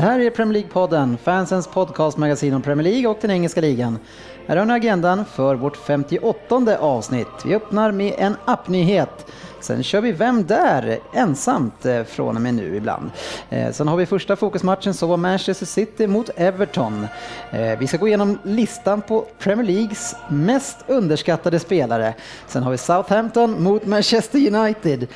Det 0.00 0.06
här 0.06 0.20
är 0.20 0.30
Premier 0.30 0.62
League-podden, 0.62 1.16
fansens 1.16 1.66
podcastmagasin 1.66 2.54
om 2.54 2.62
Premier 2.62 2.92
League 2.92 3.10
och 3.10 3.18
den 3.20 3.30
engelska 3.30 3.60
ligan. 3.60 3.98
Här 4.46 4.56
har 4.56 4.64
ni 4.64 4.72
agendan 4.72 5.24
för 5.24 5.54
vårt 5.54 5.76
58 5.76 6.78
avsnitt. 6.78 7.26
Vi 7.44 7.54
öppnar 7.54 7.92
med 7.92 8.14
en 8.18 8.36
appnyhet. 8.44 9.26
Sen 9.60 9.82
kör 9.82 10.00
vi 10.00 10.12
Vem 10.12 10.46
där? 10.46 10.98
ensamt 11.12 11.86
eh, 11.86 12.04
från 12.04 12.36
och 12.36 12.42
med 12.42 12.54
nu 12.54 12.76
ibland. 12.76 13.10
Eh, 13.50 13.72
sen 13.72 13.88
har 13.88 13.96
vi 13.96 14.06
första 14.06 14.36
fokusmatchen 14.36 14.94
så 14.94 15.06
var 15.06 15.16
Manchester 15.16 15.66
City 15.66 16.06
mot 16.06 16.30
Everton. 16.36 17.06
Eh, 17.50 17.78
vi 17.78 17.86
ska 17.86 17.96
gå 17.96 18.08
igenom 18.08 18.38
listan 18.42 19.02
på 19.02 19.26
Premier 19.38 19.66
Leagues 19.66 20.16
mest 20.28 20.76
underskattade 20.86 21.58
spelare. 21.58 22.14
Sen 22.46 22.62
har 22.62 22.70
vi 22.70 22.78
Southampton 22.78 23.62
mot 23.62 23.86
Manchester 23.86 24.38
United. 24.56 25.06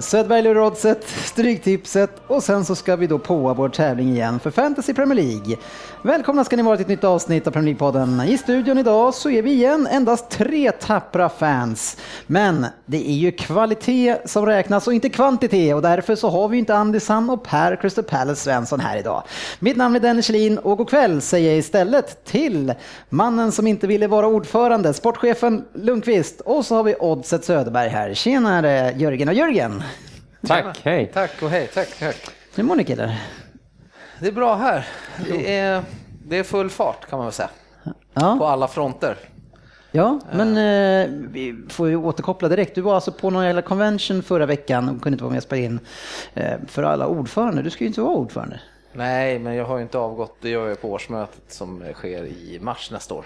Söderberg 0.00 0.42
lurar 0.42 0.60
oddset, 0.60 1.04
Stryktipset 1.08 2.10
och 2.26 2.42
sen 2.42 2.64
så 2.64 2.74
ska 2.74 2.96
vi 2.96 3.06
då 3.06 3.18
påa 3.18 3.54
vår 3.54 3.68
tävling 3.68 4.10
igen 4.10 4.40
för 4.40 4.50
Fantasy 4.50 4.94
Premier 4.94 5.14
League. 5.16 5.56
Välkomna 6.02 6.44
ska 6.44 6.56
ni 6.56 6.62
vara 6.62 6.76
till 6.76 6.84
ett 6.84 6.88
nytt 6.88 7.04
avsnitt 7.04 7.46
av 7.46 7.50
Premier 7.50 7.74
League-podden. 7.74 8.26
I 8.26 8.38
studion 8.38 8.78
idag 8.78 9.14
så 9.14 9.30
är 9.30 9.42
vi 9.42 9.52
igen 9.52 9.88
endast 9.90 10.30
tre 10.30 10.72
tappra 10.72 11.28
fans. 11.28 11.96
Men 12.26 12.66
det 12.86 13.08
är 13.10 13.14
ju 13.14 13.32
kvar 13.32 13.51
kvalitet 13.52 14.16
som 14.24 14.46
räknas 14.46 14.86
och 14.86 14.94
inte 14.94 15.08
kvantitet 15.08 15.74
och 15.74 15.82
därför 15.82 16.14
så 16.14 16.30
har 16.30 16.48
vi 16.48 16.58
inte 16.58 16.74
Andy 16.74 17.00
Sam 17.00 17.30
och 17.30 17.44
Per 17.44 17.76
Crystal 17.76 18.04
Palace 18.04 18.40
Svensson 18.44 18.80
här 18.80 18.96
idag. 18.96 19.22
Mitt 19.58 19.76
namn 19.76 19.96
är 19.96 20.00
Dennis 20.00 20.26
Kjellin 20.26 20.58
och 20.58 20.78
god 20.78 20.90
kväll 20.90 21.20
säger 21.20 21.48
jag 21.48 21.58
istället 21.58 22.24
till 22.24 22.74
mannen 23.08 23.52
som 23.52 23.66
inte 23.66 23.86
ville 23.86 24.06
vara 24.06 24.26
ordförande, 24.26 24.94
sportchefen 24.94 25.64
Lundqvist 25.74 26.40
och 26.40 26.66
så 26.66 26.76
har 26.76 26.82
vi 26.82 26.94
Oddset 26.94 27.44
Söderberg 27.44 27.88
här. 27.88 28.14
Tjenare 28.14 28.92
Jörgen 28.96 29.28
och 29.28 29.34
Jörgen! 29.34 29.82
Tack, 30.46 30.80
hej! 30.82 31.10
Tack 31.14 31.42
och 31.42 31.50
hej, 31.50 31.70
tack, 31.74 31.88
tack. 31.98 32.16
Hur 32.54 32.62
mår 32.62 32.76
ni 32.76 32.84
killar? 32.84 33.18
Det 34.20 34.26
är 34.28 34.32
bra 34.32 34.54
här. 34.54 34.86
Det 35.28 35.56
är, 35.56 35.82
det 36.26 36.36
är 36.38 36.42
full 36.42 36.70
fart 36.70 37.10
kan 37.10 37.18
man 37.18 37.26
väl 37.26 37.32
säga. 37.32 37.48
Ja. 38.14 38.36
På 38.38 38.46
alla 38.46 38.68
fronter. 38.68 39.16
Ja, 39.94 40.18
men 40.32 40.48
eh, 40.48 41.10
vi 41.32 41.56
får 41.68 41.88
ju 41.88 41.96
återkoppla 41.96 42.48
direkt. 42.48 42.74
Du 42.74 42.80
var 42.80 42.94
alltså 42.94 43.12
på 43.12 43.30
någon 43.30 43.44
jävla 43.44 43.62
convention 43.62 44.22
förra 44.22 44.46
veckan 44.46 44.88
och 44.88 45.02
kunde 45.02 45.14
inte 45.14 45.24
vara 45.24 45.30
med 45.30 45.38
och 45.38 45.42
spela 45.42 45.62
in 45.62 45.80
eh, 46.34 46.54
för 46.66 46.82
alla 46.82 47.06
ordförande. 47.06 47.62
Du 47.62 47.70
ska 47.70 47.84
ju 47.84 47.88
inte 47.88 48.00
vara 48.00 48.14
ordförande. 48.14 48.60
Nej, 48.92 49.38
men 49.38 49.54
jag 49.54 49.64
har 49.64 49.76
ju 49.76 49.82
inte 49.82 49.98
avgått. 49.98 50.36
Det 50.40 50.48
gör 50.48 50.68
jag 50.68 50.80
på 50.82 50.90
årsmötet 50.92 51.42
som 51.48 51.82
sker 51.94 52.24
i 52.24 52.58
mars 52.62 52.90
nästa 52.90 53.14
år. 53.14 53.24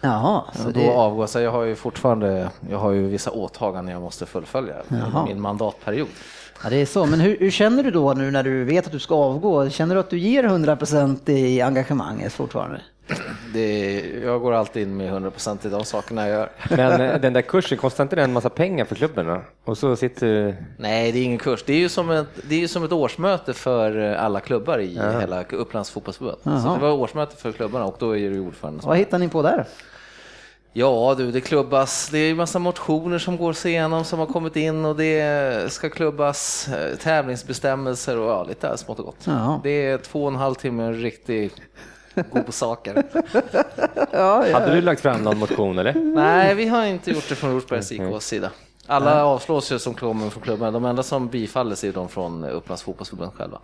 Jaha, 0.00 0.42
så 0.54 0.62
Så 0.62 0.68
det... 0.70 0.86
då 0.86 0.92
avgår, 0.92 1.26
så 1.26 1.40
jag 1.40 1.50
har 1.50 1.62
ju 1.62 1.74
fortfarande, 1.74 2.48
jag 2.70 2.78
har 2.78 2.90
ju 2.90 3.06
vissa 3.08 3.30
åtaganden 3.30 3.92
jag 3.92 4.02
måste 4.02 4.26
fullfölja 4.26 4.74
Jaha. 4.88 5.26
min 5.26 5.40
mandatperiod. 5.40 6.08
Ja, 6.62 6.70
det 6.70 6.76
är 6.76 6.86
så. 6.86 7.06
Men 7.06 7.20
hur, 7.20 7.36
hur 7.38 7.50
känner 7.50 7.82
du 7.82 7.90
då 7.90 8.12
nu 8.12 8.30
när 8.30 8.42
du 8.42 8.64
vet 8.64 8.86
att 8.86 8.92
du 8.92 8.98
ska 8.98 9.14
avgå? 9.14 9.70
Känner 9.70 9.94
du 9.94 10.00
att 10.00 10.10
du 10.10 10.18
ger 10.18 10.44
100% 10.44 11.30
i 11.30 11.60
engagemanget 11.60 12.32
fortfarande? 12.32 12.80
Det, 13.52 14.00
jag 14.24 14.40
går 14.40 14.52
alltid 14.52 14.82
in 14.82 14.96
med 14.96 15.12
100% 15.12 15.66
i 15.66 15.70
de 15.70 15.84
sakerna 15.84 16.28
jag 16.28 16.38
gör. 16.38 16.50
Men 16.70 17.00
eh, 17.00 17.20
den 17.20 17.32
där 17.32 17.42
kursen, 17.42 17.78
kostar 17.78 18.04
inte 18.04 18.16
den 18.16 18.24
en 18.24 18.32
massa 18.32 18.50
pengar 18.50 18.84
för 18.84 18.94
klubben 18.94 19.26
då? 19.26 19.40
Och 19.64 19.78
så 19.78 19.96
sitter. 19.96 20.56
Nej, 20.78 21.12
det 21.12 21.18
är 21.18 21.24
ingen 21.24 21.38
kurs. 21.38 21.64
Det 21.66 21.72
är 21.72 21.78
ju 21.78 21.88
som 21.88 22.10
ett, 22.10 22.26
det 22.48 22.62
är 22.62 22.68
som 22.68 22.84
ett 22.84 22.92
årsmöte 22.92 23.54
för 23.54 24.14
alla 24.14 24.40
klubbar 24.40 24.78
i 24.78 24.94
hela 25.20 25.44
Upplands 25.44 25.90
fotbollsförbund. 25.90 26.38
Så 26.42 26.50
Jaha. 26.50 26.74
det 26.74 26.80
var 26.80 26.92
årsmöte 26.92 27.36
för 27.36 27.52
klubbarna 27.52 27.84
och 27.84 27.96
då 27.98 28.16
är 28.16 28.30
du 28.30 28.40
ordförande. 28.40 28.80
Vad 28.86 28.98
hittar 28.98 29.18
ni 29.18 29.28
på 29.28 29.42
där? 29.42 29.64
Ja 30.76 31.14
du, 31.18 31.32
det 31.32 31.40
klubbas, 31.40 32.08
det 32.08 32.18
är 32.18 32.26
ju 32.26 32.34
massa 32.34 32.58
motioner 32.58 33.18
som 33.18 33.36
går 33.36 33.52
sig 33.52 33.70
igenom 33.72 34.04
som 34.04 34.18
har 34.18 34.26
kommit 34.26 34.56
in 34.56 34.84
och 34.84 34.96
det 34.96 35.72
ska 35.72 35.90
klubbas 35.90 36.68
eh, 36.68 36.96
tävlingsbestämmelser 36.96 38.18
och 38.18 38.30
ja, 38.30 38.44
lite 38.44 38.76
smått 38.76 38.98
och 38.98 39.04
gott. 39.04 39.20
Ja. 39.24 39.60
Det 39.62 39.70
är 39.86 39.98
två 39.98 40.22
och 40.22 40.28
en 40.28 40.36
halv 40.36 40.54
timme 40.54 40.92
riktigt 40.92 41.60
god 42.32 42.54
saker. 42.54 43.02
Hade 44.52 44.74
du 44.74 44.80
lagt 44.80 45.00
fram 45.00 45.22
någon 45.22 45.38
motion 45.38 45.78
eller? 45.78 45.94
Nej, 45.94 46.54
vi 46.54 46.68
har 46.68 46.84
inte 46.84 47.10
gjort 47.10 47.28
det 47.28 47.34
från 47.34 47.54
Rosbergs 47.54 47.92
IKs 47.92 48.26
sida. 48.26 48.50
Alla 48.86 49.24
avslås 49.24 49.72
ju 49.72 49.78
som 49.78 49.94
kommer 49.94 50.30
från 50.30 50.42
klubben. 50.42 50.72
De 50.72 50.84
enda 50.84 51.02
som 51.02 51.28
bifalles 51.28 51.84
är 51.84 51.92
de 51.92 52.08
från 52.08 52.44
Upplands 52.44 52.82
fotbollsförbund 52.82 53.32
själva. 53.32 53.60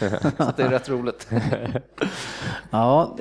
Så 0.38 0.52
det 0.56 0.62
är 0.62 0.68
rätt 0.68 0.88
roligt. 0.88 1.28
Ja, 2.70 3.16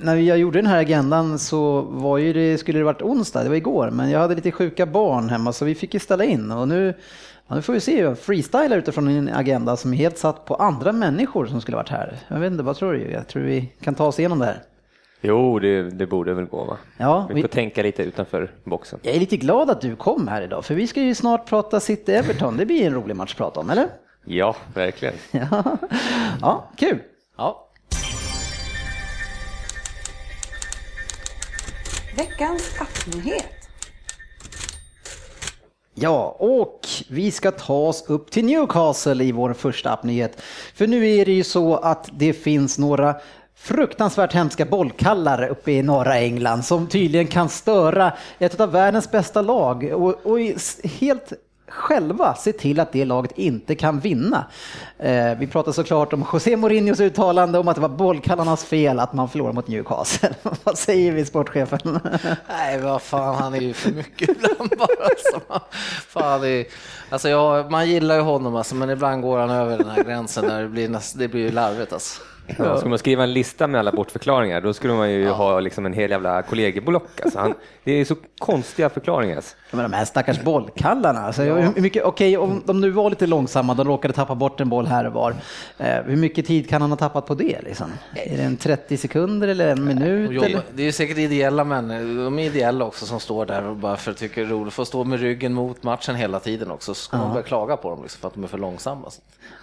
när 0.00 0.16
jag 0.16 0.38
gjorde 0.38 0.58
den 0.58 0.66
här 0.66 0.78
agendan 0.80 1.38
så 1.38 1.80
var 1.80 2.18
ju 2.18 2.32
det, 2.32 2.58
skulle 2.58 2.78
det 2.78 2.84
varit 2.84 3.02
onsdag, 3.02 3.42
det 3.42 3.48
var 3.48 3.56
igår, 3.56 3.90
men 3.90 4.10
jag 4.10 4.20
hade 4.20 4.34
lite 4.34 4.52
sjuka 4.52 4.86
barn 4.86 5.28
hemma 5.28 5.52
så 5.52 5.64
vi 5.64 5.74
fick 5.74 5.94
ju 5.94 6.00
ställa 6.00 6.24
in 6.24 6.50
och 6.50 6.68
nu, 6.68 6.94
ja, 7.52 7.56
nu 7.56 7.62
får 7.62 7.72
vi 7.72 7.80
se, 7.80 7.98
jag 8.00 8.18
freestylar 8.18 8.78
utifrån 8.78 9.08
en 9.08 9.28
agenda 9.28 9.76
som 9.76 9.92
är 9.92 9.96
helt 9.96 10.18
satt 10.18 10.44
på 10.44 10.54
andra 10.54 10.92
människor 10.92 11.46
som 11.46 11.60
skulle 11.60 11.76
varit 11.76 11.88
här. 11.88 12.18
Jag 12.28 12.40
vet 12.40 12.52
inte, 12.52 12.62
vad 12.64 12.76
tror 12.76 12.92
du? 12.92 13.10
Jag 13.10 13.28
tror 13.28 13.42
vi 13.42 13.72
kan 13.80 13.94
ta 13.94 14.06
oss 14.06 14.18
igenom 14.18 14.38
det 14.38 14.44
här. 14.44 14.62
Jo, 15.20 15.58
det, 15.58 15.82
det 15.82 16.06
borde 16.06 16.34
väl 16.34 16.44
gå 16.44 16.64
va? 16.64 16.76
Ja, 16.98 17.26
Vi 17.28 17.34
vi, 17.34 17.40
får 17.40 17.48
tänka 17.48 17.82
lite 17.82 18.02
utanför 18.02 18.50
boxen. 18.64 18.98
jag 19.02 19.14
är 19.14 19.20
lite 19.20 19.36
glad 19.36 19.70
att 19.70 19.80
du 19.80 19.96
kom 19.96 20.28
här 20.28 20.42
idag, 20.42 20.64
för 20.64 20.74
vi 20.74 20.86
ska 20.86 21.00
ju 21.02 21.14
snart 21.14 21.48
prata 21.48 21.80
City-Everton. 21.80 22.56
Det 22.56 22.66
blir 22.66 22.86
en 22.86 22.94
rolig 22.94 23.16
match 23.16 23.32
att 23.32 23.36
prata 23.38 23.60
om, 23.60 23.70
eller? 23.70 23.86
Ja, 24.24 24.56
verkligen. 24.74 25.14
Ja, 25.30 25.78
ja 26.40 26.70
kul. 26.76 26.98
Ja, 27.36 27.68
Veckans 32.16 32.80
appnyhet. 32.80 33.61
Ja, 35.94 36.36
och 36.38 36.88
vi 37.08 37.30
ska 37.30 37.50
ta 37.50 37.74
oss 37.74 38.04
upp 38.08 38.30
till 38.30 38.44
Newcastle 38.44 39.24
i 39.24 39.32
vår 39.32 39.52
första 39.52 39.90
appnyhet. 39.90 40.40
För 40.74 40.86
nu 40.86 41.08
är 41.08 41.24
det 41.24 41.32
ju 41.32 41.44
så 41.44 41.76
att 41.76 42.08
det 42.12 42.32
finns 42.32 42.78
några 42.78 43.14
fruktansvärt 43.56 44.32
hemska 44.32 44.64
bollkallare 44.64 45.48
uppe 45.48 45.72
i 45.72 45.82
norra 45.82 46.18
England 46.18 46.62
som 46.62 46.86
tydligen 46.86 47.26
kan 47.26 47.48
störa 47.48 48.12
ett 48.38 48.60
av 48.60 48.72
världens 48.72 49.10
bästa 49.10 49.42
lag 49.42 49.92
och, 49.94 50.26
och 50.26 50.38
helt 50.84 51.32
själva 51.72 52.34
se 52.34 52.52
till 52.52 52.80
att 52.80 52.92
det 52.92 53.04
laget 53.04 53.38
inte 53.38 53.74
kan 53.74 54.00
vinna. 54.00 54.44
Eh, 54.98 55.38
vi 55.38 55.46
pratar 55.46 55.72
såklart 55.72 56.12
om 56.12 56.24
José 56.32 56.56
Mourinhos 56.56 57.00
uttalande 57.00 57.58
om 57.58 57.68
att 57.68 57.74
det 57.74 57.80
var 57.80 57.88
bollkallarnas 57.88 58.64
fel 58.64 59.00
att 59.00 59.12
man 59.12 59.28
förlorade 59.28 59.54
mot 59.54 59.68
Newcastle. 59.68 60.34
Vad 60.64 60.78
säger 60.78 61.12
vi 61.12 61.24
sportchefen? 61.24 62.00
Nej, 62.48 62.78
vad 62.80 63.02
fan, 63.02 63.34
han 63.34 63.54
är 63.54 63.60
ju 63.60 63.72
för 63.72 63.92
mycket 63.92 64.30
ibland 64.30 64.70
bara. 64.78 65.04
Alltså, 65.04 65.40
man, 65.48 65.60
fan, 66.08 66.40
det 66.40 66.48
är, 66.48 66.66
alltså 67.10 67.28
jag, 67.28 67.70
man 67.70 67.90
gillar 67.90 68.14
ju 68.14 68.20
honom, 68.20 68.56
alltså, 68.56 68.74
men 68.74 68.90
ibland 68.90 69.22
går 69.22 69.38
han 69.38 69.50
över 69.50 69.78
den 69.78 69.90
här 69.90 70.04
gränsen 70.04 70.48
där 70.48 70.62
det 70.62 70.68
blir, 70.68 71.18
det 71.18 71.28
blir 71.28 71.40
ju 71.40 71.50
larvigt. 71.50 71.92
Alltså. 71.92 72.22
Ja, 72.46 72.76
ska 72.76 72.88
man 72.88 72.98
skriva 72.98 73.22
en 73.22 73.32
lista 73.32 73.66
med 73.66 73.78
alla 73.78 73.92
bortförklaringar, 73.92 74.60
då 74.60 74.72
skulle 74.72 74.94
man 74.94 75.10
ju 75.10 75.28
ha 75.28 75.60
liksom 75.60 75.86
en 75.86 75.92
hel 75.92 76.10
jävla 76.10 76.42
kollegieblock. 76.42 77.20
Alltså 77.22 77.38
han, 77.38 77.54
det 77.84 77.92
är 77.92 78.04
så 78.04 78.14
konstiga 78.38 78.88
förklaringar. 78.88 79.36
Alltså. 79.36 79.56
Ja, 79.70 79.76
Men 79.76 79.90
de 79.90 79.96
här 79.96 80.04
stackars 80.04 80.40
bollkallarna. 80.40 81.20
Alltså, 81.20 81.42
hur 81.42 81.82
mycket, 81.82 82.04
okej, 82.04 82.38
om 82.38 82.62
de 82.66 82.80
nu 82.80 82.90
var 82.90 83.10
lite 83.10 83.26
långsamma, 83.26 83.74
de 83.74 83.86
råkade 83.86 84.14
tappa 84.14 84.34
bort 84.34 84.60
en 84.60 84.68
boll 84.68 84.86
här 84.86 85.06
och 85.06 85.12
var. 85.12 85.34
Eh, 85.78 86.02
hur 86.04 86.16
mycket 86.16 86.46
tid 86.46 86.68
kan 86.68 86.82
han 86.82 86.90
ha 86.90 86.96
tappat 86.96 87.26
på 87.26 87.34
det? 87.34 87.60
Liksom? 87.62 87.86
Är 88.14 88.36
det 88.36 88.42
en 88.42 88.56
30 88.56 88.96
sekunder 88.96 89.48
eller 89.48 89.68
en 89.68 89.84
minut? 89.84 90.42
Eller? 90.42 90.60
Det 90.74 90.82
är 90.82 90.86
ju 90.86 90.92
säkert 90.92 91.18
ideella 91.18 91.64
män, 91.64 91.88
de 92.24 92.38
är 92.38 92.44
ideella 92.44 92.84
också 92.84 93.06
som 93.06 93.20
står 93.20 93.46
där 93.46 93.64
och 93.64 93.76
bara 93.76 93.96
för 93.96 94.10
att 94.10 94.16
tycka 94.16 94.40
det 94.40 94.46
är 94.46 94.50
roligt, 94.50 94.74
får 94.74 94.84
stå 94.84 95.04
med 95.04 95.20
ryggen 95.20 95.52
mot 95.54 95.82
matchen 95.82 96.14
hela 96.14 96.40
tiden 96.40 96.70
också, 96.70 96.94
så 96.94 97.02
ska 97.04 97.16
man 97.16 97.32
börja 97.32 97.42
klaga 97.42 97.76
på 97.76 97.90
dem 97.90 98.02
liksom, 98.02 98.20
för 98.20 98.28
att 98.28 98.34
de 98.34 98.44
är 98.44 98.48
för 98.48 98.58
långsamma. 98.58 99.10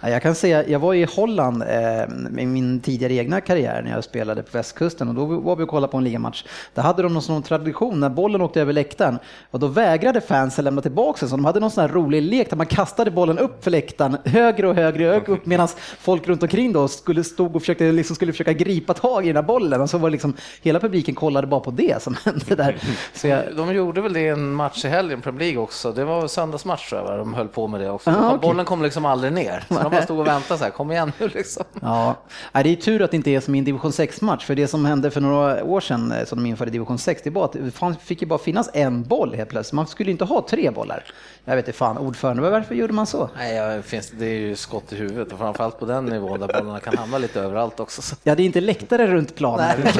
Ja, 0.00 0.08
jag 0.10 0.22
kan 0.22 0.34
säga, 0.34 0.68
jag 0.68 0.78
var 0.78 0.94
i 0.94 1.04
Holland 1.04 1.62
eh, 1.62 1.68
med 2.08 2.48
min 2.48 2.69
min 2.70 2.80
tidigare 2.80 3.14
egna 3.14 3.40
karriär 3.40 3.82
när 3.82 3.90
jag 3.90 4.04
spelade 4.04 4.42
på 4.42 4.48
västkusten 4.52 5.08
och 5.08 5.14
då 5.14 5.24
var 5.24 5.56
vi 5.56 5.64
och 5.64 5.68
kollade 5.68 5.90
på 5.90 5.96
en 5.98 6.04
ligamatch. 6.04 6.44
Där 6.74 6.82
hade 6.82 7.02
de 7.02 7.12
någon 7.12 7.22
sån 7.22 7.42
tradition 7.42 8.00
när 8.00 8.08
bollen 8.08 8.40
åkte 8.40 8.60
över 8.60 8.72
läktaren 8.72 9.18
och 9.50 9.58
då 9.58 9.66
vägrade 9.66 10.20
fansen 10.20 10.64
lämna 10.64 10.82
tillbaka 10.82 11.18
den. 11.20 11.28
Så 11.28 11.36
de 11.36 11.44
hade 11.44 11.60
någon 11.60 11.70
sån 11.70 11.82
här 11.82 11.88
rolig 11.88 12.22
lek 12.22 12.50
där 12.50 12.56
man 12.56 12.66
kastade 12.66 13.10
bollen 13.10 13.38
upp 13.38 13.64
för 13.64 13.70
läktaren, 13.70 14.16
högre 14.24 14.68
och 14.68 14.74
högre, 14.74 15.04
högre 15.04 15.32
upp 15.32 15.46
medan 15.46 15.68
folk 15.98 16.28
runt 16.28 16.42
omkring 16.42 16.72
då 16.72 16.88
skulle 16.88 17.24
stod 17.24 17.56
och 17.56 17.62
försökte, 17.62 17.92
liksom 17.92 18.16
skulle 18.16 18.32
försöka 18.32 18.52
gripa 18.52 18.94
tag 18.94 19.24
i 19.24 19.26
den 19.26 19.36
här 19.36 19.42
bollen 19.42 19.80
och 19.80 19.90
så 19.90 19.98
var 19.98 20.10
liksom 20.10 20.34
hela 20.62 20.80
publiken 20.80 21.14
kollade 21.14 21.46
bara 21.46 21.60
på 21.60 21.70
det 21.70 22.02
som 22.02 22.16
hände 22.24 22.54
där. 22.54 22.76
Så 23.14 23.28
jag, 23.28 23.56
De 23.56 23.74
gjorde 23.74 24.00
väl 24.00 24.12
det 24.12 24.20
i 24.20 24.28
en 24.28 24.52
match 24.52 24.84
i 24.84 24.88
helgen, 24.88 25.20
Premier 25.20 25.40
League 25.40 25.62
också. 25.62 25.92
Det 25.92 26.04
var 26.04 26.26
söndagsmatch 26.26 26.88
tror 26.88 27.10
jag, 27.10 27.18
de 27.18 27.34
höll 27.34 27.48
på 27.48 27.66
med 27.66 27.80
det 27.80 27.90
också. 27.90 28.10
Ah, 28.10 28.26
okej. 28.34 28.48
Bollen 28.48 28.64
kom 28.64 28.82
liksom 28.82 29.04
aldrig 29.04 29.32
ner. 29.32 29.64
Så 29.68 29.74
de 29.74 29.90
bara 29.90 30.02
stod 30.02 30.18
och 30.18 30.26
väntade 30.26 30.58
så 30.58 30.64
här, 30.64 30.70
kom 30.70 30.92
igen 30.92 31.12
nu 31.18 31.28
liksom. 31.28 31.64
Ja, 31.80 32.14
är 32.60 32.64
det 32.64 32.70
är 32.70 32.76
tur 32.76 33.02
att 33.02 33.10
det 33.10 33.16
inte 33.16 33.30
är 33.30 33.40
som 33.40 33.54
i 33.54 33.58
en 33.58 33.64
division 33.64 33.90
6-match, 33.90 34.44
för 34.44 34.54
det 34.54 34.68
som 34.68 34.84
hände 34.84 35.10
för 35.10 35.20
några 35.20 35.64
år 35.64 35.80
sedan 35.80 36.12
eh, 36.12 36.24
som 36.24 36.38
de 36.38 36.48
införde 36.48 36.70
division 36.70 36.98
6, 36.98 37.22
det 37.24 37.30
var 37.30 37.44
att 37.44 37.52
det 37.52 37.96
fick 38.02 38.22
ju 38.22 38.28
bara 38.28 38.38
finnas 38.38 38.70
en 38.74 39.02
boll 39.02 39.34
helt 39.34 39.50
plötsligt. 39.50 39.72
Man 39.72 39.86
skulle 39.86 40.10
inte 40.10 40.24
ha 40.24 40.46
tre 40.48 40.70
bollar. 40.70 41.04
Jag 41.44 41.56
vet 41.56 41.68
inte 41.68 41.78
fan, 41.78 41.98
ordförande, 41.98 42.50
varför 42.50 42.74
gjorde 42.74 42.92
man 42.92 43.06
så? 43.06 43.30
Nej, 43.36 43.56
ja, 43.56 43.82
finns, 43.82 44.10
det 44.10 44.26
är 44.26 44.38
ju 44.38 44.56
skott 44.56 44.92
i 44.92 44.96
huvudet 44.96 45.32
och 45.32 45.38
framförallt 45.38 45.78
på 45.78 45.86
den 45.86 46.04
nivån 46.04 46.40
där 46.40 46.46
bollarna 46.46 46.80
kan 46.80 46.96
hamna 46.96 47.18
lite 47.18 47.40
överallt 47.40 47.80
också. 47.80 48.02
Så. 48.02 48.16
Ja, 48.22 48.34
det 48.34 48.42
är 48.42 48.44
inte 48.44 48.60
läktare 48.60 49.06
runt 49.06 49.34
planen. 49.34 49.80
Nej, 49.84 49.94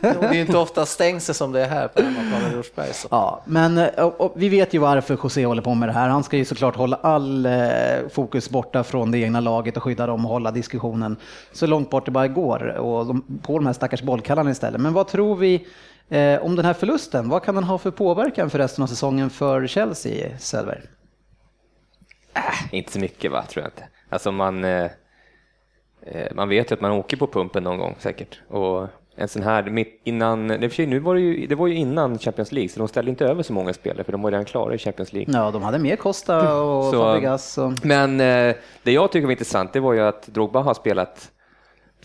det 0.00 0.26
är 0.26 0.34
inte 0.34 0.58
ofta 0.58 0.86
stängsel 0.86 1.34
som 1.34 1.52
det 1.52 1.60
är 1.60 1.68
här 1.68 1.88
på 1.88 2.02
hemmaplan 2.02 2.52
i 2.52 2.56
Rosberg. 2.56 2.94
Så. 2.94 3.08
Ja, 3.10 3.42
men 3.44 3.78
eh, 3.78 3.86
och, 3.86 4.20
och 4.20 4.32
vi 4.36 4.48
vet 4.48 4.74
ju 4.74 4.78
varför 4.78 5.18
José 5.22 5.44
håller 5.44 5.62
på 5.62 5.74
med 5.74 5.88
det 5.88 5.92
här. 5.92 6.08
Han 6.08 6.24
ska 6.24 6.36
ju 6.36 6.44
såklart 6.44 6.76
hålla 6.76 6.98
all 7.02 7.46
eh, 7.46 7.52
fokus 8.12 8.50
borta 8.50 8.84
från 8.84 9.10
det 9.10 9.18
egna 9.18 9.40
laget 9.40 9.76
och 9.76 9.82
skydda 9.82 10.06
dem 10.06 10.24
och 10.24 10.30
hålla 10.30 10.50
diskussionen 10.50 11.16
så 11.52 11.66
långt 11.66 11.90
bort 11.90 12.04
det 12.04 12.10
bara 12.10 12.28
går 12.28 12.62
och 12.62 13.06
de, 13.06 13.40
på 13.42 13.58
de 13.58 13.66
här 13.66 13.72
stackars 13.72 14.02
bollkallarna 14.02 14.50
istället. 14.50 14.80
Men 14.80 14.92
vad 14.92 15.08
tror 15.08 15.36
vi 15.36 15.66
eh, 16.10 16.42
om 16.44 16.56
den 16.56 16.64
här 16.64 16.74
förlusten? 16.74 17.28
Vad 17.28 17.42
kan 17.42 17.54
den 17.54 17.64
ha 17.64 17.78
för 17.78 17.90
påverkan 17.90 18.50
för 18.50 18.58
resten 18.58 18.82
av 18.82 18.86
säsongen 18.88 19.30
för 19.30 19.66
Chelsea, 19.66 20.38
Selver? 20.38 20.82
Inte 22.70 22.92
så 22.92 22.98
mycket 22.98 23.30
va, 23.30 23.42
tror 23.42 23.62
jag 23.62 23.68
inte. 23.68 23.84
Alltså 24.08 24.32
man, 24.32 24.64
eh, 24.64 24.84
eh, 26.06 26.32
man 26.34 26.48
vet 26.48 26.70
ju 26.70 26.74
att 26.74 26.80
man 26.80 26.92
åker 26.92 27.16
på 27.16 27.26
pumpen 27.26 27.62
någon 27.64 27.78
gång 27.78 27.96
säkert. 27.98 28.40
Och 28.48 28.88
en 29.16 29.28
sån 29.28 29.42
här, 29.42 29.62
mitt 29.62 30.00
innan, 30.04 30.48
det, 30.48 30.78
nu 30.78 30.98
var 30.98 31.14
det, 31.14 31.20
ju, 31.20 31.46
det 31.46 31.54
var 31.54 31.66
ju 31.66 31.74
innan 31.74 32.18
Champions 32.18 32.52
League, 32.52 32.68
så 32.68 32.78
de 32.78 32.88
ställde 32.88 33.10
inte 33.10 33.26
över 33.26 33.42
så 33.42 33.52
många 33.52 33.72
spelare, 33.72 34.04
för 34.04 34.12
de 34.12 34.22
var 34.22 34.30
redan 34.30 34.44
klara 34.44 34.74
i 34.74 34.78
Champions 34.78 35.12
League. 35.12 35.34
Ja, 35.34 35.50
de 35.50 35.62
hade 35.62 35.78
mer 35.78 35.96
Costa 35.96 36.54
och 36.62 36.84
Så- 36.84 37.02
Fabregas. 37.02 37.58
Och... 37.58 37.72
Men 37.82 38.20
eh, 38.20 38.54
det 38.82 38.92
jag 38.92 39.12
tycker 39.12 39.26
var 39.26 39.32
intressant, 39.32 39.72
det 39.72 39.80
var 39.80 39.92
ju 39.92 40.00
att 40.00 40.26
Drogba 40.26 40.60
har 40.60 40.74
spelat 40.74 41.30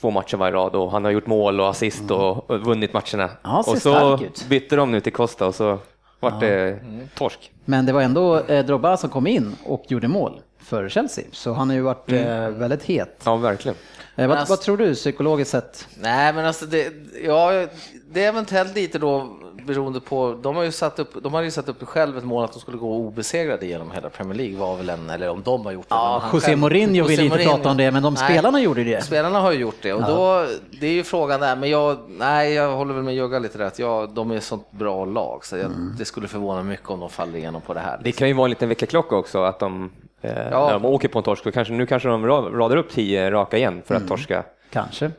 två 0.01 0.12
matcher 0.12 0.38
varje 0.38 0.53
rad 0.53 0.75
och 0.75 0.92
han 0.92 1.03
har 1.06 1.12
gjort 1.12 1.27
mål 1.27 1.59
och 1.59 1.69
assist 1.69 2.12
och, 2.12 2.50
och 2.50 2.59
vunnit 2.59 2.94
matcherna. 2.94 3.30
Ja, 3.44 3.63
och 3.68 3.77
så 3.77 4.19
bytte 4.50 4.75
de 4.75 4.92
nu 4.92 5.00
till 5.00 5.13
Costa 5.13 5.47
och 5.47 5.56
så 5.56 5.80
vart 6.19 6.39
det 6.39 6.80
torsk. 7.15 7.51
Men 7.65 7.86
det 7.86 7.94
var 7.94 8.01
ändå 8.01 8.39
eh, 8.39 8.65
Drogba 8.65 8.97
som 8.97 9.09
kom 9.09 9.27
in 9.27 9.56
och 9.65 9.83
gjorde 9.88 10.07
mål 10.07 10.42
för 10.59 10.89
Chelsea, 10.89 11.25
så 11.31 11.53
han 11.53 11.69
har 11.69 11.75
ju 11.75 11.81
varit 11.81 12.12
eh, 12.12 12.50
väldigt 12.50 12.83
het. 12.83 13.21
Ja, 13.25 13.36
verkligen. 13.36 13.77
Eh, 14.15 14.27
vad, 14.27 14.38
alltså- 14.38 14.51
vad 14.51 14.62
tror 14.62 14.77
du 14.77 14.94
psykologiskt 14.94 15.51
sett? 15.51 15.88
Nej, 16.00 16.33
men 16.33 16.45
alltså 16.45 16.65
det, 16.65 16.94
ja, 17.24 17.68
det 18.12 18.24
är 18.24 18.30
eventuellt 18.30 18.75
lite 18.75 19.00
då 19.00 19.38
beroende 19.66 20.00
på, 20.00 20.38
de 20.42 20.56
har 20.56 20.64
ju 20.64 20.72
satt 20.72 21.00
upp, 21.00 21.24
de 21.24 21.34
har 21.34 21.42
ju 21.42 21.52
satt 21.52 21.70
upp 21.70 21.88
själv 21.88 22.18
ett 22.18 22.24
mål 22.24 22.44
att 22.44 22.54
de 22.54 22.60
skulle 22.60 22.78
gå 22.78 22.94
obesegrade 22.96 23.66
genom 23.66 23.92
hela 23.92 24.10
Premier 24.10 24.38
League 24.38 24.58
var 24.58 24.76
väl 24.76 24.90
en, 24.90 25.10
eller 25.10 25.30
om 25.30 25.42
de 25.44 25.66
har 25.66 25.72
gjort 25.72 25.90
det. 25.90 25.96
Ja, 25.96 26.24
José 26.34 26.48
själv- 26.48 26.60
Mourinho 26.60 26.96
José 26.96 27.10
vill 27.16 27.26
inte 27.26 27.38
Mourinho- 27.38 27.50
prata 27.56 27.70
om 27.70 27.78
det, 27.78 27.92
men 27.92 28.04
de 28.04 28.14
Nej, 28.14 28.24
spelarna 28.32 28.60
gjorde 28.62 28.84
det. 28.84 29.04
Spelarna 29.04 29.40
har 29.40 29.52
ju 29.52 29.60
gjort 29.60 29.76
det 29.82 29.94
och 29.94 30.02
då, 30.02 30.46
det 30.82 30.88
är 30.88 30.92
ju 30.94 31.04
frågan 31.04 31.40
där, 31.40 31.56
men 31.56 31.70
jag, 31.70 31.98
nej, 32.08 32.54
jag 32.54 32.72
håller 32.76 32.94
väl 32.94 33.04
med 33.04 33.16
Jugga 33.16 33.40
lite 33.40 33.58
där, 33.58 33.66
att 33.66 33.80
jag, 33.80 34.10
de 34.10 34.32
är 34.32 34.36
ett 34.38 34.44
sånt 34.44 34.72
bra 34.72 35.06
lag 35.06 35.46
så 35.46 35.58
jag, 35.58 35.66
Mm. 35.66 35.96
det 35.98 36.06
skulle 36.06 36.28
förvåna 36.28 36.56
mig 36.64 36.70
mycket 36.72 36.90
om 36.90 37.00
de 37.00 37.10
faller 37.10 37.38
igenom 37.38 37.62
på 37.62 37.74
det 37.74 37.80
här. 37.80 38.00
Det 38.04 38.12
kan 38.12 38.28
ju 38.28 38.34
vara 38.34 38.46
en 38.46 38.50
liten 38.50 38.70
väckarklocka 38.70 39.16
också, 39.16 39.44
att 39.44 39.60
de, 39.60 39.92
eh, 40.22 40.32
Ja. 40.52 40.66
när 40.66 40.74
de 40.74 40.86
åker 40.86 41.08
på 41.08 41.20
en 41.20 41.24
torsk, 41.24 41.46
och 41.46 41.54
kanske, 41.54 41.74
nu 41.74 41.86
kanske 41.86 42.10
de 42.10 42.26
ra- 42.26 42.58
radar 42.58 42.78
upp 42.78 42.90
tio 42.92 43.32
raka 43.32 43.58
igen 43.58 43.82
för 43.86 43.96
att 43.96 44.02
Mm. 44.02 44.10
torska. 44.10 44.44
Kanske. 44.70 45.12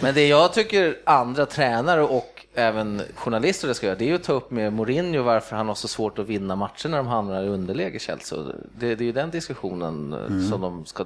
Men 0.00 0.14
det 0.14 0.26
jag 0.28 0.52
tycker 0.52 0.96
andra 1.04 1.46
tränare 1.46 2.02
och 2.02 2.37
även 2.58 3.02
journalister 3.14 3.72
ska 3.72 3.86
göra, 3.86 3.96
det 3.96 4.04
är 4.04 4.08
ju 4.08 4.14
att 4.14 4.22
ta 4.24 4.32
upp 4.32 4.50
med 4.50 4.72
Mourinho 4.72 5.22
varför 5.22 5.56
han 5.56 5.68
har 5.68 5.74
så 5.74 5.88
svårt 5.88 6.18
att 6.18 6.26
vinna 6.26 6.56
matcher 6.56 6.88
när 6.88 6.96
de 6.96 7.06
hamnar 7.06 7.42
i 7.42 7.48
underläge 7.48 7.98
Chelsea. 7.98 8.38
Det, 8.78 8.94
det 8.94 9.04
är 9.04 9.06
ju 9.06 9.12
den 9.12 9.30
diskussionen 9.30 10.12
eh, 10.12 10.18
Mm. 10.18 10.48
som 10.50 10.60
de 10.60 10.86
ska 10.86 11.04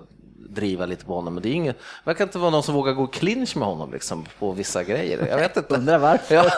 driva 0.48 0.86
lite 0.86 1.04
på 1.04 1.14
honom. 1.14 1.34
Men 1.34 1.42
det 1.42 1.48
är 1.48 1.52
ingen, 1.52 1.74
verkar 2.04 2.24
inte 2.24 2.38
vara 2.38 2.50
någon 2.50 2.62
som 2.62 2.74
vågar 2.74 2.92
gå 2.92 3.06
clinch 3.06 3.56
med 3.56 3.68
honom 3.68 3.92
liksom, 3.92 4.24
på 4.38 4.52
vissa 4.52 4.82
grejer. 4.84 5.26
Jag 5.30 5.36
vet 5.36 5.56
inte. 5.56 5.74
Undrar 5.78 5.98
varför. 5.98 6.34
Ja. 6.34 6.44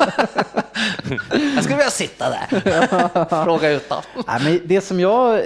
Jag 1.30 1.64
skulle 1.64 1.76
vilja 1.76 1.90
sitta 1.90 2.30
där. 2.30 3.44
Fråga 3.44 3.70
utan. 3.70 4.02
Nej, 4.26 4.40
men 4.44 4.60
det 4.64 4.80
som 4.80 5.00
jag 5.00 5.40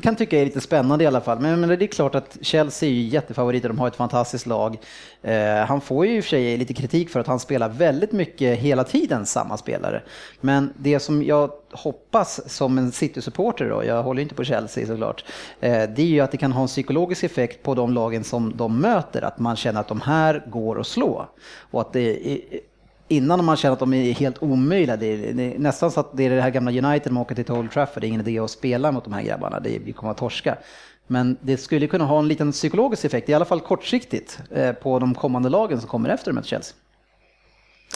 kan 0.00 0.16
tycka 0.16 0.40
är 0.40 0.44
lite 0.44 0.60
spännande 0.60 1.04
i 1.04 1.06
alla 1.06 1.20
fall, 1.20 1.40
men, 1.40 1.60
men 1.60 1.68
det 1.68 1.84
är 1.84 1.86
klart 1.86 2.14
att 2.14 2.38
Chelsea 2.40 2.88
är 2.88 2.92
ju 2.92 3.02
jättefavoriter, 3.02 3.68
de 3.68 3.78
har 3.78 3.88
ett 3.88 3.96
fantastiskt 3.96 4.46
lag. 4.46 4.78
Eh, 5.22 5.56
han 5.56 5.80
får 5.80 6.06
ju 6.06 6.16
i 6.16 6.20
och 6.20 6.24
för 6.24 6.28
sig 6.28 6.56
lite 6.56 6.74
kritik 6.74 7.10
för 7.10 7.20
att 7.20 7.26
han 7.26 7.40
spelar 7.40 7.68
väldigt 7.68 8.12
mycket 8.12 8.58
hela 8.58 8.84
tiden 8.84 9.26
samma 9.26 9.56
spelare. 9.56 10.02
Men 10.40 10.72
det 10.76 11.00
som 11.00 11.22
jag 11.22 11.50
hoppas 11.72 12.52
som 12.52 12.78
en 12.78 12.92
City-supporter 12.92 13.68
då, 13.68 13.84
jag 13.84 14.02
håller 14.02 14.22
inte 14.22 14.34
på 14.34 14.44
Chelsea 14.44 14.86
såklart, 14.86 15.24
eh, 15.60 15.70
det 15.72 16.02
är 16.02 16.06
ju 16.06 16.20
att 16.20 16.30
det 16.30 16.36
kan 16.36 16.52
ha 16.52 16.62
en 16.62 16.68
psykologisk 16.68 17.24
effekt 17.24 17.62
på 17.62 17.74
de 17.74 17.92
lagen 17.92 18.24
som 18.24 18.56
de 18.56 18.80
möter, 18.80 19.22
att 19.22 19.38
man 19.38 19.56
känner 19.56 19.80
att 19.80 19.88
de 19.88 20.00
här 20.00 20.44
går 20.46 20.80
att 20.80 20.86
slå. 20.86 21.28
Och 21.70 21.80
att 21.80 21.92
det 21.92 22.32
är, 22.32 22.38
innan 23.08 23.44
man 23.44 23.56
känner 23.56 23.72
att 23.72 23.78
de 23.78 23.94
är 23.94 24.12
helt 24.12 24.42
omöjliga. 24.42 24.96
Det 24.96 25.06
är, 25.06 25.32
det 25.32 25.54
är 25.54 25.58
nästan 25.58 25.90
så 25.90 26.00
att 26.00 26.16
det 26.16 26.24
är 26.24 26.30
det 26.30 26.40
här 26.40 26.50
gamla 26.50 26.70
United 26.88 27.12
man 27.12 27.22
åker 27.22 27.34
till 27.34 27.52
Old 27.52 27.70
Trafford. 27.72 28.00
Det 28.00 28.06
är 28.06 28.08
ingen 28.08 28.20
idé 28.20 28.38
att 28.38 28.50
spela 28.50 28.92
mot 28.92 29.04
de 29.04 29.12
här 29.12 29.22
grabbarna. 29.22 29.60
Det 29.60 29.76
är, 29.76 29.80
vi 29.80 29.92
kommer 29.92 30.10
att 30.10 30.18
torska. 30.18 30.56
Men 31.06 31.36
det 31.40 31.56
skulle 31.56 31.86
kunna 31.86 32.04
ha 32.04 32.18
en 32.18 32.28
liten 32.28 32.52
psykologisk 32.52 33.04
effekt, 33.04 33.28
i 33.28 33.34
alla 33.34 33.44
fall 33.44 33.60
kortsiktigt, 33.60 34.38
eh, 34.50 34.72
på 34.72 34.98
de 34.98 35.14
kommande 35.14 35.48
lagen 35.48 35.80
som 35.80 35.88
kommer 35.88 36.08
efter 36.08 36.32
med 36.32 36.44
Chelsea. 36.46 36.76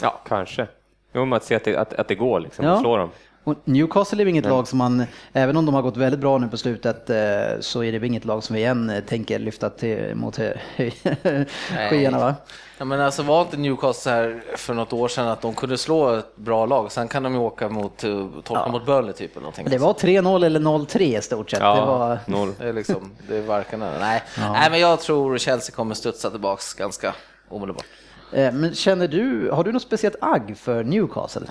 Ja, 0.01 0.19
kanske. 0.27 0.67
Jo, 1.13 1.25
men 1.25 1.37
att 1.37 1.43
se 1.43 1.55
att 1.55 1.63
det, 1.63 1.75
att, 1.77 1.93
att 1.93 2.07
det 2.07 2.15
går 2.15 2.39
liksom, 2.39 2.65
Ja. 2.65 2.71
att 2.73 2.79
slå 2.79 2.97
dem. 2.97 3.09
Och 3.43 3.55
Newcastle 3.65 4.23
är 4.23 4.27
inget 4.27 4.45
lag 4.45 4.67
som 4.67 4.77
man, 4.77 5.03
även 5.33 5.57
om 5.57 5.65
de 5.65 5.75
har 5.75 5.81
gått 5.81 5.97
väldigt 5.97 6.19
bra 6.19 6.37
nu 6.37 6.47
på 6.47 6.57
slutet, 6.57 7.09
eh, 7.09 7.17
så 7.59 7.83
är 7.83 7.99
det 7.99 8.07
inget 8.07 8.25
lag 8.25 8.43
som 8.43 8.55
vi 8.55 8.63
än 8.63 8.89
eh, 8.89 8.99
tänker 9.03 9.39
lyfta 9.39 9.69
till, 9.69 10.15
mot 10.15 10.37
hö- 10.75 11.45
skyarna 11.89 12.19
va? 12.19 12.35
Ja, 12.77 12.85
men 12.85 13.01
alltså 13.01 13.23
var 13.23 13.41
inte 13.41 13.57
Newcastle 13.57 14.11
här 14.11 14.43
för 14.55 14.73
något 14.73 14.93
år 14.93 15.07
sedan 15.07 15.27
att 15.27 15.41
de 15.41 15.53
kunde 15.55 15.77
slå 15.77 16.09
ett 16.15 16.35
bra 16.35 16.65
lag, 16.65 16.91
sen 16.91 17.07
kan 17.07 17.23
de 17.23 17.33
ju 17.33 17.39
åka 17.39 17.69
mot, 17.69 18.03
eh, 18.03 18.27
torka 18.43 18.71
mot 18.71 18.85
Burnley 18.85 19.13
typ 19.13 19.31
eller 19.31 19.41
någonting. 19.41 19.67
Det 19.69 19.77
var 19.77 19.93
3-0 19.93 20.45
eller 20.45 20.59
0-3 20.59 21.17
i 21.17 21.21
stort 21.21 21.49
sett. 21.51 21.59
Ja, 21.59 21.75
Det 21.75 21.81
var, 21.81 22.19
noll. 22.25 22.53
Det 22.59 22.69
är 22.69 22.73
liksom, 22.73 23.11
det 23.27 23.37
är 23.37 23.41
varken 23.41 23.81
eller. 23.81 23.99
Nej. 23.99 24.23
Nej, 24.37 24.67
men 24.71 24.79
jag 24.79 24.99
tror 24.99 25.37
Chelsea 25.37 25.75
kommer 25.75 25.95
studsa 25.95 26.29
tillbaks 26.29 26.73
ganska 26.73 27.13
omedelbart. 27.49 27.85
eh, 28.33 28.51
men 28.53 28.75
känner 28.75 29.07
du, 29.07 29.49
har 29.51 29.63
du 29.63 29.71
något 29.71 29.81
speciellt 29.81 30.15
agg 30.21 30.57
för 30.57 30.83
Newcastle? 30.83 31.47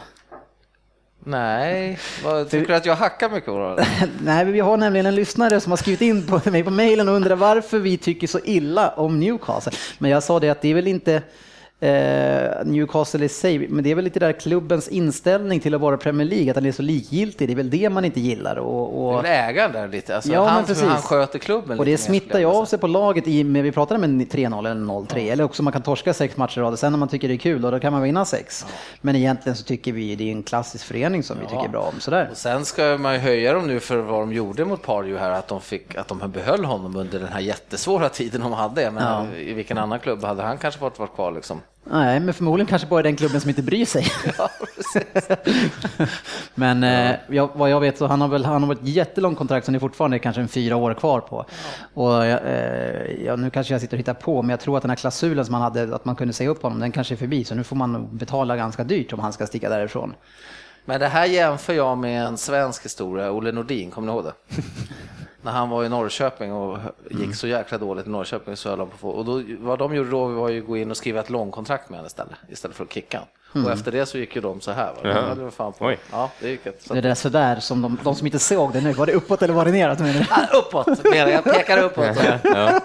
Nej, 1.29 1.99
vad, 2.25 2.51
tycker 2.51 2.67
du 2.67 2.75
att 2.75 2.87
jag 2.87 2.97
hackar 2.97 3.31
mycket 3.31 3.47
på 3.47 3.75
det? 3.77 3.87
Nej, 4.23 4.45
vi 4.45 4.61
har 4.61 4.77
nämligen 4.77 5.07
en 5.07 5.15
lyssnare 5.15 5.61
som 5.61 5.73
har 5.73 5.77
skrivit 5.77 6.01
in 6.01 6.27
på 6.27 6.51
mig 6.51 6.65
på 6.65 6.71
mejlen 6.71 7.09
och 7.09 7.15
undrar 7.15 7.37
varför 7.37 7.79
vi 7.79 7.97
tycker 7.97 8.27
så 8.27 8.41
illa 8.45 8.89
om 8.89 9.21
Newcastle. 9.21 9.73
Men 9.99 10.11
jag 10.11 10.23
sa 10.23 10.41
det 10.41 10.51
att 10.51 10.63
det 10.63 10.69
är 10.69 10.75
väl 10.75 10.87
inte 10.87 11.23
eh, 11.81 12.65
Newcastle 12.65 13.25
i 13.25 13.29
sig, 13.29 13.69
men 13.69 13.85
det 13.85 13.91
är 13.91 13.95
väl 13.95 14.05
lite 14.05 14.21
där 14.21 14.33
klubbens 14.33 14.89
inställning 14.89 15.61
till 15.61 15.75
att 15.75 15.81
vara 15.81 15.97
Premier 15.97 16.27
League, 16.27 16.51
att 16.51 16.55
den 16.55 16.67
är 16.67 16.73
så 16.73 16.83
likgiltig. 16.83 17.49
Det 17.49 17.53
är 17.53 17.57
väl 17.57 17.71
det 17.71 17.91
man 17.91 18.05
inte 18.05 18.21
gillar. 18.21 18.57
Och, 18.57 18.93
Det 18.93 19.15
är 19.15 19.19
och, 19.19 19.25
väl 19.25 19.51
ägaren 19.51 19.73
där 19.73 19.89
lite, 19.89 20.17
alltså, 20.17 20.33
Ja, 20.33 20.47
han, 20.47 20.65
precis. 20.65 20.85
han 20.85 21.03
sköter 21.03 21.39
klubben 21.39 21.79
och 21.79 21.85
det 21.85 21.99
smittar 21.99 22.39
ju 22.39 22.45
av 22.45 22.65
sig 22.65 22.79
på 22.79 22.87
laget 22.87 23.29
i, 23.29 23.45
med 23.45 23.63
vi 23.63 23.73
pratade 23.73 24.01
med 24.09 24.11
3-0 24.29 24.59
eller 24.59 24.75
0-3, 24.75 25.33
eller 25.33 25.45
också 25.45 25.63
man 25.63 25.73
kan 25.73 25.83
torska 25.83 26.15
sex 26.15 26.37
matcher 26.37 26.59
i 26.59 26.63
rad, 26.63 26.79
sen 26.79 26.93
när 26.93 26.99
man 26.99 27.09
tycker 27.09 27.29
det 27.29 27.35
är 27.35 27.39
kul, 27.39 27.63
då, 27.63 27.71
då 27.71 27.81
kan 27.81 27.93
man 27.93 28.03
vinna 28.03 28.25
sex. 28.25 28.67
Men 29.01 29.17
egentligen 29.17 29.57
så 29.57 29.65
tycker 29.65 29.93
vi 29.93 30.15
det 30.17 30.25
är 30.29 30.33
en 30.33 30.43
klassisk 30.43 30.85
förening 30.85 31.23
som 31.23 31.37
vi 31.41 31.47
tycker 31.47 31.65
är 31.65 31.69
bra 31.69 31.81
om. 31.95 32.01
Sådär. 32.01 32.29
Och 32.31 32.37
sen 32.37 32.65
ska 32.65 32.99
man 32.99 33.13
ju 33.15 33.19
höja 33.21 33.53
dem 33.53 33.67
nu 33.67 33.81
för 33.81 33.97
vad 33.97 34.21
de 34.21 34.33
gjorde 34.33 34.65
mot 34.65 34.83
Pardew 34.83 35.19
här, 35.21 35.31
att 35.31 35.49
de, 35.49 35.61
fick, 35.61 35.95
att 35.97 36.09
de 36.09 36.31
behöll 36.31 36.65
honom 36.65 36.97
under 36.97 37.19
den 37.19 37.29
här 37.29 37.41
jättesvåra 37.41 38.09
tiden 38.19 38.41
de 38.41 38.53
hade. 38.53 38.91
Men 38.91 39.03
Ja. 39.03 39.37
I 39.39 39.53
vilken 39.53 39.79
annan 39.79 39.99
klubb 40.01 40.25
hade 40.25 40.43
han 40.43 40.59
kanske 40.59 40.81
fått 40.81 40.99
vara 40.99 41.09
kvar 41.09 41.33
liksom? 41.33 41.61
Nej, 41.91 42.21
men 42.21 42.35
förmodligen 42.35 42.67
kanske 42.67 42.89
bara 42.89 43.03
den 43.03 43.17
klubben 43.17 43.41
som 43.41 43.51
inte 43.51 43.63
bryr 43.63 43.85
sig. 43.85 44.07
men 46.55 46.85
eh, 46.85 47.17
jag, 47.29 47.51
vad 47.55 47.71
jag 47.71 47.81
vet 47.81 47.99
så 47.99 48.07
han 48.07 48.21
har 48.21 48.29
väl 48.29 48.45
han 48.45 48.63
har 48.63 48.73
ett 48.73 48.79
jättelångt 48.83 49.39
kontrakt 49.39 49.65
som 49.65 49.75
det 49.75 49.81
fortfarande 49.81 50.17
är 50.17 50.19
kanske 50.19 50.43
en 50.43 50.49
fyra 50.49 50.77
år 50.77 50.95
kvar 50.95 51.21
på. 51.21 51.45
Och 51.95 52.25
eh, 52.25 53.25
ja, 53.25 53.37
nu 53.37 53.51
kanske 53.51 53.75
jag 53.75 53.81
sitter 53.81 53.97
och 53.97 53.99
hittar 53.99 54.15
på, 54.15 54.43
men 54.43 54.51
jag 54.51 54.61
tror 54.61 54.77
att 54.77 54.83
den 54.83 54.91
här 54.91 54.97
klausulen 54.97 55.45
som 55.45 55.55
han 55.55 55.63
hade, 55.63 55.95
att 55.95 56.05
man 56.05 56.17
kunde 56.17 56.35
säga 56.35 56.51
upp 56.51 56.63
honom, 56.63 56.81
den 56.81 56.93
kanske 56.93 57.15
är 57.15 57.17
förbi. 57.17 57.45
Så 57.45 57.55
nu 57.55 57.65
får 57.65 57.77
man 57.77 58.17
betala 58.17 58.57
ganska 58.57 58.85
dyrt 58.85 59.13
om 59.13 59.21
han 59.21 59.33
ska 59.33 59.47
sticka 59.47 59.69
därifrån. 59.69 60.15
Men 60.85 61.01
det 61.01 61.09
här 61.09 61.27
jämför 61.27 61.73
jag 61.73 61.99
med 61.99 62.27
en 62.27 62.37
svensk 62.37 62.85
historia, 62.85 63.33
Olle 63.33 63.53
Nordin, 63.53 63.91
kommer 63.91 64.07
ni 64.07 64.13
ihåg 64.13 64.25
det? 64.25 64.33
när 65.43 65.53
han 65.53 65.69
var 65.69 65.85
i 65.85 65.89
Norrköping 65.89 66.53
och 66.53 66.79
gick 67.11 67.35
så 67.35 67.47
jäkla 67.47 67.79
dåligt 67.79 68.07
i 68.07 68.11
Norrköping 68.11 68.57
så 68.57 68.69
höll 68.69 68.79
han 68.79 68.89
på 68.89 68.95
att 68.95 69.01
få, 69.01 69.09
och 69.09 69.25
då, 69.25 69.43
vad 69.59 69.79
de 69.79 69.95
gjorde 69.95 70.11
då 70.11 70.27
var 70.27 70.49
ju 70.49 70.61
att 70.61 70.67
gå 70.67 70.77
in 70.77 70.91
och 70.91 70.97
skriva 70.97 71.21
ett 71.21 71.31
långkontrakt 71.31 71.91
med 71.91 71.99
honom 71.99 72.07
istället, 72.07 72.33
istället 72.49 72.77
för 72.77 72.85
att 72.85 72.93
kicka 72.93 73.19
honom. 73.19 73.29
Och 73.55 73.71
efter 73.73 73.93
det 73.93 74.07
så 74.07 74.19
gick 74.19 74.35
ju 74.37 74.41
de 74.41 74.61
så 74.61 74.73
här. 74.73 74.87
Va? 74.87 75.01
Ja, 75.03 75.35
det 75.35 75.43
var 75.43 75.51
fan 75.51 75.73
på. 75.73 75.95
Ja, 76.13 76.31
det 76.41 76.49
gick 76.49 76.67
ett. 76.67 76.83
Så. 76.83 76.95
Det 76.95 77.01
där 77.01 77.15
sådär 77.15 77.61
som 77.61 77.83
de, 77.83 77.99
de 78.05 78.15
som 78.15 78.27
inte 78.27 78.39
såg 78.39 78.73
det 78.73 78.81
nu, 78.81 78.93
var 78.93 79.07
det 79.07 79.13
uppåt 79.13 79.43
eller 79.43 79.55
var 79.55 79.65
det 79.65 79.71
neråt? 79.71 79.99
menar 79.99 80.13
du? 80.13 80.27
Ah, 80.31 80.59
uppåt, 80.59 81.05
mer, 81.05 81.27
jag 81.27 81.45
pekar 81.45 81.83
uppåt. 81.83 82.07
Ja. 82.45 82.81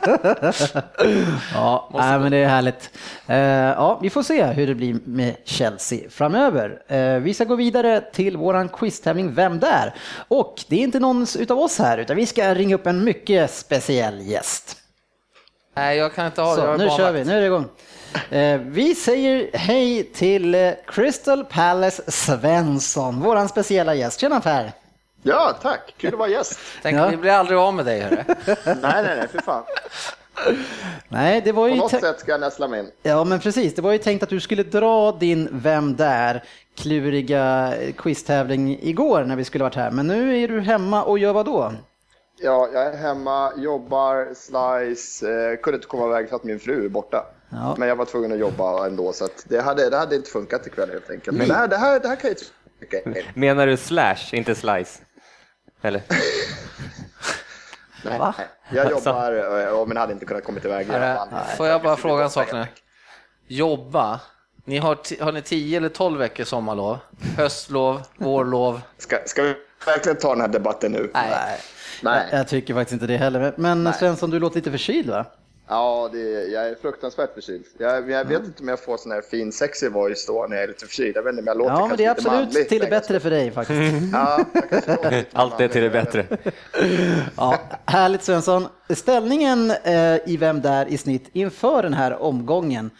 Ja, 1.53 1.89
nej, 1.93 2.19
men 2.19 2.31
det 2.31 2.37
är 2.37 2.47
härligt. 2.47 2.89
Eh, 3.27 3.37
ja, 3.37 3.99
vi 4.01 4.09
får 4.09 4.23
se 4.23 4.43
hur 4.43 4.67
det 4.67 4.75
blir 4.75 4.97
med 5.05 5.35
Chelsea 5.45 6.09
framöver. 6.09 6.81
Eh, 6.87 7.19
vi 7.19 7.33
ska 7.33 7.43
gå 7.43 7.55
vidare 7.55 8.01
till 8.13 8.37
våran 8.37 8.69
quiztävling 8.69 9.33
Vem 9.33 9.59
där? 9.59 9.93
Och 10.27 10.63
det 10.67 10.75
är 10.75 10.79
inte 10.79 10.99
någon 10.99 11.27
utav 11.39 11.59
oss 11.59 11.79
här, 11.79 11.97
utan 11.97 12.15
vi 12.15 12.25
ska 12.25 12.42
ringa 12.51 12.75
upp 12.75 12.87
en 12.87 13.03
mycket 13.03 13.51
speciell 13.51 14.21
gäst. 14.21 14.77
Nej, 15.75 15.97
jag 15.97 16.13
kan 16.13 16.25
inte 16.25 16.41
ha 16.41 16.55
det. 16.55 16.61
Så, 16.61 16.67
Jag 16.67 16.79
nu 16.79 16.89
kör 16.89 17.11
vi, 17.11 17.23
nu 17.25 17.33
är 17.37 17.39
det 17.41 17.45
igång. 17.47 17.65
Eh, 18.29 18.59
vi 18.59 18.95
säger 18.95 19.49
hej 19.57 20.03
till 20.03 20.55
eh, 20.55 20.71
Crystal 20.87 21.45
Palace 21.45 22.11
Svensson, 22.11 23.19
våran 23.21 23.49
speciella 23.49 23.95
gäst. 23.95 24.19
Tjena 24.19 24.39
Per! 24.41 24.71
Ja, 25.23 25.57
tack. 25.61 25.93
Kul 25.97 26.13
att 26.13 26.19
vara 26.19 26.29
gäst. 26.29 26.59
Tänk, 26.81 26.97
Ja. 26.97 27.07
vi 27.07 27.17
blir 27.17 27.31
aldrig 27.31 27.57
av 27.59 27.73
med 27.73 27.85
dig. 27.85 27.99
Hörru. 28.01 28.23
nej, 28.65 28.75
nej, 28.81 29.03
nej, 29.17 29.27
för 29.31 29.41
fan. 29.41 29.63
Nej, 31.07 31.41
det 31.41 31.51
var 31.51 31.63
På 31.63 31.69
ju... 31.69 31.75
något 31.75 31.91
te- 31.91 31.99
sätt 31.99 32.19
ska 32.19 32.31
jag 32.31 32.39
nästla 32.41 32.67
mig 32.67 32.79
in. 32.79 32.91
Ja, 33.03 33.23
men 33.23 33.39
precis. 33.39 33.75
Det 33.75 33.81
var 33.81 33.91
ju 33.91 33.97
tänkt 33.97 34.23
att 34.23 34.29
du 34.29 34.39
skulle 34.39 34.63
dra 34.63 35.11
din 35.11 35.47
Vem 35.51 35.95
där? 35.95 36.43
kluriga 36.77 37.73
quiztävling 37.97 38.79
igår 38.81 39.23
när 39.23 39.35
vi 39.35 39.43
skulle 39.45 39.63
varit 39.63 39.75
här. 39.75 39.91
Men 39.91 40.07
nu 40.07 40.43
är 40.43 40.47
du 40.47 40.61
hemma 40.61 41.03
och 41.03 41.19
gör 41.19 41.33
vad 41.33 41.45
då? 41.45 41.73
Ja, 42.43 42.69
jag 42.73 42.85
är 42.85 42.97
hemma, 42.97 43.51
jobbar, 43.57 44.33
slice, 44.35 45.23
eh, 45.51 45.57
kunde 45.57 45.75
inte 45.75 45.87
komma 45.87 46.07
iväg 46.07 46.29
för 46.29 46.35
att 46.35 46.43
min 46.43 46.59
fru 46.59 46.85
är 46.85 46.89
borta. 46.89 47.25
Ja. 47.49 47.75
Men 47.77 47.87
jag 47.87 47.95
var 47.95 48.05
tvungen 48.05 48.31
att 48.31 48.37
jobba 48.39 48.85
ändå, 48.87 49.13
så 49.13 49.25
att 49.25 49.45
det, 49.47 49.61
hade, 49.61 49.89
det 49.89 49.97
hade 49.97 50.15
inte 50.15 50.29
funkat 50.29 50.67
ikväll 50.67 50.89
helt 50.89 51.09
enkelt. 51.09 51.37
Men 51.37 51.47
det 51.47 51.53
här, 51.53 51.67
det 51.67 51.77
här, 51.77 51.99
det 51.99 52.07
här 52.07 52.15
kan 52.15 52.35
tycka 52.79 52.97
är... 52.97 53.31
Menar 53.33 53.67
du 53.67 53.77
slash, 53.77 54.17
inte 54.31 54.55
slice? 54.55 55.01
Eller? 55.81 56.01
Nej, 58.05 58.19
Va? 58.19 58.33
nej. 58.37 58.47
Jag 58.69 58.91
jobbar, 58.91 59.59
eh, 59.61 59.67
och 59.79 59.87
men 59.87 59.97
hade 59.97 60.13
inte 60.13 60.25
kunnat 60.25 60.43
komma 60.43 60.59
iväg. 60.63 60.87
Hörru, 60.87 61.17
Får 61.57 61.67
jag 61.67 61.81
bara 61.81 61.95
fråga 61.95 62.23
en 62.23 62.29
sak 62.29 62.53
nu? 62.53 62.65
Jobba. 63.47 64.19
Ni 64.65 64.77
har, 64.77 65.23
har 65.23 65.31
ni 65.31 65.41
10 65.41 65.77
eller 65.77 65.89
12 65.89 66.19
veckor 66.19 66.43
sommarlov? 66.43 66.97
Höstlov, 67.37 68.01
vårlov? 68.17 68.81
Ska, 68.97 69.17
ska 69.25 69.43
vi 69.43 69.55
verkligen 69.85 70.17
ta 70.17 70.29
den 70.29 70.41
här 70.41 70.47
debatten 70.47 70.91
nu? 70.91 71.11
Nej. 71.13 71.59
Nej. 72.03 72.27
Jag, 72.31 72.39
jag 72.39 72.47
tycker 72.47 72.73
faktiskt 72.73 72.93
inte 72.93 73.07
det 73.07 73.17
heller. 73.17 73.53
Men 73.57 73.93
Svensson, 73.93 74.29
du 74.29 74.39
låter 74.39 74.55
lite 74.55 74.71
förkyld 74.71 75.09
va? 75.09 75.25
Ja, 75.67 76.09
det, 76.13 76.19
jag 76.43 76.69
är 76.69 76.75
fruktansvärt 76.75 77.33
förkyld. 77.33 77.65
Jag, 77.77 78.11
jag 78.11 78.25
vet 78.25 78.45
inte 78.45 78.63
om 78.63 78.67
jag 78.67 78.79
får 78.83 78.97
sån 78.97 79.11
här 79.11 79.21
fin 79.21 79.51
sexy 79.51 79.89
voice 79.89 80.25
då 80.27 80.45
när 80.49 80.55
jag 80.55 80.63
är 80.63 80.67
lite 80.67 80.85
förkyld. 80.85 81.15
Jag 81.15 81.23
vet 81.23 81.31
inte 81.31 81.41
om 81.41 81.47
jag 81.47 81.57
låter 81.57 81.73
Ja, 81.73 81.87
men 81.87 81.97
det 81.97 82.05
är 82.05 82.11
absolut 82.11 82.69
till 82.69 82.81
det 82.81 82.89
bättre 82.89 83.19
för 83.19 83.29
dig 83.29 83.51
faktiskt. 83.51 83.81
Ja, 84.13 84.45
Allt 85.33 85.59
är 85.59 85.67
till 85.67 85.81
det 85.81 85.89
bättre. 85.89 86.25
Ja, 87.37 87.59
härligt 87.85 88.23
Svensson. 88.23 88.67
Ställningen 88.89 89.71
eh, 89.83 90.15
i 90.25 90.37
Vem 90.39 90.61
där 90.61 90.85
i 90.85 90.97
snitt 90.97 91.29
inför 91.33 91.83
den 91.83 91.93
här 91.93 92.21
omgången, 92.21 92.91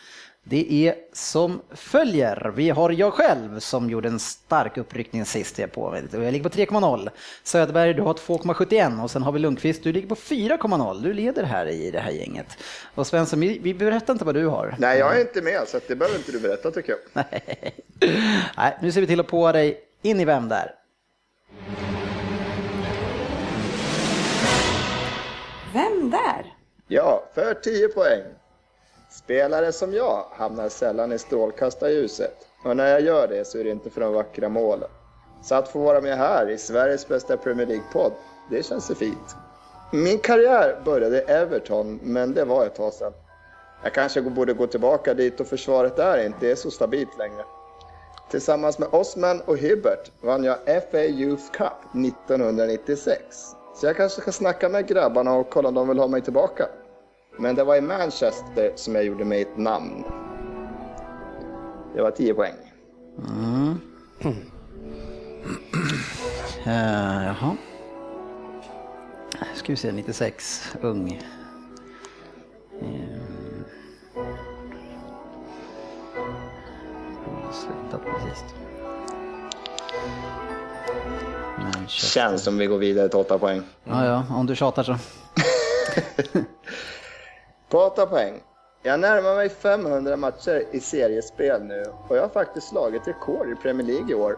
det 0.46 0.88
är 0.88 0.96
som 1.14 1.62
följer. 1.72 2.54
Vi 2.56 2.70
har 2.70 2.92
jag 2.92 3.14
själv 3.14 3.60
som 3.60 3.90
gjorde 3.90 4.08
en 4.10 4.20
stark 4.20 4.78
uppryckning 4.78 5.26
sist 5.26 5.60
jag 5.60 5.72
på. 5.72 6.00
Jag 6.12 6.32
ligger 6.32 6.44
på 6.44 6.50
3,0. 6.50 7.10
Söderberg, 7.44 7.94
du 7.94 8.02
har 8.02 8.14
2,71 8.14 9.04
och 9.04 9.12
sen 9.12 9.24
har 9.24 9.32
vi 9.32 9.40
Lundqvist, 9.40 9.84
du 9.84 9.94
ligger 9.94 10.08
på 10.08 10.16
4,0. 10.16 11.04
Du 11.04 11.14
leder 11.14 11.44
här 11.44 11.66
i 11.66 11.92
det 11.92 12.00
här 12.00 12.12
gänget. 12.12 12.58
Och 12.96 13.08
Svensson, 13.08 13.40
vi, 13.40 13.60
vi 13.60 13.74
berättar 13.74 14.14
inte 14.14 14.26
vad 14.26 14.36
du 14.36 14.46
har. 14.46 14.76
Nej, 14.80 15.00
jag 15.00 15.18
är 15.18 15.22
inte 15.22 15.42
med, 15.42 15.68
så 15.68 15.80
det 15.88 15.96
behöver 15.96 16.18
inte 16.18 16.32
du 16.32 16.40
berätta 16.40 16.72
tycker 16.72 16.96
jag. 17.14 17.26
Nej, 18.58 18.78
nu 18.82 18.92
ser 18.92 19.02
vi 19.02 19.08
till 19.08 19.20
att 19.20 19.28
på 19.28 19.52
dig 19.52 19.82
in 20.02 20.20
i 20.20 20.26
Vem 20.26 20.50
där? 20.50 20.72
Vem 25.74 26.10
där? 26.10 26.54
Ja, 26.88 27.24
för 27.36 27.54
10 27.54 27.88
poäng. 27.88 28.22
Spelare 29.14 29.72
som 29.72 29.94
jag 29.94 30.26
hamnar 30.32 30.70
sällan 30.70 31.12
i 31.12 31.20
strålkastarljuset. 31.20 32.48
Och 32.64 32.78
när 32.78 32.88
jag 32.88 33.02
gör 33.02 33.28
det 33.28 33.48
så 33.48 33.58
är 33.58 33.64
det 33.64 33.70
inte 33.70 33.90
för 33.90 34.02
de 34.02 34.14
vackra 34.14 34.50
målen. 34.50 34.90
Så 35.44 35.56
att 35.56 35.68
få 35.68 35.80
vara 35.80 36.02
med 36.02 36.18
här 36.18 36.50
i 36.50 36.58
Sveriges 36.58 37.08
bästa 37.08 37.38
Premier 37.38 37.68
League-podd, 37.68 38.12
det 38.50 38.64
känns 38.64 38.92
ju 38.92 38.96
fint. 38.96 39.36
Min 39.92 40.20
karriär 40.20 40.82
började 40.86 41.18
i 41.18 41.22
Everton, 41.22 42.00
men 42.04 42.34
det 42.34 42.46
var 42.46 42.66
ett 42.66 42.76
tag 42.76 42.94
sedan. 42.94 43.14
Jag 43.84 43.94
kanske 43.94 44.22
borde 44.22 44.54
gå 44.54 44.68
tillbaka 44.68 45.14
dit 45.14 45.40
och 45.40 45.48
försvaret 45.48 45.96
där 45.96 46.26
inte 46.26 46.52
är 46.52 46.56
så 46.56 46.72
stabilt 46.72 47.18
längre. 47.18 47.46
Tillsammans 48.32 48.80
med 48.80 48.90
Osman 48.92 49.42
och 49.42 49.58
Hibbert 49.58 50.12
vann 50.22 50.44
jag 50.44 50.58
FA 50.92 51.04
Youth 51.04 51.52
Cup 51.52 51.96
1996. 52.06 53.22
Så 53.76 53.86
jag 53.86 53.98
kanske 53.98 54.22
ska 54.22 54.32
snacka 54.32 54.70
med 54.70 54.88
grabbarna 54.88 55.34
och 55.34 55.50
kolla 55.50 55.70
om 55.70 55.76
de 55.76 55.88
vill 55.88 56.00
ha 56.00 56.08
mig 56.08 56.22
tillbaka. 56.22 56.68
Men 57.38 57.56
det 57.56 57.64
var 57.64 57.76
i 57.76 57.82
Manchester 57.82 58.72
som 58.76 58.96
jag 58.96 59.04
gjorde 59.06 59.26
mig 59.26 59.42
ett 59.42 59.58
namn. 59.58 60.04
Det 61.96 62.02
var 62.02 62.12
10 62.12 62.34
poäng. 62.34 62.56
Uh, 63.18 63.76
jaha. 66.66 67.58
Ska 69.56 69.74
vi 69.74 69.76
se, 69.76 69.92
96, 69.92 70.76
ung. 70.82 71.22
Slutat 77.52 78.02
precis. 78.06 78.44
Manchester. 81.58 82.08
Känns 82.08 82.44
som 82.44 82.58
vi 82.58 82.66
går 82.66 82.78
vidare 82.78 83.10
till 83.10 83.20
8 83.20 83.38
poäng. 83.40 83.62
Ja, 83.84 84.06
ja, 84.06 84.26
om 84.30 84.46
du 84.46 84.56
tjatar 84.56 84.84
så. 84.84 84.96
8 87.78 88.06
poäng. 88.06 88.44
Jag 88.84 89.00
närmar 89.00 89.36
mig 89.36 89.50
500 89.50 90.18
matcher 90.18 90.64
i 90.72 90.80
seriespel 90.80 91.64
nu 91.64 91.84
och 92.10 92.18
jag 92.18 92.22
har 92.22 92.30
faktiskt 92.30 92.68
slagit 92.68 93.08
rekord 93.08 93.50
i 93.52 93.56
Premier 93.56 93.88
League 93.88 94.12
i 94.12 94.16
år. 94.16 94.38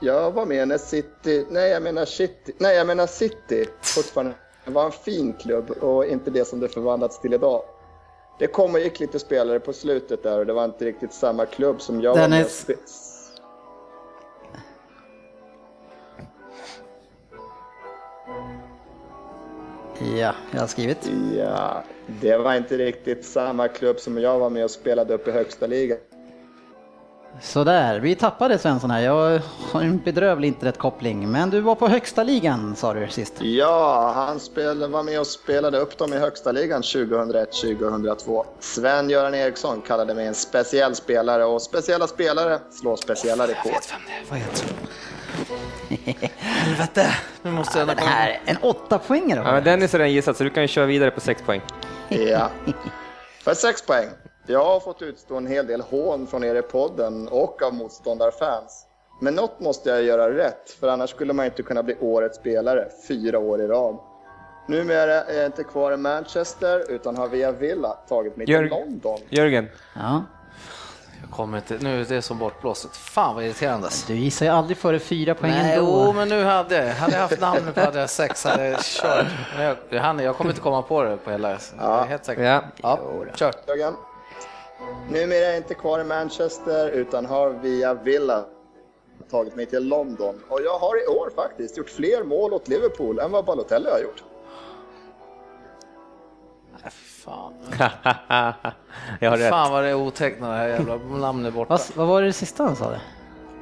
Jag 0.00 0.30
var 0.30 0.46
med 0.46 0.68
när 0.68 0.78
City, 0.78 1.46
nej 1.50 1.70
jag 1.70 1.82
menar 1.82 2.04
City, 2.04 2.52
nej 2.58 2.76
jag 2.76 2.86
menar 2.86 3.06
City 3.06 3.66
fortfarande 3.82 4.34
var 4.64 4.84
en 4.84 4.92
fin 4.92 5.32
klubb 5.32 5.70
och 5.70 6.06
inte 6.06 6.30
det 6.30 6.44
som 6.44 6.60
det 6.60 6.68
förvandlats 6.68 7.20
till 7.20 7.34
idag. 7.34 7.62
Det 8.38 8.46
kom 8.46 8.74
och 8.74 8.80
gick 8.80 9.00
lite 9.00 9.18
spelare 9.18 9.60
på 9.60 9.72
slutet 9.72 10.22
där 10.22 10.38
och 10.38 10.46
det 10.46 10.52
var 10.52 10.64
inte 10.64 10.84
riktigt 10.84 11.12
samma 11.12 11.46
klubb 11.46 11.80
som 11.80 12.00
jag 12.00 12.16
var 12.16 12.28
med 12.28 12.46
Ja, 19.98 20.34
jag 20.50 20.60
har 20.60 20.66
skrivit. 20.66 21.10
Ja, 21.38 21.82
det 22.06 22.36
var 22.36 22.54
inte 22.54 22.76
riktigt 22.76 23.24
samma 23.24 23.68
klubb 23.68 24.00
som 24.00 24.18
jag 24.18 24.38
var 24.38 24.50
med 24.50 24.64
och 24.64 24.70
spelade 24.70 25.14
upp 25.14 25.28
i 25.28 25.30
högsta 25.30 25.66
ligan. 25.66 25.98
Sådär, 27.40 28.00
vi 28.00 28.14
tappade 28.14 28.58
Svensson 28.58 28.90
här. 28.90 29.00
Jag 29.00 29.40
har 29.72 29.82
en 29.82 29.98
bedrövlig 29.98 30.48
internetkoppling. 30.48 31.30
Men 31.30 31.50
du 31.50 31.60
var 31.60 31.74
på 31.74 31.88
högsta 31.88 32.22
ligan 32.22 32.76
sa 32.76 32.94
du 32.94 33.08
sist. 33.08 33.34
Ja, 33.40 34.12
han 34.14 34.40
spelade, 34.40 34.86
var 34.86 35.02
med 35.02 35.20
och 35.20 35.26
spelade 35.26 35.78
upp 35.78 35.98
dem 35.98 36.12
i 36.12 36.18
högsta 36.18 36.52
ligan 36.52 36.82
2001-2002. 36.82 38.44
Sven-Göran 38.60 39.34
Eriksson 39.34 39.82
kallade 39.86 40.14
mig 40.14 40.26
en 40.26 40.34
speciell 40.34 40.94
spelare 40.94 41.44
och 41.44 41.62
speciella 41.62 42.06
spelare 42.06 42.58
slår 42.70 42.96
speciella 42.96 43.48
rekord. 43.48 43.82
Vad 44.30 44.38
heter 44.38 44.66
det? 44.66 44.74
Helvete, 46.38 47.06
nu 47.42 47.50
måste 47.50 47.78
jag... 47.78 47.88
Den 47.88 47.98
här, 47.98 48.40
en 48.44 48.56
åtta 48.62 48.98
poängare 48.98 49.42
Ja, 49.44 49.52
men 49.52 49.64
Dennis 49.64 49.92
har 49.92 49.98
redan 49.98 50.12
gissat, 50.12 50.36
så 50.36 50.44
du 50.44 50.50
kan 50.50 50.62
ju 50.62 50.68
köra 50.68 50.86
vidare 50.86 51.10
på 51.10 51.20
6 51.20 51.42
poäng. 51.42 51.60
Ja. 52.08 52.50
För 53.44 53.54
sex 53.54 53.82
poäng. 53.86 54.08
Jag 54.46 54.64
har 54.64 54.80
fått 54.80 55.02
utstå 55.02 55.36
en 55.36 55.46
hel 55.46 55.66
del 55.66 55.80
hån 55.80 56.26
från 56.26 56.44
er 56.44 56.54
i 56.54 56.62
podden 56.62 57.28
och 57.28 57.62
av 57.62 57.74
motståndarfans. 57.74 58.86
Men 59.20 59.34
något 59.34 59.60
måste 59.60 59.90
jag 59.90 60.02
göra 60.02 60.30
rätt, 60.36 60.70
för 60.80 60.88
annars 60.88 61.10
skulle 61.10 61.32
man 61.32 61.46
inte 61.46 61.62
kunna 61.62 61.82
bli 61.82 61.96
årets 62.00 62.38
spelare 62.38 62.88
fyra 63.08 63.38
år 63.38 63.60
i 63.60 63.66
rad. 63.66 63.98
Numera 64.68 65.22
är 65.22 65.36
jag 65.36 65.46
inte 65.46 65.64
kvar 65.64 65.92
i 65.92 65.96
Manchester, 65.96 66.90
utan 66.90 67.16
har 67.16 67.28
via 67.28 67.52
Villa 67.52 67.88
tagit 68.08 68.36
mig 68.36 68.46
till 68.46 68.54
Jörg- 68.54 68.68
London. 68.70 69.18
Jörgen, 69.28 69.68
Ja, 69.94 70.22
kommer 71.36 71.58
inte, 71.58 71.78
nu 71.80 72.00
är 72.00 72.04
det 72.04 72.22
som 72.22 72.38
bortblåset. 72.38 72.96
Fan 72.96 73.34
vad 73.34 73.44
irriterande. 73.44 73.88
du 74.06 74.14
gissar 74.14 74.46
ju 74.46 74.52
aldrig 74.52 74.76
före 74.76 74.98
fyra 74.98 75.34
poäng 75.34 75.50
Nej, 75.50 75.74
ändå. 75.78 76.02
jo, 76.06 76.12
men 76.12 76.28
nu 76.28 76.44
hade 76.44 76.76
jag, 76.86 76.94
hade 76.94 77.12
jag 77.12 77.20
haft 77.20 77.40
namnet 77.40 77.74
på 77.74 77.80
hade 77.80 78.00
jag 78.00 78.10
sex, 78.10 78.44
hade 78.44 78.68
jag 78.68 78.80
kört. 78.82 79.26
Men 79.56 79.76
jag, 79.90 80.00
hann- 80.02 80.22
jag 80.22 80.36
kommer 80.36 80.50
inte 80.50 80.62
komma 80.62 80.82
på 80.82 81.02
det 81.02 81.16
på 81.16 81.30
hela, 81.30 81.50
jag 81.50 82.02
är 82.02 82.06
helt 82.06 82.24
säker. 82.24 82.42
Ja. 82.42 82.62
ja 82.82 82.98
kör. 83.34 83.52
Jörgen. 83.66 83.94
Numera 85.10 85.38
är 85.38 85.48
jag 85.48 85.56
inte 85.56 85.74
kvar 85.74 86.00
i 86.00 86.04
Manchester, 86.04 86.88
utan 86.88 87.26
har 87.26 87.50
via 87.50 87.94
Villa 87.94 88.44
tagit 89.30 89.56
mig 89.56 89.66
till 89.66 89.88
London 89.88 90.40
och 90.48 90.60
jag 90.64 90.78
har 90.78 91.02
i 91.04 91.06
år 91.06 91.30
faktiskt 91.36 91.76
gjort 91.78 91.90
fler 91.90 92.24
mål 92.24 92.52
åt 92.52 92.68
Liverpool 92.68 93.18
än 93.18 93.30
vad 93.32 93.44
Balotelli 93.44 93.90
har 93.90 93.98
gjort. 93.98 94.22
Fan. 97.24 97.52
jag 99.20 99.30
har 99.30 99.36
rätt. 99.36 99.50
fan 99.50 99.72
vad 99.72 99.82
det 99.84 99.88
är 99.88 99.94
otäckt 99.94 100.40
när 100.40 100.50
det 100.50 100.56
här 100.56 100.68
jävla 100.68 100.96
namnet 100.96 101.52
är 101.52 101.56
borta. 101.56 101.68
Vad, 101.70 101.80
vad 101.96 102.06
var 102.06 102.22
det 102.22 102.32
sista 102.32 102.62
han 102.64 102.76
sa? 102.76 102.90
Det? 102.90 103.00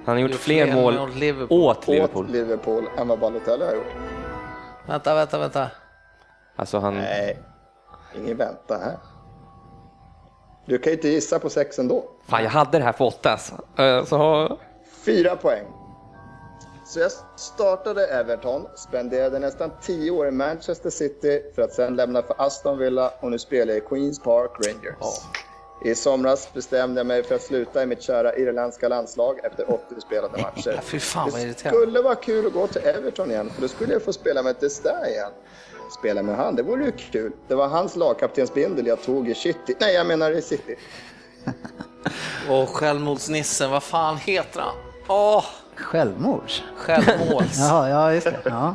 Han 0.04 0.14
har 0.14 0.20
gjort 0.22 0.30
fler 0.34 0.64
fler 0.66 0.74
mål 0.74 1.10
Liverpool. 1.14 1.60
åt 1.62 1.88
Liverpool. 1.88 2.24
Åt 2.24 2.30
Liverpool 2.30 2.84
än 2.98 3.08
vad 3.08 3.18
Balotelli 3.18 3.64
har 3.64 3.74
gjort. 3.74 3.92
Vänta, 4.86 5.14
vänta, 5.14 5.38
vänta. 5.38 5.70
Alltså 6.56 6.78
han... 6.78 6.94
Nej, 6.94 7.38
ingen 8.16 8.36
vänta 8.36 8.78
här. 8.78 8.96
Du 10.66 10.78
kan 10.78 10.90
ju 10.90 10.96
inte 10.96 11.08
gissa 11.08 11.38
på 11.38 11.50
sex 11.50 11.78
ändå. 11.78 12.04
Fan, 12.28 12.42
jag 12.44 12.50
hade 12.50 12.78
det 12.78 12.84
här 12.84 12.92
på 12.92 13.06
åtta 13.06 13.30
alltså. 13.32 13.82
Eh, 13.82 14.04
Så... 14.04 14.58
Fyra 15.06 15.36
poäng. 15.36 15.64
Så 16.92 17.00
jag 17.00 17.12
startade 17.36 18.06
Everton, 18.06 18.66
spenderade 18.74 19.38
nästan 19.38 19.70
tio 19.82 20.10
år 20.10 20.28
i 20.28 20.30
Manchester 20.30 20.90
City 20.90 21.42
för 21.54 21.62
att 21.62 21.72
sen 21.72 21.96
lämna 21.96 22.22
för 22.22 22.34
Aston 22.38 22.78
Villa 22.78 23.12
och 23.20 23.30
nu 23.30 23.38
spelar 23.38 23.74
jag 23.74 23.82
i 23.82 23.86
Queens 23.88 24.22
Park 24.22 24.50
Rangers. 24.66 25.20
I 25.84 25.94
somras 25.94 26.52
bestämde 26.52 27.00
jag 27.00 27.06
mig 27.06 27.22
för 27.22 27.34
att 27.34 27.42
sluta 27.42 27.82
i 27.82 27.86
mitt 27.86 28.02
kära 28.02 28.36
irländska 28.36 28.88
landslag 28.88 29.40
efter 29.44 29.70
80 29.70 30.00
spelade 30.00 30.42
matcher. 30.42 30.80
Fy 30.82 30.98
fan 30.98 31.30
vad 31.30 31.40
Det 31.40 31.58
skulle 31.58 32.02
vara 32.02 32.14
kul 32.14 32.46
att 32.46 32.52
gå 32.52 32.66
till 32.66 32.82
Everton 32.84 33.30
igen, 33.30 33.50
för 33.50 33.62
då 33.62 33.68
skulle 33.68 33.92
jag 33.92 34.02
få 34.02 34.12
spela 34.12 34.42
med 34.42 34.56
Destair 34.60 35.10
igen. 35.10 35.32
Spela 35.98 36.22
med 36.22 36.36
han, 36.36 36.56
det 36.56 36.62
vore 36.62 36.84
ju 36.84 36.92
kul. 36.92 37.32
Det 37.48 37.54
var 37.54 37.68
hans 37.68 37.96
lagkaptensbindel 37.96 38.86
jag 38.86 39.02
tog 39.02 39.28
i 39.28 39.34
City. 39.34 39.74
Nej, 39.80 39.94
jag 39.94 40.06
menar 40.06 40.30
i 40.30 40.42
City. 40.42 40.76
Och 42.48 42.68
självmordsnissen, 42.68 43.70
vad 43.70 43.82
fan 43.82 44.16
heter 44.16 44.60
han? 44.60 44.74
Åh, 45.08 45.44
Självmords? 45.76 46.62
självmåls. 46.76 47.58
Jaha, 47.58 47.88
ja 47.88 48.14
just 48.14 48.26
det. 48.26 48.40
Ja. 48.44 48.74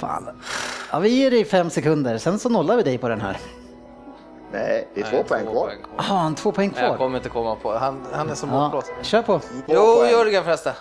Fan. 0.00 0.42
Ja, 0.92 0.98
vi 0.98 1.08
ger 1.08 1.30
dig 1.30 1.44
fem 1.44 1.70
sekunder, 1.70 2.18
sen 2.18 2.38
så 2.38 2.48
nollar 2.48 2.76
vi 2.76 2.82
dig 2.82 2.98
på 2.98 3.08
den 3.08 3.20
här. 3.20 3.38
Nej, 4.52 4.88
det 4.94 5.00
är 5.00 5.04
två 5.04 5.16
Nej, 5.16 5.24
poäng 5.24 5.46
kvar. 5.46 5.70
Ah, 5.96 6.02
har 6.02 6.16
han 6.18 6.34
två 6.34 6.52
poäng 6.52 6.70
Nej, 6.74 6.80
Jag 6.84 6.90
kvar? 6.90 6.98
kommer 6.98 7.16
inte 7.16 7.28
komma 7.28 7.56
på 7.56 7.74
Han, 7.78 8.06
han 8.12 8.30
är 8.30 8.34
så 8.34 8.46
Ja, 8.46 8.52
bortblåst. 8.70 8.92
kör 9.02 9.22
på. 9.22 9.38
Två 9.38 9.46
Jo, 9.66 9.96
poäng. 9.96 10.10
Jörgen 10.10 10.44
förresten. 10.44 10.74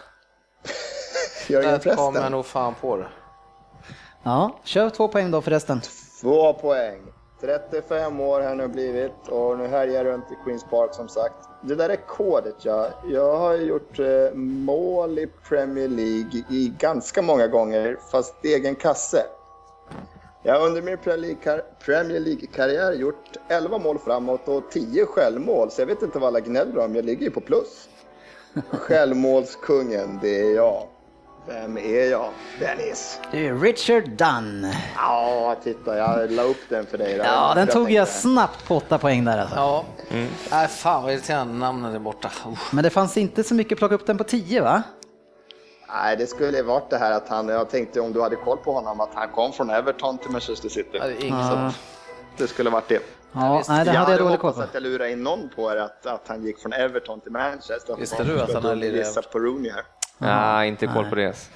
Jörgen 1.48 1.72
Där 1.72 1.80
kommer 1.80 1.96
jag 2.04 2.14
förresten. 2.14 2.32
nog 2.32 2.46
fan 2.46 2.74
på 2.82 2.98
det. 2.98 3.08
Ja, 4.24 4.60
kör 4.64 4.90
två 4.90 5.08
poäng 5.08 5.32
då 5.32 5.42
förresten. 5.42 5.82
Två 6.22 6.54
poäng. 6.54 7.02
35 7.42 8.20
år 8.20 8.42
har 8.42 8.56
nu 8.56 8.68
blivit 8.68 9.28
och 9.30 9.58
nu 9.58 9.68
härjar 9.68 10.04
runt 10.06 10.32
i 10.32 10.36
Queens 10.46 10.64
Park 10.70 10.94
som 10.94 11.10
sagt. 11.10 11.36
Det 11.68 11.76
där 11.76 11.90
är 11.90 12.08
kodet 12.08 12.56
ja. 12.62 12.90
Jag 13.06 13.38
har 13.38 13.56
gjort 13.56 14.00
eh, 14.00 14.34
mål 14.36 15.20
i 15.20 15.28
Premier 15.50 15.88
League 15.88 16.44
i 16.50 16.74
ganska 16.80 17.22
många 17.22 17.48
gånger, 17.48 17.98
fast 18.12 18.46
egen 18.46 18.76
kasse. 18.76 19.26
Jag 20.44 20.60
har 20.60 20.68
under 20.68 20.82
min 20.82 20.98
Premier 21.86 22.20
League-karriär 22.20 22.94
gjort 22.94 23.38
11 23.50 23.78
mål 23.78 24.00
framåt 24.00 24.48
och 24.48 24.72
10 24.72 25.06
självmål, 25.06 25.72
så 25.72 25.82
jag 25.82 25.88
vet 25.88 26.02
inte 26.02 26.20
vad 26.20 26.28
alla 26.28 26.40
gnäller 26.40 26.78
om. 26.78 26.96
Jag 26.96 27.06
ligger 27.06 27.26
ju 27.26 27.32
på 27.32 27.42
plus. 27.42 27.90
Självmålskungen, 28.70 30.20
det 30.22 30.42
är 30.42 30.56
jag. 30.56 30.88
Vem 31.48 31.78
är 31.78 32.12
jag? 32.12 32.30
Dennis. 32.60 33.20
Det 33.32 33.48
är 33.48 33.56
Richard 33.56 34.10
Dunn. 34.10 34.68
Ja, 34.96 35.56
titta, 35.64 35.98
jag 35.98 36.32
la 36.32 36.44
upp 36.44 36.58
den 36.70 36.86
för 36.86 36.98
dig. 36.98 37.18
där. 37.18 37.25
Ja, 37.25 37.54
den 37.56 37.68
tog 37.68 37.92
jag 37.92 38.08
snabbt 38.08 38.68
på 38.68 38.75
åtta 38.78 38.98
poäng 38.98 39.25
där 39.25 39.38
alltså. 39.38 39.56
Ja. 39.56 39.86
Nej, 40.52 40.68
fan 40.68 41.04
vad 41.04 41.14
irriterande 41.14 41.54
namnen 41.54 41.96
är 41.96 42.00
borta. 42.00 42.32
Usch. 42.52 42.74
Men 42.74 42.84
det 42.84 42.90
fanns 42.90 43.18
inte 43.18 43.44
så 43.44 43.54
mycket 43.54 43.72
att 43.72 43.80
plocka 43.80 43.96
upp 43.96 44.06
den 44.06 44.18
på 44.18 44.24
tio 44.24 44.62
va? 44.62 44.84
Nej, 45.88 46.18
det 46.18 46.28
skulle 46.28 46.62
varit 46.64 46.90
det 46.90 46.98
här 46.98 47.12
att 47.12 47.30
han, 47.30 47.50
jag 47.50 47.70
tänkte 47.70 48.02
om 48.02 48.14
du 48.14 48.22
hade 48.22 48.36
koll 48.36 48.58
på 48.58 48.74
honom, 48.74 49.00
att 49.00 49.14
han 49.14 49.28
kom 49.30 49.52
från 49.52 49.70
Everton 49.70 50.18
till 50.18 50.30
Manchester 50.32 50.70
City. 50.70 50.90
Ja, 50.94 51.04
det 51.08 51.14
är 51.14 51.25
inget 51.25 51.40
Ja. 51.46 51.72
så. 51.72 52.44
Det 52.44 52.48
skulle 52.48 52.70
varit 52.70 52.88
det. 52.90 53.00
Ja, 53.32 53.58
visst. 53.58 53.70
nej, 53.70 53.86
det 53.86 53.92
hade 53.92 54.12
jag 54.12 54.20
dålig 54.22 54.40
koll 54.40 54.54
på. 54.54 54.62
att 54.62 54.74
jag 54.74 54.84
lurade 54.84 55.12
in 55.12 55.24
någon 55.24 55.50
på 55.56 55.72
er 55.72 55.75
att, 55.78 56.06
att 56.06 56.28
han 56.28 56.44
gick 56.44 56.60
från 56.60 56.74
Everton 56.74 57.22
till 57.22 57.32
Manchester. 57.32 57.96
Visste 58.00 58.24
du 58.24 58.42
att 58.42 58.54
han 58.54 58.64
hade 58.64 58.75
lirat 58.75 59.32
på 59.32 59.40
Rooney 59.40 59.72
här. 59.72 59.84
Nej, 60.18 60.68
inte 60.68 60.88
koll 60.88 61.10
på 61.10 61.16
det. 61.16 61.50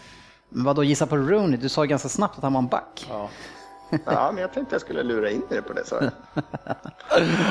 Men 0.50 0.66
vadå, 0.66 0.84
gissa 0.84 1.08
på 1.08 1.18
Rooney? 1.18 1.58
Du 1.58 1.70
sa 1.70 1.84
ganska 1.84 2.10
snabbt 2.10 2.38
att 2.38 2.44
han 2.44 2.54
var 2.54 2.60
en 2.62 2.68
back. 2.68 3.06
Ja. 3.10 3.30
Ja, 4.06 4.32
men 4.34 4.42
jag 4.42 4.54
tänkte 4.54 4.76
jag 4.76 4.82
skulle 4.82 5.04
lura 5.04 5.30
in 5.30 5.44
er 5.50 5.62
på 5.62 5.74
det. 5.74 5.86
Så. 5.86 5.96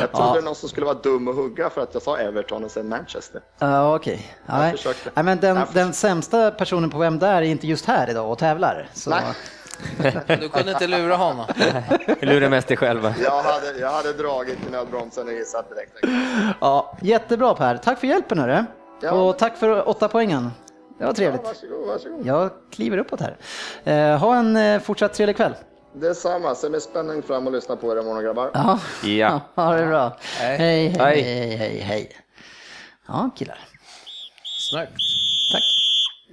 Jag 0.01 0.13
trodde 0.13 0.41
någon 0.41 0.55
som 0.55 0.69
skulle 0.69 0.87
vara 0.87 0.99
dum 0.99 1.29
och 1.29 1.35
hugga 1.35 1.71
för 1.71 1.81
att 1.81 1.95
jag 1.95 2.03
sa 2.03 2.19
Everton 2.19 2.65
och 2.65 2.71
sen 2.71 2.89
Manchester. 2.89 3.41
Ja, 3.59 3.95
okej. 3.97 4.35
Nej. 4.47 4.73
försökte. 4.73 5.11
Nej, 5.15 5.25
men 5.25 5.39
den, 5.39 5.57
Jag 5.57 5.67
den 5.73 5.93
sämsta 5.93 6.51
personen 6.51 6.91
på 6.91 6.99
Vem 6.99 7.19
där 7.19 7.35
är 7.35 7.43
inte 7.43 7.67
just 7.67 7.87
här 7.87 8.11
idag 8.11 8.31
och 8.33 8.39
tävlar. 8.39 8.89
Så. 8.95 9.11
Nej. 9.11 9.23
Du 10.27 10.49
kunde 10.49 10.73
inte 10.73 10.87
lura 10.87 11.17
honom. 11.17 11.47
Lurar 12.21 12.49
mest 12.49 12.69
dig 12.69 12.77
själva. 12.77 13.15
Jag 13.25 13.43
hade, 13.43 13.79
jag 13.79 13.91
hade 13.91 14.13
dragit 14.13 14.59
i 14.69 14.71
nödbromsen 14.71 15.27
och 15.27 15.33
gissat 15.33 15.67
direkt. 15.69 15.93
Ja, 16.61 16.97
jättebra 17.01 17.55
Per. 17.55 17.77
Tack 17.77 17.99
för 18.01 18.07
hjälpen 18.07 18.39
hörru. 18.39 18.65
Ja. 19.01 19.13
Och 19.13 19.39
tack 19.39 19.57
för 19.57 19.89
åtta 19.89 20.09
poängen. 20.09 20.51
Det 20.99 21.05
var 21.05 21.11
Ja, 21.11 21.15
trevligt. 21.15 21.45
varsågod, 21.45 21.87
varsågod. 21.89 22.27
Jag 22.27 22.51
kliver 22.71 22.99
uppåt 22.99 23.21
här. 23.21 23.37
Eh, 23.85 24.19
ha 24.19 24.37
en 24.37 24.57
eh, 24.57 24.81
fortsatt 24.81 25.15
trevlig 25.15 25.37
kväll. 25.37 25.55
Detsamma, 25.95 26.55
ser 26.55 26.71
med 26.71 26.83
spänning 26.83 27.23
fram 27.23 27.47
och 27.47 27.53
lyssna 27.53 27.77
på 27.77 27.93
er 27.93 28.01
imorgon 28.01 28.25
grabbar. 28.25 28.51
Ja, 28.55 28.79
Ja. 29.05 29.41
ha 29.55 29.75
det 29.77 29.87
bra. 29.87 30.17
Hej. 30.39 30.57
Hej, 30.59 30.89
hej, 31.21 31.57
Hej. 31.57 31.79
hej. 31.81 32.17
Ja, 33.09 33.31
killar. 33.37 33.59
Snyggt. 34.71 34.93
Tack. 35.53 35.63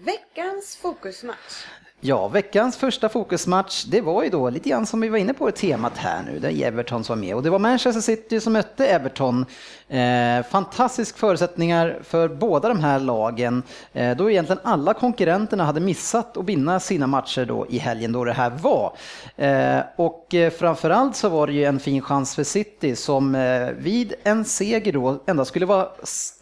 Veckans 0.05 0.75
fokusmatch. 0.81 1.65
Ja, 2.01 2.27
veckans 2.27 2.77
första 2.77 3.09
fokusmatch, 3.09 3.83
det 3.83 4.01
var 4.01 4.23
ju 4.23 4.29
då 4.29 4.49
lite 4.49 4.69
grann 4.69 4.85
som 4.85 5.01
vi 5.01 5.09
var 5.09 5.17
inne 5.17 5.33
på 5.33 5.51
temat 5.51 5.97
här 5.97 6.23
nu, 6.23 6.39
där 6.39 6.63
Everton 6.63 7.03
som 7.03 7.19
var 7.19 7.25
med. 7.27 7.35
Och 7.35 7.43
det 7.43 7.49
var 7.49 7.59
Manchester 7.59 8.01
City 8.01 8.39
som 8.39 8.53
mötte 8.53 8.87
Everton. 8.87 9.45
Eh, 9.89 10.45
fantastisk 10.51 11.17
förutsättningar 11.17 11.99
för 12.03 12.27
båda 12.27 12.69
de 12.69 12.79
här 12.79 12.99
lagen, 12.99 13.63
eh, 13.93 14.17
då 14.17 14.31
egentligen 14.31 14.61
alla 14.63 14.93
konkurrenterna 14.93 15.63
hade 15.63 15.79
missat 15.79 16.37
att 16.37 16.45
vinna 16.45 16.79
sina 16.79 17.07
matcher 17.07 17.45
då 17.45 17.65
i 17.69 17.77
helgen 17.77 18.11
då 18.11 18.23
det 18.23 18.33
här 18.33 18.49
var. 18.49 18.93
Eh, 19.35 19.79
och 19.95 20.33
eh, 20.33 20.51
framförallt 20.51 21.15
så 21.15 21.29
var 21.29 21.47
det 21.47 21.53
ju 21.53 21.63
en 21.63 21.79
fin 21.79 22.01
chans 22.01 22.35
för 22.35 22.43
City 22.43 22.95
som 22.95 23.35
eh, 23.35 23.69
vid 23.69 24.13
en 24.23 24.45
seger 24.45 24.93
då 24.93 25.19
endast 25.25 25.49
skulle 25.49 25.65
vara 25.65 25.87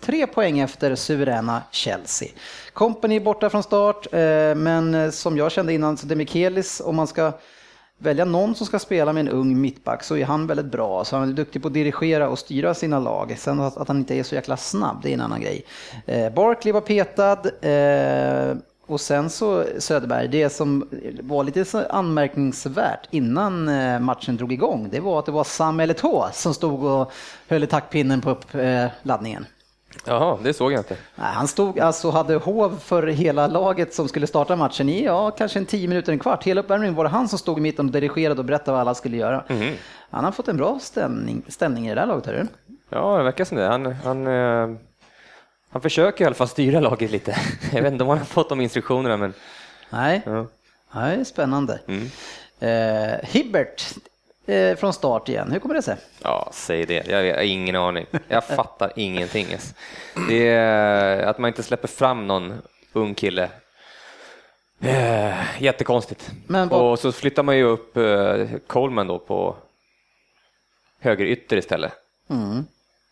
tre 0.02 0.28
poäng 0.28 0.60
efter 0.60 0.96
suveräna 0.96 1.62
Chelsea. 1.72 2.30
Company 2.74 3.20
borta 3.20 3.50
från 3.50 3.64
start, 3.64 4.08
eh, 4.14 4.56
men 4.56 4.96
eh, 4.96 5.10
som 5.10 5.38
jag 5.38 5.52
kände 5.52 5.74
innan, 5.74 5.98
så 5.98 6.08
Demichelis, 6.08 6.82
om 6.86 6.96
man 6.96 7.08
ska 7.08 7.32
välja 8.04 8.26
någon 8.26 8.56
som 8.56 8.66
ska 8.66 8.80
spela 8.80 9.14
med 9.14 9.22
en 9.22 9.30
ung 9.30 9.62
mittback 9.62 10.04
så 10.04 10.18
är 10.18 10.26
han 10.26 10.48
väldigt 10.48 10.72
bra. 10.72 11.06
Så 11.06 11.18
han 11.18 11.30
är 11.30 11.34
duktig 11.34 11.62
på 11.62 11.68
att 11.68 11.74
dirigera 11.74 12.30
och 12.30 12.40
styra 12.40 12.74
sina 12.74 13.00
lag. 13.00 13.36
Sen 13.38 13.60
att, 13.60 13.78
att 13.78 13.88
han 13.88 13.98
inte 13.98 14.16
är 14.16 14.24
så 14.24 14.36
jäkla 14.36 14.58
snabb, 14.58 15.00
det 15.04 15.10
är 15.10 15.14
en 15.14 15.22
annan 15.22 15.42
grej. 15.42 15.66
Eh, 16.06 16.34
Barkley 16.34 16.74
var 16.74 16.82
petad. 16.82 17.40
Eh, 17.62 18.58
och 18.86 19.02
sen 19.02 19.30
så 19.30 19.64
Söderberg, 19.78 20.28
det 20.28 20.50
som 20.50 20.90
var 21.22 21.44
lite 21.44 21.66
så 21.66 21.84
anmärkningsvärt 21.90 23.08
innan 23.12 23.68
eh, 23.68 24.00
matchen 24.00 24.38
drog 24.38 24.54
igång, 24.54 24.90
det 24.92 25.00
var 25.00 25.20
att 25.20 25.26
det 25.26 25.32
var 25.32 25.44
Sam 25.44 25.80
Eletå 25.80 26.30
som 26.34 26.54
stod 26.54 26.84
och 26.84 27.12
höll 27.48 27.64
i 27.64 27.68
taktpinnen 27.68 28.22
på 28.22 28.30
uppladdningen. 28.30 29.42
Eh, 29.44 29.63
Jaha, 30.06 30.38
det 30.44 30.54
såg 30.54 30.72
jag 30.72 30.80
inte. 30.80 30.98
Nej, 31.16 31.34
han 31.34 31.48
stod 31.48 31.80
alltså 31.80 32.10
hade 32.10 32.36
hov 32.36 32.80
för 32.84 33.08
hela 33.08 33.48
laget 33.48 33.94
som 33.94 34.08
skulle 34.08 34.28
starta 34.28 34.56
matchen 34.56 34.90
i, 34.90 35.04
ja, 35.06 35.32
kanske 35.32 35.60
en 35.60 35.66
tio 35.66 35.88
minuter, 35.88 36.12
en 36.12 36.20
kvart. 36.20 36.44
Hela 36.44 36.62
uppvärmningen 36.62 36.96
var 36.96 37.04
det 37.04 37.10
han 37.10 37.28
som 37.30 37.40
stod 37.40 37.58
i 37.58 37.62
mitten 37.62 37.86
och 37.86 37.92
dirigerade 37.92 38.40
och 38.40 38.46
berättade 38.46 38.72
vad 38.72 38.82
alla 38.82 38.96
skulle 38.96 39.18
göra. 39.18 39.44
Han 40.10 40.24
har 40.24 40.32
fått 40.32 40.48
en 40.48 40.58
bra 40.58 40.80
ställning, 40.82 41.44
ställning 41.48 41.86
i 41.86 41.90
det 41.90 41.96
där 41.96 42.06
laget, 42.06 42.26
hörru. 42.26 42.48
Ja, 42.90 43.18
det 43.18 43.24
verkar 43.24 43.46
som 43.46 43.58
det. 43.58 43.68
Han, 43.68 43.86
han, 43.92 44.28
eh, 44.28 44.78
han 45.70 45.82
försöker 45.82 46.24
i 46.24 46.26
alla 46.26 46.36
fall 46.36 46.48
styra 46.48 46.80
laget 46.80 47.12
lite. 47.12 47.36
Jag 47.74 47.82
vet 47.82 47.92
inte 47.94 48.04
om 48.04 48.10
han 48.10 48.18
har 48.18 48.26
fått 48.26 48.50
de 48.50 48.62
instruktionerna, 48.62 49.18
men 49.18 49.34
Nej, 49.90 50.22
ja. 50.26 50.48
är 51.02 51.24
spännande. 51.24 51.80
Mm. 51.88 52.10
Eh, 52.60 53.20
Hibbert 53.24 53.84
eh, 54.46 54.76
från 54.78 54.94
start 54.94 55.30
igen, 55.30 55.52
hur 55.52 55.60
kommer 55.60 55.76
det 55.76 55.82
sig? 55.82 55.98
Ja, 56.22 56.50
säg 56.52 56.86
det. 56.86 57.08
Jag 57.08 57.36
har 57.36 57.42
ingen 57.44 57.76
aning. 57.76 58.06
Jag 58.28 58.44
fattar 58.56 58.92
ingenting. 58.96 59.48
ens. 59.48 59.76
Det 60.30 60.48
är 60.50 61.24
att 61.26 61.38
man 61.38 61.48
inte 61.48 61.64
släpper 61.64 61.88
fram 61.88 62.28
någon 62.28 62.54
ung 62.94 63.14
kille. 63.16 63.50
Eh, 64.82 65.62
Jättekonstigt. 65.64 66.32
Men 66.48 66.68
vad- 66.70 66.92
Och 66.92 67.00
så 67.00 67.12
flyttar 67.12 67.44
man 67.44 67.58
ju 67.58 67.64
upp 67.64 67.98
eh, 67.98 68.48
Coleman 68.68 69.08
då 69.08 69.20
på 69.20 69.56
höger 71.00 71.26
ytter 71.26 71.58
istället. 71.58 71.94
Mm. 72.30 72.66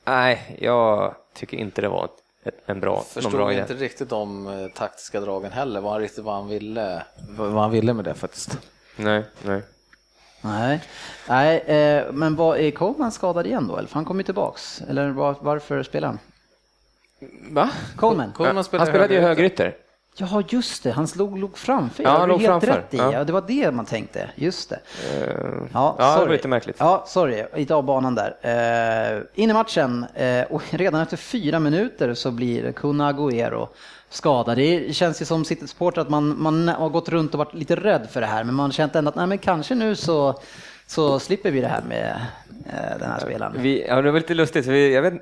Nej, 0.06 0.58
jag 0.62 1.16
tycker 1.34 1.58
inte 1.58 1.82
det 1.82 1.88
var 1.90 2.06
ett, 2.44 2.54
en 2.66 2.80
bra, 2.80 3.02
Förstod 3.02 3.32
bra 3.32 3.52
idé. 3.52 3.62
inte 3.62 3.74
riktigt 3.74 4.10
de 4.10 4.48
eh, 4.48 4.68
taktiska 4.68 5.20
dragen 5.20 5.52
heller, 5.52 5.82
vad 5.82 5.92
han 5.92 6.02
riktigt 6.02 6.24
vad 6.24 6.36
han 6.36 6.48
ville, 6.48 7.04
vad 7.38 7.52
han 7.54 7.72
ville 7.72 7.94
med 7.94 8.06
det 8.06 8.14
faktiskt. 8.14 8.58
Nej, 8.96 9.24
nej. 9.46 9.62
Nej, 10.42 10.82
Nej 11.28 11.58
eh, 11.58 12.12
men 12.12 12.36
vad, 12.36 12.60
är 12.60 12.72
Coleman 12.72 13.12
skadad 13.12 13.48
igen 13.48 13.68
då? 13.68 13.78
Eller? 13.78 13.88
För 13.88 13.96
han 13.96 14.06
kommer 14.06 14.20
ju 14.20 14.26
tillbaks. 14.26 14.82
Eller 14.90 15.10
var, 15.10 15.36
varför 15.40 15.84
spelar 15.84 16.08
han? 16.08 16.20
Va? 17.50 17.70
Coleman? 17.96 18.32
Coleman 18.32 18.64
spelar 18.64 18.86
han 18.86 18.94
spelade 18.94 19.14
ju 19.14 19.20
högerytter. 19.20 19.76
Ja, 20.16 20.44
just 20.50 20.84
det. 20.84 20.92
Han 20.92 21.08
slog, 21.08 21.38
låg 21.38 21.58
framför. 21.58 22.04
Ja, 22.04 22.10
Ja, 22.10 22.20
han 22.20 22.30
låg 22.30 22.42
helt 22.42 22.50
framför. 22.50 22.82
rätt 22.82 22.94
i. 22.94 22.98
Ja. 22.98 23.14
Ja. 23.14 23.24
det 23.24 23.34
var 23.34 23.44
det 23.48 23.72
man 23.72 23.86
tänkte. 23.86 24.30
Just 24.36 24.70
det. 24.70 24.80
ja, 25.74 25.96
det 25.98 26.04
var 26.04 26.30
lite 26.30 26.48
märkligt. 26.48 26.76
Ja, 26.80 27.04
sorry. 27.08 27.46
Lite 27.56 27.76
av 27.76 27.84
banan 27.84 28.16
där. 28.16 28.36
Uh, 28.46 29.24
in 29.34 29.50
i 29.50 29.54
matchen 29.54 30.06
eh, 30.16 30.44
och 30.44 30.64
redan 30.70 31.02
efter 31.02 31.18
fyra 31.18 31.60
minuter 31.60 32.14
så 32.14 32.32
blir 32.32 32.72
Kun 32.72 33.02
Agüero 33.02 33.68
skadad. 34.12 34.58
Det 34.58 34.96
känns 34.96 35.22
ju 35.22 35.26
som 35.26 35.46
City-supporter 35.46 36.02
att 36.02 36.10
man, 36.10 36.42
man 36.42 36.68
har 36.68 36.90
gått 36.90 37.10
runt 37.10 37.34
och 37.34 37.38
varit 37.38 37.54
lite 37.54 37.76
rädd 37.76 38.08
för 38.12 38.22
det 38.22 38.28
här, 38.28 38.44
men 38.44 38.56
man 38.56 38.66
har 38.66 38.72
känt 38.72 38.96
ändå 38.96 39.10
att 39.10 39.16
nej, 39.16 39.28
men 39.28 39.38
kanske 39.38 39.76
nu 39.76 39.96
så, 39.96 40.40
så 40.88 41.20
slipper 41.20 41.52
vi 41.52 41.62
det 41.62 41.68
här 41.68 41.82
med 41.82 42.22
eh, 42.66 43.00
den 43.00 43.10
här 43.12 43.20
spelaren. 43.20 43.54
Vi, 43.58 43.86
ja, 43.88 44.02
det 44.02 44.12
var 44.12 44.20
lite 44.20 44.34
lustigt, 44.34 44.66
vi, 44.66 44.94
jag, 44.96 45.02
vet, 45.02 45.14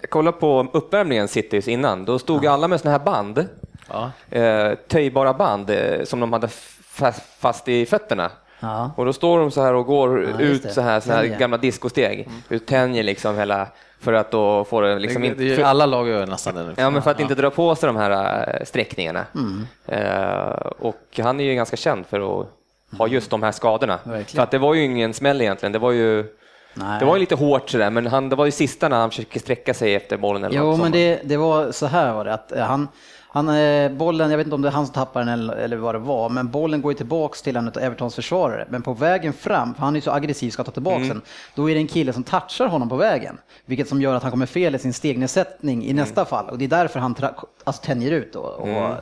jag 0.00 0.10
kollade 0.10 0.36
på 0.38 0.66
uppvärmningen 0.72 1.28
Citys 1.28 1.68
innan, 1.68 2.04
då 2.04 2.18
stod 2.18 2.46
alla 2.46 2.68
med 2.68 2.80
såna 2.80 2.90
här 2.92 2.98
band, 3.04 3.46
Ja. 3.88 4.10
eh, 4.38 4.74
töjbara 4.88 5.34
band 5.34 5.70
eh, 5.70 6.04
som 6.04 6.20
de 6.20 6.32
hade 6.32 6.48
fast, 6.84 7.22
fast 7.38 7.68
i 7.68 7.86
fötterna. 7.86 8.30
Ja. 8.60 8.90
Och 8.96 9.04
då 9.04 9.12
står 9.12 9.38
de 9.38 9.50
så 9.50 9.62
här 9.62 9.74
och 9.74 9.86
går 9.86 10.22
Ja, 10.24 10.40
ut 10.40 10.62
det. 10.62 10.68
så 10.68 10.80
här, 10.80 11.00
så 11.00 11.12
här 11.12 11.24
gamla 11.24 11.56
discosteg, 11.56 12.28
ut 12.48 12.66
tänjer 12.66 13.02
liksom 13.02 13.38
hela, 13.38 13.66
för 14.00 14.12
att 14.12 14.30
då 14.30 14.64
få 14.64 14.80
det 14.80 14.98
liksom 14.98 15.22
Det, 15.22 15.28
inte... 15.28 15.38
det 15.38 15.44
är 15.44 15.48
ju 15.50 15.56
för- 15.56 15.62
alla 15.62 15.86
lag 15.86 16.08
gör 16.08 16.26
nästan 16.26 16.54
det 16.54 16.62
nu. 16.62 16.74
Ja, 16.76 16.90
men 16.90 17.02
för 17.02 17.10
att 17.10 17.20
inte 17.20 17.34
dra 17.34 17.50
på 17.50 17.74
sig 17.74 17.86
de 17.86 17.96
här 17.96 18.10
äh, 18.60 18.64
sträckningarna. 18.64 19.24
Mm. 19.34 19.66
Eh, 19.86 20.50
och 20.78 21.20
han 21.22 21.40
är 21.40 21.44
ju 21.44 21.54
ganska 21.54 21.76
känd 21.76 22.06
för 22.06 22.40
att 22.40 22.46
ha 22.98 23.06
just 23.08 23.30
de 23.30 23.42
här 23.42 23.52
skadorna. 23.52 23.98
Verkligen. 24.04 24.26
För 24.36 24.42
att 24.42 24.50
det 24.50 24.58
var 24.58 24.74
ju 24.74 24.84
ingen 24.84 25.14
smäll 25.14 25.40
egentligen. 25.40 25.72
Det 25.72 25.78
var 25.78 25.90
ju, 25.92 26.24
Nej. 26.74 26.98
det 27.00 27.04
var 27.06 27.14
ju 27.14 27.20
lite 27.20 27.34
hårt 27.34 27.70
sådär, 27.70 27.90
men 27.90 28.06
han, 28.06 28.28
det 28.28 28.36
var 28.36 28.44
ju 28.44 28.50
sista 28.50 28.88
när 28.88 28.96
han 29.00 29.10
försökte 29.10 29.38
sträcka 29.38 29.74
sig 29.74 29.94
efter 29.94 30.16
bollen. 30.16 30.44
Eller 30.44 30.58
Jo, 30.58 30.76
men 30.76 30.92
det, 30.92 31.20
det 31.24 31.36
var 31.36 31.72
så 31.72 31.86
här 31.86 32.12
var 32.14 32.24
det 32.24 32.34
att 32.34 32.52
eh, 32.52 32.62
han, 32.64 32.88
han 33.32 33.48
eh, 33.48 33.90
bollen, 33.92 34.30
jag 34.30 34.38
vet 34.38 34.46
inte 34.46 34.54
om 34.54 34.62
det 34.62 34.68
är 34.68 34.72
han 34.72 34.86
som 34.86 34.94
tappar 34.94 35.20
den 35.20 35.28
eller, 35.28 35.54
eller 35.54 35.76
vad 35.76 35.94
det 35.94 35.98
var, 35.98 36.28
men 36.28 36.48
bollen 36.50 36.82
går 36.82 36.92
ju 36.92 36.96
tillbaks 36.96 37.42
till 37.42 37.56
en 37.56 37.68
av 37.68 37.78
Evertons 37.78 38.14
försvarare. 38.14 38.66
Men 38.70 38.82
på 38.82 38.92
vägen 38.94 39.32
fram, 39.32 39.74
för 39.74 39.82
han 39.82 39.94
är 39.94 39.98
ju 39.98 40.00
så 40.02 40.10
aggressiv 40.10 40.50
ska 40.50 40.64
ta 40.64 40.70
tillbaks 40.72 40.96
Mm. 40.96 41.08
den, 41.08 41.22
då 41.54 41.70
är 41.70 41.74
det 41.74 41.80
en 41.80 41.86
kille 41.86 42.12
som 42.12 42.22
touchar 42.24 42.66
honom 42.66 42.88
på 42.88 42.96
vägen. 42.96 43.38
Vilket 43.66 43.88
som 43.88 44.02
gör 44.02 44.14
att 44.14 44.22
han 44.22 44.30
kommer 44.32 44.46
fel 44.46 44.74
i 44.74 44.78
sin 44.78 44.92
stegnedsättning 44.92 45.84
i 45.86 45.92
nästa 45.92 46.24
fall. 46.24 46.48
Och 46.48 46.58
det 46.58 46.64
är 46.64 46.68
därför 46.68 47.00
han 47.00 47.14
alltså, 47.64 47.82
tänjer 47.82 48.10
ut. 48.12 48.32
då. 48.32 48.40
Och, 48.40 48.68
Mm. 48.68 48.92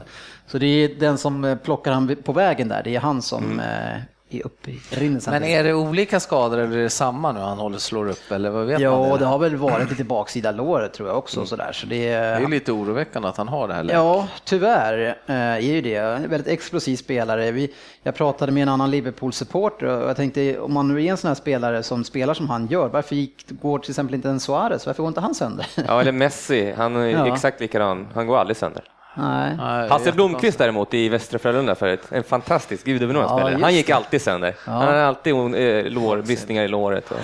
Så 0.47 0.59
det 0.59 0.67
är 0.67 0.89
den 1.01 1.19
som 1.19 1.45
eh, 1.45 1.57
plockar 1.57 1.93
han 1.93 2.17
på 2.25 2.33
vägen 2.33 2.69
där, 2.69 2.83
det 2.83 2.97
är 2.97 3.01
han 3.01 3.23
som 3.23 3.45
Mm. 3.45 3.61
eh, 3.61 4.01
är 4.31 4.47
uppe 4.47 4.71
i. 4.71 4.81
Men 5.27 5.45
är 5.45 5.65
det 5.65 5.75
olika 5.75 6.21
skador 6.21 6.59
eller 6.59 6.77
är 6.77 6.83
det 6.83 6.91
samma 6.91 7.33
nu 7.33 7.41
han 7.41 7.59
håller 7.59 7.79
slår 7.79 8.09
upp 8.09 8.33
eller 8.33 8.51
vad 8.51 8.67
vet 8.67 8.75
man? 8.75 8.83
Ja, 8.83 9.13
Det 9.13 9.19
det 9.19 9.25
har 9.25 9.39
väl 9.39 9.57
varit 9.57 9.91
lite 9.91 10.05
baksida 10.05 10.51
låret 10.53 10.93
tror 10.95 11.09
jag 11.09 11.19
också. 11.19 11.47
Sådär. 11.47 11.73
Så 11.73 11.87
det, 11.87 11.97
det 12.09 12.09
är 12.15 12.41
ju 12.41 12.49
lite 12.49 12.73
oroväckande 12.73 13.29
att 13.29 13.37
han 13.37 13.49
har 13.49 13.69
det 13.69 13.75
här 13.75 13.83
läget. 13.85 13.99
Ja, 14.01 14.29
tyvärr 14.45 15.17
eh, 15.27 15.35
är 15.37 15.59
ju 15.61 15.81
det. 15.81 15.95
En 15.97 16.31
väldigt 16.31 16.49
explosiv 16.53 16.97
spelare. 16.97 17.51
Vi, 17.51 17.75
jag 18.03 18.15
pratade 18.15 18.53
med 18.53 18.63
en 18.63 18.69
annan 18.69 18.91
Liverpool-supporter 18.91 19.87
och 19.87 20.09
jag 20.09 20.17
tänkte 20.17 20.59
om 20.59 20.73
man 20.73 20.89
nu 20.89 21.05
är 21.05 21.11
en 21.11 21.17
sån 21.17 21.29
här 21.29 21.35
spelare 21.35 21.83
som 21.83 22.05
spelar 22.05 22.35
som 22.35 22.49
han 22.51 22.67
gör, 22.67 22.89
varför 22.89 23.17
gick, 23.17 23.45
går 23.63 23.79
till 23.79 23.91
exempel 23.91 24.15
inte 24.15 24.29
en 24.29 24.41
Suarez? 24.41 24.87
Varför 24.87 25.03
går 25.03 25.09
inte 25.09 25.21
han 25.21 25.35
sönder? 25.35 25.67
Ja, 25.87 26.01
eller 26.01 26.13
Messi, 26.13 26.73
han 26.77 26.97
är 26.97 27.07
Ja. 27.09 27.35
exakt 27.35 27.61
likadan. 27.61 28.07
Han 28.15 28.27
går 28.27 28.39
aldrig 28.39 28.57
sönder. 28.57 28.83
Nej. 29.15 29.57
Hasse. 29.89 30.13
Blomqvist 30.13 30.59
däremot 30.59 30.95
i 30.95 31.09
Västra 31.09 31.39
Frölunda 31.39 31.75
förut, 31.75 32.01
en 32.11 32.25
fantastisk 32.25 32.85
gudabenådad 32.85 33.31
Ja, 33.31 33.39
spelare. 33.39 33.63
Han 33.63 33.75
gick 33.75 33.91
alltid 33.91 34.23
sönder. 34.23 34.55
Han 34.65 34.83
hade 34.83 35.07
alltid 35.07 35.35
eh, 35.35 35.85
lår, 35.85 36.23
bristningar 36.23 36.63
i 36.65 36.69
låret. 36.69 37.11
Och, 37.11 37.17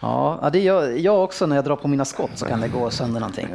Ja, 0.00 0.38
ja, 0.42 0.50
det 0.50 0.58
gör 0.58 0.90
jag 0.90 1.24
också 1.24 1.46
när 1.46 1.56
jag 1.56 1.64
drar 1.64 1.76
på 1.76 1.88
mina 1.88 2.04
skott 2.04 2.30
så 2.34 2.46
kan 2.46 2.60
det 2.60 2.68
gå 2.68 2.90
sönder 2.90 3.20
någonting. 3.20 3.48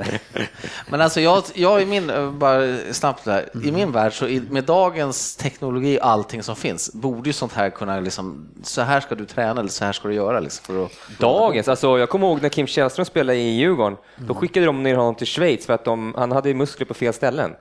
Men 0.89 1.01
alltså 1.01 1.21
jag, 1.21 1.43
jag 1.53 1.81
i 1.81 1.85
min, 1.85 2.11
bara 2.39 2.77
snabbt 2.91 3.25
där, 3.25 3.49
i 3.63 3.71
min 3.71 3.91
värld 3.91 4.13
så 4.13 4.25
med 4.49 4.63
dagens 4.63 5.35
teknologi 5.35 5.99
och 6.01 6.07
allting 6.07 6.43
som 6.43 6.55
finns, 6.55 6.93
borde 6.93 7.29
ju 7.29 7.33
sånt 7.33 7.53
här 7.53 7.69
kunna 7.69 7.99
liksom, 7.99 8.49
så 8.63 8.81
här 8.81 8.99
ska 8.99 9.15
du 9.15 9.25
träna 9.25 9.59
eller 9.59 9.69
så 9.69 9.85
här 9.85 9.91
ska 9.91 10.07
du 10.07 10.13
göra 10.13 10.39
liksom 10.39 10.75
för 10.75 10.85
att... 10.85 10.91
Dagens, 11.19 11.67
alltså 11.67 11.97
jag 11.99 12.09
kommer 12.09 12.27
ihåg 12.27 12.41
när 12.41 12.49
Kim 12.49 12.67
Källström 12.67 13.05
spelade 13.05 13.39
i 13.39 13.49
Djurgården, 13.49 13.97
då 14.15 14.33
skickade 14.33 14.65
de 14.65 14.83
ner 14.83 14.95
honom 14.95 15.15
till 15.15 15.27
Schweiz 15.27 15.65
för 15.65 15.73
att 15.73 15.85
de, 15.85 16.13
han 16.17 16.31
hade 16.31 16.53
muskler 16.53 16.85
på 16.85 16.93
fel 16.93 17.13
ställen. 17.13 17.55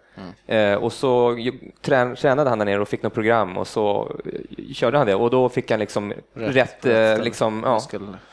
Eh, 0.47 0.75
och 0.75 0.93
så 0.93 1.39
trän, 1.83 2.17
tränade 2.17 2.51
han 2.51 2.59
där 2.59 2.67
nere 2.67 2.81
och 2.81 2.89
fick 2.89 3.03
något 3.03 3.15
program 3.15 3.57
och 3.57 3.67
så 3.67 4.17
eh, 4.25 4.73
körde 4.75 4.99
han 4.99 5.07
det. 5.07 5.15
Och 5.15 5.31
då 5.31 5.49
fick 5.49 5.71
han 5.71 5.81
liksom 5.81 6.13
rätt, 6.35 6.87
eh, 6.87 7.19
liksom, 7.19 7.63
ja. 7.65 7.81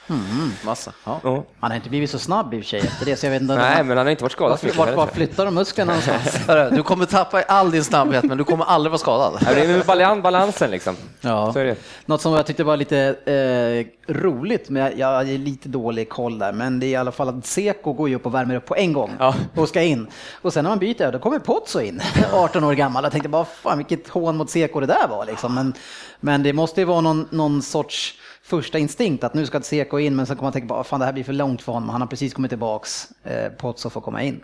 Muskel, 0.09 0.65
massa. 0.65 0.91
Ja. 1.05 1.19
Ja. 1.23 1.43
Han 1.59 1.71
har 1.71 1.75
inte 1.75 1.89
blivit 1.89 2.09
så 2.09 2.19
snabb 2.19 2.53
i 2.53 2.57
och 2.59 2.63
för 2.63 2.69
sig 2.69 2.79
efter 2.79 3.05
det, 3.05 3.15
så 3.15 3.25
jag 3.25 3.31
vet 3.31 3.41
inte. 3.41 3.55
Nej, 3.55 3.83
men 3.83 3.97
han 3.97 4.05
har 4.05 4.11
inte 4.11 4.23
varit 4.23 4.31
skadad 4.31 4.59
vart, 4.63 4.75
vart, 4.77 4.95
vart 4.95 5.15
flyttar 5.15 5.45
de 5.45 5.55
musklerna 5.55 5.91
någonstans? 5.93 6.45
Du 6.75 6.83
kommer 6.83 7.05
tappa 7.05 7.41
all 7.41 7.71
din 7.71 7.83
snabbhet 7.83 8.23
men 8.23 8.37
du 8.37 8.43
kommer 8.43 8.65
aldrig 8.65 8.91
vara 8.91 8.99
skadad. 8.99 9.33
Ja, 9.45 9.53
det 9.53 9.61
är 9.61 9.67
med 9.67 9.85
balan- 9.85 10.21
balansen 10.21 10.71
liksom. 10.71 10.95
Ja. 11.21 11.53
Så 11.53 11.59
är 11.59 11.65
det. 11.65 11.75
Något 12.05 12.21
som 12.21 12.33
jag 12.33 12.45
tyckte 12.45 12.63
var 12.63 12.77
lite 12.77 12.97
eh, 13.25 14.13
roligt, 14.13 14.69
men 14.69 14.81
jag, 14.83 14.97
jag 14.97 15.07
har 15.07 15.23
lite 15.23 15.69
dålig 15.69 16.09
koll 16.09 16.39
där, 16.39 16.51
men 16.51 16.79
det 16.79 16.85
är 16.85 16.89
i 16.89 16.95
alla 16.95 17.11
fall 17.11 17.29
att 17.29 17.45
Seko 17.45 17.93
går 17.93 18.09
ju 18.09 18.15
upp 18.15 18.25
och 18.25 18.33
värmer 18.33 18.55
upp 18.55 18.65
på 18.65 18.75
en 18.75 18.93
gång 18.93 19.11
Ja. 19.19 19.35
och 19.55 19.67
ska 19.69 19.81
in. 19.81 20.07
Och 20.41 20.53
sen 20.53 20.63
när 20.63 20.71
man 20.71 20.79
byter, 20.79 21.11
då 21.11 21.19
kommer 21.19 21.39
Pozzo 21.39 21.81
in, 21.81 22.01
18 22.33 22.63
år 22.63 22.73
gammal. 22.73 23.03
Jag 23.03 23.11
tänkte 23.11 23.29
bara, 23.29 23.45
fan 23.45 23.77
vilket 23.77 24.07
hån 24.09 24.37
mot 24.37 24.49
Seko 24.49 24.79
det 24.79 24.85
där 24.85 25.07
var 25.09 25.25
liksom. 25.25 25.55
Men, 25.55 25.73
men 26.19 26.43
det 26.43 26.53
måste 26.53 26.81
ju 26.81 26.85
vara 26.85 27.01
någon, 27.01 27.27
någon 27.31 27.61
sorts 27.61 28.15
första 28.41 28.77
instinkt 28.77 29.23
att 29.23 29.33
nu 29.33 29.45
ska 29.45 29.61
Seko 29.61 29.99
in, 29.99 30.15
men 30.15 30.25
sen 30.25 30.35
kommer 30.35 30.45
man 30.45 30.53
tänka 30.53 30.67
bara, 30.67 30.83
fan 30.83 30.99
det 30.99 31.05
här 31.05 31.13
blir 31.13 31.23
för 31.23 31.33
långt 31.33 31.61
för 31.61 31.71
honom. 31.71 31.89
Han 31.89 32.01
har 32.01 32.07
precis 32.07 32.33
kommit 32.33 32.51
tillbaks, 32.51 33.07
eh, 33.23 33.51
Pozzo 33.51 33.89
får 33.89 34.01
komma 34.01 34.23
in. 34.23 34.41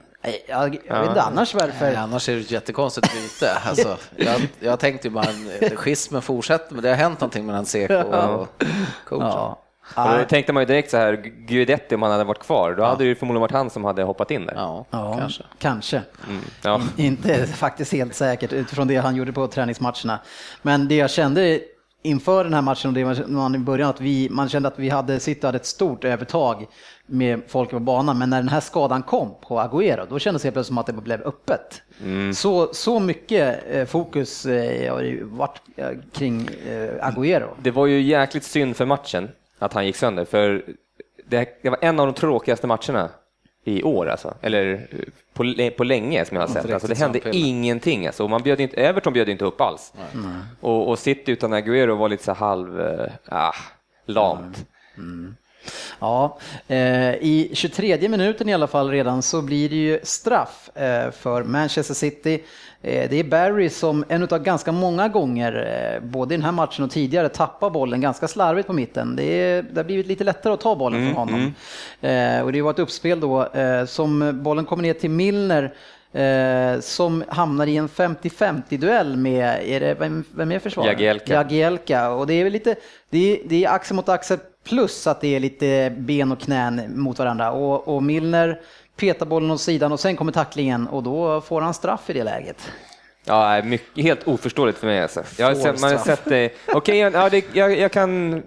Jag, 0.47 0.79
jag 0.88 0.99
vet 0.99 1.09
inte 1.09 1.21
annars 1.21 1.53
varför. 1.53 1.85
Nej, 1.85 1.95
annars 1.95 2.29
är 2.29 2.35
det 2.35 2.41
ett 2.41 2.51
jättekonstigt 2.51 3.13
byte. 3.13 3.57
Alltså, 3.65 3.97
jag, 4.15 4.47
jag 4.59 4.79
tänkte 4.79 5.07
ju 5.07 5.13
bara 5.13 5.27
schismen 5.75 6.21
fortsätter, 6.21 6.73
men 6.73 6.83
det 6.83 6.89
har 6.89 6.95
hänt 6.95 7.19
någonting 7.19 7.45
mellan 7.45 7.65
Seko 7.65 7.93
och 7.93 8.63
coachen. 9.05 9.27
Ja. 9.27 9.64
Och 9.95 10.17
då 10.19 10.26
tänkte 10.26 10.54
man 10.54 10.62
ju 10.62 10.67
direkt 10.67 10.91
så 10.91 10.98
här, 10.98 11.13
Guidetti 11.48 11.95
om 11.95 12.02
han 12.02 12.12
hade 12.12 12.24
varit 12.24 12.39
kvar, 12.39 12.74
då 12.78 12.84
hade 12.84 13.04
det 13.04 13.08
ju 13.08 13.15
förmodligen 13.15 13.41
varit 13.41 13.52
han 13.52 13.69
som 13.69 13.84
hade 13.84 14.04
hoppat 14.04 14.32
in 14.32 14.45
där. 14.45 14.54
Ja, 14.56 14.86
Ja, 14.91 15.17
kanske. 15.19 15.43
kanske. 15.60 16.02
Mm, 16.30 16.41
ja. 16.63 16.82
Inte 16.98 17.48
faktiskt 17.48 17.93
helt 17.93 18.15
säkert 18.15 18.54
utifrån 18.54 18.88
det 18.88 18.95
han 18.95 19.15
gjorde 19.15 19.34
på 19.34 19.48
träningsmatcherna. 19.48 20.19
Men 20.62 20.88
det 20.88 20.95
jag 20.95 21.10
kände 21.10 21.60
inför 22.04 22.43
den 22.43 22.54
här 22.54 22.62
matchen 22.62 22.88
och 22.89 22.93
det 22.93 23.28
man- 23.28 23.56
i 23.56 23.60
början 23.60 23.89
att 23.89 24.02
vi, 24.02 24.30
man 24.32 24.50
kände 24.50 24.67
att 24.67 24.80
vi 24.80 24.89
hade, 24.89 25.19
City 25.19 25.45
hade 25.45 25.56
ett 25.56 25.65
stort 25.65 26.04
övertag 26.04 26.65
med 27.06 27.41
folk 27.48 27.69
på 27.69 27.80
banan, 27.80 28.17
men 28.17 28.30
när 28.30 28.38
den 28.38 28.50
här 28.50 28.60
skadan 28.60 29.04
kom 29.04 29.36
på 29.41 29.60
Agüero, 29.60 30.08
då 30.10 30.19
kändes 30.19 30.41
det 30.41 30.45
helt 30.48 30.54
plötsligt 30.56 30.67
som 30.67 30.78
att 30.78 30.86
det 30.86 30.93
blev 30.93 31.21
öppet. 31.21 31.82
Så, 32.36 32.74
så 32.74 33.00
mycket 33.00 33.60
eh, 33.71 33.86
fokus 33.86 34.45
eh, 34.45 34.93
har 34.93 35.02
ju 35.02 35.24
varit 35.24 35.62
eh, 35.76 35.89
kring 36.13 36.50
eh, 36.69 37.08
Agüero. 37.10 37.48
Det 37.62 37.71
var 37.71 37.86
ju 37.86 38.02
jäkligt 38.02 38.43
synd 38.43 38.76
för 38.76 38.86
matchen 38.86 39.30
att 39.59 39.73
han 39.73 39.85
gick 39.85 39.95
sönder, 39.95 40.25
för 40.25 40.63
det, 41.25 41.59
det 41.61 41.69
var 41.69 41.79
en 41.81 41.99
av 41.99 42.05
de 42.05 42.13
tråkigaste 42.15 42.67
matcherna 42.67 43.09
i 43.63 43.83
år 43.83 44.09
alltså, 44.09 44.33
eller 44.41 44.87
på, 45.33 45.69
på 45.77 45.83
länge 45.83 46.25
som 46.25 46.37
jag 46.37 46.43
har 46.47 46.53
sett. 46.53 46.73
Alltså, 46.73 46.87
det 46.87 46.97
hände 46.97 47.19
samspel. 47.19 47.45
ingenting. 47.45 48.07
Alltså. 48.07 48.23
Och 48.23 48.29
Man 48.29 48.43
bjöd 48.43 48.61
inte, 48.61 48.75
Everton 48.75 49.13
bjöd 49.13 49.29
inte 49.29 49.45
upp 49.45 49.61
alls. 49.61 49.93
Och, 50.61 50.89
och 50.89 50.99
City 50.99 51.31
utan 51.31 51.53
Agüero 51.53 51.95
var 51.95 52.09
lite 52.09 52.23
så 52.23 52.33
halv, 52.33 52.81
eh, 52.81 53.11
ah, 53.25 53.55
lamt. 54.05 54.65
Ja, 55.99 56.37
eh, 56.67 57.13
i 57.13 57.51
23 57.53 58.09
minuten 58.09 58.49
i 58.49 58.53
alla 58.53 58.67
fall 58.67 58.91
redan 58.91 59.21
så 59.21 59.41
blir 59.41 59.69
det 59.69 59.75
ju 59.75 59.99
straff 60.03 60.69
eh, 60.75 61.11
för 61.11 61.43
Manchester 61.43 61.93
City. 61.93 62.43
Eh, 62.86 63.10
det 63.10 63.19
är 63.19 63.24
Barry 63.24 63.69
som 63.69 64.06
en 64.10 64.24
av 64.24 64.39
ganska 64.39 64.71
många 64.71 65.08
gånger, 65.08 65.54
eh, 65.95 66.08
både 66.08 66.34
i 66.34 66.38
den 66.38 66.45
här 66.45 66.52
matchen 66.52 66.84
och 66.86 66.91
tidigare, 66.91 67.30
tappar 67.30 67.69
bollen 67.69 68.02
ganska 68.02 68.28
slarvigt 68.28 68.67
på 68.67 68.74
mitten. 68.74 69.15
Det, 69.15 69.24
är, 69.24 69.63
det 69.63 69.80
har 69.80 69.86
blivit 69.86 70.08
lite 70.08 70.24
lättare 70.24 70.54
att 70.54 70.62
ta 70.62 70.76
bollen 70.76 71.06
från 71.06 71.15
honom. 71.15 71.54
Eh, 72.02 72.41
och 72.41 72.52
det 72.52 72.62
var 72.62 72.71
ett 72.71 72.80
uppspel 72.80 73.19
då 73.19 73.48
som 73.88 74.39
bollen 74.43 74.65
kommer 74.65 74.84
ner 74.84 74.93
till 74.93 75.10
Milner 75.10 75.74
som 76.82 77.24
hamnar 77.28 77.67
i 77.67 77.78
en 77.78 77.89
50-50 77.89 78.78
duell 78.78 79.17
med, 79.17 79.60
är 79.65 79.80
det, 79.80 79.93
vem, 79.93 80.24
vem 80.36 80.52
är 80.52 80.60
försvararen? 80.60 80.93
Jagielka. 80.93 81.34
Jagielka. 81.34 82.10
Och 82.10 82.28
det 82.28 82.34
är 82.34 82.43
väl 82.43 82.54
lite, 82.54 82.76
det 83.10 83.32
är, 83.32 83.39
det 83.45 83.65
är 83.65 83.69
axel 83.69 83.95
mot 83.95 84.10
axel 84.10 84.38
plus 84.63 85.08
att 85.08 85.21
det 85.21 85.36
är 85.36 85.39
lite 85.39 85.93
ben 85.98 86.32
och 86.32 86.39
knän 86.39 87.00
mot 87.00 87.19
varandra. 87.19 87.52
Och, 87.52 87.95
och 87.95 88.04
Milner 88.04 88.60
petar 88.95 89.25
bollen 89.25 89.51
åt 89.51 89.62
sidan 89.62 89.91
och 89.91 89.99
sen 89.99 90.15
kommer 90.15 90.31
tacklingen 90.31 90.88
och 90.88 91.03
då 91.03 91.41
får 91.41 91.62
han 91.62 91.73
straff 91.73 92.10
i 92.10 92.13
det 92.13 92.23
läget. 92.23 92.71
Ja, 93.25 93.62
mycket, 93.63 94.03
helt 94.03 94.27
oförståeligt 94.27 94.79
för 94.79 94.88
mig. 94.88 95.01
Alltså. 95.01 95.23
Jag 95.38 95.47
har 95.47 95.55
sett, 95.55 95.81
man 95.81 95.91
har 95.91 95.97
sett 95.97 96.25
det. 96.25 96.49
Okej, 96.67 96.97
ja, 96.97 97.29
det, 97.29 97.45
jag, 97.53 97.77
jag 97.79 97.91
kan... 97.91 98.43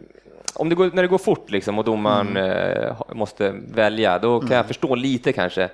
Om 0.54 0.68
det 0.68 0.74
går, 0.74 0.90
när 0.94 1.02
det 1.02 1.08
går 1.08 1.18
fort 1.18 1.50
liksom, 1.50 1.78
och 1.78 1.84
domaren 1.84 2.36
Mm. 2.36 2.82
eh, 2.82 2.94
måste 3.14 3.54
välja, 3.72 4.18
då 4.18 4.40
kan 4.40 4.56
jag 4.56 4.66
förstå 4.66 4.94
lite 4.94 5.32
kanske. 5.32 5.68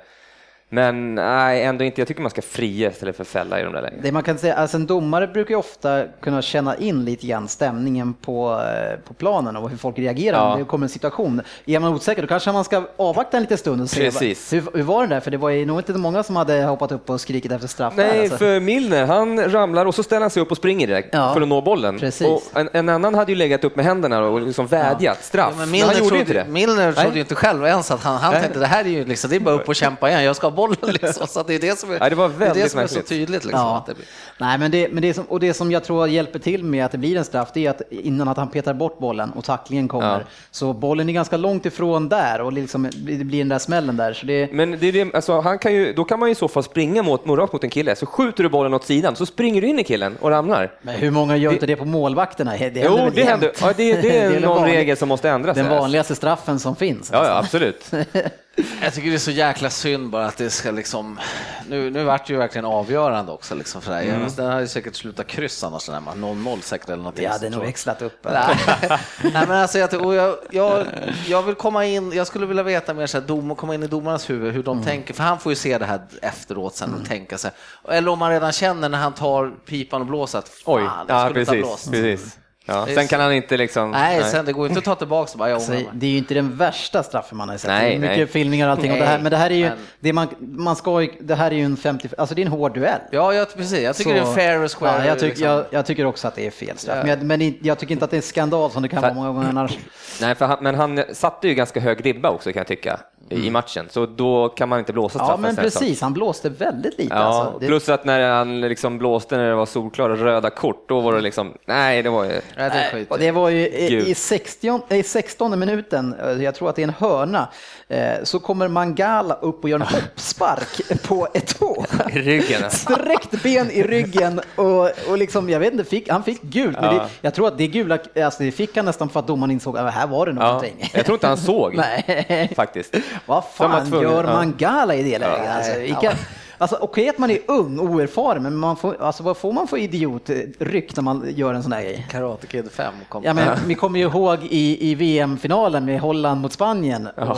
Men 0.68 1.14
nej, 1.14 1.62
ändå 1.64 1.84
inte. 1.84 2.00
Jag 2.00 2.08
tycker 2.08 2.22
man 2.22 2.30
ska 2.30 2.42
fria 2.42 2.90
istället 2.90 3.16
för 3.16 3.24
fälla 3.24 3.60
i 3.60 3.62
de 3.62 3.72
där 3.72 3.82
lägena. 3.82 4.02
Det 4.02 4.12
man 4.12 4.22
kan 4.22 4.38
säga, 4.38 4.54
alltså 4.54 4.76
en 4.76 4.86
domare 4.86 5.26
brukar 5.26 5.50
ju 5.50 5.56
ofta 5.58 6.04
kunna 6.20 6.42
känna 6.42 6.76
in 6.76 7.04
lite 7.04 7.26
grann 7.26 7.48
stämningen 7.48 8.14
på, 8.14 8.52
eh, 8.52 8.98
på 9.08 9.14
planen 9.14 9.56
och 9.56 9.70
hur 9.70 9.76
folk 9.76 9.98
reagerar 9.98 10.36
Ja. 10.38 10.52
om 10.52 10.58
det 10.58 10.64
kommer 10.64 10.84
en 10.84 10.88
situation. 10.88 11.40
Är 11.66 11.78
man 11.78 11.94
osäker 11.94 12.22
då 12.22 12.28
kanske 12.28 12.52
man 12.52 12.64
ska 12.64 12.82
avvakta 12.96 13.36
en 13.36 13.42
liten 13.42 13.58
stund 13.58 13.82
och 13.82 13.90
se 13.90 14.00
Precis. 14.04 14.52
hur, 14.52 14.62
hur 14.74 14.82
var 14.82 15.02
det 15.06 15.14
där? 15.14 15.20
För 15.20 15.30
det 15.30 15.36
var 15.36 15.48
ju 15.50 15.66
nog 15.66 15.78
inte 15.78 15.92
många 15.92 16.22
som 16.22 16.36
hade 16.36 16.62
hoppat 16.64 16.92
upp 16.92 17.10
och 17.10 17.20
skrikit 17.20 17.52
efter 17.52 17.68
straff. 17.68 17.96
där, 17.96 18.06
Nej, 18.06 18.20
alltså. 18.20 18.36
för 18.36 18.60
Milner, 18.60 19.06
han 19.06 19.50
ramlar 19.52 19.86
och 19.86 19.94
så 19.94 20.02
ställer 20.02 20.20
han 20.20 20.30
sig 20.30 20.42
upp 20.42 20.50
och 20.50 20.56
springer 20.56 20.86
direkt 20.86 21.08
Ja, 21.12 21.34
för 21.34 21.40
att 21.40 21.48
nå 21.48 21.60
bollen. 21.60 21.98
precis. 21.98 22.26
Och 22.26 22.42
en, 22.60 22.68
en 22.72 22.88
annan 22.88 23.14
hade 23.14 23.32
ju 23.32 23.38
legat 23.38 23.64
upp 23.64 23.76
med 23.76 23.84
händerna 23.84 24.20
och 24.20 24.40
liksom 24.40 24.66
vädjat, 24.66 25.24
straff. 25.24 25.46
Ja, 25.50 25.56
men 25.58 25.58
men, 25.58 25.70
Milner, 25.70 25.86
han 25.86 25.96
gjorde 25.96 26.04
ju 26.04 26.08
trodde, 26.08 26.20
inte 26.20 26.32
det. 26.32 26.52
Milner 26.52 26.92
trodde 26.92 27.14
ju 27.14 27.20
inte 27.20 27.34
själv 27.34 27.64
ens 27.66 27.90
att 27.90 28.02
han, 28.02 28.16
han 28.16 28.32
tänkte 28.32 28.58
det 28.58 28.66
här 28.66 28.84
är 28.84 28.88
ju 28.88 29.04
liksom, 29.04 29.30
det 29.30 29.36
är 29.36 29.40
bara 29.40 29.54
upp 29.54 29.68
och 29.68 29.74
kämpa 29.84 30.08
igen, 30.10 30.24
jag 30.24 30.36
ska 30.36 30.50
bollen 30.54 30.76
liksom. 31.02 31.26
Så 31.26 31.42
det 31.42 31.54
är 31.54 31.58
det 31.58 31.78
som 31.78 31.90
är, 31.90 31.98
Ja, 32.00 32.08
det 32.08 32.14
var 32.16 32.28
det 32.28 32.34
är, 32.34 32.38
väldigt 32.38 32.64
det 32.64 32.68
som 32.70 32.80
är 32.80 32.86
så 32.86 33.00
tydligt 33.02 33.44
liksom. 33.44 33.60
Ja. 33.60 33.84
Det 33.86 33.94
blir. 33.94 34.06
Nej, 34.38 34.58
men 34.58 34.70
det, 34.70 34.88
men 34.92 35.02
det 35.02 35.14
som, 35.14 35.24
och 35.24 35.40
det 35.40 35.54
som 35.54 35.70
jag 35.72 35.84
tror 35.84 36.08
hjälper 36.08 36.38
till 36.38 36.64
med 36.64 36.84
att 36.84 36.92
det 36.92 36.98
blir 36.98 37.16
en 37.16 37.24
straff, 37.24 37.48
det 37.54 37.66
är 37.66 37.70
att 37.70 37.82
innan 37.90 38.28
att 38.28 38.36
han 38.36 38.48
petar 38.50 38.74
bort 38.74 38.98
bollen 38.98 39.30
och 39.30 39.44
tacklingen 39.44 39.88
kommer, 39.88 40.18
Ja. 40.18 40.20
så 40.50 40.72
bollen 40.72 41.08
är 41.08 41.12
ganska 41.12 41.36
långt 41.36 41.66
ifrån 41.66 42.08
där 42.08 42.40
och 42.40 42.52
liksom, 42.52 42.90
det 42.96 43.24
blir 43.24 43.38
den 43.38 43.48
där 43.48 43.58
smällen 43.58 43.96
där. 43.96 44.12
Så 44.12 44.26
det, 44.26 44.52
Men 44.52 44.70
det 44.70 44.86
är 44.86 44.92
det, 44.92 45.14
alltså, 45.14 45.40
han 45.40 45.58
kan 45.58 45.74
ju, 45.74 45.92
då 45.92 46.04
kan 46.04 46.18
man 46.20 46.28
ju 46.28 46.32
i 46.32 46.34
så 46.34 46.48
fall 46.48 46.62
springa 46.62 47.02
mot, 47.02 47.26
rakt 47.26 47.52
mot 47.52 47.64
en 47.64 47.70
kille, 47.70 47.96
så 47.96 48.06
skjuter 48.06 48.42
du 48.42 48.48
bollen 48.48 48.74
åt 48.74 48.84
sidan, 48.84 49.16
så 49.16 49.26
springer 49.26 49.60
du 49.60 49.66
in 49.68 49.78
i 49.78 49.84
killen 49.84 50.16
och 50.20 50.30
ramlar. 50.30 50.72
men 50.82 50.94
hur 50.94 51.10
många 51.10 51.36
gör 51.36 51.52
inte 51.52 51.66
det 51.66 51.76
på 51.76 51.84
målvakterna? 51.84 52.50
Det 52.50 52.56
händer 52.56 52.84
Jo, 52.84 53.10
det 53.14 53.22
händer. 53.24 53.52
Ja, 53.60 53.72
det, 53.76 53.92
det 54.02 54.16
är 54.18 54.40
någon 54.54 54.64
regel 54.64 54.96
som 54.96 55.08
måste 55.08 55.30
ändras. 55.30 55.56
Den 55.56 55.66
här. 55.66 55.78
vanligaste 55.80 56.14
straffen 56.14 56.58
som 56.58 56.76
finns. 56.76 57.10
Ja, 57.12 57.26
ja, 57.26 57.38
absolut. 57.38 57.90
Jag 58.82 58.94
tycker 58.94 59.08
det 59.10 59.16
är 59.16 59.18
så 59.18 59.30
jäkla 59.30 59.70
synd 59.70 60.10
bara 60.10 60.26
att 60.26 60.36
det 60.36 60.50
ska 60.50 60.70
liksom, 60.70 61.20
nu, 61.68 61.90
nu 61.90 62.04
vart 62.04 62.26
det 62.26 62.32
ju 62.32 62.38
verkligen 62.38 62.64
avgörande 62.64 63.32
också 63.32 63.54
liksom 63.54 63.82
för 63.82 63.90
det 63.90 63.96
här. 63.96 64.04
Mm. 64.04 64.28
Den 64.36 64.46
hade 64.46 64.60
ju 64.60 64.68
säkert 64.68 64.96
slutat 64.96 65.26
kryss 65.26 65.64
annars 65.64 65.86
den 65.86 65.94
här 65.94 66.00
matchen, 66.00 66.24
0-0 66.24 66.60
säkert 66.60 66.88
eller 66.88 66.96
någonting. 66.96 67.24
Vi 67.24 67.30
hade 67.30 67.50
nog 67.50 67.60
växlat 67.62 68.02
upp. 68.02 68.18
Nej, 68.22 68.56
Nej, 69.22 69.32
men 69.32 69.50
alltså 69.50 69.78
jag, 69.78 70.14
jag, 70.14 70.36
jag, 70.50 70.86
jag 71.26 71.42
vill 71.42 71.54
komma 71.54 71.84
in, 71.84 72.12
jag 72.12 72.26
skulle 72.26 72.46
vilja 72.46 72.62
veta 72.62 72.94
mer 72.94 73.06
så 73.06 73.20
här, 73.20 73.26
dom, 73.26 73.54
komma 73.56 73.74
in 73.74 73.82
i 73.82 73.86
domarnas 73.86 74.30
huvud, 74.30 74.54
hur 74.54 74.62
de 74.62 74.82
tänker, 74.82 75.14
för 75.14 75.22
han 75.22 75.38
får 75.38 75.52
ju 75.52 75.56
se 75.56 75.78
det 75.78 75.86
här 75.86 76.00
efteråt 76.22 76.76
sen 76.76 76.94
och 76.94 77.08
tänka 77.08 77.38
sig. 77.38 77.50
Eller 77.88 78.10
om 78.10 78.18
man 78.18 78.30
redan 78.30 78.52
känner 78.52 78.88
när 78.88 78.98
han 78.98 79.12
tar 79.14 79.50
pipan 79.66 80.00
och 80.00 80.06
blåser 80.06 80.38
att 80.38 80.48
fan, 80.48 80.74
Oj, 80.74 80.82
jag 80.82 80.90
ja, 81.16 81.24
skulle 81.28 81.40
ha 81.40 81.52
precis. 81.52 81.62
blåst. 81.62 81.90
precis. 81.90 82.38
Ja. 82.66 82.84
Det 82.86 82.92
är 82.92 82.94
Sen 82.94 83.04
så- 83.04 83.10
kan 83.10 83.20
han 83.20 83.32
inte 83.32 83.56
liksom... 83.56 83.90
Nej, 83.90 84.22
sen 84.24 84.44
det 84.44 84.52
går 84.52 84.66
inte 84.66 84.78
att 84.78 84.84
ta 84.84 84.94
tillbaka 84.94 85.32
och 85.32 85.38
bara, 85.38 85.50
jag 85.50 85.62
Så 85.62 85.72
mig. 85.72 85.88
det 85.92 86.06
är 86.06 86.10
ju 86.10 86.18
inte 86.18 86.34
den 86.34 86.56
värsta 86.56 87.02
straffen 87.02 87.38
man 87.38 87.48
har 87.48 87.56
sett. 87.56 87.68
Nej, 87.68 87.90
det 87.90 87.96
är 87.96 88.00
mycket 88.00 88.16
nej. 88.16 88.26
filmningar 88.26 88.66
och 88.66 88.72
allting. 88.72 88.92
och 88.92 88.98
det 88.98 89.04
här, 89.04 89.12
Nej, 89.14 89.22
men 89.22 89.30
det 89.30 89.36
här 89.36 89.50
är 89.50 89.54
ju, 89.54 89.64
men- 89.68 89.78
det 90.00 90.12
man, 90.12 90.28
man 90.40 90.76
ska 90.76 91.02
ju, 91.02 91.08
det 91.20 91.34
här 91.34 91.50
är 91.50 91.54
ju 91.54 91.64
en 91.64 91.76
50, 91.76 92.08
alltså 92.18 92.34
det 92.34 92.42
är 92.42 92.46
en 92.46 92.52
hård 92.52 92.74
duell. 92.74 93.00
Ja, 93.10 93.34
jag, 93.34 93.56
precis. 93.56 93.80
Jag 93.80 93.96
tycker 93.96 94.14
det 94.14 94.20
är 94.20 94.24
Så- 94.24 94.32
fair 94.32 94.58
and 94.60 94.70
square. 94.70 94.98
Ja, 95.02 95.06
jag, 95.06 95.14
tycker, 95.18 95.26
liksom. 95.28 95.46
jag, 95.48 95.64
jag 95.70 95.86
tycker 95.86 96.06
också 96.06 96.28
att 96.28 96.34
det 96.34 96.46
är 96.46 96.50
fel 96.50 96.78
straff. 96.78 96.96
Ja. 96.96 97.16
Men, 97.16 97.30
jag, 97.30 97.38
men 97.40 97.54
jag 97.62 97.78
tycker 97.78 97.92
inte 97.92 98.04
att 98.04 98.10
det 98.10 98.14
är 98.14 98.18
en 98.18 98.22
skandal 98.22 98.70
som 98.70 98.82
det 98.82 98.88
kan 98.88 99.00
För- 99.02 99.08
vara 99.08 99.14
många 99.14 99.28
gånger 99.32 99.48
annars. 99.48 99.78
Nej, 100.20 100.34
för 100.34 100.46
han, 100.46 100.58
men 100.60 100.74
han 100.74 101.04
satte 101.12 101.48
ju 101.48 101.54
ganska 101.54 101.80
hög 101.80 102.06
ribba 102.06 102.30
också 102.30 102.52
kan 102.52 102.60
jag 102.60 102.66
tycka 102.66 103.00
i 103.30 103.50
matchen, 103.50 103.86
så 103.90 104.06
då 104.06 104.48
kan 104.48 104.68
man 104.68 104.78
inte 104.78 104.92
blåsa 104.92 105.18
Ja, 105.18 105.24
straffen. 105.24 105.42
men 105.42 105.54
sen, 105.54 105.70
så. 105.70 105.78
precis. 105.80 106.00
Han 106.00 106.12
blåste 106.12 106.48
väldigt 106.48 106.98
lite. 106.98 107.14
Ja, 107.14 107.20
alltså. 107.20 107.58
det, 107.58 107.66
plus 107.66 107.88
att 107.88 108.04
när 108.04 108.30
han 108.30 108.60
liksom 108.60 108.98
blåste 108.98 109.36
när 109.36 109.48
det 109.48 109.54
var 109.54 109.66
solklara 109.66 110.16
röda 110.16 110.50
kort, 110.50 110.88
då 110.88 111.00
var 111.00 111.12
det 111.14 111.20
liksom, 111.20 111.52
nej, 111.66 112.02
det 112.02 112.10
var 112.10 112.24
ju... 112.24 112.40
Nej, 112.56 112.90
det 112.92 113.06
och 113.10 113.18
det 113.18 113.30
var 113.30 113.48
ju 113.48 113.68
i, 113.68 114.10
i, 114.10 114.14
60, 114.14 114.80
i 114.88 115.02
16 115.02 115.58
minuten, 115.58 116.14
eh, 116.24 116.42
jag 116.42 116.54
tror 116.54 116.68
att 116.68 116.76
det 116.76 116.82
är 116.82 116.88
en 116.88 116.94
hörna, 116.98 117.48
eh, 117.88 118.12
så 118.22 118.38
kommer 118.38 118.68
Mangala 118.68 119.34
upp 119.34 119.62
och 119.64 119.70
gör 119.70 119.80
en 119.80 119.86
hoppspark 119.86 121.02
på 121.08 121.28
ett 121.34 121.58
tå. 121.58 121.84
I 122.12 122.18
ryggen. 122.18 122.70
Sträckt 122.70 123.42
ben 123.42 123.70
i 123.70 123.82
ryggen 123.82 124.40
och, 124.56 124.90
och 125.10 125.18
liksom, 125.18 125.50
jag 125.50 125.60
vet 125.60 125.72
inte, 125.72 125.84
fick, 125.84 126.08
han 126.08 126.22
fick 126.22 126.42
gult. 126.42 126.80
Men 126.80 126.84
Ja. 126.96 127.02
det, 127.02 127.08
jag 127.20 127.34
tror 127.34 127.48
att 127.48 127.58
det 127.58 127.66
gula, 127.66 127.98
alltså 128.24 128.42
det 128.42 128.52
fick 128.52 128.76
han 128.76 128.84
nästan 128.84 129.08
för 129.08 129.20
att 129.20 129.26
domaren 129.26 129.50
insåg 129.50 129.78
att 129.78 129.94
här 129.94 130.06
var 130.06 130.26
det 130.26 130.32
Ja, 130.32 130.46
någonting. 130.46 130.90
jag 130.94 131.06
tror 131.06 131.14
inte 131.16 131.26
han 131.26 131.36
såg 131.36 131.80
faktiskt. 132.56 132.94
Vad 133.26 133.44
fan 133.44 133.86
tvungen, 133.90 134.10
gör 134.10 134.24
ja. 134.24 134.32
Mangala 134.32 134.94
i 134.94 135.02
det 135.02 135.18
läget? 135.18 135.44
Ja, 135.44 135.52
alltså, 135.52 135.78
vilka, 135.80 136.12
alltså, 136.58 136.76
Okej 136.80 137.08
att 137.08 137.18
man 137.18 137.30
är 137.30 137.38
ung 137.48 137.78
och 137.78 137.84
oerfaren, 137.84 138.42
men 138.42 138.56
man 138.56 138.76
får, 138.76 139.02
alltså, 139.02 139.22
vad 139.22 139.36
får 139.36 139.52
man 139.52 139.68
för 139.68 139.76
idiotryck 139.76 140.96
när 140.96 141.02
man 141.02 141.24
gör 141.28 141.54
en 141.54 141.62
sån 141.62 141.72
här 141.72 141.82
grej? 141.82 142.06
Karate 142.10 142.46
Kid 142.46 142.70
5 142.72 142.94
kom. 143.08 143.24
Ja, 143.24 143.34
men, 143.34 143.58
vi 143.66 143.74
kommer 143.74 143.98
ju 143.98 144.04
ihåg 144.04 144.38
i, 144.42 144.90
i 144.90 144.94
VM-finalen 144.94 145.84
med 145.84 146.00
Holland 146.00 146.40
mot 146.40 146.52
Spanien. 146.52 147.06
Och, 147.06 147.36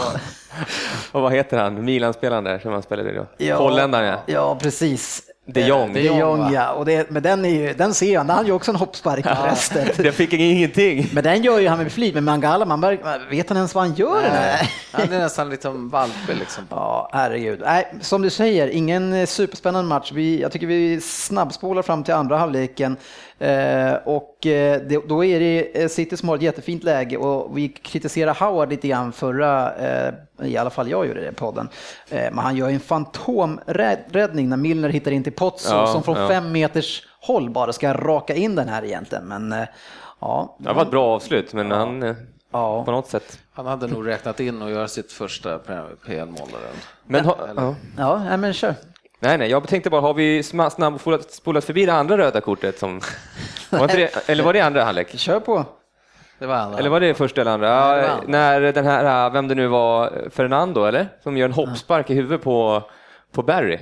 Och 1.12 1.22
vad 1.22 1.32
heter 1.32 1.58
han, 1.58 1.84
Milan-spelaren 1.84 2.44
där 2.44 2.58
som 2.58 2.72
han 2.72 2.82
spelade 2.82 3.14
då? 3.14 3.26
ja, 3.38 3.56
Holländaren 3.56 4.08
ja. 4.08 4.22
Ja, 4.26 4.58
precis. 4.60 5.22
De 5.48 5.66
Jong. 5.66 5.92
De 5.92 6.00
Jong, 6.00 6.52
ja. 6.52 6.72
Och 6.72 6.84
det, 6.84 7.10
men 7.10 7.22
den, 7.22 7.44
är 7.44 7.48
ju, 7.48 7.74
den 7.74 7.94
ser 7.94 8.18
han, 8.18 8.30
han 8.30 8.46
gör 8.46 8.54
också 8.54 8.70
en 8.70 8.76
hoppspark 8.76 9.24
på 9.24 9.42
bröstet. 9.42 9.96
Det 10.02 10.12
fick 10.12 10.32
ingenting. 10.32 11.10
Men 11.12 11.24
den 11.24 11.42
gör 11.42 11.58
ju 11.58 11.68
han 11.68 11.78
med 11.78 11.92
flit, 11.92 12.14
men 12.14 12.24
Mangala, 12.24 12.64
man 12.64 12.80
vet 13.30 13.48
han 13.48 13.56
ens 13.56 13.74
vad 13.74 13.84
han 13.84 13.94
gör? 13.94 14.22
här? 14.22 14.70
Han 14.92 15.12
är 15.12 15.18
nästan 15.18 15.50
lite 15.50 15.68
valpig 15.68 16.36
liksom. 16.36 16.64
Ja, 16.70 17.10
herregud. 17.12 17.60
Nej, 17.64 17.94
som 18.00 18.22
du 18.22 18.30
säger, 18.30 18.68
ingen 18.68 19.12
eh, 19.12 19.26
superspännande 19.26 19.88
match. 19.88 20.12
Vi, 20.12 20.40
jag 20.40 20.52
tycker 20.52 20.66
vi 20.66 21.00
snabbspolar 21.00 21.82
fram 21.82 22.04
till 22.04 22.14
andra 22.14 22.36
halvleken. 22.36 22.96
Eh, 23.38 23.94
och 24.04 24.46
eh, 24.46 24.80
det, 24.82 25.08
då 25.08 25.24
är 25.24 25.40
det 25.40 25.82
eh, 25.82 25.88
City 25.88 26.16
som 26.16 26.28
har 26.28 26.36
ett 26.36 26.42
jättefint 26.42 26.84
läge 26.84 27.16
och 27.16 27.58
vi 27.58 27.68
kritiserar 27.68 28.34
Howard 28.34 28.70
lite 28.70 28.88
grann 28.88 29.12
förra, 29.12 29.74
eh, 29.74 30.14
i 30.42 30.56
alla 30.56 30.70
fall 30.70 30.90
jag 30.90 31.06
gjorde 31.06 31.20
det 31.20 31.28
i 31.28 31.32
podden. 31.32 31.68
Eh, 32.10 32.18
men 32.32 32.38
han 32.38 32.56
gör 32.56 32.68
en 32.68 32.80
fantomräddning 32.80 34.48
när 34.48 34.56
Milner 34.56 34.88
hittar 34.88 35.10
in 35.10 35.22
till 35.24 35.32
Pozzo 35.32 35.74
Ja, 35.74 35.86
som 35.86 36.02
från 36.02 36.16
ja. 36.16 36.28
fem 36.28 36.52
meters 36.52 37.02
håll 37.20 37.50
bara 37.50 37.72
ska 37.72 37.92
raka 37.94 38.34
in 38.34 38.54
den 38.54 38.68
här 38.68 38.84
egentligen. 38.84 39.24
Men 39.24 39.52
eh, 39.52 39.64
ja, 40.20 40.56
Det 40.58 40.72
var 40.72 40.82
ett 40.82 40.90
bra 40.90 41.06
avslut, 41.06 41.52
men 41.52 41.70
han 41.70 42.02
eh, 42.02 42.14
Ja. 42.52 42.84
på 42.84 42.90
något 42.90 43.08
sätt. 43.08 43.38
Han 43.52 43.66
hade 43.66 43.86
nog 43.86 44.06
räknat 44.06 44.40
in 44.40 44.62
och 44.62 44.70
göra 44.70 44.88
sitt 44.88 45.12
första 45.12 45.58
PL-mål. 46.06 46.48
Men 47.06 47.24
ha, 47.24 47.36
Eller- 47.50 47.74
ja. 47.98 48.22
ja 48.30 48.36
men 48.36 48.52
kör. 48.52 48.74
Nej, 49.20 49.38
nej, 49.38 49.50
jag 49.50 49.68
tänkte 49.68 49.90
bara, 49.90 50.00
har 50.00 50.14
vi 50.14 50.42
snabbt 50.42 51.00
spolat, 51.00 51.30
spolat 51.30 51.64
förbi 51.64 51.86
det 51.86 51.92
andra 51.92 52.18
röda 52.18 52.40
kortet? 52.40 52.78
Som, 52.78 53.00
var 53.70 53.88
det, 53.88 54.28
eller 54.28 54.44
var 54.44 54.52
det 54.52 54.60
andra 54.60 54.84
halvlek? 54.84 55.18
Kör 55.18 55.40
på. 55.40 55.64
Det 56.38 56.46
var 56.46 56.54
andra. 56.56 56.78
Eller 56.78 56.90
var 56.90 57.00
det 57.00 57.14
första 57.14 57.40
eller 57.40 57.50
andra? 57.50 57.68
Det 57.68 58.02
Ja, 58.02 58.08
andra. 58.08 58.24
när 58.26 58.60
den 58.60 58.84
här, 58.86 59.30
vem 59.30 59.48
det 59.48 59.54
nu 59.54 59.66
var, 59.66 60.12
Fernando 60.30 60.84
eller? 60.84 61.08
Som 61.22 61.36
gör 61.36 61.46
en 61.46 61.52
hoppspark 61.52 62.10
i 62.10 62.14
huvudet 62.14 62.42
på, 62.42 62.82
på 63.32 63.42
Barry. 63.42 63.78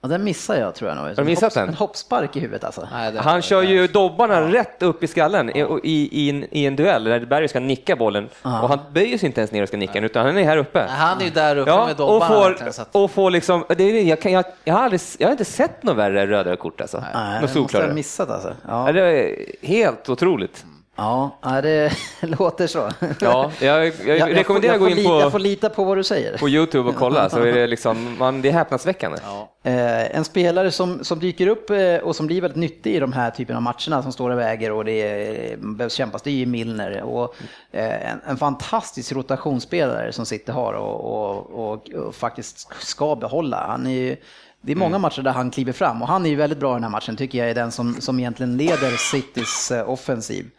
Ja, 0.00 0.08
den 0.08 0.24
missar 0.24 0.56
jag 0.56 0.74
tror 0.74 0.90
jag 0.90 0.96
nog. 1.06 1.16
du 1.16 1.24
missat 1.24 1.52
Hopps- 1.52 1.54
den? 1.60 1.68
En 1.68 1.74
hoppspark 1.74 2.36
i 2.36 2.40
huvudet 2.40 2.64
alltså. 2.64 2.88
Nej, 2.92 3.12
det 3.12 3.20
Han 3.20 3.42
kör 3.42 3.62
ju 3.62 3.86
dobbarna 3.86 4.40
rätt 4.52 4.82
upp 4.82 5.02
i 5.02 5.06
skallen 5.06 5.50
i, 5.56 5.60
i, 5.82 6.08
i, 6.12 6.30
en, 6.30 6.44
i 6.50 6.66
en 6.66 6.76
duell 6.76 7.04
där 7.04 7.24
Barry 7.26 7.48
ska 7.48 7.60
nicka 7.60 7.96
bollen 7.96 8.28
Ja. 8.42 8.62
och 8.62 8.68
han 8.68 8.78
böjer 8.92 9.18
sig 9.18 9.26
inte 9.26 9.40
ens 9.40 9.52
ner 9.52 9.62
och 9.62 9.68
ska 9.68 9.76
nicka 9.76 9.92
den, 9.92 10.04
utan 10.04 10.26
han 10.26 10.38
är 10.38 10.44
här 10.44 10.56
uppe. 10.56 10.78
Nej, 10.80 10.88
Han 10.90 11.20
är 11.20 11.24
ju 11.24 11.30
där 11.30 11.56
uppe 11.56 11.70
Ja, 11.70 11.86
med 11.86 11.90
och 11.90 11.96
dobbarna. 11.96 12.34
får, 12.34 12.70
så 12.70 12.82
att- 12.82 12.94
och 12.96 13.10
får 13.10 13.30
liksom, 13.30 13.64
det 13.76 13.84
är, 13.84 14.02
jag, 14.02 14.20
kan, 14.20 14.32
jag, 14.32 14.44
jag, 14.64 14.74
har 14.74 14.82
aldrig, 14.82 15.00
jag 15.18 15.26
har 15.28 15.32
inte 15.32 15.44
sett 15.44 15.82
något 15.82 15.96
värre 15.96 16.26
röda 16.26 16.56
kort 16.56 16.80
alltså. 16.80 17.04
Nej, 17.14 17.40
Något 17.40 17.54
det 17.54 17.60
måste 17.60 17.76
jag 17.78 17.86
ha 17.86 17.94
missat 17.94 18.30
alltså. 18.30 18.52
Ja, 18.68 18.86
Ja, 18.86 18.92
det 18.92 19.00
är 19.00 19.36
helt 19.66 20.08
otroligt. 20.08 20.64
Ja 20.98 21.60
det 21.62 21.92
låter 22.20 22.66
så. 22.66 22.90
Ja, 23.20 23.50
jag, 23.60 23.86
jag, 23.86 24.18
Jag- 24.18 24.34
rekommenderar 24.36 24.72
att 24.74 24.78
får 24.80 24.84
gå 24.86 24.90
in 24.90 24.96
lita, 24.96 25.10
Jag 25.10 25.22
får 25.22 25.30
på, 25.30 25.38
lita 25.38 25.70
på 25.70 25.84
vad 25.84 25.96
du 25.96 26.04
säger. 26.04 26.38
på 26.38 26.48
Youtube 26.48 26.88
och 26.88 26.96
kolla, 26.96 27.30
så 27.30 27.38
är 27.42 27.52
det 27.52 27.66
liksom, 27.66 28.16
man, 28.18 28.42
det 28.42 28.48
är 28.48 28.52
häpnadsväckande. 28.52 29.18
Ja. 29.24 29.48
Eh, 29.62 30.16
en 30.16 30.24
spelare 30.24 30.70
som, 30.70 31.04
som 31.04 31.18
dyker 31.18 31.46
upp 31.46 31.70
eh, 31.70 31.96
och 31.96 32.16
som 32.16 32.26
blir 32.26 32.40
väldigt 32.40 32.56
nyttig 32.58 32.94
i 32.94 32.98
de 33.00 33.12
här 33.12 33.30
typen 33.30 33.56
av 33.56 33.62
matcherna 33.62 34.02
som 34.02 34.12
står 34.12 34.30
och 34.30 34.38
väger 34.38 34.72
och 34.72 34.84
det 34.84 34.92
är, 34.92 35.56
behövs 35.56 35.92
kämpas, 35.94 36.22
det 36.22 36.30
är 36.30 36.34
ju 36.34 36.46
Milner. 36.46 37.02
Och, 37.02 37.34
eh, 37.72 38.10
en, 38.12 38.20
en 38.26 38.36
fantastisk 38.36 39.12
rotationsspelare 39.12 40.12
som 40.12 40.26
City 40.26 40.52
har 40.52 40.72
och, 40.72 41.00
och, 41.04 41.70
och, 41.72 41.90
och 41.90 42.14
faktiskt 42.14 42.68
ska 42.80 43.16
behålla. 43.16 43.66
Han 43.66 43.86
är 43.86 43.90
ju, 43.90 44.16
det 44.60 44.72
är 44.72 44.76
många 44.76 44.88
Mm. 44.88 45.02
matcher 45.02 45.22
där 45.22 45.30
han 45.32 45.50
kliver 45.50 45.72
fram 45.72 46.02
och 46.02 46.08
han 46.08 46.26
är 46.26 46.30
ju 46.30 46.36
väldigt 46.36 46.58
bra 46.58 46.72
i 46.72 46.74
den 46.76 46.82
här 46.82 46.90
matchen 46.90 47.16
tycker 47.16 47.38
jag 47.38 47.50
är 47.50 47.54
den 47.54 47.72
som, 47.72 48.00
som 48.00 48.18
egentligen 48.18 48.56
leder 48.56 48.96
Citys 48.96 49.72
offensiv. 49.86 50.50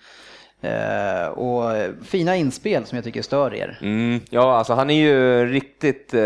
Eh, 0.62 1.28
och 1.28 1.74
fina 2.06 2.36
inspel 2.36 2.86
som 2.86 2.96
jag 2.96 3.06
tycker 3.06 3.22
stör 3.22 3.54
er. 3.54 3.80
Mm, 3.82 4.20
ja, 4.30 4.58
alltså 4.58 4.74
han 4.74 4.90
är 4.90 4.94
ju 4.96 5.46
riktigt, 5.54 6.14
eh, 6.14 6.22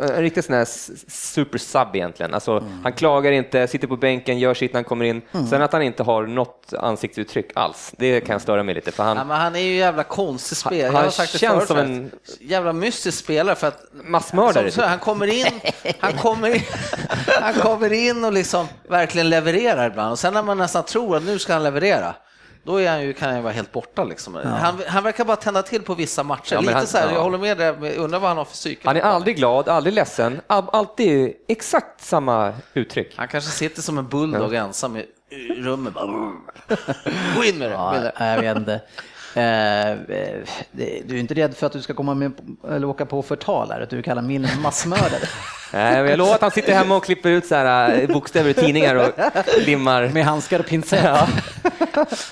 en 0.00 0.16
riktigt 0.22 0.44
sån 0.44 0.54
här 0.54 0.64
super 1.10 1.58
sub 1.58 1.88
egentligen. 1.96 2.34
Alltså, 2.34 2.52
Mm. 2.52 2.64
Han 2.82 2.92
klagar 2.92 3.32
inte, 3.32 3.66
sitter 3.68 3.86
på 3.88 3.96
bänken, 3.96 4.38
gör 4.38 4.54
sitt 4.54 4.72
när 4.72 4.78
han 4.78 4.84
kommer 4.84 5.04
in. 5.04 5.22
Sen 5.50 5.62
att 5.62 5.72
han 5.72 5.82
inte 5.82 6.02
har 6.02 6.26
något 6.26 6.72
ansiktsuttryck 6.78 7.50
alls, 7.54 7.92
det 7.98 8.20
kan 8.20 8.40
störa 8.40 8.62
mig 8.62 8.74
lite. 8.74 8.92
För 8.92 9.02
han, 9.04 9.16
Ja, 9.16 9.24
men 9.24 9.36
han 9.40 9.56
är 9.56 9.60
ju 9.60 9.74
jävla 9.76 10.02
konstig 10.04 10.58
spelare. 10.58 10.82
Han- 10.86 10.92
Jag 10.94 10.98
har 10.98 11.02
han 11.02 11.12
sagt 11.12 11.32
det 11.32 11.38
känns 11.38 11.54
förut, 11.54 11.68
som 11.68 11.78
en- 11.78 12.10
jävla 12.40 12.72
mystisk 12.72 13.18
spelare 13.18 13.56
för 13.56 13.66
att 13.66 13.82
Massmördare, 14.04 14.70
Som- 14.70 14.70
så 14.70 14.80
typ. 14.80 14.88
Han 14.90 14.98
kommer 14.98 15.26
in, 15.26 15.60
han 16.00 16.12
kommer 16.12 16.54
in, 16.54 16.62
han 17.40 17.54
kommer 17.54 17.92
in 17.92 18.24
och 18.24 18.32
liksom 18.32 18.66
verkligen 18.88 19.30
levererar 19.30 19.86
ibland 19.90 20.12
och 20.12 20.18
sen 20.18 20.34
när 20.34 20.42
man 20.42 20.58
nästan 20.58 20.84
tror 20.84 21.16
att 21.16 21.22
nu 21.22 21.38
ska 21.38 21.52
han 21.52 21.62
leverera, 21.62 22.14
då 22.64 22.80
är 22.80 22.90
han 22.90 23.02
ju, 23.02 23.12
kan 23.12 23.28
han 23.28 23.36
ju 23.36 23.42
vara 23.42 23.52
helt 23.52 23.72
borta. 23.72 24.04
Liksom. 24.04 24.34
Han, 24.34 24.80
han 24.86 25.04
verkar 25.04 25.24
bara 25.24 25.36
tända 25.36 25.62
till 25.62 25.82
på 25.82 25.94
vissa 25.94 26.22
matcher. 26.22 26.54
Ja, 26.54 26.60
Lite 26.60 26.72
han- 26.74 26.86
så 26.86 26.98
här, 26.98 27.06
ja. 27.06 27.12
Jag 27.14 27.22
håller 27.22 27.38
med 27.38 27.58
dig, 27.58 27.74
men 27.80 27.92
undrar 27.92 28.18
vad 28.18 28.28
han 28.30 28.36
har 28.38 28.44
för 28.44 28.52
psyke. 28.52 28.80
Han 28.84 28.96
är 28.96 29.00
aldrig 29.00 29.36
glad, 29.36 29.68
aldrig 29.68 29.94
ledsen, 29.94 30.40
all- 30.46 30.68
alltid 30.72 31.32
exakt 31.48 32.04
samma 32.04 32.52
uttryck. 32.74 33.14
Han 33.16 33.28
kanske 33.28 33.50
sitter 33.50 33.82
som 33.82 33.98
en 33.98 34.08
bulldog 34.08 34.54
ensam 34.54 34.96
i 34.96 35.06
rummet. 35.56 35.94
Bara, 35.94 36.06
Gå 37.36 37.44
in 37.44 37.58
med 37.58 37.68
det. 37.70 37.74
Ja, 37.74 37.92
med 37.92 38.02
det. 38.02 38.12
jag 38.26 38.40
vet 38.40 38.56
inte. 38.56 38.80
Eh, 39.34 39.90
eh, 39.90 39.96
Du 41.04 41.14
är 41.16 41.20
inte 41.20 41.34
rädd 41.34 41.56
för 41.56 41.66
att 41.66 41.72
du 41.72 41.82
ska 41.82 41.94
komma 41.94 42.14
med, 42.14 42.32
eller 42.70 42.86
åka 42.88 43.06
på 43.06 43.22
förtal 43.22 43.70
här, 43.70 43.80
att 43.80 43.90
du 43.90 44.02
kallar 44.02 44.22
Milner 44.22 44.50
massmördare? 44.62 45.22
Nej, 45.72 46.02
men 46.02 46.10
jag 46.10 46.18
lovar 46.18 46.34
att 46.34 46.40
han 46.40 46.50
sitter 46.50 46.72
hemma 46.72 46.96
och 46.96 47.04
klipper 47.04 47.30
ut 47.30 47.46
så 47.46 47.54
här, 47.54 48.00
eh, 48.00 48.08
bokstäver 48.08 48.50
i 48.50 48.54
tidningar 48.54 48.94
och 48.94 49.10
limmar. 49.66 50.08
Med 50.08 50.24
handskar 50.24 50.60
och 50.60 50.66
pincett. 50.66 51.18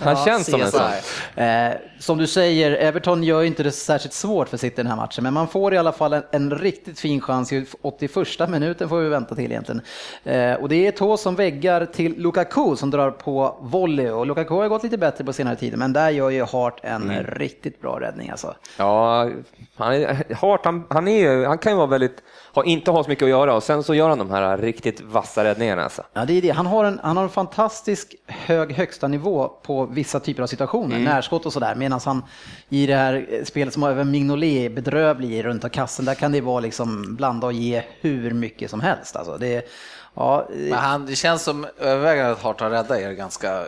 Han 0.01 0.17
känns 0.25 0.51
som 0.51 0.61
en 0.61 0.71
sån. 0.71 1.45
Eh, 1.45 1.73
som 1.99 2.19
du 2.19 2.27
säger, 2.27 2.71
Everton 2.73 3.23
gör 3.23 3.43
inte 3.43 3.63
det 3.63 3.73
särskilt 3.73 4.15
svårt 4.15 4.49
för 4.49 4.57
City 4.57 4.75
i 4.75 4.77
den 4.77 4.87
här 4.87 4.97
matchen, 4.97 5.25
men 5.25 5.35
man 5.35 5.49
får 5.49 5.75
i 5.75 5.79
alla 5.79 5.93
fall 5.93 6.13
en, 6.13 6.23
en 6.31 6.59
riktigt 6.59 7.01
fin 7.01 7.21
chans 7.21 7.53
i 7.53 7.67
81 7.83 8.49
minuten 8.49 8.89
får 8.89 9.01
vi 9.01 9.09
vänta 9.09 9.35
till 9.35 9.51
egentligen. 9.51 9.81
Eh, 10.25 10.55
och 10.55 10.69
det 10.69 10.87
är 10.87 10.91
tå 10.91 11.17
som 11.17 11.35
väggar 11.35 11.87
till 11.87 12.15
Lukaku 12.19 12.77
som 12.77 12.91
drar 12.91 13.11
på 13.11 13.57
volley 13.61 14.11
och 14.11 14.27
Lukaku 14.27 14.55
har 14.55 14.69
gått 14.69 14.83
lite 14.83 14.99
bättre 14.99 15.25
på 15.25 15.33
senare 15.33 15.57
tid, 15.57 15.79
men 15.79 15.93
där 15.93 16.11
gör 16.11 16.31
ju 16.31 16.45
Hart 16.45 16.81
en 16.83 17.25
riktigt 17.25 17.81
bra 17.81 18.01
räddning 18.01 18.31
alltså. 18.31 18.55
Ja, 18.77 19.31
han, 19.77 19.93
är, 19.93 20.35
Hart, 20.35 20.65
han, 20.65 20.85
han, 20.91 21.09
är, 21.09 21.47
han 21.47 21.59
kan 21.59 21.73
ju 21.73 21.77
vara 21.77 21.87
väldigt, 21.87 22.23
ha, 22.57 22.65
inte 22.65 22.91
ha 22.91 23.05
så 23.05 23.11
mycket 23.11 23.23
att 23.23 23.31
göra 23.31 23.55
och 23.55 23.63
sen 23.63 23.83
så 23.83 23.95
gör 23.95 24.09
han 24.09 24.19
de 24.19 24.31
här 24.31 24.59
riktigt 24.59 25.01
vassa 25.01 25.45
räddningarna. 25.45 25.83
Alltså. 25.83 26.03
Ja, 26.13 26.25
det 26.25 26.33
är 26.33 26.43
det. 26.43 26.51
Han 26.51 26.67
har 26.67 26.85
en, 26.85 27.01
han 27.03 27.17
har 27.17 27.25
en 27.25 27.31
fantastisk 27.31 28.15
hög 28.27 28.73
högsta 28.73 29.09
nivå 29.09 29.49
på 29.63 29.87
vissa 29.87 30.21
typer 30.21 30.43
av 30.43 30.47
situationer, 30.47 30.99
närskott 30.99 31.47
och 31.47 31.53
sådär, 31.53 31.75
medan 31.75 32.01
han 32.05 32.23
i 32.69 32.87
det 32.87 32.95
här 32.95 33.45
spelet 33.45 33.75
som 33.75 33.83
även 33.83 34.11
Mignolet 34.11 34.49
är 34.49 34.71
bedrövlig 34.71 35.33
i 35.33 35.43
runt 35.43 35.65
om 35.65 35.71
kassen, 35.71 36.05
där 36.05 36.15
kan 36.15 36.33
det 36.33 36.41
vara 36.41 36.61
liksom 36.61 37.17
blanda 37.17 37.47
och 37.47 37.53
ge 37.53 37.83
hur 38.01 38.31
mycket 38.31 38.71
som 38.71 38.81
helst. 38.81 39.17
Alltså, 39.17 39.37
det, 39.39 39.69
ja, 40.17 40.47
Men 40.51 40.73
han, 40.73 41.07
det 41.07 41.17
känns 41.17 41.43
som 41.43 41.67
övervägande 41.79 42.33
att 42.33 42.43
Hart 42.43 42.61
har 42.61 42.71
räddat 42.71 42.99
er 42.99 43.13
ganska 43.13 43.65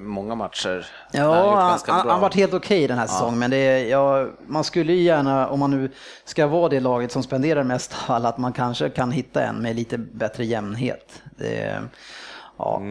många 0.00 0.34
matcher. 0.34 0.86
Ja, 1.12 1.20
Han 1.20 1.48
har 1.48 1.78
han, 1.86 2.08
han, 2.08 2.20
varit 2.20 2.34
helt 2.34 2.54
okej 2.54 2.88
den 2.88 2.98
här 2.98 3.06
säsongen, 3.06 3.38
men 3.38 3.50
det 3.50 3.56
är, 3.56 3.84
ja, 3.84 4.28
man 4.46 4.64
skulle 4.64 4.92
ju 4.92 5.02
gärna, 5.02 5.48
om 5.48 5.60
man 5.60 5.70
nu 5.70 5.90
ska 6.24 6.46
vara 6.46 6.68
det 6.68 6.80
laget 6.80 7.12
som 7.12 7.22
spenderar 7.22 7.62
mest 7.62 7.94
av 8.06 8.14
alla, 8.14 8.28
att 8.28 8.38
man 8.38 8.52
kanske 8.52 8.90
kan 8.90 9.10
hitta 9.10 9.42
en 9.42 9.56
med 9.56 9.76
lite 9.76 9.98
bättre 9.98 10.44
jämnhet. 10.44 11.22
Det, 11.24 11.82
ja. 12.56 12.82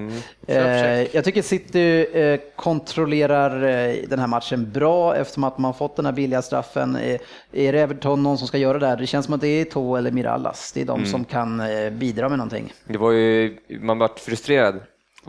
eh, 0.47 1.15
jag 1.15 1.23
tycker 1.23 1.41
City 1.41 2.07
eh, 2.13 2.39
kontrollerar 2.55 3.63
eh, 3.63 3.95
den 4.07 4.19
här 4.19 4.27
matchen 4.27 4.71
bra 4.71 5.15
eftersom 5.15 5.43
att 5.43 5.57
man 5.57 5.73
fått 5.73 5.95
den 5.95 6.05
här 6.05 6.13
billiga 6.13 6.41
straffen. 6.41 6.95
Eh, 6.95 7.19
är 7.51 7.73
det 7.73 7.79
Everton 7.79 8.23
någon 8.23 8.37
som 8.37 8.47
ska 8.47 8.57
göra 8.57 8.79
det 8.79 8.87
här? 8.87 8.97
Det 8.97 9.07
känns 9.07 9.25
som 9.25 9.35
att 9.35 9.41
det 9.41 9.47
är 9.47 9.65
To 9.65 9.95
eller 9.95 10.11
Mirallas. 10.11 10.71
Det 10.71 10.81
är 10.81 10.85
de 10.85 11.05
som 11.05 11.25
kan 11.25 11.59
eh, 11.59 11.89
bidra 11.89 12.29
med 12.29 12.37
någonting. 12.37 12.73
Det 12.85 12.97
var 12.97 13.11
ju, 13.11 13.57
man 13.67 13.97
vart 13.97 14.19
frustrerad 14.19 14.79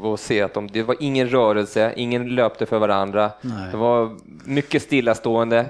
att 0.05 0.21
se 0.21 0.43
att 0.43 0.55
de, 0.55 0.67
det 0.69 0.83
var 0.83 0.97
ingen 1.01 1.29
rörelse, 1.29 1.93
ingen 1.97 2.29
löpte 2.35 2.67
för 2.67 2.79
varandra. 2.79 3.31
Det 3.71 3.77
var 3.77 4.17
mycket 4.45 4.83
stillastående. 4.83 5.67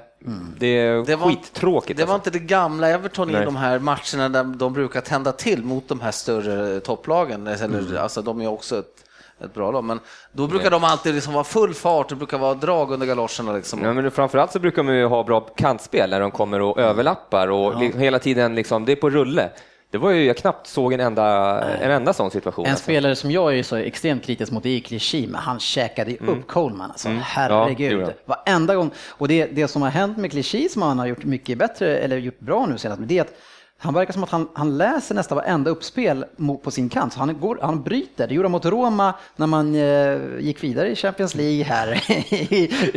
Det 0.59 0.67
är 0.67 1.05
Det 1.05 1.17
var- 1.17 1.29
skittråkigt. 1.29 1.99
Det 1.99 2.05
var 2.05 2.15
alltså. 2.15 2.29
inte 2.31 2.39
det 2.39 2.45
gamla 2.45 2.89
Everton 2.89 3.31
i 3.31 3.33
Nej. 3.33 3.45
de 3.45 3.57
här 3.57 3.79
matcherna 3.79 4.29
där 4.29 4.45
de 4.45 4.73
brukar 4.73 5.01
tända 5.01 5.33
till 5.33 5.65
mot 5.65 5.89
de 5.89 6.01
här 6.01 6.11
större 6.11 6.81
topplagen. 6.81 7.47
Eller, 7.47 7.65
Mm. 7.65 7.97
alltså, 7.99 8.23
de 8.23 8.41
är 8.41 8.49
också 8.49 8.79
ett, 8.79 9.05
ett 9.45 9.55
bra 9.55 9.71
lag, 9.71 9.85
men 9.85 10.01
då 10.33 10.47
brukar 10.47 10.71
de 10.71 10.85
alltid 10.85 11.15
liksom 11.15 11.33
vara 11.35 11.45
full 11.45 11.75
fart, 11.75 12.09
det 12.09 12.15
brukar 12.15 12.39
vara 12.39 12.55
drag 12.55 12.91
under 12.93 13.07
galoscherna. 13.07 13.53
Liksom. 13.53 13.81
Ja, 13.85 13.93
men 13.93 14.11
framförallt 14.11 14.53
så 14.53 14.59
brukar 14.59 14.83
man 14.83 14.95
ju 14.97 15.07
ha 15.07 15.23
bra 15.25 15.41
kantspel 15.41 16.11
när 16.11 16.21
de 16.21 16.31
kommer 16.31 16.61
och 16.61 16.79
överlappar 16.79 17.49
och 17.49 17.81
li- 17.81 17.93
hela 17.99 18.19
tiden 18.19 18.55
liksom, 18.55 18.85
det 18.85 18.93
är 18.93 18.97
på 18.97 19.11
rulle. 19.11 19.51
Det 19.96 20.00
var 20.00 20.11
ju, 20.11 20.24
jag 20.24 20.37
knappt 20.37 20.66
såg 20.66 20.92
en 20.92 21.00
enda, 21.00 21.61
en 21.62 21.90
enda 21.90 22.12
sån 22.12 22.30
situation. 22.30 22.64
En 22.64 22.70
alltså. 22.70 22.82
spelare 22.82 23.16
som 23.16 23.30
jag 23.30 23.59
är 23.59 23.62
så 23.62 23.76
extremt 23.76 24.24
kritisk 24.24 24.52
mot 24.52 24.66
är 24.66 24.80
Clichy, 24.80 25.26
men 25.26 25.40
han 25.40 25.61
käkade 25.61 26.11
ju 26.11 26.16
upp 26.16 26.46
Coleman. 26.46 26.90
Alltså. 26.90 27.09
Ja, 27.09 27.14
Herregud. 27.22 27.92
gjorde 27.92 28.14
Varenda 28.24 28.74
gång. 28.74 28.90
Och 29.09 29.28
det, 29.28 29.46
det 29.46 29.68
som 29.68 29.82
har 29.82 29.90
hänt 29.90 30.16
med 30.16 30.30
Clichy 30.30 30.68
som 30.68 30.82
han 30.82 30.98
har 30.98 31.06
gjort 31.06 31.24
mycket 31.24 31.59
bättre, 31.59 31.98
eller 31.98 32.16
gjort 32.16 32.40
bra 32.40 32.66
nu 32.66 32.78
senast, 32.78 33.00
det 33.04 33.18
är 33.18 33.20
att 33.20 33.32
han 33.78 33.94
verkar 33.94 34.12
som 34.12 34.22
att 34.22 34.30
han, 34.30 34.48
han 34.54 34.78
läser 34.78 35.14
nästan 35.14 35.37
varenda 35.37 35.70
uppspel 35.70 36.24
på 36.62 36.70
sin 36.70 36.88
kant. 36.88 37.12
Så 37.12 37.18
han, 37.18 37.40
går, 37.40 37.59
han 37.62 37.82
bryter. 37.82 38.28
Det 38.28 38.35
gjorde 38.35 38.46
han 38.46 38.52
mot 38.52 38.64
Roma 38.64 39.14
när 39.37 39.46
man 39.46 39.74
eh, 39.74 40.18
gick 40.40 40.64
vidare 40.64 40.90
i 40.90 40.96
Champions 40.96 41.35
League 41.35 41.64
här 41.64 42.02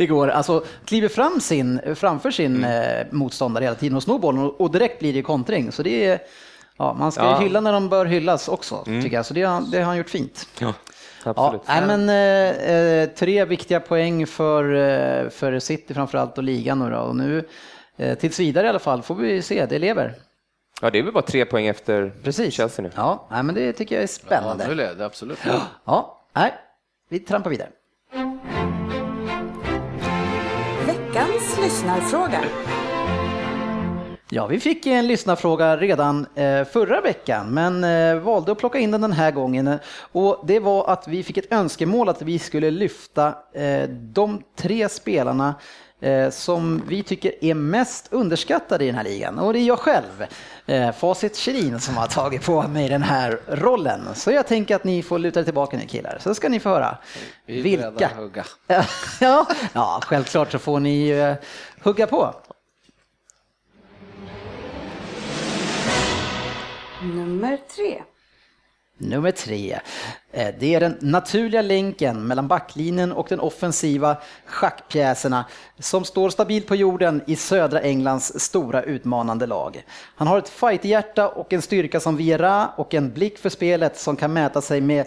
igår. 0.00 0.28
Alltså 0.28 0.64
kliver 0.84 1.08
fram 1.08 1.40
sin, 1.40 1.80
framför 1.94 2.30
sin 2.30 2.64
eh, 2.64 3.06
motståndare 3.10 3.64
hela 3.64 3.76
tiden 3.76 3.96
och 3.96 4.02
snor 4.02 4.18
bollen 4.18 4.42
och, 4.42 4.60
och 4.60 4.70
direkt 4.70 4.98
blir 4.98 5.12
det 5.12 5.22
kontring. 5.22 5.72
Så 5.72 5.82
det 5.82 6.04
är, 6.06 6.20
ja, 6.80 6.94
man 6.98 7.12
ska 7.12 7.22
Ja. 7.24 7.38
ju 7.38 7.44
hylla 7.44 7.60
när 7.60 7.72
de 7.72 7.88
bör 7.88 8.06
hyllas 8.06 8.48
också, 8.48 8.82
tycker 8.84 9.16
jag. 9.16 9.26
Så 9.26 9.34
det, 9.34 9.42
har- 9.42 9.60
det 9.70 9.78
har 9.78 9.84
han 9.84 9.96
gjort 9.96 10.10
fint. 10.10 10.48
Ja, 10.58 10.74
Ja, 11.24 11.30
absolut. 11.36 11.62
nej, 11.68 11.82
men, 11.86 12.08
eh, 12.08 12.74
eh, 12.74 13.08
tre 13.08 13.44
viktiga 13.44 13.80
poäng 13.80 14.26
för, 14.26 14.74
eh, 14.74 15.28
för 15.30 15.58
City 15.58 15.94
framförallt 15.94 16.38
och 16.38 16.44
ligan 16.44 16.78
nu 16.78 16.90
då. 16.90 16.96
Och 16.98 17.16
nu, 17.16 17.48
eh, 17.96 18.18
tills 18.18 18.40
vidare 18.40 18.66
i 18.66 18.68
alla 18.70 18.78
fall, 18.78 19.02
får 19.02 19.14
vi 19.14 19.42
se, 19.42 19.66
det 19.66 19.78
lever. 19.78 20.14
Ja, 20.82 20.90
det 20.90 20.98
är 20.98 21.02
väl 21.02 21.12
bara 21.12 21.22
tre 21.24 21.44
poäng 21.44 21.66
efter 21.66 22.12
Precis. 22.24 22.54
Chelsea 22.54 22.82
nu. 22.82 22.90
Ja, 22.96 23.26
nej, 23.30 23.42
men 23.42 23.54
det 23.54 23.72
tycker 23.72 23.94
jag 23.94 23.98
är 24.02 24.04
Ja, 24.04 24.08
spännande. 24.08 24.66
nu 24.74 24.82
är 24.82 24.94
det 24.94 25.04
absolut. 25.06 25.38
Ja, 25.84 26.22
nej, 26.36 26.54
vi 27.10 27.18
trampar 27.18 27.50
vidare. 27.50 27.68
Veckans 30.86 31.58
lyssnarfråga. 31.62 32.40
Ja, 34.32 34.46
vi 34.46 34.60
fick 34.60 34.86
en 34.86 35.06
lyssnarfråga 35.06 35.76
redan 35.76 36.26
eh, 36.34 36.64
förra 36.64 37.00
veckan, 37.00 37.54
men 37.54 37.84
eh, 37.84 38.22
valde 38.22 38.52
att 38.52 38.58
plocka 38.58 38.78
in 38.78 38.90
den 38.90 39.00
den 39.00 39.12
här 39.12 39.30
gången. 39.30 39.78
Och 40.12 40.44
det 40.46 40.58
var 40.58 40.88
att 40.90 41.08
vi 41.08 41.22
fick 41.22 41.36
ett 41.36 41.52
önskemål 41.52 42.08
att 42.08 42.22
vi 42.22 42.38
skulle 42.38 42.70
lyfta 42.70 43.34
eh, 43.54 43.88
de 43.88 44.42
tre 44.56 44.88
spelarna 44.88 45.54
som 46.30 46.82
vi 46.88 47.02
tycker 47.02 47.44
är 47.44 47.54
mest 47.54 48.08
underskattade 48.12 48.84
i 48.84 48.86
den 48.86 48.96
här 48.96 49.04
ligan. 49.04 49.38
Och 49.38 49.52
det 49.52 49.58
är 49.58 49.64
jag 49.64 49.78
själv, 49.78 50.26
eh, 50.66 50.92
Facit 50.92 51.36
Kjellin, 51.36 51.80
som 51.80 51.96
har 51.96 52.06
tagit 52.06 52.44
på 52.44 52.62
mig 52.62 52.88
den 52.88 53.02
här 53.02 53.40
rollen. 53.48 54.00
Så 54.14 54.30
jag 54.30 54.46
tänker 54.46 54.76
att 54.76 54.84
ni 54.84 55.02
får 55.02 55.18
luta 55.18 55.40
er 55.40 55.44
tillbaka 55.44 55.76
nu 55.76 55.86
killar, 55.86 56.18
så 56.20 56.34
ska 56.34 56.48
ni 56.48 56.60
få 56.60 56.68
höra. 56.68 56.98
Vi 57.46 57.58
är 57.58 57.62
Vilka? 57.62 58.06
att 58.06 58.12
hugga. 58.12 58.44
ja, 59.20 59.46
ja, 59.72 60.00
självklart 60.04 60.52
så 60.52 60.58
får 60.58 60.80
ni 60.80 61.14
hugga 61.82 62.06
på. 62.06 62.34
Nummer 67.02 67.58
tre. 67.76 68.02
Nummer 68.98 69.30
tre. 69.30 69.80
Eh, 70.32 70.54
det 70.58 70.74
är 70.74 70.80
den 70.80 70.98
naturliga 71.00 71.62
länken 71.62 72.26
mellan 72.26 72.48
backlinjen 72.48 73.12
och 73.12 73.26
den 73.28 73.40
offensiva 73.40 74.16
schackpjäserna 74.46 75.44
som 75.78 76.04
står 76.04 76.30
stabilt 76.30 76.66
på 76.66 76.76
jorden 76.76 77.22
i 77.26 77.36
södra 77.36 77.80
Englands 77.80 78.40
stora 78.40 78.82
utmanande 78.82 79.46
lag. 79.46 79.84
Han 80.16 80.28
har 80.28 80.38
ett 80.38 80.48
fighterhjärta 80.48 81.28
och 81.28 81.52
en 81.52 81.62
styrka 81.62 82.00
som 82.00 82.16
Viera 82.16 82.68
och 82.76 82.94
en 82.94 83.12
blick 83.12 83.38
för 83.38 83.48
spelet 83.48 83.98
som 83.98 84.16
kan 84.16 84.32
mäta 84.32 84.60
sig 84.60 84.80
med 84.80 85.06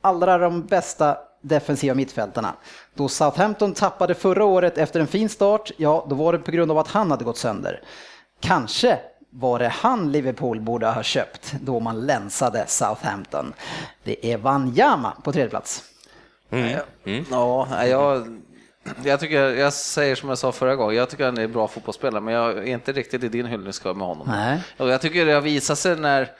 allra 0.00 0.38
de 0.38 0.62
bästa 0.62 1.16
defensiva 1.40 1.94
mittfältarna. 1.94 2.54
Då 2.94 3.08
Southampton 3.08 3.74
tappade 3.74 4.14
förra 4.14 4.44
året 4.44 4.78
efter 4.78 5.00
en 5.00 5.06
fin 5.06 5.28
start, 5.28 5.72
ja 5.76 6.06
då 6.08 6.14
var 6.14 6.32
det 6.32 6.38
på 6.38 6.50
grund 6.50 6.70
av 6.70 6.78
att 6.78 6.88
han 6.88 7.10
hade 7.10 7.24
gått 7.24 7.38
sönder. 7.38 7.82
Kanske 8.40 8.98
var 9.34 9.58
det 9.58 9.68
han 9.68 10.12
Liverpool 10.12 10.60
borde 10.60 10.86
ha 10.86 11.02
köpt 11.02 11.54
då 11.60 11.80
man 11.80 12.06
länsade 12.06 12.64
Southampton. 12.66 13.52
Det 14.04 14.32
är 14.32 14.36
Wanyama 14.36 15.16
på 15.24 15.32
tredje 15.32 15.50
plats. 15.50 15.84
Ja, 17.30 17.66
nej, 17.70 17.90
jag, 17.90 18.40
jag, 19.04 19.20
tycker, 19.20 19.40
jag 19.40 19.72
säger 19.72 20.14
som 20.14 20.28
jag 20.28 20.38
sa 20.38 20.52
förra 20.52 20.76
gången, 20.76 20.96
jag 20.96 21.10
tycker 21.10 21.24
han 21.24 21.38
är 21.38 21.44
en 21.44 21.52
bra 21.52 21.68
fotbollsspelare, 21.68 22.20
men 22.20 22.34
jag 22.34 22.58
är 22.58 22.62
inte 22.62 22.92
riktigt 22.92 23.24
i 23.24 23.28
din 23.28 23.46
hyllningskör 23.46 23.94
med 23.94 24.06
honom. 24.06 24.26
Nej. 24.30 24.60
Och 24.76 24.88
jag 24.88 25.00
tycker 25.00 25.26
det 25.26 25.32
har 25.32 25.40
visat 25.40 25.78
sig 25.78 25.96
när 25.96 26.30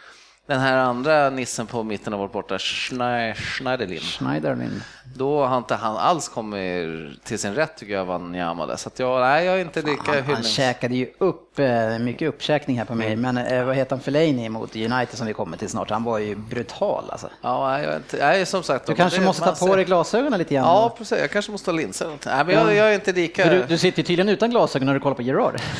den 0.47 0.61
här 0.61 0.77
andra 0.77 1.31
nissen 1.31 1.67
på 1.67 1.83
mitten 1.83 2.13
av 2.15 2.19
vårt 2.21 2.33
borta, 2.33 2.59
Schnei- 2.59 3.35
Schneiderlin, 3.35 4.01
Schneiderlin. 4.01 4.83
då 5.15 5.45
har 5.47 5.57
inte 5.59 5.75
han 5.75 5.97
alls 5.97 6.29
kommit 6.29 7.25
till 7.25 7.39
sin 7.39 7.55
rätt 7.55 7.77
tycker 7.77 7.93
jag, 7.93 8.05
Wanyama. 8.05 8.77
Så 8.77 8.89
att 8.89 8.99
jag, 8.99 9.21
nej, 9.21 9.45
jag 9.45 9.57
är 9.57 9.61
inte 9.61 9.83
lika 9.83 10.03
Han, 10.07 10.15
han 10.15 10.25
hyllnings... 10.25 10.49
käkade 10.49 10.95
ju 10.97 11.11
upp 11.19 11.59
eh, 11.59 11.99
mycket 11.99 12.29
uppkäkning 12.29 12.79
här 12.79 12.85
på 12.85 12.95
mig, 12.95 13.17
men 13.17 13.37
eh, 13.39 13.65
vad 13.65 13.77
heter 13.77 13.91
han 13.97 14.01
Fellaini 14.01 14.49
mot 14.49 14.77
United 14.77 15.09
som 15.19 15.27
vi 15.27 15.33
kommer 15.33 15.57
till 15.57 15.69
snart? 15.69 15.91
Han 15.91 16.05
var 16.05 16.19
ju 16.19 16.35
brutal 16.37 17.05
alltså. 17.11 17.31
Ja, 17.43 17.79
jag 17.83 17.93
är 17.93 17.97
inte, 17.97 18.17
nej, 18.17 18.47
som 18.47 18.63
sagt. 18.63 18.87
Du 18.87 18.95
kanske 18.95 19.21
måste 19.21 19.45
ta 19.45 19.51
på 19.51 19.57
ser- 19.57 19.77
dig 19.77 19.85
glasögonen 19.85 20.39
lite 20.39 20.55
grann. 20.55 20.65
Ja, 20.65 20.95
precis. 20.99 21.19
Jag 21.19 21.31
kanske 21.31 21.53
måste 21.53 21.71
ha 21.71 21.77
linser. 21.79 22.07
Nej, 22.27 22.45
men 22.45 22.55
jag, 22.55 22.75
jag 22.75 22.91
är 22.91 22.95
inte 22.95 23.13
lika... 23.13 23.51
Du, 23.51 23.63
du 23.69 23.79
sitter 23.79 23.99
ju 23.99 24.05
tydligen 24.05 24.29
utan 24.29 24.51
glasögon 24.51 24.87
när 24.87 24.95
du 24.95 25.01
kollar 25.01 25.17
på 25.17 25.23
Gerard. 25.23 25.61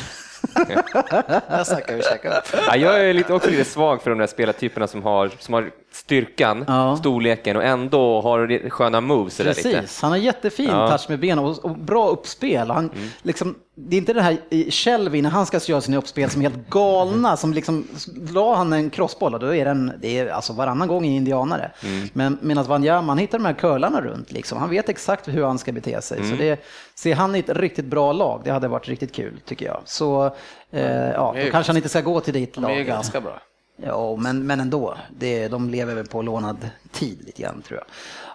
Jag 1.49 1.67
snackar 1.67 1.95
vi 1.95 2.01
käkar. 2.03 2.43
Ja, 2.67 2.75
jag 2.75 3.09
är 3.09 3.13
lite, 3.13 3.33
också 3.33 3.49
lite 3.49 3.65
svag 3.65 4.01
för 4.01 4.09
de 4.09 4.19
där 4.19 4.27
spelartyperna 4.27 4.87
som 4.87 5.03
har, 5.03 5.31
som 5.39 5.53
har 5.53 5.71
styrkan, 5.93 6.65
Ja. 6.67 6.97
storleken 6.97 7.55
och 7.57 7.63
ändå 7.63 8.21
har 8.21 8.69
sköna 8.69 9.01
moves. 9.01 9.37
där 9.37 9.45
Lite. 9.45 9.61
Precis, 9.63 10.01
han 10.01 10.11
har 10.11 10.17
jättefin 10.17 10.69
Ja. 10.69 10.89
touch 10.89 11.09
med 11.09 11.19
benen 11.19 11.45
och, 11.45 11.65
och 11.65 11.77
bra 11.77 12.07
uppspel. 12.09 12.69
Han, 12.71 12.89
Mm. 12.89 13.07
liksom, 13.21 13.55
det 13.75 13.95
är 13.95 13.97
inte 13.97 14.13
det 14.13 14.21
här 14.21 14.37
i 14.49 14.71
Shelby 14.71 15.21
när 15.21 15.29
han 15.29 15.45
ska 15.45 15.59
göra 15.65 15.81
sina 15.81 15.97
uppspel 15.97 16.29
som 16.29 16.41
är 16.41 16.49
helt 16.49 16.69
galna, 16.69 17.37
som 17.37 17.53
liksom, 17.53 17.87
la 18.33 18.55
han 18.55 18.73
en 18.73 18.89
crossboll 18.89 19.33
och 19.33 19.39
då 19.39 19.55
är 19.55 19.65
den, 19.65 19.91
det 20.01 20.19
är 20.19 20.27
alltså 20.27 20.53
varannan 20.53 20.87
gång 20.87 21.05
i 21.05 21.15
indianare. 21.15 21.71
Mm. 21.83 22.07
Men 22.13 22.37
medan 22.41 22.65
Wanyama, 22.65 23.11
han 23.11 23.17
hittar 23.17 23.37
de 23.39 23.45
här 23.45 23.53
curlarna 23.53 24.01
runt, 24.01 24.31
liksom. 24.31 24.57
han 24.57 24.69
vet 24.69 24.89
exakt 24.89 25.27
hur 25.27 25.43
han 25.45 25.59
ska 25.59 25.71
bete 25.71 26.01
sig. 26.01 26.17
Mm. 26.17 26.29
Så 26.31 26.35
det, 26.35 26.59
ser 26.95 27.15
han 27.15 27.35
i 27.35 27.39
ett 27.39 27.49
riktigt 27.49 27.85
bra 27.85 28.11
lag, 28.13 28.41
det 28.43 28.51
hade 28.51 28.67
varit 28.67 28.87
riktigt 28.87 29.11
kul 29.15 29.39
tycker 29.45 29.65
jag. 29.65 29.81
Så 29.85 30.25
eh, 30.71 30.81
ja, 31.11 31.35
är 31.35 31.45
då 31.45 31.51
kanske 31.51 31.69
han 31.69 31.77
inte 31.77 31.89
ska 31.89 32.01
gå 32.01 32.19
till 32.19 32.33
ditt 32.33 32.53
De 32.53 32.63
är 32.65 32.75
lag. 32.77 32.85
ganska 32.85 33.21
bra. 33.21 33.39
Ja, 33.75 34.15
men, 34.15 34.47
men 34.47 34.59
ändå. 34.59 34.97
Det, 35.17 35.47
de 35.47 35.69
lever 35.69 35.95
väl 35.95 36.07
på 36.07 36.21
lånad 36.21 36.69
tid 36.91 37.25
lite 37.25 37.41
grann 37.41 37.61
tror 37.61 37.79
jag. 37.79 37.87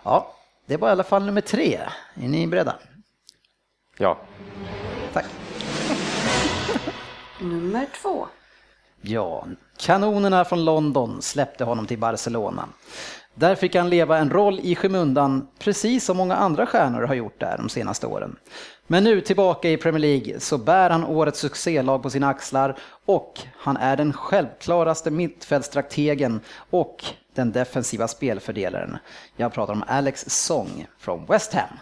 Ja, 0.05 0.35
det 0.67 0.77
var 0.77 0.89
i 0.89 0.93
alla 0.93 1.05
fall 1.05 1.27
nummer 1.27 1.41
tre. 1.41 1.81
Är 2.15 2.29
ni 2.29 2.47
beredda? 2.47 2.77
Ja. 3.99 4.19
Tack. 5.13 5.25
Nummer 7.41 7.87
två. 8.03 8.27
Ja, 9.01 9.47
kanonerna 9.77 10.45
från 10.45 10.65
London 10.65 11.23
släppte 11.23 11.65
honom 11.65 11.87
till 11.87 11.99
Barcelona. 11.99 12.69
Där 13.39 13.55
fick 13.55 13.75
han 13.75 13.91
leva 13.91 14.19
en 14.19 14.31
roll 14.31 14.61
i 14.63 14.75
skymundan, 14.75 15.49
precis 15.59 16.05
som 16.05 16.17
många 16.17 16.37
andra 16.37 16.67
stjärnor 16.67 17.03
har 17.03 17.15
gjort 17.15 17.41
där 17.41 17.57
de 17.59 17.69
senaste 17.69 18.07
åren. 18.07 18.37
Men 18.87 19.05
nu 19.05 19.21
tillbaka 19.21 19.71
i 19.71 19.77
Premier 19.77 20.01
League 20.01 20.41
så 20.41 20.59
bär 20.59 20.91
han 20.91 21.05
årets 21.05 21.39
succélag 21.39 22.03
på 22.03 22.11
sina 22.11 22.29
axlar 22.29 22.79
och 23.05 23.41
han 23.57 23.77
är 23.77 23.97
den 23.97 24.13
självklaraste 24.13 25.11
mittfältstrategen 25.11 26.41
och 26.71 27.05
den 27.35 27.53
defensiva 27.53 28.09
spelfördelaren. 28.09 28.99
Jag 29.37 29.53
pratar 29.53 29.73
om 29.73 29.85
Alex 29.87 30.25
Song 30.29 30.87
från 30.99 31.27
West 31.27 31.55
Ham. 31.55 31.79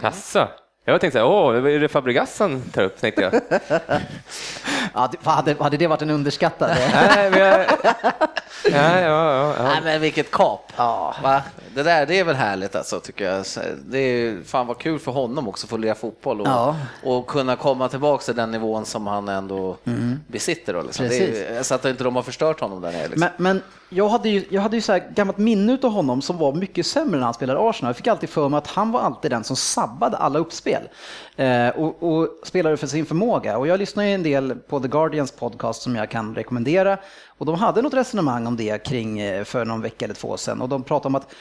Asså. 0.00 0.48
Jag 0.86 1.00
tänkte 1.00 1.18
så 1.18 1.24
här, 1.24 1.34
åh, 1.34 1.74
är 1.74 1.78
det 1.80 1.88
Fabregas 1.88 2.38
han 2.38 2.62
tar 2.62 2.82
upp, 2.82 3.00
tänkte 3.00 3.22
jag. 3.22 3.32
Ja, 4.94 5.08
det- 5.12 5.30
hade, 5.30 5.56
hade 5.60 5.76
det 5.76 5.86
varit 5.86 6.02
en 6.02 6.10
underskattad? 6.10 6.70
Nej, 6.94 7.30
men 7.30 7.40
jag... 7.40 7.60
Ja, 8.72 9.00
ja, 9.00 9.00
ja, 9.00 9.54
ja. 9.58 9.62
Nej 9.64 9.80
men 9.84 10.00
vilket 10.00 10.30
kap! 10.30 10.72
Ja. 10.76 11.14
Va? 11.22 11.42
Det 11.74 11.82
där 11.82 12.06
det 12.06 12.18
är 12.18 12.24
väl 12.24 12.36
härligt 12.36 12.74
alltså 12.76 13.00
tycker 13.00 13.24
jag. 13.24 13.44
Det 13.86 13.98
är 13.98 14.42
fan 14.44 14.66
vad 14.66 14.78
kul 14.78 14.98
för 14.98 15.12
honom 15.12 15.48
också 15.48 15.66
att 15.66 15.70
få 15.70 15.76
lira 15.76 15.94
fotboll 15.94 16.40
och, 16.40 16.46
Ja. 16.46 16.76
och 17.02 17.26
kunna 17.26 17.56
komma 17.56 17.88
tillbaka 17.88 18.24
till 18.24 18.36
den 18.36 18.50
nivån 18.50 18.84
som 18.86 19.06
han 19.06 19.28
ändå 19.28 19.76
besitter. 20.26 20.74
Då, 20.74 20.82
liksom. 20.82 21.06
är, 21.06 21.62
så 21.62 21.74
att 21.74 21.84
inte 21.84 22.04
de 22.04 22.16
har 22.16 22.22
förstört 22.22 22.60
honom 22.60 22.80
där 22.80 22.92
nere. 22.92 23.08
Liksom. 23.08 23.20
Men, 23.20 23.30
men 23.36 23.62
jag 23.88 24.08
hade 24.08 24.28
ju, 24.28 24.44
jag 24.50 24.62
hade 24.62 24.76
ju 24.76 24.80
så 24.82 24.92
här 24.92 25.10
gammalt 25.14 25.38
minne 25.38 25.78
av 25.82 25.90
honom 25.90 26.22
som 26.22 26.38
var 26.38 26.52
mycket 26.52 26.86
sämre 26.86 27.16
när 27.18 27.24
han 27.24 27.34
spelade 27.34 27.60
Arsenal. 27.60 27.88
Jag 27.88 27.96
fick 27.96 28.06
alltid 28.06 28.28
för 28.28 28.48
mig 28.48 28.58
att 28.58 28.66
han 28.66 28.92
var 28.92 29.00
alltid 29.00 29.30
den 29.30 29.44
som 29.44 29.56
sabbade 29.56 30.16
alla 30.16 30.38
uppspel 30.38 30.82
eh, 31.36 31.68
och, 31.68 32.02
och 32.02 32.28
spelade 32.44 32.76
för 32.76 32.86
sin 32.86 33.06
förmåga. 33.06 33.58
Och 33.58 33.66
jag 33.66 33.78
lyssnar 33.78 34.04
ju 34.04 34.14
en 34.14 34.22
del 34.22 34.54
på 34.54 34.80
The 34.80 34.88
Guardians 34.88 35.32
podcast 35.32 35.82
som 35.82 35.96
jag 35.96 36.10
kan 36.10 36.34
rekommendera. 36.34 36.98
Och 37.38 37.46
de 37.46 37.54
hade 37.54 37.82
något 37.82 37.94
resonemang 37.94 38.46
om 38.46 38.56
det 38.56 38.84
kring 38.84 39.20
eh, 39.20 39.44
för 39.44 39.64
någon 39.64 39.82
vecka 39.82 40.04
eller 40.04 40.14
två 40.14 40.36
sedan. 40.36 40.62
Och 40.62 40.68
de 40.68 40.82
pratade 40.82 41.08
om 41.08 41.14
att 41.14 41.34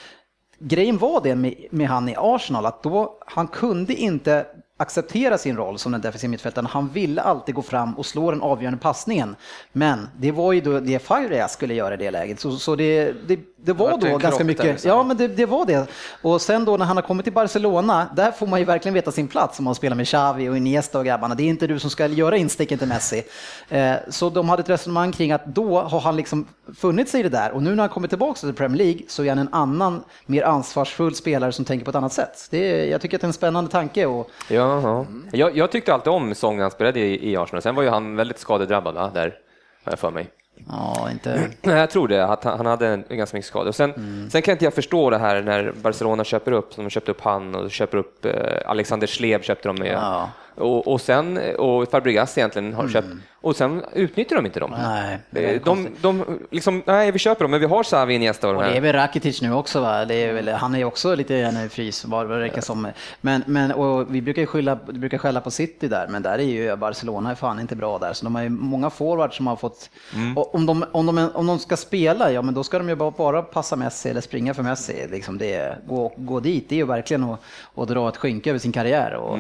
grejen 0.60 0.98
var 0.98 1.22
det 1.22 1.36
med, 1.36 1.66
med 1.70 1.88
han 1.88 2.10
i 2.10 2.16
Arsenal, 2.18 2.66
att 2.66 2.84
då 2.84 3.18
han 3.26 3.48
kunde 3.48 3.94
inte 3.94 4.46
acceptera 4.84 5.38
sin 5.38 5.58
roll 5.58 5.80
som 5.80 5.92
den 5.92 6.02
defensiva 6.02 6.32
mittfältaren. 6.32 6.66
Han 6.66 6.90
ville 6.90 7.22
alltid 7.22 7.56
gå 7.56 7.62
fram 7.62 7.94
och 7.94 8.06
slå 8.06 8.32
den 8.32 8.42
avgörande 8.42 8.80
passningen. 8.80 9.36
Men 9.72 10.10
det 10.18 10.32
var 10.32 10.54
ju 10.54 10.62
då 10.62 10.80
det 10.80 11.00
Fabregas 11.00 11.54
skulle 11.54 11.74
göra 11.74 11.94
i 11.94 11.98
det 11.98 12.12
läget. 12.12 12.40
Så, 12.40 12.52
så 12.58 12.76
det, 12.76 13.14
det, 13.28 13.40
det 13.56 13.74
var 13.74 13.98
det 13.98 14.10
då 14.12 14.18
ganska 14.18 14.44
mycket. 14.44 14.64
där, 14.64 14.72
liksom. 14.72 14.90
Ja, 14.90 15.04
men 15.04 15.18
det, 15.18 15.28
det 15.28 15.46
var 15.46 15.66
det. 15.66 15.88
Och 16.22 16.42
sen 16.42 16.66
då 16.66 16.78
när 16.78 16.86
han 16.86 16.98
har 16.98 17.04
kommit 17.04 17.24
till 17.24 17.34
Barcelona, 17.34 18.08
där 18.16 18.32
får 18.32 18.48
man 18.48 18.60
ju 18.60 18.66
verkligen 18.66 18.94
veta 18.94 19.12
sin 19.12 19.28
plats 19.28 19.60
om 19.60 19.66
man 19.66 19.76
spelar 19.76 19.96
med 19.96 20.08
Xavi 20.08 20.50
och 20.50 20.58
Iniesta 20.58 21.00
och 21.00 21.06
grabbarna. 21.06 21.36
Det 21.36 21.44
är 21.44 21.48
inte 21.48 21.68
du 21.68 21.80
som 21.80 21.90
ska 21.90 22.08
göra 22.08 22.38
insticken 22.38 22.78
till 22.78 22.88
Messi. 22.88 23.24
Eh, 23.70 23.94
så 24.10 24.30
de 24.30 24.50
hade 24.50 24.62
ett 24.62 24.70
resonemang 24.70 25.12
kring 25.12 25.32
att 25.32 25.46
då 25.46 25.82
har 25.82 26.00
han 26.00 26.16
liksom 26.16 26.48
funnit 26.76 27.10
sig 27.10 27.20
i 27.20 27.24
det 27.24 27.30
där 27.30 27.52
och 27.52 27.64
nu 27.64 27.70
när 27.76 27.84
han 27.84 27.90
kommer 27.90 28.08
tillbaka 28.08 28.40
till 28.40 28.54
Premier 28.54 28.78
League 28.78 29.02
så 29.08 29.24
är 29.24 29.30
han 29.30 29.40
en 29.40 29.54
annan, 29.54 30.04
mer 30.26 30.44
ansvarsfull 30.44 31.16
spelare 31.16 31.52
som 31.52 31.66
tänker 31.66 31.86
på 31.86 31.90
ett 31.90 31.96
annat 31.96 32.14
sätt. 32.14 32.48
Det 32.50 32.58
är, 32.58 32.92
jag 32.92 33.02
tycker 33.02 33.18
att 33.18 33.22
det 33.22 33.26
är 33.26 33.28
en 33.28 33.34
spännande 33.34 33.72
tanke. 33.72 34.06
Och, 34.06 34.30
Ja, 34.50 34.73
ja. 34.82 35.06
Jag, 35.32 35.58
jag 35.58 35.72
tyckte 35.72 35.94
alltid 35.94 36.14
om 36.14 36.36
sången 36.36 36.62
han 36.62 36.72
spelade 36.72 37.00
i, 37.00 37.32
i 37.32 37.38
Arsenal. 37.38 37.62
Sen 37.62 37.76
var 37.76 37.84
ju 37.84 37.90
han 37.90 38.16
väldigt 38.16 38.40
skadedrabbad 38.40 38.96
va? 38.96 39.12
där, 39.14 39.38
har 39.84 39.92
jag 39.92 40.00
för 40.00 40.12
mig. 40.12 40.30
ja, 40.68 41.12
inte... 41.12 41.50
Nej, 41.62 41.78
jag 41.78 41.90
tror 41.90 42.08
det, 42.08 42.26
att 42.26 42.44
han, 42.44 42.58
han 42.58 42.66
hade 42.66 42.88
en, 42.88 43.04
ganska 43.10 43.38
mycket 43.38 43.48
skador. 43.48 43.72
Sen, 43.72 43.94
sen 44.32 44.42
kan 44.42 44.52
inte 44.52 44.66
jag 44.66 44.74
förstå 44.74 45.10
det 45.10 45.18
här 45.18 45.42
när 45.42 45.74
Barcelona 45.82 46.24
köper 46.24 46.52
upp, 46.52 46.74
som 46.74 46.84
de 46.84 46.90
köpte 46.90 47.12
upp 47.12 47.22
han 47.22 47.56
och 47.56 47.72
köper 47.72 47.98
upp 47.98 48.26
eh, 48.26 48.34
Alexander 48.66 49.08
Slev 49.08 49.42
köpte 49.42 49.70
de 49.70 49.76
med. 49.76 49.94
Ja. 49.94 50.30
Och, 50.56 50.88
och 50.88 51.02
sen, 51.02 51.40
och 51.58 51.92
Fabregas 51.92 52.38
egentligen 52.38 52.74
har 52.74 52.88
köpt, 52.88 53.08
och 53.42 53.56
sen 53.56 53.84
utnyttjar 53.94 54.36
de 54.36 54.46
inte 54.46 54.60
dem. 54.60 54.76
Nej, 54.78 55.20
Eh, 55.36 55.62
de, 55.66 55.88
de, 56.02 56.40
liksom, 56.52 56.84
nej, 56.86 57.12
vi 57.12 57.20
köper 57.20 57.44
dem, 57.44 57.52
men 57.52 57.60
vi 57.60 57.66
har 57.66 58.10
Iniesta 58.10 58.48
och 58.48 58.54
de 58.54 58.58
Och 58.58 58.64
det 58.64 58.78
är 58.78 58.82
väl 58.82 58.94
Rakitic 58.94 59.42
nu 59.42 59.54
också 59.54 59.82
va? 59.82 60.02
Är 60.02 60.34
väl, 60.34 60.50
han 60.50 60.76
är 60.76 60.80
ju 60.80 60.86
också 60.86 61.16
lite 61.16 61.68
frys 61.72 62.06
vad 62.06 62.30
det 62.30 62.38
verkar 62.38 62.62
som. 62.62 62.88
Men, 63.22 63.44
men 63.48 63.72
och 63.72 64.16
vi 64.16 64.22
brukar 64.22 64.42
ju 64.42 64.46
skylla, 64.46 64.76
brukar 64.76 65.18
skälla 65.18 65.42
på 65.42 65.52
City 65.52 65.88
där, 65.88 66.08
men 66.08 66.22
där 66.22 66.40
är 66.40 66.44
ju 66.44 66.76
Barcelona 66.76 67.32
är 67.32 67.36
fan 67.36 67.60
inte 67.60 67.76
bra 67.76 67.98
där. 67.98 68.14
Så 68.14 68.26
de 68.26 68.36
har 68.36 68.42
ju 68.42 68.50
många 68.50 68.90
forwards 68.90 69.38
som 69.38 69.48
har 69.48 69.56
fått, 69.56 69.90
och 70.36 70.56
om, 70.56 70.66
de, 70.66 70.86
om, 70.92 71.06
de, 71.06 71.30
om 71.34 71.48
de 71.48 71.60
ska 71.60 71.78
spela, 71.78 72.32
ja 72.32 72.42
men 72.42 72.54
då 72.54 72.64
ska 72.64 72.78
de 72.78 72.90
ju 72.90 72.96
bara, 72.96 73.12
bara 73.12 73.42
passa 73.42 73.76
Messi 73.76 74.10
eller 74.10 74.22
springa 74.22 74.54
för 74.54 74.64
Messi. 74.64 75.08
Liksom 75.12 75.38
det, 75.38 75.78
gå, 75.88 76.14
gå 76.18 76.40
dit, 76.40 76.70
det 76.70 76.76
är 76.76 76.78
ju 76.78 76.86
verkligen 76.86 77.24
att, 77.24 77.40
att 77.76 77.88
dra 77.88 78.10
ett 78.10 78.18
skynke 78.18 78.50
över 78.50 78.60
sin 78.60 78.72
karriär 78.72 79.14
och 79.14 79.40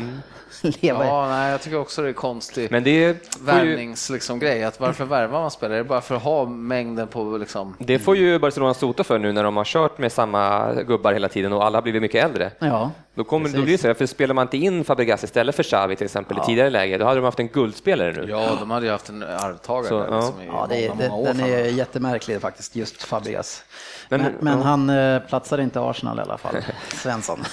leva. 0.82 1.03
Ja, 1.08 1.28
nej, 1.28 1.52
jag 1.52 1.62
tycker 1.62 1.78
också 1.80 2.02
det 2.02 2.10
är 2.10 2.14
konstigt. 2.14 2.72
Men 2.72 2.84
det 2.84 3.24
får 3.24 3.40
ju, 3.40 3.46
Värvnings 3.46 4.10
liksom, 4.10 4.40
grej, 4.40 4.64
att 4.64 4.80
varför 4.80 5.06
värvar 5.06 5.42
man 5.42 5.52
spelare? 5.52 5.78
Är 5.78 5.84
det 5.84 5.90
bara 5.90 6.02
för 6.02 6.16
att 6.16 6.24
ha 6.24 6.46
mängden 6.46 7.08
på 7.08 7.38
liksom... 7.38 7.76
det 7.80 8.00
får 8.00 8.16
ju 8.18 8.40
Barcelona 8.40 8.74
sota 8.74 9.04
för 9.04 9.20
nu 9.20 9.32
när 9.32 9.44
de 9.44 9.58
har 9.58 9.64
kört 9.64 9.98
med 9.98 10.12
samma 10.12 10.74
gubbar 10.74 11.14
hela 11.14 11.30
tiden 11.30 11.54
och 11.54 11.66
alla 11.66 11.78
har 11.78 11.84
blivit 11.84 12.02
mycket 12.02 12.26
äldre. 12.26 12.52
Ja, 12.60 12.92
Då, 13.16 13.24
kommer, 13.24 13.46
då 13.46 13.52
Precis. 13.52 13.64
blir 13.64 13.74
det 13.74 13.82
så, 13.82 13.88
här, 13.88 13.94
för 13.94 14.06
spelar 14.06 14.34
man 14.34 14.42
inte 14.42 14.58
in 14.58 14.84
Fabregas 14.84 15.24
istället 15.24 15.56
för 15.56 15.64
Xavi 15.64 15.96
till 15.96 16.06
exempel 16.06 16.38
i 16.38 16.46
tidigare 16.46 16.70
läge, 16.70 16.98
då 16.98 17.06
hade 17.06 17.20
de 17.20 17.26
haft 17.26 17.40
en 17.40 17.48
guldspelare 17.48 18.12
nu. 18.12 18.26
Ja, 18.30 18.58
de 18.60 18.72
hade 18.72 18.86
ju 18.86 18.92
haft 18.92 19.10
en 19.10 19.24
arvtagare 19.24 19.88
Så, 19.90 20.06
ja. 20.10 20.16
liksom, 20.16 20.42
i 20.42 20.46
ja 20.46 20.68
det, 20.70 20.90
många, 20.90 21.02
det, 21.02 21.10
många 21.10 21.22
år 21.22 21.26
den 21.26 21.40
är 21.40 21.66
jättemärklig 21.66 22.42
faktiskt, 22.42 22.76
just 22.76 23.04
Fabregas. 23.04 23.64
Men- 24.18 24.32
Men, 24.32 24.34
men 24.42 24.58
ja. 24.58 24.64
han 24.64 24.90
eh, 24.90 25.20
platsar 25.20 25.58
inte 25.58 25.82
Arsenal 25.82 26.20
i 26.20 26.22
alla 26.22 26.38
fall, 26.38 26.56
Svensson. 26.94 27.44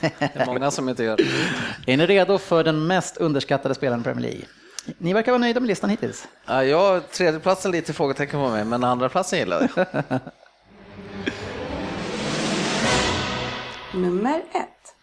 Det 0.00 0.30
är 0.34 0.46
många 0.46 0.70
som 0.70 0.88
inte 0.88 1.04
gör 1.04 1.16
det. 1.16 1.92
Är 1.92 1.96
ni 1.96 2.06
redo 2.06 2.38
för 2.38 2.64
den 2.64 2.86
mest 2.86 3.16
underskattade 3.16 3.74
spelaren 3.74 4.00
i 4.00 4.04
Premier 4.04 4.22
League? 4.30 4.44
Ni 4.98 5.12
verkar 5.12 5.32
vara 5.32 5.38
nöjda 5.40 5.60
med 5.60 5.66
listan 5.68 5.90
hittills. 5.90 6.28
Ja, 6.46 6.64
jag, 6.64 7.10
tredjeplatsen 7.10 7.70
lite 7.70 7.92
frågetecken 7.92 8.40
på 8.40 8.48
mig, 8.48 8.64
men 8.64 8.84
andra 8.84 9.08
platsen 9.08 9.38
gillar 9.38 9.68
jag. 9.76 9.86
Nummer 13.94 14.38
ett. 14.38 14.94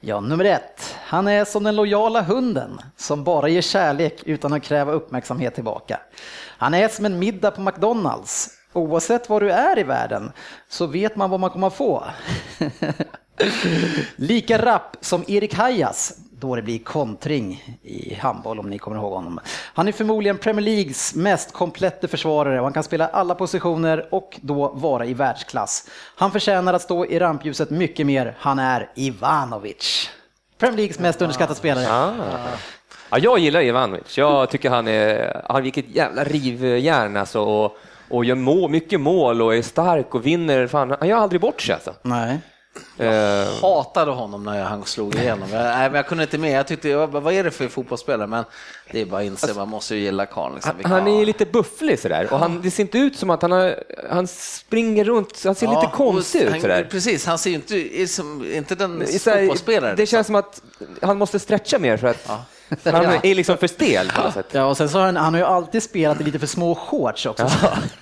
Ja, 0.00 0.20
nummer 0.20 0.44
ett. 0.44 0.94
Han 1.04 1.28
är 1.28 1.44
som 1.44 1.64
den 1.64 1.76
lojala 1.76 2.22
hunden 2.22 2.80
som 2.96 3.24
bara 3.24 3.48
ger 3.48 3.60
kärlek 3.62 4.22
utan 4.26 4.52
att 4.52 4.62
kräva 4.62 4.92
uppmärksamhet 4.92 5.54
tillbaka. 5.54 6.00
Han 6.58 6.74
är 6.74 6.88
som 6.88 7.04
en 7.04 7.18
middag 7.18 7.50
på 7.50 7.60
McDonalds. 7.60 8.50
Oavsett 8.74 9.28
var 9.28 9.40
du 9.40 9.50
är 9.50 9.78
i 9.78 9.82
världen 9.82 10.32
så 10.68 10.86
vet 10.86 11.16
man 11.16 11.30
vad 11.30 11.40
man 11.40 11.50
kommer 11.50 11.66
att 11.66 11.74
få. 11.74 12.04
Lika 14.16 14.58
rapp 14.58 14.96
som 15.00 15.24
Erik 15.28 15.54
Hajas, 15.54 16.18
då 16.30 16.56
det 16.56 16.62
blir 16.62 16.78
kontring 16.78 17.76
i 17.82 18.14
handboll 18.14 18.58
om 18.58 18.70
ni 18.70 18.78
kommer 18.78 18.96
ihåg 18.96 19.12
honom. 19.12 19.40
Han 19.74 19.88
är 19.88 19.92
förmodligen 19.92 20.38
Premier 20.38 20.64
Leagues 20.64 21.14
mest 21.14 21.52
komplette 21.52 22.08
försvarare 22.08 22.58
och 22.58 22.64
han 22.64 22.72
kan 22.72 22.82
spela 22.82 23.06
alla 23.06 23.34
positioner 23.34 24.08
och 24.14 24.38
då 24.40 24.68
vara 24.68 25.06
i 25.06 25.14
världsklass. 25.14 25.88
Han 26.16 26.32
förtjänar 26.32 26.74
att 26.74 26.82
stå 26.82 27.06
i 27.06 27.18
rampljuset 27.18 27.70
mycket 27.70 28.06
mer. 28.06 28.36
Han 28.38 28.58
är 28.58 28.90
Ivanovic. 28.94 30.10
Premier 30.58 30.76
Leagues 30.76 30.98
mest 30.98 31.22
underskattade 31.22 31.58
spelare. 31.58 31.86
Ah. 31.90 32.12
Ja, 33.10 33.18
jag 33.18 33.38
gillar 33.38 33.62
Ivanovic. 33.62 34.18
Jag 34.18 34.50
tycker 34.50 34.70
han 34.70 34.88
är, 34.88 35.42
han 35.48 35.62
vilket 35.62 35.88
jävla 35.88 36.24
rivjärn 36.24 37.16
alltså 37.16 37.40
och, 37.40 37.76
och 38.08 38.24
gör 38.24 38.34
må, 38.34 38.68
mycket 38.68 39.00
mål 39.00 39.42
och 39.42 39.54
är 39.54 39.62
stark 39.62 40.14
och 40.14 40.26
vinner. 40.26 40.66
Fan, 40.66 40.96
han 40.98 41.08
gör 41.08 41.16
aldrig 41.16 41.40
bort 41.40 41.60
sig 41.60 41.74
alltså. 41.74 41.94
Nej. 42.02 42.40
Eh, 42.98 43.46
Hatade 43.62 44.10
honom 44.10 44.44
när 44.44 44.64
han 44.64 44.84
slog 44.84 45.14
igenom. 45.14 45.48
Jag, 45.52 45.62
nej, 45.62 45.88
men 45.88 45.94
jag 45.94 46.06
kunde 46.06 46.24
inte 46.24 46.38
med. 46.38 46.58
Jag 46.58 46.66
tyckte, 46.66 46.88
jag 46.88 47.06
vad 47.06 47.34
är 47.34 47.44
det 47.44 47.50
för 47.50 47.68
fotbollsspelare? 47.68 48.26
Men 48.26 48.44
det 48.92 49.00
är 49.00 49.06
bara 49.06 49.20
att 49.20 49.26
inse, 49.26 49.54
man 49.54 49.68
måste 49.68 49.94
ju 49.94 50.00
gilla 50.00 50.26
karln. 50.26 50.54
Liksom. 50.54 50.72
han, 50.82 50.92
han 50.92 51.08
är 51.08 51.18
ju 51.18 51.24
lite 51.24 51.46
bufflig 51.46 51.98
sådär 51.98 52.32
och 52.32 52.38
han, 52.38 52.62
det 52.62 52.70
ser 52.70 52.82
inte 52.82 52.98
ut 52.98 53.16
som 53.16 53.30
att 53.30 53.42
han, 53.42 53.50
har, 53.50 53.74
han 54.10 54.26
springer 54.26 55.04
runt, 55.04 55.44
han 55.44 55.54
ser 55.54 55.68
lite 55.68 55.90
konstig 55.94 56.40
ut 56.40 56.50
han, 56.50 56.60
sådär. 56.60 56.88
Precis, 56.90 57.26
han 57.26 57.38
ser 57.38 57.50
ju 57.50 57.56
inte, 57.56 58.00
är 58.00 58.06
som, 58.06 58.52
inte 58.54 58.74
den 58.74 59.06
Så 59.06 59.30
här, 59.30 59.38
fotbollsspelaren. 59.38 59.96
Det 59.96 60.06
känns 60.06 60.26
som 60.26 60.36
att 60.36 60.62
han 61.02 61.18
måste 61.18 61.38
stretcha 61.38 61.78
mer 61.78 61.96
för 61.96 62.06
att 62.06 62.30
Han 62.92 63.04
är 63.22 63.34
liksom 63.34 63.56
för 63.56 63.66
stel 63.66 64.10
på 64.16 64.22
något 64.22 64.34
sätt. 64.34 64.46
Ja, 64.52 64.64
och 64.64 64.76
sen 64.76 64.88
så 64.88 64.98
har 64.98 65.04
han, 65.06 65.16
han 65.16 65.34
har 65.34 65.40
ju 65.40 65.46
alltid 65.46 65.82
spelat 65.82 66.20
i 66.20 66.24
lite 66.24 66.38
för 66.38 66.46
små 66.46 66.74
shorts 66.74 67.26
också. 67.26 67.50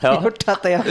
Ja. 0.01 0.23
Det, 0.63 0.83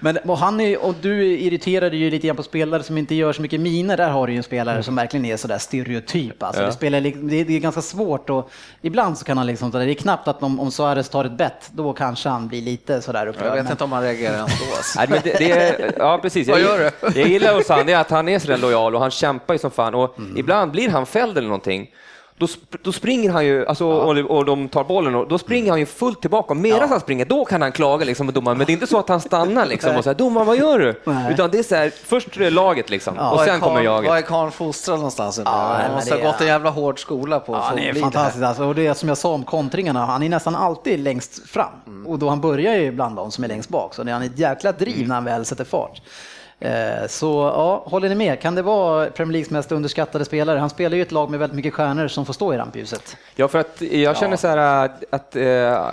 men 0.00 0.16
och 0.18 0.38
han 0.38 0.60
är, 0.60 0.84
och 0.84 0.94
du 1.00 1.24
irriterade 1.38 1.96
ju 1.96 2.10
lite 2.10 2.26
grann 2.26 2.36
på 2.36 2.42
spelare 2.42 2.82
som 2.82 2.98
inte 2.98 3.14
gör 3.14 3.32
så 3.32 3.42
mycket 3.42 3.60
miner. 3.60 3.96
Där 3.96 4.08
har 4.10 4.26
du 4.26 4.32
ju 4.32 4.36
en 4.36 4.42
spelare 4.42 4.82
som 4.82 4.96
verkligen 4.96 5.24
är 5.26 5.36
sådär 5.36 5.58
stereotyp. 5.58 6.42
Alltså, 6.42 6.62
Ja. 6.62 6.66
det, 6.66 6.72
spelar, 6.72 7.00
det, 7.00 7.08
är, 7.40 7.44
det 7.44 7.56
är 7.56 7.60
ganska 7.60 7.82
svårt 7.82 8.30
och 8.30 8.50
ibland 8.82 9.18
så 9.18 9.24
kan 9.24 9.38
han 9.38 9.46
liksom, 9.46 9.70
det 9.70 9.84
är 9.84 9.94
knappt 9.94 10.28
att 10.28 10.42
om, 10.42 10.60
om 10.60 10.70
Suarez 10.70 11.08
tar 11.08 11.24
ett 11.24 11.32
bett, 11.38 11.70
då 11.72 11.92
kanske 11.92 12.28
han 12.28 12.48
blir 12.48 12.62
lite 12.62 13.02
sådär 13.02 13.26
upprörd. 13.26 13.46
Jag 13.46 13.54
vet 13.54 13.64
Men- 13.64 13.72
inte 13.72 13.84
om 13.84 13.92
han 13.92 14.02
reagerar 14.02 14.34
ändå. 14.34 14.46
Alltså. 14.76 14.98
Nej, 14.98 15.06
men 15.10 15.20
det, 15.24 15.38
det 15.38 15.50
är, 15.50 15.92
ja, 15.98 16.18
precis. 16.22 16.48
Vad 16.48 16.60
Jag, 16.60 16.80
gör 16.80 16.90
jag 17.14 17.28
gillar 17.28 17.54
hos 17.54 17.68
han, 17.68 17.86
det 17.86 17.92
är 17.92 17.98
att 18.00 18.10
han 18.10 18.28
är 18.28 18.38
sådär 18.38 18.58
lojal 18.58 18.94
och 18.94 19.00
han 19.00 19.10
kämpar 19.10 19.54
ju 19.54 19.58
som 19.58 19.70
fan. 19.70 19.94
Och 19.94 20.16
Ibland 20.36 20.70
blir 20.72 20.88
han 20.90 21.06
fälld 21.06 21.38
eller 21.38 21.48
någonting. 21.48 21.90
Då, 22.38 22.46
då 22.82 22.92
springer 22.92 23.30
han 23.30 23.44
ju, 23.46 23.66
alltså, 23.66 23.86
och, 23.86 24.16
och 24.18 24.44
de 24.44 24.68
tar 24.68 24.84
bollen, 24.84 25.14
och 25.14 25.28
då 25.28 25.38
springer 25.38 25.70
han 25.70 25.78
ju 25.80 25.86
fullt 25.86 26.20
tillbaka. 26.20 26.50
Och 26.50 26.56
medan 26.56 26.88
han 26.88 27.00
springer, 27.00 27.24
då 27.24 27.44
kan 27.44 27.62
han 27.62 27.72
klaga 27.72 28.04
liksom, 28.04 28.26
med 28.26 28.34
domaren. 28.34 28.58
Men 28.58 28.66
det 28.66 28.70
är 28.70 28.74
inte 28.74 28.86
så 28.86 28.98
att 28.98 29.08
han 29.08 29.20
stannar 29.20 29.66
liksom, 29.66 29.96
och 29.96 30.04
säger 30.04 30.14
domaren 30.18 30.46
vad 30.46 30.56
gör 30.56 30.78
du? 30.78 31.00
Nej. 31.04 31.32
Utan 31.32 31.50
det 31.50 31.58
är 31.58 31.62
så 31.62 31.74
här, 31.74 31.92
först 32.04 32.36
är 32.36 32.40
det 32.40 32.50
laget 32.50 32.90
liksom, 32.90 33.18
och 33.18 33.36
Var 33.36 33.42
är 33.42 33.46
sen 33.46 33.60
kommer 33.60 33.82
jaget. 33.82 34.10
Var 34.10 34.16
är 34.16 34.22
Karl 34.22 34.50
fostrad 34.50 34.96
någonstans? 34.96 35.40
Ja, 35.44 35.50
han 35.82 35.94
måste 35.94 36.14
det 36.16 36.22
ha 36.24 36.32
gått 36.32 36.40
en 36.40 36.46
jävla 36.46 36.70
hård 36.70 37.00
skola 37.00 37.40
på 37.40 37.52
Ja, 37.52 37.58
han 37.60 37.76
få 37.78 37.84
är 37.84 37.92
bli 37.92 38.00
fantastisk 38.00 38.38
det 38.38 38.44
här. 38.44 38.48
alltså. 38.48 38.64
och 38.64 38.74
det 38.74 38.86
är 38.86 38.94
som 38.94 39.08
jag 39.08 39.18
sa 39.18 39.32
om 39.32 39.44
kontringarna, 39.44 40.06
han 40.06 40.22
är 40.22 40.28
nästan 40.28 40.54
alltid 40.54 41.00
längst 41.00 41.48
fram. 41.48 42.04
Och 42.06 42.18
då 42.18 42.28
han 42.28 42.40
börjar 42.40 42.74
ju 42.74 42.92
bland 42.92 43.16
de 43.16 43.30
som 43.30 43.44
är 43.44 43.48
längst 43.48 43.68
bak, 43.68 43.94
så 43.94 44.02
det 44.02 44.10
är 44.10 44.12
han 44.12 44.22
ett 44.22 44.38
jäkla 44.38 44.72
driv 44.72 45.08
när 45.08 45.14
han 45.14 45.24
väl 45.24 45.44
sätter 45.44 45.64
fart. 45.64 46.02
Eh, 46.60 47.06
Så 47.08 47.26
ja, 47.54 47.82
håller 47.86 48.08
ni 48.08 48.14
med? 48.14 48.40
Kan 48.40 48.54
det 48.54 48.62
vara 48.62 49.10
Premier 49.10 49.32
Leagues 49.32 49.50
mest 49.50 49.72
underskattade 49.72 50.24
spelare? 50.24 50.58
Han 50.58 50.70
spelar 50.70 50.96
ju 50.96 51.02
ett 51.02 51.12
lag 51.12 51.30
med 51.30 51.40
väldigt 51.40 51.56
mycket 51.56 51.74
stjärnor 51.74 52.08
som 52.08 52.26
får 52.26 52.32
stå 52.32 52.54
i 52.54 52.56
rampljuset. 52.58 53.16
Ja, 53.34 53.48
för 53.48 53.58
att 53.58 53.82
jag 53.82 54.16
känner 54.16 54.36
så 54.36 54.48
här 54.48 54.56
att, 54.84 55.04
att 55.10 55.36
eh, 55.36 55.88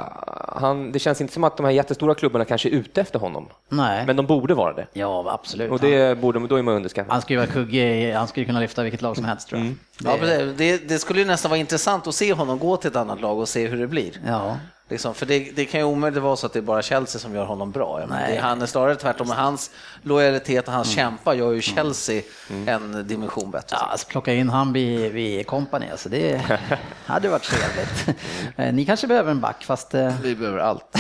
han, 0.61 0.91
det 0.91 0.99
känns 0.99 1.21
inte 1.21 1.33
som 1.33 1.43
att 1.43 1.57
de 1.57 1.63
här 1.65 1.71
jättestora 1.71 2.15
klubbarna 2.15 2.45
kanske 2.45 2.69
är 2.69 2.71
ute 2.71 3.01
efter 3.01 3.19
honom. 3.19 3.47
Nej. 3.69 4.03
Men 4.07 4.15
de 4.15 4.25
borde 4.25 4.53
vara 4.53 4.73
det. 4.73 4.87
Ja, 4.93 5.31
absolut. 5.33 5.71
Och 5.71 5.79
det 5.79 6.17
borde, 6.17 6.47
då 6.47 6.55
är 6.55 6.61
man 6.61 6.73
underskattad. 6.75 7.11
Han 7.13 7.21
skulle 7.21 7.39
ju 7.39 7.45
vara 7.45 7.53
kugge, 7.53 7.81
i- 7.95 8.11
han 8.11 8.27
skulle 8.27 8.45
kunna 8.45 8.59
lyfta 8.59 8.83
vilket 8.83 9.01
lag 9.01 9.15
som 9.15 9.25
helst 9.25 9.47
tror 9.49 9.61
jag. 9.61 9.73
Ja, 10.13 10.17
precis. 10.19 10.57
det, 10.57 10.89
det 10.89 10.99
skulle 10.99 11.19
ju 11.19 11.25
nästan 11.25 11.49
vara 11.49 11.59
intressant 11.59 12.07
att 12.07 12.15
se 12.15 12.33
honom 12.33 12.59
gå 12.59 12.77
till 12.77 12.89
ett 12.89 12.95
annat 12.95 13.21
lag 13.21 13.39
och 13.39 13.49
se 13.49 13.67
hur 13.67 13.77
det 13.77 13.87
blir. 13.87 14.11
Ja. 14.27 14.57
Liksom, 14.93 15.13
för 15.15 15.25
det, 15.25 15.39
det 15.55 15.65
kan 15.65 15.79
ju 15.79 15.85
omöjligt 15.85 16.23
vara 16.23 16.35
så 16.35 16.45
att 16.45 16.53
det 16.53 16.59
är 16.59 16.63
bara 16.63 16.81
Chelsea 16.81 17.19
som 17.19 17.35
gör 17.35 17.45
honom 17.45 17.71
bra. 17.71 18.05
Nej. 18.09 18.33
det, 18.35 18.39
han 18.41 18.61
är 18.61 18.65
snarare 18.65 18.95
tvärtom. 18.95 19.29
Hans 19.29 19.71
lojalitet 20.01 20.67
och 20.67 20.73
hans 20.73 20.91
kämpa 20.91 21.35
gör 21.35 21.51
ju 21.51 21.61
Chelsea 21.61 22.21
en 22.67 23.07
dimension 23.07 23.51
bättre. 23.51 23.77
Ja, 23.79 23.85
alltså 23.85 24.07
plocka 24.07 24.33
in 24.33 24.49
han 24.49 24.73
vid, 24.73 25.11
vid 25.11 25.47
company, 25.47 25.89
alltså 25.91 26.09
det 26.09 26.41
hade 27.05 27.29
varit 27.29 27.43
trevligt. 27.43 28.19
Eh, 28.57 28.73
Ni 28.73 28.85
kanske 28.85 29.07
behöver 29.07 29.31
en 29.31 29.41
back, 29.41 29.63
fast... 29.65 29.93
eh, 29.93 30.13
Vi 30.21 30.35
behöver 30.35 30.59
allt. 30.59 30.85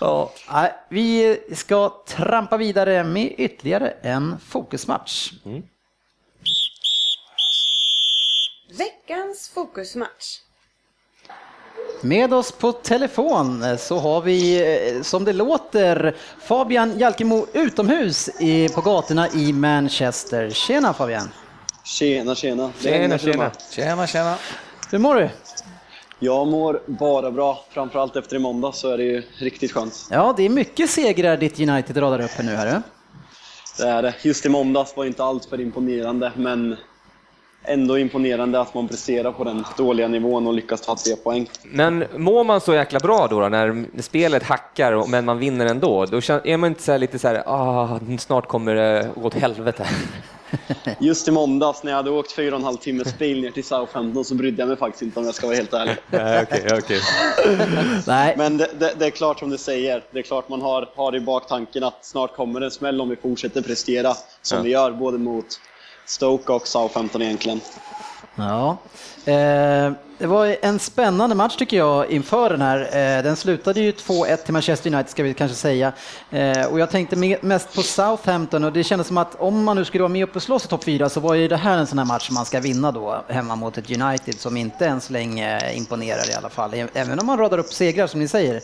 Ja, 0.00 0.32
vi 0.88 1.38
ska 1.54 1.88
trampa 2.08 2.56
vidare 2.56 3.04
med 3.04 3.34
ytterligare 3.38 3.90
en 4.02 4.36
fokusmatch. 4.48 5.32
Veckans 8.78 9.48
fokusmatch. 9.54 10.38
Med 12.00 12.34
oss 12.34 12.52
på 12.52 12.72
telefon 12.72 13.78
så 13.78 13.98
har 13.98 14.22
vi, 14.22 14.60
eh, 14.96 15.02
som 15.02 15.24
det 15.24 15.32
låter, 15.32 16.16
Fabian 16.40 16.98
Jalkemo 16.98 17.46
utomhus 17.52 18.28
i, 18.40 18.68
på 18.68 18.80
gatorna 18.80 19.28
i 19.28 19.52
Manchester. 19.52 20.50
Tjena 20.50 20.92
Fabian! 20.92 21.28
Tjena, 21.84 22.34
tjena. 22.34 22.70
Tjena, 22.80 23.18
tjena. 23.18 23.50
Tjena, 23.70 24.06
tjena. 24.06 24.34
Hur 24.90 24.98
mår 24.98 25.14
du? 25.14 25.30
Jag 26.18 26.46
mår 26.46 26.82
bara 26.86 27.30
bra. 27.30 27.64
Framförallt 27.70 28.16
efter 28.16 28.36
i 28.36 28.38
måndag 28.38 28.72
så 28.72 28.90
är 28.90 28.96
det 28.96 29.04
ju 29.04 29.22
riktigt 29.38 29.72
skönt. 29.72 30.08
Ja, 30.10 30.34
det 30.36 30.42
är 30.42 30.48
mycket 30.48 30.90
segrar 30.90 31.36
ditt 31.36 31.60
United 31.60 31.96
radar 31.96 32.20
upp 32.20 32.30
här 32.30 32.44
nu. 32.44 32.54
Här. 32.54 32.82
Det 33.78 33.88
är 33.88 34.02
det. 34.02 34.14
Just 34.22 34.46
i 34.46 34.48
måndags 34.48 34.96
var 34.96 35.04
inte 35.04 35.24
allt 35.24 35.44
för 35.44 35.60
imponerande, 35.60 36.32
men 36.36 36.76
ändå 37.68 37.98
imponerande 37.98 38.60
att 38.60 38.74
man 38.74 38.88
presterar 38.88 39.32
på 39.32 39.44
den 39.44 39.64
dåliga 39.76 40.08
nivån 40.08 40.46
och 40.46 40.54
lyckas 40.54 40.80
ta 40.80 40.96
tre 40.96 41.16
poäng. 41.16 41.50
Men 41.62 42.04
mår 42.16 42.44
man 42.44 42.60
så 42.60 42.74
jäkla 42.74 42.98
bra 42.98 43.26
då, 43.30 43.40
då 43.40 43.48
när 43.48 43.84
spelet 44.02 44.42
hackar 44.42 44.92
och- 44.92 45.08
men 45.08 45.24
man 45.24 45.38
vinner 45.38 45.66
ändå? 45.66 46.06
Då 46.06 46.16
är 46.16 46.56
man 46.56 46.68
inte 46.70 46.82
så 46.82 46.92
här 46.92 46.98
lite 46.98 47.18
så 47.18 47.28
här, 47.28 47.42
ah, 47.46 48.00
snart 48.18 48.46
kommer 48.48 48.74
det 48.74 49.08
gå 49.14 49.26
åt 49.26 49.34
helvete. 49.34 49.86
Just 51.00 51.28
i 51.28 51.30
måndags 51.30 51.82
när 51.82 51.90
jag 51.92 51.96
hade 51.96 52.10
åkt 52.10 52.32
fyra 52.32 52.54
och 52.54 52.58
en 52.60 52.64
halv 52.64 52.76
timmes 52.76 53.18
bil 53.18 53.40
ner 53.40 53.50
till 53.50 53.64
Southampton 53.64 54.24
så 54.24 54.34
brydde 54.34 54.62
jag 54.62 54.68
mig 54.68 54.76
faktiskt 54.76 55.02
inte 55.02 55.20
om 55.20 55.26
jag 55.26 55.34
ska 55.34 55.46
vara 55.46 55.56
helt 55.56 55.72
ärlig. 55.74 55.94
Okej, 56.42 56.78
okej. 56.78 57.00
Nej, 58.06 58.34
Men 58.38 58.56
det, 58.56 58.68
det, 58.78 58.92
det 58.98 59.06
är 59.06 59.10
klart 59.10 59.38
som 59.38 59.50
du 59.50 59.58
säger, 59.58 60.02
det 60.10 60.18
är 60.18 60.22
klart 60.22 60.48
man 60.48 60.62
har, 60.62 60.88
har 60.96 61.16
i 61.16 61.20
baktanken 61.20 61.84
att 61.84 62.04
snart 62.04 62.36
kommer 62.36 62.60
det 62.60 62.66
en 62.66 62.70
smäll 62.70 63.00
om 63.00 63.08
vi 63.08 63.16
fortsätter 63.16 63.62
prestera 63.62 64.14
som 64.42 64.58
Ja. 64.58 64.62
vi 64.64 64.70
gör 64.70 64.90
både 64.90 65.18
mot 65.18 65.46
Stoke 66.08 66.52
och 66.52 66.68
Southampton 66.68 67.22
egentligen. 67.22 67.60
Ja. 68.38 68.76
Eh, 69.24 69.92
det 70.18 70.26
var 70.26 70.56
en 70.62 70.78
spännande 70.78 71.34
match 71.34 71.56
tycker 71.56 71.76
jag 71.76 72.10
inför 72.10 72.50
den 72.50 72.60
här. 72.60 72.80
Eh, 72.80 73.22
den 73.22 73.36
slutade 73.36 73.80
ju 73.80 73.92
2-1 73.92 74.36
till 74.36 74.52
Manchester 74.52 74.94
United 74.94 75.10
ska 75.10 75.22
vi 75.22 75.34
kanske 75.34 75.56
säga. 75.56 75.92
Eh, 76.30 76.66
och 76.66 76.80
jag 76.80 76.90
tänkte 76.90 77.38
mest 77.40 77.74
på 77.74 77.82
Southampton 77.82 78.64
och 78.64 78.72
det 78.72 78.84
kändes 78.84 79.06
som 79.06 79.18
att 79.18 79.34
om 79.34 79.64
man 79.64 79.76
nu 79.76 79.84
skulle 79.84 80.02
vara 80.02 80.12
med 80.12 80.28
och 80.28 80.42
slåss 80.42 80.64
i 80.64 80.68
topp 80.68 80.84
4 80.84 81.08
så 81.08 81.20
var 81.20 81.34
ju 81.34 81.48
det 81.48 81.56
här 81.56 81.78
en 81.78 81.86
sån 81.86 81.98
här 81.98 82.06
match 82.06 82.26
som 82.26 82.34
man 82.34 82.44
ska 82.44 82.60
vinna 82.60 82.92
då 82.92 83.24
hemma 83.28 83.56
mot 83.56 83.78
ett 83.78 83.90
United 83.90 84.34
som 84.40 84.56
inte 84.56 84.86
än 84.86 85.00
så 85.00 85.12
länge 85.12 85.72
imponerar 85.72 86.30
i 86.30 86.34
alla 86.34 86.48
fall. 86.48 86.74
E-, 86.74 86.86
även 86.94 87.18
om 87.18 87.26
man 87.26 87.38
radar 87.38 87.58
upp 87.58 87.72
segrar 87.72 88.06
som 88.06 88.20
ni 88.20 88.28
säger. 88.28 88.60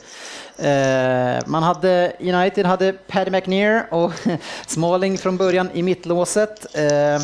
Eh, 0.59 1.43
man 1.47 1.63
hade, 1.63 2.13
United 2.21 2.67
hade 2.67 2.93
Paddy 2.93 3.31
McNear 3.31 3.87
och 3.91 4.13
Smalling 4.67 5.19
från 5.19 5.37
början 5.37 5.71
i 5.75 5.83
mittlåset. 5.83 6.77
Eh, 6.77 7.19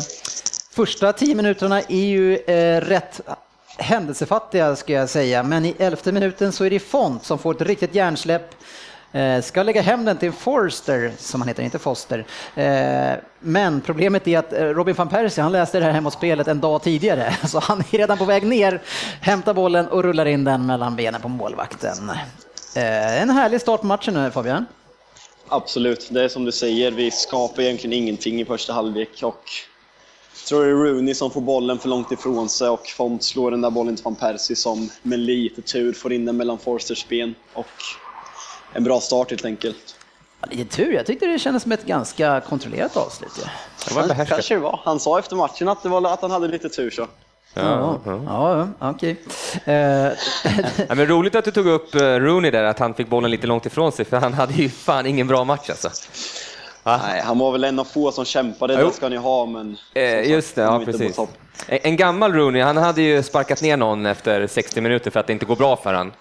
Första 0.73 1.13
tio 1.13 1.35
minuterna 1.35 1.81
är 1.81 2.05
ju 2.05 2.37
eh, 2.37 2.81
rätt 2.81 3.21
händelsefattiga 3.77 4.75
ska 4.75 4.93
jag 4.93 5.09
säga, 5.09 5.43
men 5.43 5.65
i 5.65 5.75
elfte 5.79 6.11
minuten 6.11 6.51
så 6.51 6.63
är 6.63 6.69
det 6.69 6.79
Font 6.79 7.25
som 7.25 7.39
får 7.39 7.55
ett 7.55 7.61
riktigt 7.61 7.95
hjärnsläpp. 7.95 8.55
Eh, 9.11 9.41
ska 9.41 9.63
lägga 9.63 9.81
hem 9.81 10.05
den 10.05 10.17
till 10.17 10.31
Forster, 10.31 11.11
som 11.17 11.41
han 11.41 11.47
heter, 11.47 11.63
inte 11.63 11.79
Foster. 11.79 12.25
Eh, 12.55 13.19
men 13.39 13.81
problemet 13.81 14.27
är 14.27 14.39
att 14.39 14.53
eh, 14.53 14.65
Robin 14.65 14.95
van 14.95 15.09
Persie, 15.09 15.41
han 15.41 15.51
läste 15.51 15.79
det 15.79 15.85
här 15.85 15.91
hemåtspelet 15.91 16.47
en 16.47 16.59
dag 16.59 16.83
tidigare, 16.83 17.33
så 17.47 17.59
han 17.59 17.79
är 17.79 17.97
redan 17.97 18.17
på 18.17 18.25
väg 18.25 18.47
ner, 18.47 18.81
hämtar 19.21 19.53
bollen 19.53 19.87
och 19.87 20.03
rullar 20.03 20.25
in 20.25 20.43
den 20.43 20.65
mellan 20.65 20.95
benen 20.95 21.21
på 21.21 21.27
målvakten. 21.27 22.09
Eh, 22.75 23.21
en 23.21 23.29
härlig 23.29 23.61
start 23.61 23.81
på 23.81 23.87
matchen 23.87 24.13
nu 24.13 24.31
Fabian. 24.31 24.65
Absolut, 25.47 26.07
det 26.11 26.23
är 26.23 26.27
som 26.27 26.45
du 26.45 26.51
säger, 26.51 26.91
vi 26.91 27.11
skapar 27.11 27.61
egentligen 27.61 27.93
ingenting 27.93 28.41
i 28.41 28.45
första 28.45 28.73
halvlek 28.73 29.23
och 29.23 29.43
tror 30.51 30.65
det 30.65 30.71
är 30.71 30.75
Rooney 30.75 31.13
som 31.13 31.31
får 31.31 31.41
bollen 31.41 31.79
för 31.79 31.89
långt 31.89 32.11
ifrån 32.11 32.49
sig 32.49 32.69
och 32.69 32.87
Font 32.87 33.23
slår 33.23 33.51
den 33.51 33.61
där 33.61 33.69
bollen 33.69 33.95
till 33.95 34.03
van 34.03 34.15
Persie 34.15 34.55
som 34.55 34.89
med 35.01 35.19
lite 35.19 35.61
tur 35.61 35.93
får 35.93 36.13
in 36.13 36.25
den 36.25 36.37
mellan 36.37 36.57
Forsters 36.57 37.07
ben 37.07 37.35
och 37.53 37.67
en 38.73 38.83
bra 38.83 38.99
start 38.99 39.29
helt 39.29 39.45
enkelt. 39.45 39.95
Ja, 40.41 40.47
Lite 40.51 40.75
tur, 40.75 40.93
jag 40.93 41.05
tyckte 41.05 41.25
det 41.25 41.39
kändes 41.39 41.63
som 41.63 41.71
ett 41.71 41.85
ganska 41.85 42.41
kontrollerat 42.41 42.97
avslut. 42.97 43.31
Ja. 43.43 43.49
Det 43.87 43.95
var 43.95 44.07
behärskat. 44.07 44.37
Kanske 44.37 44.53
det 44.55 44.59
var. 44.59 44.79
Han 44.83 44.99
sa 44.99 45.19
efter 45.19 45.35
matchen 45.35 45.67
att, 45.67 45.83
det 45.83 45.89
var, 45.89 46.13
att 46.13 46.21
han 46.21 46.31
hade 46.31 46.47
lite 46.47 46.69
tur 46.69 46.89
så. 46.89 47.07
Ja, 47.53 47.99
Ja, 48.05 48.21
ja. 48.25 48.67
ja, 48.79 48.89
okej. 48.89 49.21
Eh, 49.65 49.73
Ja, 50.87 50.95
men 50.95 51.07
roligt 51.07 51.35
att 51.35 51.45
du 51.45 51.51
tog 51.51 51.67
upp 51.67 51.95
eh, 51.95 52.01
Rooney 52.01 52.51
där, 52.51 52.63
att 52.63 52.79
han 52.79 52.93
fick 52.93 53.09
bollen 53.09 53.31
lite 53.31 53.47
långt 53.47 53.65
ifrån 53.65 53.91
sig, 53.91 54.05
för 54.05 54.17
han 54.17 54.33
hade 54.33 54.53
ju 54.53 54.69
fan 54.69 55.05
ingen 55.05 55.27
bra 55.27 55.43
match 55.43 55.69
alltså. 55.69 55.89
Nej, 56.83 57.21
han 57.21 57.39
var 57.39 57.51
väl 57.51 57.63
en 57.63 57.79
av 57.79 57.83
få 57.83 58.11
som 58.11 58.25
kämpade, 58.25 58.77
Jo. 58.81 58.87
det 58.87 58.93
ska 58.93 59.09
ni 59.09 59.17
ha, 59.17 59.45
men... 59.45 59.77
Eh, 59.93 60.31
just 60.31 60.55
det, 60.55 60.61
ja 60.61 60.81
precis. 60.85 61.17
En 61.19 61.27
en 61.67 61.95
gammal 61.95 62.33
Rooney, 62.33 62.61
han 62.61 62.77
hade 62.77 63.01
ju 63.01 63.23
sparkat 63.23 63.61
ner 63.61 63.77
någon 63.77 64.05
efter 64.05 64.47
60 64.47 64.81
minuter 64.81 65.11
för 65.11 65.19
att 65.19 65.27
det 65.27 65.33
inte 65.33 65.45
går 65.45 65.55
bra 65.55 65.75
för 65.75 65.93
han. 65.93 66.11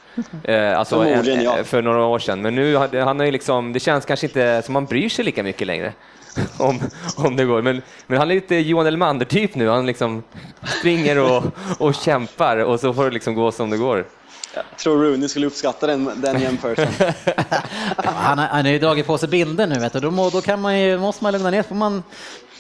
Eh, 0.45 0.79
alltså 0.79 0.97
en, 0.97 1.43
ja. 1.43 1.57
För 1.65 1.83
några 1.83 2.05
år 2.05 2.19
sedan. 2.19 2.43
Men 2.43 2.55
nu 2.55 2.77
hade 2.77 3.03
han 3.03 3.19
har 3.19 3.27
ju 3.27 3.33
liksom, 3.33 3.73
det 3.73 3.81
känns 3.81 4.05
kanske 4.05 4.27
inte 4.27 4.63
som 4.65 4.73
man 4.73 4.85
bryr 4.85 5.09
sig 5.09 5.25
lika 5.25 5.43
mycket 5.43 5.67
längre. 5.67 5.93
Om, 6.59 6.81
om 7.17 7.37
det 7.37 7.45
går. 7.45 7.63
Men, 7.63 7.83
men 8.07 8.19
han 8.19 8.31
är 8.31 8.35
lite 8.35 8.55
Johan 8.55 8.87
Elmander-typ 8.87 9.55
nu. 9.55 9.69
Han 9.69 9.87
liksom 9.87 10.23
springer 10.81 11.19
och, 11.19 11.43
och 11.79 11.95
kämpar 11.95 12.57
och 12.57 12.81
så 12.81 12.95
får 12.95 13.05
det 13.05 13.11
liksom 13.11 13.35
gå 13.35 13.53
som 13.53 13.71
det 13.71 13.77
går. 13.77 14.05
Jag 14.55 14.65
tror 14.79 15.05
Rooney 15.05 15.29
skulle 15.29 15.47
uppskatta 15.47 15.87
den, 15.87 16.11
den 16.17 16.41
jämförelsen. 16.41 16.89
han, 17.97 18.39
har, 18.39 18.47
han 18.47 18.65
har 18.65 18.73
ju 18.73 18.79
dragit 18.79 19.07
på 19.07 19.19
sig 19.19 19.29
bilder 19.29 19.67
nu, 19.67 19.79
vet 19.79 19.93
du. 19.93 20.01
Då, 20.01 20.31
då 20.31 20.41
kan 20.41 20.61
man 20.61 20.81
ju, 20.81 20.99
måste 20.99 21.25
man 21.25 21.33
lugna 21.33 21.51
ner 21.51 21.63
får 21.63 21.75
man, 21.75 22.03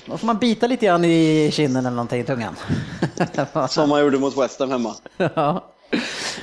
då 0.07 0.19
får 0.19 0.27
man 0.27 0.39
bita 0.39 0.67
lite 0.67 0.87
grann 0.87 1.05
i 1.05 1.51
kinden 1.53 1.87
eller 1.87 1.97
någonting 1.97 2.21
i 2.21 2.25
tungan. 2.25 2.57
som 3.69 3.91
han 3.91 4.01
gjorde 4.01 4.19
mot 4.19 4.39
West 4.39 4.61
Ham 4.61 4.71
hemma. 4.71 4.95
ja. 5.35 5.67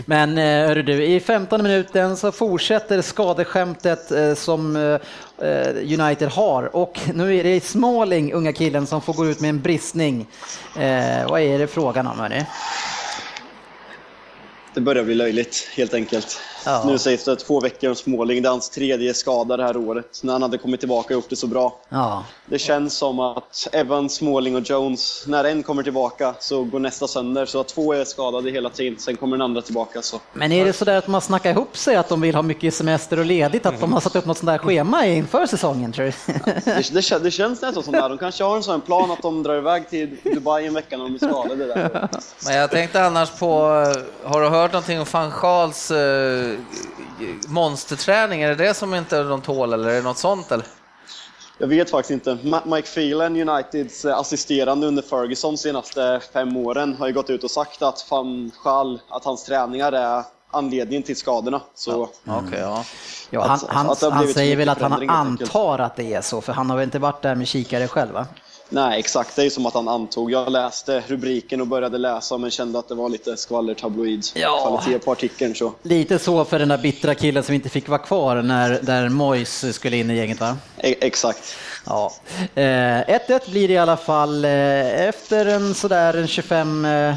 Men 0.05 0.37
eh, 0.37 0.67
hörru 0.67 0.83
du, 0.83 1.03
i 1.03 1.19
15 1.19 1.63
minuten 1.63 2.17
så 2.17 2.31
fortsätter 2.31 3.01
skadeskämtet 3.01 4.11
eh, 4.11 4.33
som 4.33 4.75
eh, 4.75 4.99
United 5.99 6.29
har 6.29 6.75
och 6.75 6.99
nu 7.13 7.37
är 7.37 7.43
det 7.43 7.63
Småling, 7.63 8.33
unga 8.33 8.53
killen, 8.53 8.87
som 8.87 9.01
får 9.01 9.13
gå 9.13 9.25
ut 9.25 9.39
med 9.39 9.49
en 9.49 9.61
bristning. 9.61 10.27
Vad 11.29 11.41
är 11.41 11.59
det 11.59 11.67
frågan 11.67 12.07
om 12.07 12.19
hörni? 12.19 12.45
Det 14.77 14.81
börjar 14.81 15.03
bli 15.03 15.15
löjligt, 15.15 15.69
helt 15.75 15.93
enkelt. 15.93 16.39
Ja. 16.67 16.83
Nu 16.85 16.97
sägs 16.97 17.23
det 17.23 17.35
två 17.35 17.59
veckor 17.59 17.89
om 17.89 17.95
Småling. 17.95 18.41
Det 18.41 18.47
är 18.47 18.51
hans 18.51 18.69
tredje 18.69 19.13
skada 19.13 19.57
det 19.57 19.63
här 19.63 19.77
året. 19.77 20.19
När 20.23 20.33
han 20.33 20.41
hade 20.41 20.57
kommit 20.57 20.79
tillbaka 20.79 21.07
och 21.07 21.11
gjort 21.21 21.29
det 21.29 21.35
så 21.35 21.47
bra. 21.47 21.79
Ja, 21.89 22.23
Det 22.45 22.59
känns 22.59 22.97
som 22.97 23.19
att 23.19 23.67
Evans, 23.71 24.15
Småling 24.15 24.55
och 24.55 24.61
Jones, 24.69 25.23
när 25.27 25.43
en 25.43 25.63
kommer 25.63 25.83
tillbaka 25.83 26.33
så 26.39 26.63
går 26.63 26.79
nästa 26.79 27.07
sönder. 27.07 27.45
Så 27.45 27.59
att 27.59 27.67
två 27.67 27.93
är 27.93 28.05
skadade 28.05 28.51
hela 28.51 28.69
tiden, 28.69 28.99
sen 28.99 29.15
kommer 29.15 29.37
den 29.37 29.41
andra 29.41 29.61
tillbaka. 29.61 30.01
Så. 30.01 30.19
men 30.33 30.51
är 30.51 30.65
det 30.65 30.73
så 30.73 30.85
där 30.85 30.97
att 30.97 31.07
man 31.07 31.21
snackar 31.21 31.49
ihop 31.51 31.77
sig 31.77 31.95
att 31.95 32.09
de 32.09 32.21
vill 32.21 32.35
ha 32.35 32.41
mycket 32.41 32.73
semester 32.73 33.19
och 33.19 33.25
ledigt, 33.25 33.65
att 33.65 33.79
de 33.79 33.93
har 33.93 33.99
satt 33.99 34.15
upp 34.15 34.25
något 34.25 34.37
sånt 34.37 34.47
där 34.47 34.57
schema 34.57 35.05
inför 35.05 35.45
säsongen 35.45 35.91
tror 35.91 36.05
du? 36.05 36.11
Det, 36.65 36.93
det, 36.93 37.23
det 37.23 37.31
känns 37.31 37.61
nästan 37.61 37.83
som 37.83 37.93
det. 37.93 38.07
De 38.07 38.17
kanske 38.17 38.43
har 38.43 38.55
en 38.55 38.63
sån 38.63 38.81
plan 38.81 39.11
att 39.11 39.21
de 39.21 39.43
drar 39.43 39.57
iväg 39.57 39.89
till 39.89 40.17
Dubai 40.23 40.67
en 40.67 40.73
vecka 40.73 40.97
när 40.97 41.03
de 41.03 41.13
är 41.13 41.17
skadade. 41.17 41.65
Där. 41.65 42.09
Men 42.45 42.55
jag 42.55 42.71
tänkte 42.71 43.03
annars 43.05 43.29
på, 43.39 43.49
har 44.23 44.41
du 44.41 44.47
hört 44.47 44.71
någonting 44.73 44.99
om 44.99 45.05
van 45.11 45.31
Gaals 45.41 45.91
eh, 45.91 46.56
monsterträning? 47.47 48.41
Är 48.41 48.49
det 48.49 48.55
det 48.55 48.73
som 48.73 48.93
inte 48.93 49.23
de 49.23 49.41
tål 49.41 49.73
eller 49.73 49.89
är 49.89 49.95
det 49.95 50.01
något 50.01 50.17
sånt 50.17 50.51
eller? 50.51 50.65
Jag 51.57 51.67
vet 51.67 51.89
faktiskt 51.89 52.11
inte. 52.11 52.37
Mike 52.65 52.87
Phelan, 52.87 53.49
Uniteds 53.49 54.05
eh, 54.05 54.17
assisterande 54.17 54.87
under 54.87 55.03
Ferguson 55.03 55.53
de 55.53 55.57
senaste 55.57 56.21
fem 56.33 56.57
åren, 56.57 56.95
har 56.99 57.07
ju 57.07 57.13
gått 57.13 57.29
ut 57.29 57.43
och 57.43 57.51
sagt 57.51 57.81
att 57.81 58.07
van 58.09 58.51
Gaal, 58.63 59.01
att 59.09 59.25
hans 59.25 59.43
träningar 59.43 59.91
är 59.91 60.23
anledningen 60.51 61.03
till 61.03 61.15
skadorna. 61.17 61.61
Så 61.75 62.09
Okej, 62.25 62.59
ja. 62.59 62.83
Ja, 63.29 63.41
han, 63.41 63.51
Att- 63.51 63.67
han, 63.67 63.89
att 63.89 64.01
han 64.01 64.27
säger 64.27 64.55
väl 64.55 64.69
att 64.69 64.81
han 64.81 65.09
antar 65.09 65.79
att 65.79 65.95
det 65.95 66.13
är 66.13 66.21
så, 66.21 66.41
för 66.41 66.53
han 66.53 66.69
har 66.69 66.77
väl 66.77 66.83
inte 66.83 66.99
varit 66.99 67.21
där 67.21 67.35
med 67.35 67.47
kikare 67.47 67.87
själv 67.87 68.13
va? 68.13 68.25
Nej, 68.69 68.99
exakt. 68.99 69.35
Det 69.35 69.43
är 69.45 69.49
som 69.49 69.65
att 69.65 69.73
han 69.73 69.87
antog. 69.87 70.31
Jag 70.31 70.51
läste 70.51 71.03
rubriken 71.07 71.61
och 71.61 71.67
började 71.67 71.97
läsa 71.97 72.37
men 72.37 72.51
kände 72.51 72.79
att 72.79 72.87
det 72.87 72.95
var 72.95 73.09
lite 73.09 73.37
skvallertabloid 73.37 74.25
Ja. 74.35 74.79
kvalitet 74.81 75.05
på 75.05 75.11
artikeln. 75.11 75.55
Så. 75.55 75.73
Lite 75.83 76.19
så 76.19 76.45
för 76.45 76.59
den 76.59 76.67
där 76.67 76.77
bittra 76.77 77.15
killen 77.15 77.43
som 77.43 77.55
inte 77.55 77.69
fick 77.69 77.87
vara 77.89 77.99
kvar 77.99 78.41
när 78.41 78.79
där 78.81 79.09
Moyes 79.09 79.75
skulle 79.75 79.97
in 79.97 80.11
i 80.11 80.15
gänget 80.15 80.39
va? 80.39 80.57
E- 80.77 80.95
exakt. 81.01 81.55
Ja. 81.85 82.11
Eh, 82.55 82.63
1-1 82.63 83.49
blir 83.51 83.67
det 83.67 83.73
i 83.73 83.77
alla 83.77 83.97
fall 83.97 84.45
eh, 84.45 84.51
efter 85.07 85.45
en 85.45 85.73
sådär 85.75 86.13
en 86.13 86.27
25 86.27 86.85
eh, 86.85 87.15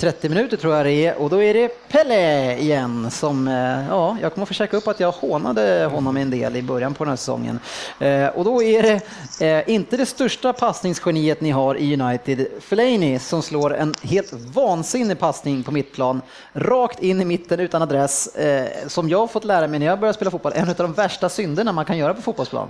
30 0.00 0.28
minuter 0.28 0.56
tror 0.56 0.74
jag 0.74 0.86
det 0.86 1.06
är 1.06 1.16
och 1.16 1.30
då 1.30 1.42
är 1.42 1.54
det 1.54 1.88
Pelle 1.88 2.56
igen 2.58 3.10
som, 3.10 3.48
eh, 3.48 3.88
ja, 3.88 4.16
jag 4.22 4.34
kommer 4.34 4.42
att 4.42 4.48
försöka 4.48 4.76
upp 4.76 4.88
att 4.88 5.00
jag 5.00 5.12
hånade 5.12 5.88
honom 5.92 6.16
en 6.16 6.30
del 6.30 6.56
i 6.56 6.62
början 6.62 6.94
på 6.94 7.04
den 7.04 7.08
här 7.08 7.16
säsongen. 7.16 7.58
Eh, 7.98 8.26
och 8.26 8.44
då 8.44 8.62
är 8.62 8.82
det 8.82 9.00
eh, 9.46 9.74
inte 9.74 9.96
det 9.96 10.06
största 10.06 10.52
passningsgeniet 10.52 11.40
ni 11.40 11.50
har 11.50 11.74
i 11.74 12.00
United, 12.00 12.46
Fellaini, 12.60 13.18
som 13.18 13.42
slår 13.42 13.74
en 13.74 13.94
helt 14.02 14.32
vansinnig 14.32 15.18
passning 15.18 15.62
på 15.62 15.72
mittplan, 15.72 16.22
rakt 16.52 17.02
in 17.02 17.20
i 17.22 17.24
mitten 17.24 17.60
utan 17.60 17.82
adress, 17.82 18.36
eh, 18.36 18.88
som 18.88 19.08
jag 19.08 19.18
har 19.18 19.26
fått 19.26 19.44
lära 19.44 19.66
mig 19.66 19.78
när 19.78 19.86
jag 19.86 20.00
började 20.00 20.16
spela 20.16 20.30
fotboll, 20.30 20.52
en 20.54 20.68
av 20.68 20.74
de 20.74 20.92
värsta 20.92 21.28
synderna 21.28 21.72
man 21.72 21.84
kan 21.84 21.98
göra 21.98 22.14
på 22.14 22.22
fotbollsplan. 22.22 22.68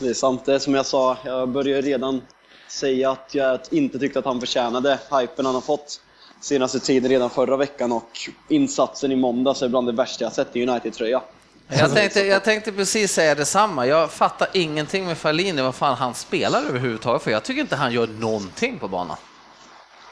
Det 0.00 0.08
är 0.08 0.14
sant. 0.14 0.44
Det 0.44 0.54
är 0.54 0.58
som 0.58 0.74
jag 0.74 0.86
sa, 0.86 1.16
jag 1.24 1.48
började 1.48 1.82
redan 1.82 2.22
säga 2.70 3.10
att 3.10 3.34
jag 3.34 3.60
inte 3.70 3.98
tyckte 3.98 4.18
att 4.18 4.24
han 4.24 4.40
förtjänade 4.40 4.98
hypen 5.20 5.46
han 5.46 5.54
har 5.54 5.62
fått 5.62 6.00
senaste 6.40 6.80
tiden 6.80 7.10
redan 7.10 7.30
förra 7.30 7.56
veckan 7.56 7.92
och 7.92 8.10
insatsen 8.48 9.12
i 9.12 9.16
måndags 9.16 9.62
är 9.62 9.68
bland 9.68 9.88
det 9.88 9.92
värsta 9.92 10.24
jag 10.24 10.32
sett 10.32 10.56
i 10.56 10.66
United-tröja. 10.66 11.22
Jag 11.68 11.94
tänkte, 11.94 12.20
jag 12.20 12.44
tänkte 12.44 12.72
precis 12.72 13.12
säga 13.12 13.34
detsamma. 13.34 13.86
Jag 13.86 14.10
fattar 14.10 14.48
ingenting 14.52 15.06
med 15.06 15.18
Fallini, 15.18 15.62
vad 15.62 15.74
fan 15.74 15.96
han 15.96 16.14
spelar 16.14 16.62
överhuvudtaget, 16.68 17.22
för 17.22 17.30
jag 17.30 17.42
tycker 17.42 17.60
inte 17.60 17.76
han 17.76 17.92
gör 17.92 18.06
någonting 18.06 18.78
på 18.78 18.88
banan. 18.88 19.16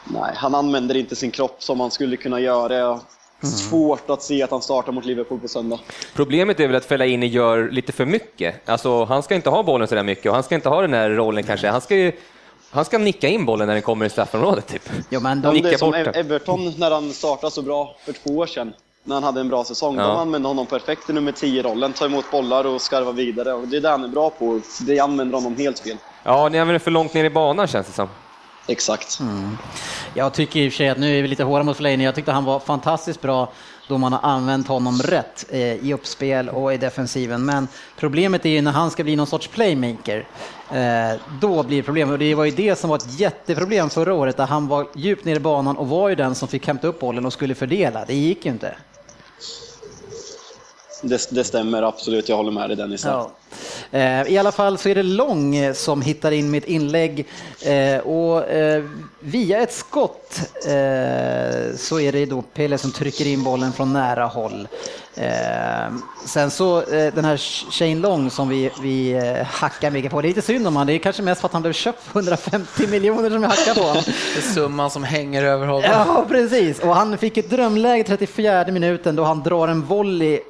Nej, 0.04 0.32
han 0.34 0.54
använder 0.54 0.96
inte 0.96 1.16
sin 1.16 1.30
kropp 1.30 1.62
som 1.62 1.80
han 1.80 1.90
skulle 1.90 2.16
kunna 2.16 2.40
göra. 2.40 2.86
Har 2.86 3.00
Svårt 3.48 4.10
att 4.10 4.22
se 4.22 4.42
att 4.42 4.50
han 4.50 4.62
startar 4.62 4.92
mot 4.92 5.04
Liverpool 5.04 5.40
på 5.40 5.48
söndag. 5.48 5.78
Problemet 6.14 6.60
är 6.60 6.66
väl 6.66 6.76
att 6.76 6.84
Fellaini 6.84 7.26
gör 7.26 7.70
lite 7.70 7.92
för 7.92 8.06
mycket. 8.06 8.68
Alltså, 8.68 9.04
han 9.04 9.22
ska 9.22 9.34
inte 9.34 9.50
ha 9.50 9.62
bollen 9.62 9.88
så 9.88 9.94
där 9.94 10.02
mycket 10.02 10.26
och 10.26 10.34
han 10.34 10.42
ska 10.42 10.54
inte 10.54 10.68
ha 10.68 10.82
den 10.82 10.94
här 10.94 11.10
rollen 11.10 11.44
kanske. 11.44 11.68
Han 11.68 11.80
ska 11.80 11.96
ju 11.96 12.12
han 12.70 12.84
ska 12.84 12.98
nicka 12.98 13.28
in 13.28 13.46
bollen 13.46 13.66
när 13.66 13.74
den 13.74 13.82
kommer 13.82 14.06
i 14.06 14.10
straffområdet. 14.10 14.66
Typ. 14.66 14.90
Jo, 15.10 15.20
men 15.20 15.42
de, 15.42 15.62
det 15.62 15.72
är 15.72 15.78
som. 15.78 15.94
Everton 15.94 16.74
när 16.78 16.90
han 16.90 17.12
startade 17.12 17.50
så 17.50 17.62
bra 17.62 17.96
för 18.04 18.12
två 18.12 18.30
år 18.36 18.46
sedan. 18.46 18.72
När 19.04 19.14
han 19.14 19.24
hade 19.24 19.40
en 19.40 19.48
bra 19.48 19.64
säsong. 19.64 19.96
Ja. 19.96 20.06
De 20.06 20.16
använde 20.16 20.48
honom 20.48 20.66
perfekt 20.66 21.10
i 21.10 21.12
nummer 21.12 21.32
10-rollen. 21.32 21.92
Ta 21.92 22.04
emot 22.04 22.30
bollar 22.30 22.66
och 22.66 22.80
skarva 22.80 23.12
vidare. 23.12 23.52
Och 23.52 23.68
det 23.68 23.76
är 23.76 23.80
det 23.80 23.88
han 23.88 24.04
är 24.04 24.08
bra 24.08 24.30
på. 24.30 24.60
Det 24.80 25.00
använder 25.00 25.34
honom 25.34 25.56
helt 25.56 25.78
fel. 25.78 25.96
Ja, 26.24 26.48
ni 26.48 26.58
använder 26.58 26.78
för 26.78 26.90
långt 26.90 27.14
ner 27.14 27.24
i 27.24 27.30
banan 27.30 27.66
känns 27.66 27.86
det 27.86 27.92
som. 27.92 28.08
Exakt. 28.66 29.18
Jag 30.14 30.34
tycker 30.34 30.60
i 30.60 30.68
och 30.68 30.72
för 30.72 30.76
sig 30.76 30.88
att 30.88 30.98
nu 30.98 31.18
är 31.18 31.22
vi 31.22 31.28
lite 31.28 31.44
hårda 31.44 31.64
mot 31.64 31.76
Fellaini. 31.76 32.04
Jag 32.04 32.14
tyckte 32.14 32.32
han 32.32 32.44
var 32.44 32.58
fantastiskt 32.60 33.20
bra 33.20 33.52
då 33.88 33.98
man 33.98 34.12
har 34.12 34.30
använt 34.30 34.68
honom 34.68 34.98
rätt 34.98 35.44
eh, 35.50 35.60
i 35.60 35.94
uppspel 35.94 36.48
och 36.48 36.74
i 36.74 36.76
defensiven. 36.76 37.44
Men 37.44 37.68
problemet 37.96 38.46
är 38.46 38.50
ju 38.50 38.62
när 38.62 38.72
han 38.72 38.90
ska 38.90 39.04
bli 39.04 39.16
någon 39.16 39.26
sorts 39.26 39.48
playmaker. 39.48 40.26
Eh, 40.72 41.20
då 41.40 41.62
blir 41.62 41.76
det 41.76 41.82
problem. 41.82 42.10
Och 42.10 42.18
det 42.18 42.34
var 42.34 42.44
ju 42.44 42.50
det 42.50 42.78
som 42.78 42.90
var 42.90 42.96
ett 42.96 43.20
jätteproblem 43.20 43.90
förra 43.90 44.14
året 44.14 44.36
där 44.36 44.46
han 44.46 44.68
var 44.68 44.88
djupt 44.94 45.24
ner 45.24 45.36
i 45.36 45.40
banan 45.40 45.76
och 45.76 45.88
var 45.88 46.08
ju 46.08 46.14
den 46.14 46.34
som 46.34 46.48
fick 46.48 46.66
hämta 46.66 46.86
upp 46.86 47.00
bollen 47.00 47.26
och 47.26 47.32
skulle 47.32 47.54
fördela. 47.54 48.04
Det 48.04 48.14
gick 48.14 48.44
ju 48.44 48.50
inte. 48.50 48.74
Det, 51.02 51.28
det 51.30 51.44
stämmer 51.44 51.82
absolut. 51.82 52.28
Jag 52.28 52.36
håller 52.36 52.50
med 52.50 52.70
dig 52.70 52.76
Dennis. 52.76 53.04
Ja. 53.04 53.30
Eh, 53.90 54.22
I 54.22 54.38
alla 54.38 54.52
fall 54.52 54.78
så 54.78 54.88
är 54.88 54.94
det 54.94 55.02
Lång 55.02 55.56
eh, 55.56 55.72
som 55.72 56.02
hittar 56.02 56.30
in 56.30 56.50
mitt 56.50 56.64
inlägg 56.64 57.26
eh, 57.62 57.98
och 57.98 58.44
via 59.20 59.60
ett 59.60 59.72
skott 59.72 60.40
så 61.76 62.00
är 62.00 62.12
det 62.12 62.26
då 62.26 62.42
Pelle 62.42 62.78
som 62.78 62.92
trycker 62.92 63.26
in 63.26 63.44
bollen 63.44 63.72
från 63.72 63.92
nära 63.92 64.24
håll. 64.26 64.68
Sen 66.26 66.50
så 66.50 66.80
den 66.90 67.24
här 67.24 67.36
Shane 67.70 67.94
Long 67.94 68.30
som 68.30 68.48
vi, 68.48 68.70
vi 68.82 69.20
hackar 69.50 69.90
mycket 69.90 70.10
på, 70.10 70.20
det 70.20 70.26
är 70.26 70.28
lite 70.28 70.42
synd 70.42 70.66
om 70.66 70.76
han, 70.76 70.86
det 70.86 70.92
är 70.92 70.98
kanske 70.98 71.22
mest 71.22 71.40
för 71.40 71.48
att 71.48 71.52
han 71.52 71.62
blev 71.62 71.72
köpt 71.72 72.02
för 72.02 72.18
150 72.18 72.86
miljoner 72.86 73.30
som 73.30 73.42
jag 73.42 73.50
hackar 73.50 73.74
på 73.74 73.80
honom. 73.80 74.02
Det 74.34 74.38
är 74.40 74.54
summan 74.54 74.90
som 74.90 75.04
hänger 75.04 75.44
över 75.44 75.66
honom. 75.66 75.82
Ja, 75.84 76.24
precis. 76.28 76.78
Och 76.78 76.94
han 76.94 77.18
fick 77.18 77.36
ett 77.36 77.50
drömläge 77.50 78.04
34 78.04 78.66
minuten 78.66 79.16
då 79.16 79.24
han 79.24 79.42
drar 79.42 79.68
en 79.68 79.82
volley 79.82 80.40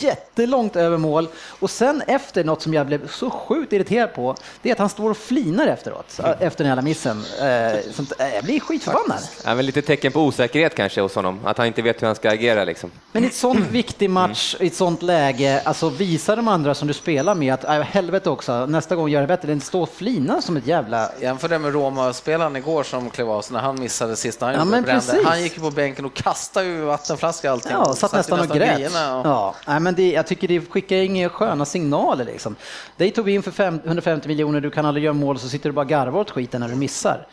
jättelångt 0.00 0.76
över 0.76 0.96
mål 0.96 1.28
och 1.60 1.70
sen 1.70 2.02
efter 2.06 2.44
något 2.44 2.62
som 2.62 2.74
jag 2.74 2.86
blev 2.86 3.08
så 3.08 3.30
sjukt 3.30 3.72
irriterad 3.72 4.14
på, 4.14 4.34
det 4.62 4.68
är 4.68 4.72
att 4.72 4.78
han 4.78 4.88
står 4.88 5.10
och 5.10 5.16
flinar 5.16 5.66
efteråt, 5.66 6.20
äh, 6.24 6.30
efter 6.40 6.64
den 6.64 6.66
jävla 6.70 6.82
missen. 6.82 7.24
Eh, 7.40 7.78
sånt, 7.92 8.12
äh, 8.18 8.34
jag 8.34 8.44
blir 8.44 8.60
skitförbannad. 8.60 9.18
Ja, 9.44 9.54
men 9.54 9.66
lite 9.66 9.82
tecken 9.82 10.12
på 10.12 10.20
osäkerhet 10.20 10.74
kanske 10.74 11.00
hos 11.00 11.14
honom, 11.14 11.40
att 11.44 11.58
han 11.58 11.66
inte 11.66 11.82
vet 11.82 12.02
hur 12.02 12.06
han 12.06 12.16
ska 12.16 12.30
agera. 12.30 12.64
Liksom. 12.64 12.90
Men 13.12 13.24
i 13.24 13.26
ett 13.26 13.34
sånt 13.34 13.66
viktig 13.70 14.10
match, 14.10 14.56
i 14.60 14.66
ett 14.66 14.74
sånt 14.74 15.02
läge, 15.02 15.62
alltså 15.64 15.88
visa 15.88 16.36
de 16.36 16.48
andra 16.48 16.74
som 16.74 16.88
du 16.88 16.94
spelar 16.94 17.34
med 17.34 17.54
att, 17.54 17.64
äh, 17.64 17.70
helvete 17.80 18.30
också, 18.30 18.66
nästa 18.66 18.96
gång 18.96 19.08
gör 19.08 19.20
det 19.20 19.26
bättre, 19.26 19.52
än 19.52 19.60
stå 19.60 19.82
och 19.82 19.88
flina 19.88 20.42
som 20.42 20.56
ett 20.56 20.66
jävla... 20.66 21.10
Jämför 21.20 21.48
det 21.48 21.58
med 21.58 21.72
Roma-spelaren 21.72 22.56
igår 22.56 22.82
som 22.82 23.10
klev 23.10 23.30
av 23.30 23.44
när 23.50 23.60
han 23.60 23.80
missade 23.80 24.16
sista 24.16 24.46
han 24.46 24.54
Ja, 24.54 24.76
gjorde. 24.76 25.00
Han 25.24 25.42
gick 25.42 25.60
på 25.60 25.70
bänken 25.70 26.04
och 26.04 26.14
kastade 26.14 26.66
ju 26.66 26.80
vattenflaska 26.80 27.48
och 27.48 27.52
allting. 27.52 27.72
Ja, 27.72 27.94
satt 27.94 28.12
nästan 28.12 28.40
och 28.40 28.48
grät. 28.48 28.90
och- 28.90 28.96
Ja, 29.24 29.47
nej, 29.66 29.80
men 29.80 29.94
det, 29.94 30.12
jag 30.12 30.26
tycker 30.26 30.48
det 30.48 30.60
skickar 30.60 30.96
inga 30.96 31.28
sköna 31.28 31.64
signaler 31.64 32.24
liksom. 32.24 32.56
Dig 32.96 33.10
tog 33.10 33.24
vi 33.24 33.32
in 33.32 33.42
för 33.42 33.50
fem, 33.50 33.80
150 33.84 34.28
miljoner, 34.28 34.60
du 34.60 34.70
kan 34.70 34.86
aldrig 34.86 35.04
göra 35.04 35.14
mål, 35.14 35.38
så 35.38 35.48
sitter 35.48 35.68
du 35.68 35.74
bara 35.74 35.80
och 35.80 35.88
garvar 35.88 36.20
åt 36.20 36.30
skiten 36.30 36.60
när 36.60 36.68
du 36.68 36.74
missar. 36.74 37.26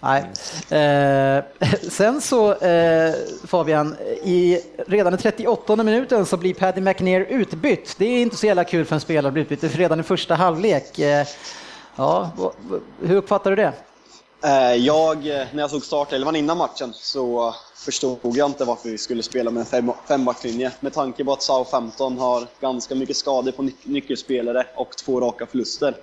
Nej. 0.00 0.24
Eh, 0.80 1.68
sen 1.90 2.20
så 2.20 2.54
eh, 2.54 3.14
Fabian, 3.44 3.96
i, 4.24 4.60
redan 4.86 5.14
i 5.14 5.16
38 5.16 5.76
minuten 5.76 6.26
så 6.26 6.36
blir 6.36 6.54
Paddy 6.54 6.80
McNair 6.80 7.20
utbytt. 7.20 7.94
Det 7.98 8.04
är 8.04 8.22
inte 8.22 8.36
så 8.36 8.46
jävla 8.46 8.64
kul 8.64 8.84
för 8.84 8.94
en 8.94 9.00
spelare 9.00 9.26
att 9.26 9.32
bli 9.32 9.42
utbytt 9.42 9.76
redan 9.76 10.00
i 10.00 10.02
första 10.02 10.34
halvlek. 10.34 10.98
Eh, 10.98 11.26
ja, 11.96 12.30
hur 13.02 13.16
uppfattar 13.16 13.50
du 13.50 13.56
det? 13.56 13.72
Eh, 14.46 14.74
Jag, 14.74 15.24
när 15.24 15.58
jag 15.58 15.70
såg 15.70 15.84
startelvan 15.84 16.36
innan 16.36 16.58
matchen 16.58 16.92
så 16.94 17.54
förstod 17.74 18.18
jag 18.22 18.48
inte 18.50 18.64
varför 18.64 18.88
vi 18.88 18.98
skulle 18.98 19.22
spela 19.22 19.50
med 19.50 19.60
en 19.60 19.66
fem, 19.66 19.92
fembackslinje. 20.08 20.72
Med 20.80 20.92
tanke 20.92 21.24
på 21.24 21.32
att 21.32 21.42
Southampton 21.42 22.18
har 22.18 22.46
ganska 22.60 22.94
mycket 22.94 23.16
skador 23.16 23.52
på 23.52 23.62
nyc- 23.62 23.72
nyckelspelare 23.82 24.66
och 24.76 24.96
två 24.96 25.20
raka 25.20 25.46
förluster. 25.46 25.96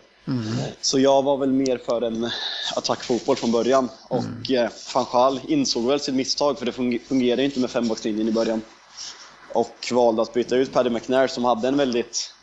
Så 0.81 0.99
jag 0.99 1.23
var 1.23 1.37
väl 1.37 1.51
mer 1.51 1.77
för 1.77 2.01
en 2.01 2.29
attackfotboll 2.75 3.35
från 3.35 3.51
början. 3.51 3.89
Och 4.09 4.51
eh, 4.51 4.69
van 4.95 5.05
Gaal 5.11 5.39
insåg 5.47 5.87
väl 5.87 5.99
sitt 5.99 6.15
misstag 6.15 6.57
för 6.59 6.65
det 6.65 6.71
fung- 6.71 6.99
fungerade 7.07 7.43
inte 7.43 7.59
med 7.59 7.69
fembackslinjen 7.71 8.27
i 8.27 8.31
början. 8.31 8.61
Och 9.53 9.89
valde 9.91 10.21
att 10.21 10.33
byta 10.33 10.55
ut 10.55 10.73
Paddy 10.73 10.89
McNair 10.89 11.27
som 11.27 11.45
hade 11.45 11.67
en 11.67 11.77
väldigt 11.77 12.33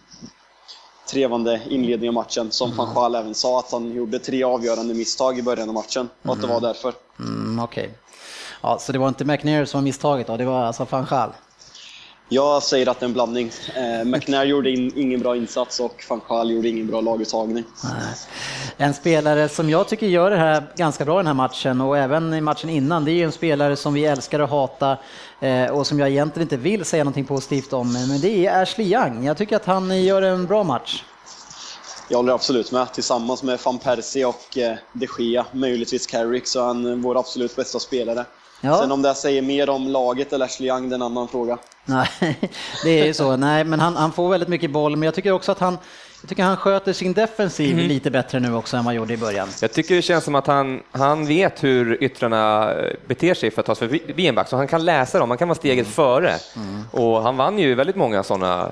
trevande 1.11 1.61
inledning 1.69 2.09
av 2.09 2.15
matchen. 2.15 2.51
Som 2.51 2.77
van 2.77 2.95
Gaal 2.95 3.15
även 3.15 3.35
sa 3.35 3.59
att 3.59 3.73
han 3.73 3.93
gjorde 3.95 4.19
tre 4.19 4.45
avgörande 4.45 4.95
misstag 4.95 5.39
i 5.39 5.43
början 5.43 5.69
av 5.69 5.75
matchen 5.75 6.09
och 6.23 6.33
att 6.33 6.41
det 6.41 6.47
var 6.47 6.61
därför. 6.61 6.93
Mm, 7.19 7.61
Okej. 7.65 7.91
Ja, 8.63 8.79
så 8.81 8.93
det 8.93 8.99
var 8.99 9.09
inte 9.09 9.25
McNair 9.25 9.65
som 9.65 9.81
var 9.81 9.85
misstaget 9.85 10.27
då, 10.27 10.37
det 10.37 10.45
var 10.45 10.65
alltså 10.65 10.87
van 10.91 11.07
Gaal? 11.11 11.31
Jag 12.33 12.63
säger 12.63 12.89
att 12.89 13.01
det 13.01 13.05
är 13.05 13.09
en 13.09 13.13
blandning. 13.13 13.51
Eh, 13.77 14.05
McNair 14.05 14.45
gjorde 14.45 14.71
in, 14.71 14.93
ingen 14.97 15.21
bra 15.21 15.37
insats 15.37 15.81
och 15.81 16.05
van 16.09 16.21
Gaal 16.29 16.51
gjorde 16.51 16.69
ingen 16.69 16.87
bra 16.87 17.01
laguttagning. 17.01 17.65
En 18.77 18.95
spelare 18.95 19.49
som 19.49 19.71
jag 19.71 19.89
tycker 19.89 20.07
gör 20.07 20.31
det 20.31 20.37
här 20.37 20.63
ganska 20.77 21.05
bra 21.05 21.15
i 21.15 21.19
den 21.19 21.27
här 21.27 21.35
matchen 21.35 21.81
och 21.81 21.99
även 21.99 22.35
i 22.35 22.41
matchen 22.41 22.71
innan, 22.71 23.05
det 23.05 23.11
är 23.11 23.15
ju 23.15 23.25
en 23.25 23.33
spelare 23.33 23.77
som 23.77 23.95
vi 23.95 24.05
älskar 24.05 24.41
att 24.41 24.51
hata 24.51 24.97
och 25.73 25.87
som 25.87 25.99
jag 25.99 26.09
egentligen 26.09 26.45
inte 26.45 26.57
vill 26.57 26.85
säga 26.85 27.05
någonting 27.05 27.25
positivt 27.25 27.73
om, 27.73 27.93
men 27.93 28.21
det 28.21 28.47
är 28.47 28.63
Ashley 28.63 28.87
Young. 28.87 29.25
Jag 29.25 29.37
tycker 29.37 29.57
att 29.57 29.65
han 29.65 30.05
gör 30.05 30.23
en 30.23 30.47
bra 30.47 30.65
match. 30.65 31.05
Jag 32.09 32.19
håller 32.19 32.33
absolut 32.33 32.73
med. 32.73 32.93
Tillsammans 32.93 33.43
med 33.43 33.59
van 33.65 33.79
Persie 33.79 34.25
och 34.25 34.59
eh, 34.59 34.77
de 34.93 35.09
Gea, 35.19 35.47
möjligtvis 35.53 36.07
Carrick, 36.07 36.47
så 36.47 36.61
är 36.61 36.65
han 36.65 37.03
vår 37.03 37.19
absolut 37.19 37.57
bästa 37.57 37.79
spelare. 37.79 38.25
Ja. 38.61 38.79
Sen 38.79 38.93
om 38.93 39.03
det 39.03 39.15
säger 39.15 39.43
mer 39.43 39.71
om 39.71 39.89
laget 39.89 40.33
eller 40.33 40.45
Ashley 40.45 40.69
Young, 40.69 40.89
det 40.89 40.93
är 40.93 40.97
en 40.97 41.03
annan 41.03 41.29
fråga. 41.29 41.59
Nej, 41.85 42.09
det 42.85 43.01
är 43.01 43.07
ju 43.07 43.15
så. 43.15 43.37
Nej, 43.37 43.65
men 43.65 43.81
han, 43.81 43.97
han 43.97 44.13
får 44.13 44.29
väldigt 44.29 44.49
mycket 44.49 44.71
boll, 44.71 44.97
men 44.97 45.03
jag 45.07 45.15
tycker 45.15 45.33
också 45.33 45.53
att 45.53 45.59
han, 45.59 45.79
jag 46.23 46.29
tycker 46.29 46.43
han 46.43 46.57
sköter 46.57 46.93
sin 46.93 47.13
defensiv 47.13 47.77
Mhm. 47.77 47.87
lite 47.89 48.11
bättre 48.11 48.41
nu 48.41 48.55
också 48.55 48.77
än 48.77 48.85
vad 48.85 48.87
han 48.87 48.95
gjorde 48.95 49.15
i 49.15 49.17
början. 49.17 49.49
Jag 49.63 49.73
tycker 49.73 49.95
det 49.95 50.03
känns 50.03 50.25
som 50.25 50.35
att 50.35 50.47
han, 50.47 50.83
han 50.93 51.27
vet 51.27 51.65
hur 51.65 52.03
yttrarna 52.05 52.73
eh, 52.75 52.93
beter 53.07 53.35
sig 53.35 53.51
för 53.51 53.61
att 53.61 53.67
ta 53.67 53.75
sig 53.75 53.89
förbi 53.89 54.27
en 54.27 54.35
back, 54.35 54.49
så 54.49 54.57
han 54.57 54.69
kan 54.69 54.85
läsa 54.85 55.19
dem, 55.19 55.31
han 55.31 55.39
kan 55.39 55.49
vara 55.49 55.57
steget 55.59 55.87
före. 55.87 56.35
Och 56.91 57.23
han 57.23 57.37
vann 57.37 57.59
ju 57.59 57.75
väldigt 57.75 57.97
många 57.97 58.23
sådana 58.23 58.71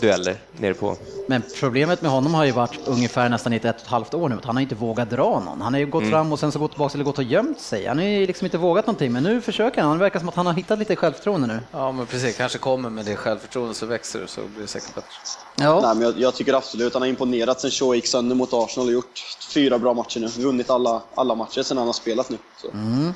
dueller 0.00 0.36
nere 0.56 0.74
på... 0.74 0.96
Men 1.28 1.42
problemet 1.60 2.02
med 2.02 2.10
honom 2.10 2.34
har 2.34 2.44
ju 2.44 2.52
varit 2.52 2.78
ungefär 2.86 3.28
nästan 3.28 3.52
i 3.52 3.56
ett, 3.56 3.64
ett 3.64 3.76
och 3.76 3.82
ett 3.82 3.88
halvt 3.88 4.14
år 4.14 4.28
nu, 4.28 4.34
att 4.36 4.44
han 4.44 4.56
har 4.56 4.62
inte 4.62 4.74
vågat 4.74 5.10
dra 5.10 5.40
någon. 5.40 5.60
Han 5.60 5.72
har 5.72 5.80
ju 5.80 5.86
gått 5.86 6.10
fram 6.10 6.32
och 6.32 6.38
sen 6.38 6.52
så 6.52 6.58
gått 6.58 6.70
tillbaka 6.70 6.94
eller 6.94 7.04
gått 7.04 7.18
och 7.18 7.24
gömt 7.24 7.60
sig. 7.60 7.86
Han 7.86 7.98
har 7.98 8.04
ju 8.04 8.26
liksom 8.26 8.44
inte 8.44 8.58
vågat 8.58 8.86
någonting, 8.86 9.12
men 9.12 9.22
nu 9.22 9.40
försöker 9.40 9.82
han. 9.82 9.92
Det 9.92 9.98
verkar 9.98 10.18
som 10.18 10.28
att 10.28 10.34
han 10.34 10.46
har 10.46 10.52
hittat 10.52 10.78
lite 10.78 10.96
självförtroende 10.96 11.46
nu. 11.46 11.60
Ja, 11.72 11.92
men 11.92 12.06
precis. 12.06 12.36
Kanske 12.36 12.58
kommer 12.58 12.90
med 12.90 13.04
det 13.04 13.16
självförtroendet 13.16 13.76
så 13.76 13.86
växer 13.86 14.20
det 14.20 14.28
så 14.28 14.40
blir 14.40 14.62
det 14.62 14.68
säkert 14.68 14.94
bättre. 14.94 15.08
Ja, 15.56 15.80
Nej, 15.80 15.94
men 15.94 16.02
jag, 16.02 16.18
jag 16.18 16.34
tycker 16.34 16.54
absolut 16.54 16.92
han 16.92 17.02
har 17.02 17.08
imponerat 17.08 17.60
sen 17.60 17.70
Shaw 17.70 17.94
gick 17.94 18.06
sönder 18.06 18.36
mot 18.36 18.52
Arsenal 18.52 18.86
och 18.86 18.92
gjort 18.92 19.36
fyra 19.54 19.78
bra 19.78 19.94
matcher 19.94 20.20
nu. 20.20 20.26
Vunnit 20.26 20.70
alla, 20.70 21.02
alla 21.14 21.34
matcher 21.34 21.62
sen 21.62 21.76
han 21.76 21.86
har 21.86 21.92
spelat 21.94 22.30
nu. 22.30 22.38
Så. 22.56 22.68
Eh, 22.68 23.10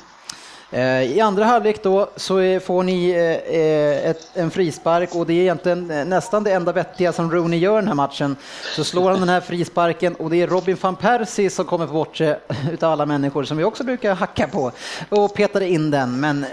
Eh, 0.77 1.03
I 1.03 1.21
andra 1.21 1.45
halvlek 1.45 1.83
då 1.83 2.11
så 2.17 2.61
får 2.61 2.83
ni 2.83 3.11
eh, 3.11 3.61
eh, 3.61 4.11
ett, 4.11 4.31
en 4.35 4.51
frispark 4.51 5.15
och 5.15 5.27
det 5.27 5.33
är 5.33 5.41
egentligen 5.41 5.91
eh, 5.91 6.05
nästan 6.05 6.45
det 6.45 6.53
enda 6.53 6.73
vettiga 6.73 7.13
som 7.13 7.31
Rooney 7.33 7.59
gör 7.59 7.77
den 7.77 7.89
här 7.89 7.95
matchen. 7.95 8.37
Så 8.77 8.85
slår 8.85 9.11
han 9.11 9.21
den 9.21 9.29
här 9.29 9.41
frisparken 9.41 10.15
och 10.15 10.31
det 10.31 10.43
är 10.43 10.47
Robin 10.47 10.77
van 10.81 10.97
Persie 10.97 11.51
som 11.51 11.65
kommer 11.65 11.87
på 11.87 11.93
bortre 11.93 12.39
utav 12.73 12.93
alla 12.93 13.07
människor 13.07 13.45
som 13.45 13.57
vi 13.57 13.65
också 13.65 13.85
brukar 13.85 14.15
hacka 14.15 14.49
på 14.49 14.73
och 15.09 15.35
petade 15.35 15.69
in 15.69 15.91
den. 15.91 16.21
Men 16.21 16.47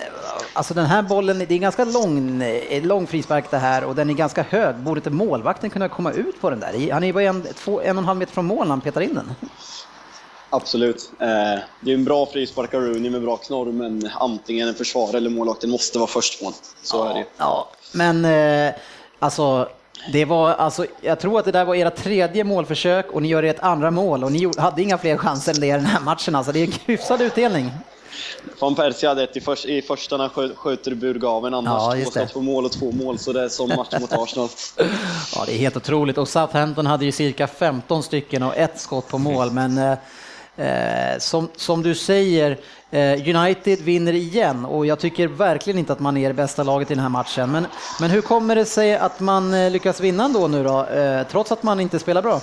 alltså 0.53 0.73
den 0.73 0.85
här 0.85 1.01
bollen, 1.01 1.39
det 1.39 1.45
är 1.45 1.51
en 1.51 1.61
ganska 1.61 1.85
lång, 1.85 2.43
lång 2.83 3.07
frispark 3.07 3.51
det 3.51 3.57
här 3.57 3.83
och 3.83 3.95
den 3.95 4.09
är 4.09 4.13
ganska 4.13 4.45
hög. 4.49 4.75
Borde 4.75 4.97
inte 4.97 5.09
målvakten 5.09 5.69
kunna 5.69 5.89
komma 5.89 6.11
ut 6.11 6.41
på 6.41 6.49
den 6.49 6.59
där? 6.59 6.91
Han 6.91 7.03
är 7.03 7.07
ju 7.07 7.13
bara 7.13 7.23
en, 7.23 7.43
två, 7.55 7.81
en 7.81 7.97
och 7.97 8.01
en 8.01 8.07
halv 8.07 8.19
meter 8.19 8.33
från 8.33 8.45
mål 8.45 8.65
när 8.67 8.69
han 8.69 8.81
petar 8.81 9.01
in 9.01 9.13
den. 9.13 9.35
Absolut. 10.53 11.11
Eh, 11.19 11.27
det 11.79 11.91
är 11.91 11.93
en 11.93 12.03
bra 12.03 12.25
frispark 12.25 12.73
av 12.73 12.81
Rooney 12.81 13.11
med 13.11 13.21
bra 13.21 13.37
knorr, 13.37 13.71
men 13.71 14.09
antingen 14.19 14.67
en 14.67 14.73
försvarare 14.75 15.17
eller 15.17 15.29
målvakten 15.29 15.69
måste 15.69 15.97
vara 15.97 16.07
först 16.07 16.43
på. 16.43 16.53
Så 16.83 17.03
är 17.03 17.13
det 17.13 17.19
ju. 17.19 17.25
Ja, 17.37 17.69
men 17.91 18.25
eh, 18.25 18.73
alltså, 19.19 19.69
det 20.11 20.25
var, 20.25 20.49
alltså, 20.49 20.85
jag 21.01 21.19
tror 21.19 21.39
att 21.39 21.45
det 21.45 21.51
där 21.51 21.65
var 21.65 21.75
era 21.75 21.89
tredje 21.89 22.43
målförsök 22.43 23.11
och 23.11 23.21
ni 23.21 23.27
gör 23.27 23.43
ert 23.43 23.59
andra 23.59 23.91
mål 23.91 24.23
och 24.23 24.31
ni 24.31 24.51
hade 24.57 24.81
inga 24.81 24.97
fler 24.97 25.17
chanser 25.17 25.53
än 25.53 25.59
det 25.59 25.67
i 25.67 25.71
den 25.71 25.85
här 25.85 26.01
matchen. 26.01 26.35
Alltså, 26.35 26.51
det 26.51 26.59
är 26.59 26.67
en 26.67 26.73
hyfsad 26.85 27.21
utdelning. 27.21 27.71
Van 28.59 28.75
Persie 28.75 29.09
hade 29.09 29.23
ett 29.23 29.37
i, 29.37 29.41
för, 29.41 29.69
i 29.69 29.81
första 29.81 30.17
när 30.17 30.29
han 30.33 30.55
sköter 30.55 30.95
burgaven, 30.95 31.53
annars 31.53 31.97
Ja, 31.97 32.03
två 32.03 32.11
skott 32.11 32.33
på 32.33 32.41
mål 32.41 32.65
och 32.65 32.71
två 32.71 32.91
mål, 32.91 33.19
så 33.19 33.33
det 33.33 33.43
är 33.43 33.49
som 33.49 33.69
matchen 33.69 34.01
mot 34.01 34.13
Arsenal. 34.13 34.49
Ja, 35.35 35.43
det 35.45 35.53
är 35.53 35.57
helt 35.57 35.77
otroligt. 35.77 36.17
Och 36.17 36.27
Southampton 36.27 36.85
hade 36.85 37.05
ju 37.05 37.11
cirka 37.11 37.47
15 37.47 38.03
stycken 38.03 38.43
och 38.43 38.57
ett 38.57 38.79
skott 38.79 39.07
på 39.07 39.17
mål. 39.17 39.51
Men 39.51 39.97
eh, 40.55 41.19
som, 41.19 41.47
som 41.55 41.83
du 41.83 41.95
säger, 41.95 42.57
eh, 42.91 43.35
United 43.37 43.81
vinner 43.81 44.13
igen 44.13 44.65
och 44.65 44.85
jag 44.85 44.99
tycker 44.99 45.27
verkligen 45.27 45.79
inte 45.79 45.93
att 45.93 45.99
man 45.99 46.17
är 46.17 46.27
det 46.27 46.33
bästa 46.33 46.63
laget 46.63 46.91
i 46.91 46.93
den 46.93 47.03
här 47.03 47.09
matchen. 47.09 47.51
Men, 47.51 47.65
men 47.99 48.09
hur 48.09 48.21
kommer 48.21 48.55
det 48.55 48.65
sig 48.65 48.95
att 48.95 49.19
man 49.19 49.53
eh, 49.53 49.71
lyckas 49.71 49.99
vinna 49.99 50.25
ändå 50.25 50.47
nu 50.47 50.63
då, 50.63 50.85
eh, 50.85 51.27
trots 51.27 51.51
att 51.51 51.63
man 51.63 51.79
inte 51.79 51.99
spelar 51.99 52.21
bra? 52.21 52.41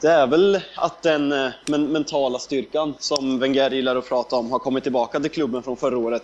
Det 0.00 0.08
är 0.08 0.26
väl 0.26 0.60
att 0.76 1.02
den 1.02 1.32
eh, 1.32 1.50
men, 1.66 1.92
mentala 1.92 2.38
styrkan 2.38 2.94
som 2.98 3.38
Wenger 3.38 3.70
gillar 3.70 3.96
att 3.96 4.08
prata 4.08 4.36
om 4.36 4.52
har 4.52 4.58
kommit 4.58 4.82
tillbaka 4.82 5.20
till 5.20 5.30
klubben 5.30 5.62
från 5.62 5.76
förra 5.76 5.98
året. 5.98 6.22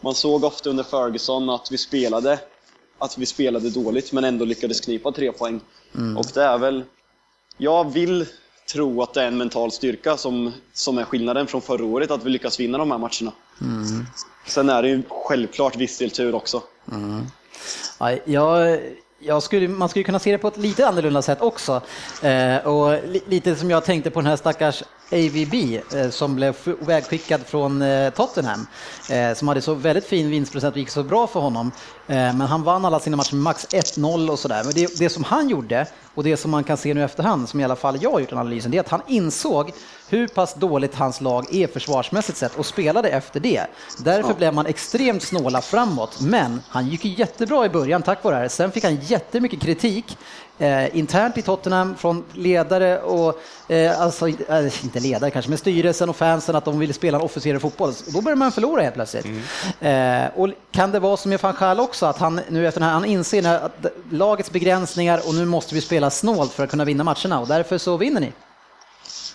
Man 0.00 0.14
såg 0.14 0.44
ofta 0.44 0.70
under 0.70 0.84
Ferguson 0.84 1.50
att 1.50 1.68
vi 1.72 1.78
spelade, 1.78 2.38
att 2.98 3.18
vi 3.18 3.26
spelade 3.26 3.70
dåligt 3.70 4.12
men 4.12 4.24
ändå 4.24 4.44
lyckades 4.44 4.80
knipa 4.80 5.12
tre 5.12 5.32
poäng. 5.32 5.60
Och 6.18 6.26
det 6.34 6.42
är 6.42 6.58
väl... 6.58 6.84
Jag 7.56 7.92
vill 7.92 8.26
tro 8.72 9.02
att 9.02 9.14
det 9.14 9.22
är 9.22 9.26
en 9.26 9.38
mental 9.38 9.72
styrka 9.72 10.16
som, 10.16 10.52
som 10.72 10.98
är 10.98 11.04
skillnaden 11.04 11.46
från 11.46 11.62
förra 11.62 11.84
året, 11.84 12.10
att 12.10 12.24
vi 12.24 12.30
lyckas 12.30 12.60
vinna 12.60 12.78
de 12.78 12.90
här 12.90 12.98
matcherna. 12.98 13.32
Sen 14.46 14.68
är 14.68 14.82
det 14.82 14.88
ju 14.88 15.02
självklart 15.08 15.76
viss 15.76 15.98
del 15.98 16.10
tur 16.10 16.34
också. 16.34 16.62
Ja, 17.98 18.16
jag, 18.24 18.80
jag 19.18 19.42
skulle, 19.42 19.68
man 19.68 19.88
skulle 19.88 20.02
kunna 20.02 20.18
se 20.18 20.32
det 20.32 20.38
på 20.38 20.48
ett 20.48 20.56
lite 20.56 20.88
annorlunda 20.88 21.22
sätt 21.22 21.40
också. 21.40 21.80
Eh, 22.22 22.56
och 22.56 23.08
li, 23.08 23.22
lite 23.28 23.56
som 23.56 23.70
jag 23.70 23.84
tänkte 23.84 24.10
på 24.10 24.20
den 24.20 24.26
här 24.26 24.36
stackars 24.36 24.82
AVB 25.12 25.80
eh, 25.94 26.10
som 26.10 26.34
blev 26.36 26.56
vägskickad 26.80 27.40
från 27.46 27.82
eh, 27.82 28.10
Tottenham. 28.10 28.66
Eh, 29.10 29.34
som 29.34 29.48
hade 29.48 29.60
så 29.60 29.74
väldigt 29.74 30.04
fin 30.04 30.30
vinstprocent 30.30 30.74
och 30.74 30.78
gick 30.78 30.88
så 30.88 31.02
bra 31.02 31.26
för 31.26 31.40
honom. 31.40 31.72
Men 32.06 32.40
han 32.40 32.62
vann 32.62 32.84
alla 32.84 33.00
sina 33.00 33.16
matcher 33.16 33.34
med 33.34 33.42
max 33.42 33.66
1-0 33.68 34.28
och 34.28 34.38
sådär. 34.38 34.64
Men 34.64 34.72
det, 34.74 34.98
det 34.98 35.08
som 35.08 35.24
han 35.24 35.48
gjorde 35.48 35.86
och 36.14 36.24
det 36.24 36.36
som 36.36 36.50
man 36.50 36.64
kan 36.64 36.76
se 36.76 36.94
nu 36.94 37.04
efterhand, 37.04 37.48
som 37.48 37.60
i 37.60 37.64
alla 37.64 37.76
fall 37.76 37.98
jag 38.00 38.10
har 38.10 38.20
gjort 38.20 38.28
den 38.28 38.38
analysen, 38.38 38.70
det 38.70 38.76
är 38.76 38.80
att 38.80 38.88
han 38.88 39.02
insåg 39.06 39.72
hur 40.08 40.28
pass 40.28 40.54
dåligt 40.54 40.94
hans 40.94 41.20
lag 41.20 41.54
är 41.54 41.66
försvarsmässigt 41.66 42.38
sett 42.38 42.58
och 42.58 42.66
spelade 42.66 43.08
efter 43.08 43.40
det. 43.40 43.66
Därför 43.98 44.34
blev 44.34 44.54
man 44.54 44.66
extremt 44.66 45.22
snåla 45.22 45.60
framåt, 45.60 46.20
men 46.20 46.60
han 46.68 46.88
gick 46.88 47.04
ju 47.04 47.14
jättebra 47.18 47.66
i 47.66 47.68
början 47.68 48.02
tack 48.02 48.24
vare 48.24 48.34
det 48.34 48.40
här. 48.40 48.48
Sen 48.48 48.72
fick 48.72 48.84
han 48.84 48.96
jättemycket 48.96 49.60
kritik 49.60 50.18
eh, 50.62 50.96
internt 50.96 51.38
i 51.38 51.42
Tottenham 51.42 51.96
från 51.96 52.24
ledare 52.32 52.98
och, 52.98 53.40
eh, 53.68 54.00
alltså 54.00 54.28
eh, 54.28 54.84
inte 54.84 55.00
ledare 55.00 55.30
kanske, 55.30 55.48
men 55.48 55.58
styrelsen 55.58 56.08
och 56.08 56.16
fansen 56.16 56.56
att 56.56 56.64
de 56.64 56.78
ville 56.78 56.92
spela 56.92 57.18
en 57.18 57.24
offensivare 57.24 57.60
fotboll. 57.60 57.92
Då 58.06 58.20
börjar 58.20 58.36
man 58.36 58.52
förlora 58.52 58.82
helt 58.82 58.94
plötsligt. 58.94 59.26
Eh, 59.80 60.24
och 60.36 60.48
kan 60.70 60.90
det 60.90 61.00
vara 61.00 61.16
som 61.16 61.28
med 61.28 61.40
van 61.40 61.80
också, 61.80 62.06
att 62.06 62.18
han 62.18 62.40
nu 62.48 62.68
efter 62.68 62.80
den 62.80 62.88
här, 62.88 62.94
han 62.94 63.04
inser 63.04 63.48
att 63.48 63.86
lagets 64.10 64.50
begränsningar 64.50 65.20
och 65.26 65.34
nu 65.34 65.44
måste 65.44 65.74
vi 65.74 65.80
spela 65.80 66.10
snålt 66.10 66.52
för 66.52 66.64
att 66.64 66.70
kunna 66.70 66.84
vinna 66.84 67.04
matcherna 67.04 67.40
och 67.40 67.48
därför 67.48 67.78
så 67.78 67.96
vinner 67.96 68.20
ni. 68.20 68.32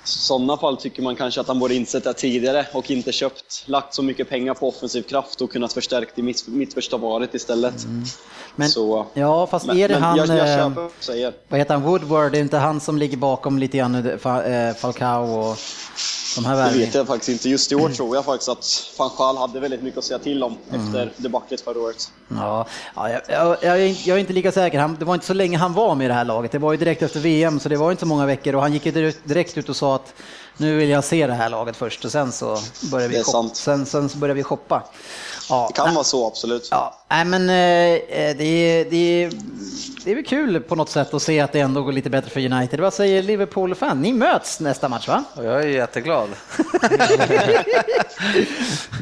Sådana 0.07 0.57
fall 0.57 0.77
tycker 0.77 1.01
man 1.01 1.15
kanske 1.15 1.41
att 1.41 1.47
han 1.47 1.59
borde 1.59 1.75
insett 1.75 2.03
det 2.03 2.13
tidigare 2.13 2.65
och 2.73 2.91
inte 2.91 3.11
köpt, 3.11 3.63
lagt 3.65 3.93
så 3.93 4.03
mycket 4.03 4.29
pengar 4.29 4.53
på 4.53 4.67
offensiv 4.69 5.01
kraft 5.01 5.41
och 5.41 5.51
kunnat 5.51 5.73
förstärkt 5.73 6.19
i 6.19 6.21
mitt, 6.21 6.47
mittförsvaret 6.47 7.33
istället. 7.33 7.83
Mm. 7.83 8.03
Men, 8.55 8.69
Så, 8.69 9.05
ja, 9.13 9.47
fast 9.47 9.65
men, 9.65 9.77
är 9.77 9.87
det 9.87 9.93
men 9.93 10.03
han... 10.03 10.17
jag, 10.17 10.27
jag 10.27 10.37
eh, 10.37 10.69
köper 10.69 10.89
säger. 10.99 11.33
vad 11.47 11.59
heter 11.59 11.73
han, 11.73 11.83
Woodward, 11.83 12.31
det 12.31 12.37
är 12.37 12.41
inte 12.41 12.57
han 12.57 12.79
som 12.79 12.97
ligger 12.97 13.17
bakom 13.17 13.59
lite 13.59 13.77
grann 13.77 13.95
eh, 13.95 14.37
eh, 14.37 14.75
Falcao 14.75 15.39
och 15.39 15.57
de 16.36 16.45
här 16.45 16.71
Det 16.71 16.78
vet 16.78 16.93
jag 16.93 17.07
faktiskt 17.07 17.30
inte. 17.30 17.49
Just 17.49 17.71
i 17.71 17.75
år 17.75 17.89
tror 17.89 18.15
jag 18.15 18.25
faktiskt 18.25 18.49
att 18.49 18.65
van 18.97 19.11
Gaal 19.17 19.38
hade 19.38 19.59
väldigt 19.59 19.84
mycket 19.84 19.97
att 19.97 20.03
säga 20.03 20.19
till 20.19 20.43
om 20.43 20.57
efter 20.71 21.11
debaclet 21.17 21.61
förra 21.61 21.80
året. 21.80 22.11
Ja, 22.28 22.67
ja 22.95 23.09
jag, 23.09 23.21
jag, 23.30 23.88
jag, 23.88 24.07
är 24.07 24.17
inte- 24.17 24.34
lika 24.34 24.51
säker. 24.51 24.80
Han, 24.80 24.95
det 24.99 25.05
var 25.05 25.13
inte 25.13 25.25
så 25.25 25.34
länge 25.34 25.57
han 25.57 25.73
var 25.73 25.95
med 25.95 26.05
i 26.05 26.07
det 26.07 26.13
här 26.13 26.25
laget. 26.25 26.51
Det 26.51 26.59
var 26.59 26.71
ju 26.71 26.78
direkt 26.78 27.01
efter 27.01 27.19
VM, 27.19 27.59
så 27.59 27.69
det 27.69 27.78
var 27.78 27.91
inte 27.91 27.99
så 27.99 28.07
många 28.07 28.25
veckor 28.25 28.55
och 28.55 28.61
han 28.61 28.73
gick 28.73 28.86
ju 28.86 29.11
direkt 29.23 29.57
ut 29.57 29.69
och 29.69 29.75
sa 29.75 29.95
att 29.95 30.13
nu 30.57 30.75
vill 30.77 30.89
jag 30.89 31.03
se 31.03 31.27
det 31.27 31.33
här 31.33 31.49
laget 31.49 31.75
först 31.75 32.05
och 32.05 32.11
sen 32.11 32.31
så 32.31 32.57
börjar 32.91 33.07
vi, 33.07 33.13
Det 33.13 33.19
är 33.19 33.23
shop- 33.23 33.31
sant. 33.31 33.55
sen, 33.55 33.85
sen 33.85 34.09
så 34.09 34.17
börjar 34.17 34.35
vi 34.35 34.43
shoppa. 34.43 34.83
Ja, 35.49 35.69
Det 35.69 35.81
kan 35.81 35.93
vara 35.95 36.03
så, 36.03 36.27
absolut. 36.27 36.67
Ja, 36.71 36.99
nej 37.09 37.25
men 37.25 37.41
eh, 37.41 38.03
det, 38.37 38.43
är, 38.43 38.85
det, 38.89 39.23
är, 39.23 39.31
det 40.05 40.11
är 40.11 40.15
väl 40.15 40.25
kul 40.25 40.59
på 40.61 40.75
något 40.75 40.89
sätt 40.89 41.13
att 41.13 41.21
se 41.21 41.39
att 41.39 41.51
det 41.51 41.59
ändå 41.59 41.81
går 41.81 41.91
lite 41.91 42.09
bättre 42.09 42.29
för 42.29 42.45
United. 42.53 42.79
Vad 42.79 42.93
säger 42.93 43.23
Liverpool-fan? 43.23 44.01
Ni 44.01 44.13
möts 44.13 44.59
nästa 44.59 44.89
match 44.89 45.07
va? 45.07 45.23
Och 45.35 45.45
jag 45.45 45.61
är 45.63 45.67
jätteglad. 45.67 46.29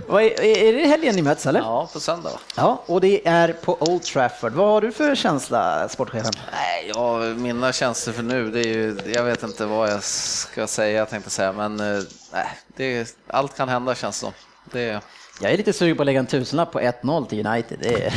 Är, 0.10 0.42
är 0.44 0.74
det 0.74 0.88
helgen 0.88 1.16
ni 1.16 1.22
möts 1.22 1.46
eller? 1.46 1.60
Ja, 1.60 1.90
på 1.94 2.00
söndag. 2.00 2.30
va? 2.30 2.40
Ja, 2.56 2.84
och 2.86 3.02
det 3.02 3.28
är 3.28 3.54
på 3.54 3.78
Old 3.80 4.04
Trafford. 4.04 4.54
Vad 4.54 4.68
har 4.68 4.82
du 4.82 4.92
för 4.92 5.16
känsla, 5.16 5.90
sportchefen? 5.90 6.32
Nej, 6.52 6.92
ja, 6.96 7.18
mina 7.20 7.74
känslor 7.74 8.14
för 8.14 8.24
nu, 8.24 8.52
det 8.52 8.60
är 8.60 8.68
ju, 8.68 8.98
jag 9.14 9.24
vet 9.24 9.44
inte 9.44 9.66
vad 9.66 9.90
jag 9.92 10.04
ska 10.04 10.68
säga, 10.68 11.06
tänkte 11.06 11.30
säga, 11.30 11.45
men 11.52 11.80
eh, 11.80 12.04
nej, 12.34 12.48
det, 12.76 13.18
allt 13.28 13.58
kan 13.58 13.70
hända 13.70 13.96
känns 13.96 14.18
som. 14.18 14.32
Det, 14.72 15.02
Jag 15.42 15.52
är 15.52 15.58
lite 15.58 15.74
sugen 15.74 15.96
på 15.98 16.02
att 16.02 16.06
lägga 16.06 16.20
en 16.20 16.26
tusenlapp 16.28 16.72
på 16.72 16.80
1-0 16.80 17.26
till 17.26 17.48
United. 17.48 17.80
Det 17.82 18.04
är... 18.04 18.14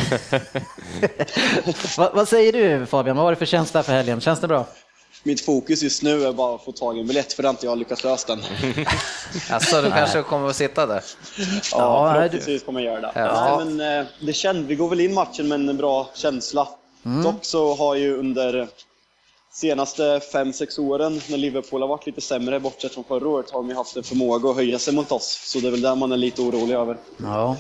vad, 1.99 2.15
vad 2.15 2.29
säger 2.29 2.53
du 2.53 2.87
Fabian, 2.87 3.17
vad 3.17 3.25
var 3.25 3.33
det 3.33 3.37
för 3.37 3.47
känsla 3.47 3.83
för 3.83 3.93
helgen? 3.93 4.21
Känns 4.21 4.41
det 4.41 4.49
bra? 4.49 4.67
mitt 5.23 5.45
fokus 5.45 5.83
just 5.83 6.03
nu 6.03 6.25
är 6.25 6.33
bara 6.33 6.55
att 6.55 6.65
få 6.65 6.73
tag 6.73 6.97
i 6.97 7.01
en 7.01 7.07
biljett 7.07 7.33
för 7.33 7.43
det 7.43 7.49
har 7.49 7.53
inte 7.53 7.67
jag 7.67 7.79
lyckats 7.79 8.05
lösa 8.05 8.37
den. 8.37 8.45
Alltså, 9.51 9.83
du 9.83 9.91
kanske 9.91 10.23
kommer 10.23 10.49
att 10.49 10.57
sitta 10.57 10.87
där? 10.87 11.03
Ja, 11.37 11.43
Ja, 11.73 12.13
förhoppningsvis 12.15 12.65
kommer 12.65 12.81
jag 12.81 12.95
göra 12.95 13.01
det. 13.01 13.21
Ja. 13.21 13.57
Nej, 13.57 13.67
men, 13.67 14.01
eh, 14.01 14.07
det 14.21 14.33
känd, 14.33 14.67
vi 14.67 14.75
går 14.75 14.89
väl 14.89 15.01
in 15.01 15.15
matchen 15.15 15.49
med 15.49 15.69
en 15.69 15.77
bra 15.77 16.11
känsla. 16.15 16.69
Dock 17.03 17.45
så 17.45 17.75
har 17.75 17.95
ju 17.95 18.17
under 18.17 18.69
senaste 19.61 20.21
fem 20.33 20.53
sex 20.53 20.79
åren 20.79 21.21
när 21.29 21.37
Liverpool 21.37 21.81
har 21.81 21.89
varit 21.89 22.07
lite 22.07 22.21
sämre, 22.21 22.61
bortsett 22.61 22.95
från 22.95 23.05
förra 23.05 23.29
året, 23.29 23.51
har 23.51 23.59
de 23.59 23.69
ju 23.69 23.75
haft 23.75 23.97
en 23.97 24.03
förmåga 24.03 24.51
att 24.51 24.57
höja 24.57 24.79
sig 24.79 24.95
mot 24.95 25.13
oss. 25.13 25.41
Så 25.45 25.59
det 25.59 25.67
är 25.67 25.71
väl 25.71 25.81
där 25.81 25.95
man 25.95 26.13
är 26.13 26.17
lite 26.17 26.43
orolig 26.43 26.75
över. 26.75 26.97
Ja, 27.17 27.57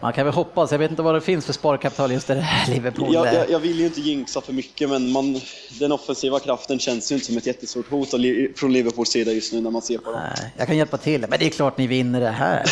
man 0.00 0.12
kan 0.12 0.24
väl 0.24 0.34
hoppas. 0.34 0.72
Jag 0.72 0.78
vet 0.78 0.90
inte 0.90 1.02
vad 1.02 1.14
det 1.14 1.20
finns 1.20 1.46
för 1.46 1.52
sparkapital 1.52 2.12
just 2.12 2.30
i 2.30 2.34
det 2.34 2.40
här 2.40 2.74
Liverpool. 2.74 3.14
Jag, 3.14 3.34
jag, 3.34 3.50
jag 3.50 3.58
vill 3.58 3.78
ju 3.78 3.86
inte 3.86 4.00
jinxa 4.00 4.40
för 4.40 4.52
mycket, 4.52 4.90
men 4.90 5.12
man, 5.12 5.40
den 5.80 5.92
offensiva 5.92 6.40
kraften 6.40 6.78
känns 6.78 7.12
ju 7.12 7.14
inte 7.14 7.26
som 7.26 7.36
ett 7.36 7.46
jättestort 7.46 7.90
hot 7.90 8.10
från 8.56 8.72
Liverpools 8.72 9.10
sida 9.10 9.32
just 9.32 9.52
nu 9.52 9.60
när 9.60 9.70
man 9.70 9.82
ser 9.82 9.98
på 9.98 10.12
dem. 10.12 10.20
Nej, 10.36 10.52
jag 10.56 10.66
kan 10.66 10.76
hjälpa 10.76 10.96
till, 10.96 11.20
men 11.20 11.38
det 11.38 11.46
är 11.46 11.50
klart 11.50 11.78
ni 11.78 11.86
vinner 11.86 12.20
det 12.20 12.30
här. 12.30 12.64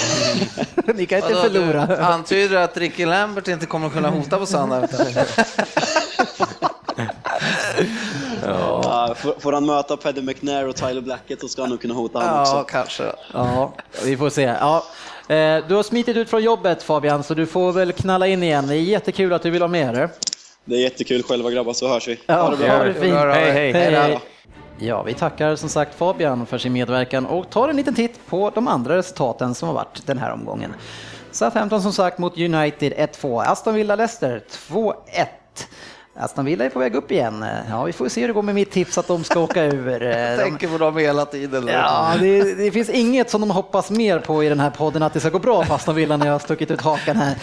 ni 0.94 1.06
kan 1.06 1.18
inte 1.18 1.28
du 1.28 1.34
förlora. 1.34 1.96
Antyder 1.96 2.56
att 2.56 2.76
Ricky 2.76 3.06
Lambert 3.06 3.48
inte 3.48 3.66
kommer 3.66 3.86
att 3.86 3.92
kunna 3.92 4.10
hota 4.10 4.38
på 4.38 4.46
söndag? 4.46 4.88
Ja, 8.42 9.14
får, 9.16 9.34
får 9.40 9.52
han 9.52 9.66
möta 9.66 9.96
Paddy 9.96 10.22
McNair 10.22 10.68
och 10.68 10.76
Tyler 10.76 11.00
Blackett 11.00 11.40
så 11.40 11.48
ska 11.48 11.62
han 11.62 11.70
nog 11.70 11.80
kunna 11.80 11.94
hota 11.94 12.18
honom 12.18 12.34
Ja, 12.34 12.42
också. 12.42 12.64
kanske. 12.72 13.12
Ja, 13.32 13.72
vi 14.04 14.16
får 14.16 14.30
se. 14.30 14.42
Ja. 14.42 14.84
Eh, 15.28 15.64
Du 15.68 15.74
har 15.74 15.82
smitit 15.82 16.16
ut 16.16 16.30
från 16.30 16.42
jobbet 16.42 16.82
Fabian, 16.82 17.22
så 17.22 17.34
du 17.34 17.46
får 17.46 17.72
väl 17.72 17.92
knalla 17.92 18.26
in 18.26 18.42
igen. 18.42 18.66
Det 18.66 18.74
är 18.76 18.80
jättekul 18.80 19.32
att 19.32 19.42
du 19.42 19.50
vill 19.50 19.62
ha 19.62 19.68
med 19.68 19.94
det. 19.94 20.08
Det 20.64 20.74
är 20.74 20.80
jättekul 20.80 21.22
själva 21.22 21.50
grabbar, 21.50 21.72
så 21.72 21.88
hörs 21.88 22.08
vi. 22.08 22.20
Ja, 22.26 22.34
Ha 22.42 22.50
det 22.50 22.56
bra. 22.56 22.68
ha 22.76 22.84
det 22.84 22.94
fint. 22.94 23.14
Hej, 23.16 23.50
hej. 23.52 23.72
Hej. 23.72 24.18
Ja, 24.78 25.02
vi 25.02 25.14
tackar 25.14 25.56
som 25.56 25.68
sagt 25.68 25.94
Fabian 25.94 26.46
för 26.46 26.58
sin 26.58 26.72
medverkan 26.72 27.26
och 27.26 27.50
tar 27.50 27.68
en 27.68 27.76
liten 27.76 27.94
titt 27.94 28.18
på 28.28 28.50
de 28.54 28.68
andra 28.68 28.96
resultaten 28.96 29.54
som 29.54 29.68
har 29.68 29.74
varit 29.74 30.06
den 30.06 30.18
här 30.18 30.32
omgången. 30.32 30.74
Southampton 31.30 31.82
som 31.82 31.92
sagt 31.92 32.18
mot 32.18 32.38
United 32.38 32.92
1-2, 32.92 33.42
Aston 33.46 33.74
Villa-Leicester 33.74 34.40
2-1. 34.68 34.94
Aston 36.16 36.44
Villa 36.44 36.64
är 36.64 36.68
på 36.68 36.78
väg 36.78 36.94
upp 36.94 37.10
igen. 37.10 37.44
Ja, 37.70 37.84
vi 37.84 37.92
får 37.92 38.08
se 38.08 38.20
hur 38.20 38.28
det 38.28 38.34
går 38.34 38.42
med 38.42 38.54
mitt 38.54 38.70
tips 38.70 38.98
att 38.98 39.06
de 39.06 39.24
ska 39.24 39.40
åka 39.40 39.64
ur. 39.66 40.00
Jag 40.00 40.38
De, 40.38 40.42
tänker 40.44 40.68
på 40.68 40.78
dem 40.78 40.96
hela 40.96 41.24
tiden. 41.26 41.66
ja, 41.66 42.12
det, 42.20 42.54
det 42.54 42.70
finns 42.70 42.88
inget 42.90 43.30
som 43.30 43.40
de 43.40 43.50
hoppas 43.50 43.90
mer 43.90 44.18
på 44.18 44.44
i 44.44 44.48
den 44.48 44.60
här 44.60 44.70
podden 44.70 45.02
att 45.02 45.12
det 45.12 45.20
ska 45.20 45.28
gå 45.28 45.38
bra 45.38 45.64
för 45.64 45.74
Aston 45.74 45.94
Villa 45.94 46.16
när 46.16 46.26
jag 46.26 46.32
har 46.34 46.38
stuckit 46.38 46.70
ut 46.70 46.80
hakan 46.80 47.16
här. 47.16 47.34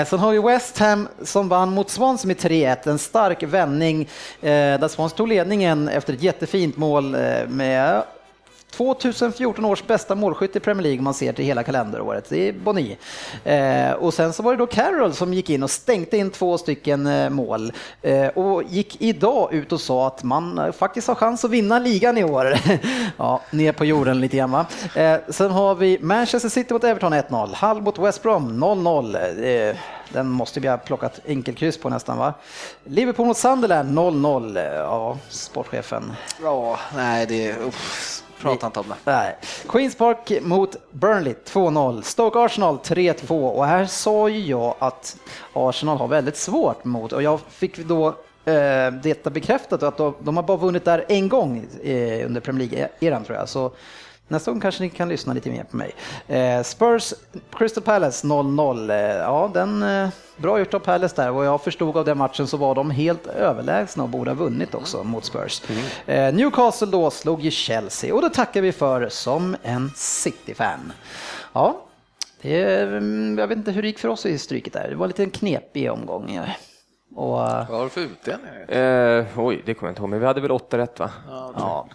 Eh, 0.00 0.06
sen 0.06 0.18
har 0.18 0.32
vi 0.32 0.38
West 0.38 0.78
Ham 0.78 1.08
som 1.22 1.48
vann 1.48 1.70
mot 1.74 1.90
Swansea 1.90 2.26
med 2.28 2.36
3-1, 2.36 2.88
en 2.90 2.98
stark 2.98 3.42
vändning 3.42 4.00
eh, 4.40 4.48
där 4.50 4.88
Swansea 4.88 5.16
tog 5.16 5.28
ledningen 5.28 5.88
efter 5.88 6.12
ett 6.12 6.22
jättefint 6.22 6.76
mål 6.76 7.14
eh, 7.14 7.20
med 7.48 8.02
2014 8.70 9.64
års 9.64 9.86
bästa 9.86 10.14
målskytt 10.14 10.56
i 10.56 10.60
Premier 10.60 10.82
League 10.82 10.98
om 10.98 11.04
man 11.04 11.14
ser 11.14 11.32
till 11.32 11.44
hela 11.44 11.62
kalenderåret. 11.62 12.28
Det 12.28 12.48
är 12.48 12.52
Boni. 12.52 12.96
Eh, 13.44 13.92
och 13.92 14.14
sen 14.14 14.32
så 14.32 14.42
var 14.42 14.52
det 14.52 14.58
då 14.58 14.66
Carroll 14.66 15.14
som 15.14 15.34
gick 15.34 15.50
in 15.50 15.62
och 15.62 15.70
stänkte 15.70 16.16
in 16.16 16.30
två 16.30 16.58
stycken 16.58 17.06
eh, 17.06 17.30
mål 17.30 17.72
eh, 18.02 18.26
och 18.26 18.62
gick 18.62 19.02
idag 19.02 19.52
ut 19.52 19.72
och 19.72 19.80
sa 19.80 20.06
att 20.06 20.22
man 20.22 20.58
eh, 20.58 20.72
faktiskt 20.72 21.08
har 21.08 21.14
chans 21.14 21.44
att 21.44 21.50
vinna 21.50 21.78
ligan 21.78 22.18
i 22.18 22.24
år. 22.24 22.54
ja, 23.16 23.40
ner 23.50 23.72
på 23.72 23.84
jorden 23.84 24.20
lite 24.20 24.36
grann 24.36 24.50
va. 24.50 24.66
Eh, 24.94 25.16
sen 25.28 25.50
har 25.50 25.74
vi 25.74 25.98
Manchester 26.00 26.48
City 26.48 26.74
mot 26.74 26.84
Everton 26.84 27.14
1-0, 27.14 27.54
Hull 27.54 27.82
mot 27.82 27.98
West 27.98 28.22
Brom 28.22 28.64
0-0. 28.64 29.70
Eh, 29.70 29.76
den 30.12 30.28
måste 30.28 30.60
vi 30.60 30.68
ha 30.68 30.76
plockat 30.76 31.20
enkelkryss 31.26 31.78
på 31.78 31.88
nästan 31.88 32.18
va. 32.18 32.34
Liverpool 32.84 33.26
mot 33.26 33.36
Sunderland 33.36 33.98
0-0. 33.98 34.74
Ja, 34.74 35.18
sportchefen. 35.28 36.12
Ja, 36.42 36.78
nej, 36.96 37.26
det 37.26 37.46
är... 37.46 37.56
Uff, 37.66 38.22
prata 38.40 38.66
inte 38.66 38.80
om 38.80 38.86
det. 38.88 39.12
Nej. 39.12 39.36
Queens 39.68 39.94
Park 39.94 40.32
mot 40.42 40.76
Burnley 40.90 41.34
2-0. 41.46 42.02
Stoke 42.02 42.38
Arsenal 42.38 42.76
3-2 42.76 43.48
och 43.48 43.66
här 43.66 43.86
sa 43.86 44.28
ju 44.28 44.38
jag 44.40 44.74
att 44.78 45.16
Arsenal 45.52 45.98
har 45.98 46.08
väldigt 46.08 46.36
svårt 46.36 46.84
mot 46.84 47.12
och 47.12 47.22
jag 47.22 47.40
fick 47.40 47.78
då 47.78 48.08
eh, 48.44 48.92
detta 49.02 49.30
bekräftat 49.30 49.82
att 49.82 49.96
de, 49.96 50.14
de 50.20 50.36
har 50.36 50.44
bara 50.44 50.56
vunnit 50.56 50.84
där 50.84 51.04
en 51.08 51.28
gång 51.28 51.66
eh, 51.82 52.26
under 52.26 52.40
Premier 52.40 52.68
League-eran 52.68 53.24
tror 53.24 53.38
jag. 53.38 53.48
Så 53.48 53.72
nästa 54.30 54.50
gång 54.50 54.60
kanske 54.60 54.82
ni 54.82 54.90
kan 54.90 55.08
lyssna 55.08 55.32
lite 55.32 55.50
mer 55.50 55.64
på 55.64 55.76
mig. 55.76 55.92
Eh, 56.28 56.62
Spurs 56.62 57.14
Crystal 57.50 57.82
Palace 57.82 58.26
0-0. 58.26 58.90
Eh, 58.90 58.96
ja, 59.16 59.50
den 59.54 59.82
eh, 59.82 60.08
bra 60.36 60.58
gjort 60.58 60.74
av 60.74 60.78
Palace 60.78 61.16
där. 61.16 61.30
Vad 61.30 61.46
jag 61.46 61.62
förstod 61.64 61.96
av 61.96 62.04
den 62.04 62.18
matchen 62.18 62.46
så 62.46 62.56
var 62.56 62.74
de 62.74 62.90
helt 62.90 63.26
överlägsna 63.26 64.02
och 64.02 64.08
borde 64.08 64.30
ha 64.30 64.34
vunnit 64.36 64.74
också 64.74 65.04
mot 65.04 65.24
Spurs. 65.24 65.62
Eh, 66.06 66.34
Newcastle 66.34 66.86
då 66.86 67.10
slog 67.10 67.40
ju 67.40 67.50
Chelsea 67.50 68.14
och 68.14 68.22
det 68.22 68.30
tackar 68.30 68.62
vi 68.62 68.72
för 68.72 69.08
som 69.08 69.56
en 69.62 69.90
City-fan. 69.96 70.92
Ja, 71.52 71.86
det, 72.42 72.82
mm, 72.82 73.38
jag 73.38 73.46
vet 73.46 73.58
inte 73.58 73.70
hur 73.70 73.82
det 73.82 73.88
gick 73.88 73.98
för 73.98 74.08
oss 74.08 74.26
i 74.26 74.38
stryket 74.38 74.72
där. 74.72 74.88
Det 74.88 74.94
var 74.94 75.04
en 75.04 75.08
liten 75.08 75.30
knepig 75.30 75.92
omgång. 75.92 76.40
Ja. 77.14 77.20
Och, 77.20 77.40
eh, 77.48 77.68
Vad 77.70 77.78
har 77.78 77.84
du 77.84 77.90
för 77.90 78.00
utdelning? 78.00 78.48
Eh, 78.68 79.26
oj, 79.38 79.62
det 79.66 79.74
kommer 79.74 79.88
jag 79.88 79.92
inte 79.92 80.00
ihåg, 80.02 80.10
men 80.10 80.20
vi 80.20 80.26
hade 80.26 80.40
väl 80.40 80.50
åtta 80.50 80.78
rätt 80.78 80.98
va? 80.98 81.10
ja, 81.56 81.86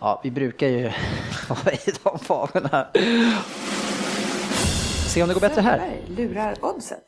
ja, 0.00 0.20
vi 0.24 0.30
brukar 0.30 0.66
ju 0.66 0.82
vara 1.48 1.72
i 1.72 1.92
de 2.04 2.18
fanorna. 2.18 2.86
Se 5.08 5.22
om 5.22 5.28
det 5.28 5.34
går 5.34 5.40
bättre 5.40 5.60
här. 5.60 5.96
Lurar 6.08 6.54
oddset. 6.60 7.04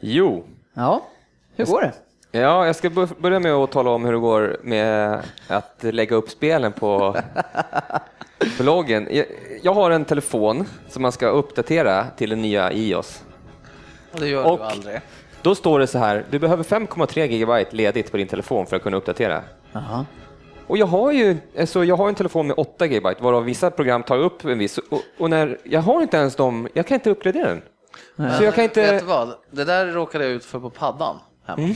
Jo, 0.00 0.44
Ja, 0.74 1.02
hur 1.56 1.66
går 1.66 1.80
det? 1.80 1.94
Ja, 2.32 2.66
jag 2.66 2.76
ska 2.76 2.90
bör- 2.90 3.20
börja 3.20 3.40
med 3.40 3.52
att 3.52 3.70
tala 3.72 3.90
om 3.90 4.04
hur 4.04 4.12
det 4.12 4.18
går 4.18 4.56
med 4.62 5.20
att 5.48 5.76
lägga 5.80 6.16
upp 6.16 6.30
spelen 6.30 6.72
på 6.72 7.16
bloggen. 8.58 9.08
Jag, 9.62 9.74
har 9.74 9.90
en 9.90 10.04
telefon 10.04 10.66
som 10.88 11.02
man 11.02 11.12
ska 11.12 11.26
uppdatera 11.28 12.06
till 12.16 12.30
den 12.30 12.42
nya 12.42 12.72
iOS. 12.72 13.22
Det 14.12 14.28
gör 14.28 14.46
Och- 14.46 14.58
du 14.58 14.64
aldrig. 14.64 15.00
Då 15.42 15.54
står 15.54 15.78
det 15.78 15.86
så 15.86 15.98
här, 15.98 16.24
du 16.30 16.38
behöver 16.38 16.64
5,3 16.64 17.26
gigabyte 17.26 17.76
ledigt 17.76 18.10
på 18.10 18.16
din 18.16 18.26
telefon 18.28 18.66
för 18.66 18.76
att 18.76 18.82
kunna 18.82 18.96
uppdatera. 18.96 19.42
Jaha. 19.72 20.06
Och 20.66 20.78
jag 20.78 20.86
har 20.86 21.12
ju 21.12 21.36
alltså 21.58 21.84
jag 21.84 21.96
har 21.96 22.08
en 22.08 22.14
telefon 22.14 22.46
med 22.46 22.54
8 22.58 22.86
gigabyte 22.86 23.22
varav 23.22 23.44
vissa 23.44 23.70
program 23.70 24.02
tar 24.02 24.18
upp 24.18 24.44
en 24.44 24.58
viss 24.58 24.78
och, 24.78 25.00
och 25.18 25.30
när 25.30 25.58
jag 25.64 25.80
har 25.80 26.02
inte 26.02 26.16
ens 26.16 26.36
dem, 26.36 26.68
jag 26.72 26.86
kan 26.86 26.94
inte 26.94 27.10
uppgradera 27.10 27.48
den. 27.48 27.62
Så 28.38 28.44
jag 28.44 28.54
kan 28.54 28.62
Vet 28.64 28.76
inte... 28.76 28.98
du 28.98 29.04
vad? 29.04 29.34
Det 29.50 29.64
där 29.64 29.86
råkade 29.86 30.24
jag 30.24 30.32
ut 30.32 30.44
för 30.44 30.60
på 30.60 30.70
paddan 30.70 31.16
hemma. 31.46 31.74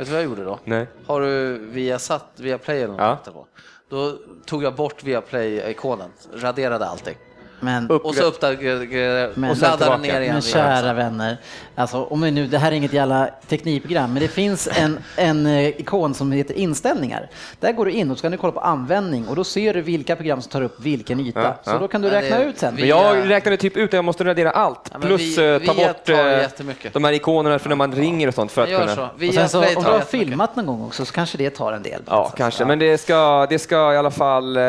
Vet 0.00 0.08
du 0.08 0.12
vad 0.12 0.22
jag 0.22 0.28
gjorde 0.28 0.44
då? 0.44 0.58
Nej. 0.64 0.86
Har 1.06 1.20
du 1.20 1.58
via 1.58 1.98
satt 1.98 2.26
via 2.36 2.58
Play 2.58 2.82
eller 2.82 2.94
något 2.94 3.26
Ja. 3.34 3.46
Då 3.88 4.18
tog 4.46 4.62
jag 4.62 4.74
bort 4.74 5.04
via 5.04 5.20
Play-ikonen, 5.20 6.10
raderade 6.34 6.86
allting. 6.86 7.16
Men, 7.60 7.90
Och 7.90 8.14
så 8.14 8.22
uppdaterade 8.24 9.30
Men- 9.34 9.50
och 9.50 9.56
sen 9.56 9.68
laddade 9.70 9.78
tillbaka. 9.84 10.02
ner 10.12 10.20
igen. 10.20 10.32
men 10.32 10.42
kära 10.42 10.92
vänner, 10.92 11.36
alltså, 11.74 12.04
om 12.04 12.20
vi 12.20 12.30
nu, 12.30 12.46
det 12.46 12.58
här 12.58 12.72
är 12.72 12.76
inget 12.76 12.92
jävla 12.92 13.28
teknikprogram, 13.48 14.12
men 14.12 14.22
det 14.22 14.28
finns 14.28 14.68
en, 14.76 14.98
en 15.16 15.46
eh, 15.46 15.68
ikon 15.68 16.14
som 16.14 16.32
heter 16.32 16.54
inställningar. 16.54 17.28
Där 17.60 17.72
går 17.72 17.84
du 17.84 17.90
in 17.92 18.10
och 18.10 18.16
så 18.16 18.18
ska 18.18 18.28
du 18.28 18.36
kolla 18.36 18.52
på 18.52 18.60
användning 18.60 19.28
och 19.28 19.36
då 19.36 19.44
ser 19.44 19.74
du 19.74 19.82
vilka 19.82 20.16
program 20.16 20.42
som 20.42 20.50
tar 20.50 20.62
upp 20.62 20.80
vilken 20.80 21.20
yta. 21.20 21.40
Ja, 21.42 21.54
Så 21.64 21.70
ja. 21.70 21.78
då 21.78 21.88
kan 21.88 22.02
du 22.02 22.10
räkna 22.10 22.38
det- 22.38 22.44
ut 22.44 22.58
sen. 22.58 22.74
Men 22.74 22.82
vi- 22.82 22.88
jag 22.88 23.30
räknade 23.30 23.56
typ 23.56 23.76
ut 23.76 23.84
att 23.90 23.92
jag 23.92 24.04
måste 24.04 24.24
radera 24.24 24.50
allt 24.50 24.90
Ja, 24.92 24.98
plus 24.98 25.38
vi- 25.38 25.54
eh, 25.54 25.58
ta 25.66 25.72
via 25.72 25.86
bort 25.88 26.08
eh, 26.08 26.90
de 26.92 27.04
här 27.04 27.12
ikonerna 27.12 27.58
för 27.58 27.68
när 27.68 27.76
man 27.76 27.92
ringer 27.92 28.28
och 28.28 28.34
sånt 28.34 28.52
för 28.52 28.62
att 28.62 28.68
kunna... 28.68 28.94
så. 28.94 29.02
Och 29.28 29.34
sen 29.34 29.48
så, 29.48 29.58
om 29.58 29.64
du 29.84 29.90
har 29.90 30.00
filmat 30.00 30.56
någon 30.56 30.66
gång 30.66 30.86
också 30.86 31.04
så 31.04 31.12
kanske 31.12 31.38
det 31.38 31.50
tar 31.50 31.72
en 31.72 31.82
del. 31.82 32.02
Ja, 32.06 32.32
kanske, 32.36 32.64
men 32.64 32.78
det 32.78 32.98
ska, 32.98 33.46
det 33.50 33.58
ska 33.58 33.94
i 33.94 33.96
alla 33.96 34.10
fall 34.10 34.56
eh, 34.56 34.62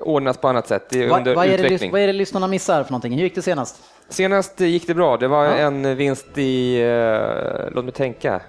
ordnas 0.00 0.36
på 0.36 0.48
annat 0.48 0.68
sätt. 0.68 0.86
Det 0.90 1.02
är 1.04 1.08
Va, 1.08 1.16
under 1.18 1.34
vad, 1.34 1.46
är 1.46 1.58
det, 1.58 1.68
utveckling. 1.74 1.92
vad 1.92 2.00
är 2.00 2.06
det 2.06 2.12
lyssnarna 2.12 2.46
missar 2.46 2.84
för 2.84 2.90
någonting? 2.92 3.12
Hur 3.12 3.22
gick 3.22 3.34
det 3.34 3.42
senast? 3.42 3.82
Senast 4.08 4.60
gick 4.60 4.86
det 4.86 4.94
bra. 4.94 5.16
Det 5.16 5.28
var 5.28 5.46
en 5.46 5.96
vinst 5.96 6.38
i, 6.38 6.80
eh, 6.82 7.70
låt 7.74 7.84
mig 7.84 7.94
tänka, 7.94 8.40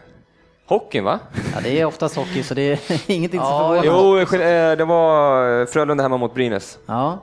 hockeyn 0.66 1.04
va? 1.04 1.20
Ja, 1.56 1.60
det 1.64 1.80
är 1.82 1.86
oftast 1.86 2.16
hockey 2.16 2.44
så 2.44 2.54
det 2.54 2.62
är 2.62 2.80
ingenting 3.12 3.40
som 3.40 3.50
Ja, 3.50 3.60
förvånar. 3.84 4.26
Jo, 4.32 4.40
eh, 4.42 4.78
det 4.78 4.86
var 4.86 5.66
Frölunda 5.66 6.04
hemma 6.04 6.18
mot 6.18 6.34
Brynäs 6.34 6.78
Ja, 6.86 7.20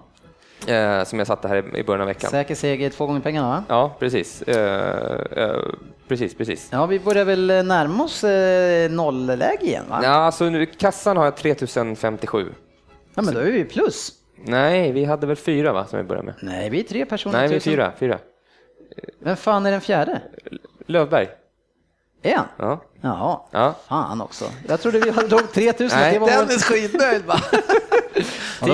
eh, 0.67 1.05
som 1.05 1.19
jag 1.19 1.27
satte 1.27 1.49
här 1.49 1.77
i- 1.77 1.83
början 1.85 2.01
av 2.01 2.07
veckan. 2.07 2.31
säker 2.31 2.55
seger, 2.55 2.91
två 2.91 3.07
gånger 3.07 3.21
pengarna 3.21 3.49
va? 3.49 3.65
Ja, 3.69 3.97
precis. 3.99 4.43
Eh, 4.43 5.21
eh, 5.45 5.57
precis, 6.09 6.35
precis. 6.35 6.69
Ja, 6.73 6.87
vi 6.87 7.01
börjar 7.01 7.25
väl 7.25 7.51
eh, 7.51 7.63
närma 7.63 8.05
oss 8.05 8.25
eh, 8.25 8.91
nollläge 8.91 9.63
igen 9.67 9.85
va? 9.91 10.01
Ja, 10.03 10.09
alltså 10.11 10.45
nu, 10.45 10.67
kassan 10.67 11.17
har 11.17 11.25
jag 11.25 11.37
3057. 11.37 12.47
Ja, 13.15 13.23
men 13.23 13.35
då 13.35 13.41
är 13.41 13.45
vi 13.53 13.65
plus. 13.65 14.13
Nej, 14.45 14.93
vi 14.93 15.05
hade 15.05 15.27
väl 15.27 15.37
fyra 15.37 15.73
va, 15.73 15.87
som 15.87 15.99
vi 15.99 16.05
började 16.05 16.27
med? 16.27 16.35
Nej, 16.43 16.71
vi 16.71 16.81
är 16.81 16.85
tre 16.85 17.05
personer. 17.07 17.39
Nej, 17.39 17.49
vi 17.49 17.55
är 17.55 17.61
tusen. 17.61 17.73
fyra. 17.73 17.93
fyra. 17.99 18.19
Vem 19.23 19.37
fan 19.37 19.67
är 19.67 19.71
den 19.71 19.81
fjärde? 19.81 20.21
Lövberg. 20.87 21.29
Är 22.23 22.37
han? 22.37 22.47
Ja. 22.59 22.81
Jaha, 23.01 23.41
Ja. 23.51 23.75
fan 23.89 24.21
också. 24.21 24.45
Jag 24.69 24.81
trodde 24.81 24.99
vi 25.01 25.11
hade 25.11 25.29
drog 25.29 25.53
3000. 25.53 25.99
Nej, 26.01 26.13
det 26.13 26.19
var 26.19 26.29
Dennis 26.29 26.65
skitnöjd 26.65 27.25
bara. 27.27 27.41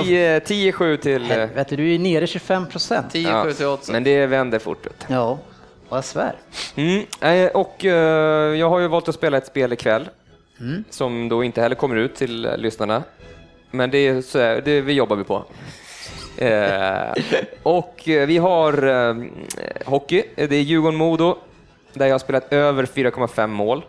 10 0.03 0.39
10-7 0.39 0.97
till... 0.97 1.21
eh, 1.21 1.27
Helvete, 1.37 1.75
du 1.75 1.93
är 1.95 1.99
nere 1.99 2.27
25 2.27 2.65
procent. 2.65 3.11
10 3.11 3.29
Ja, 3.29 3.43
7 3.43 3.53
till 3.53 3.65
oddset. 3.65 3.91
men 3.93 4.03
det 4.03 4.25
vänder 4.25 4.59
fort. 4.59 4.85
vet 4.85 5.05
du. 5.07 5.13
Ja, 5.13 5.37
vad 5.89 5.97
jag 5.97 6.05
svär. 6.05 6.35
Mm, 6.75 7.03
eh, 7.21 7.51
och 7.51 7.85
eh, 7.85 8.55
jag 8.55 8.69
har 8.69 8.79
ju 8.79 8.87
valt 8.87 9.09
att 9.09 9.15
spela 9.15 9.37
ett 9.37 9.47
spel 9.47 9.73
ikväll 9.73 10.09
som 10.89 11.29
då 11.29 11.43
inte 11.43 11.61
heller 11.61 11.75
kommer 11.75 11.95
ut 11.95 12.15
till 12.15 12.45
eh, 12.45 12.57
lyssnarna. 12.57 13.03
Men 13.71 13.91
det, 13.91 13.97
är 13.97 14.21
så 14.21 14.39
här, 14.39 14.61
det 14.65 14.81
vi 14.81 14.93
jobbar 14.93 15.15
vi 15.15 15.23
på. 15.23 15.43
Eh, 16.39 17.11
och 17.63 18.09
eh, 18.09 18.27
vi 18.27 18.37
har 18.37 18.87
eh, 18.87 19.15
hockey, 19.85 20.23
det 20.35 20.55
är 20.55 20.61
Djurgården-Modo 20.61 21.37
där 21.93 22.05
jag 22.05 22.13
har 22.13 22.19
spelat 22.19 22.53
över 22.53 22.85
4,5 22.85 23.47
mål. 23.47 23.85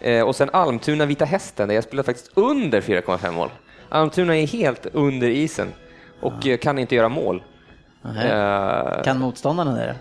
Eh, 0.00 0.22
och 0.22 0.36
sen 0.36 0.50
Almtuna 0.52 1.06
Vita 1.06 1.24
Hästen 1.24 1.68
där 1.68 1.74
jag 1.74 1.84
spelat 1.84 2.06
faktiskt 2.06 2.30
under 2.34 2.80
4,5 2.80 3.32
mål. 3.32 3.50
Almtuna 3.88 4.36
är 4.36 4.46
helt 4.46 4.86
under 4.92 5.28
isen 5.28 5.68
och 6.20 6.46
eh, 6.46 6.56
kan 6.58 6.78
inte 6.78 6.94
göra 6.94 7.08
mål. 7.08 7.42
Eh, 8.04 9.02
Kan 9.04 9.18
motståndarna 9.18 9.72
det? 9.74 9.94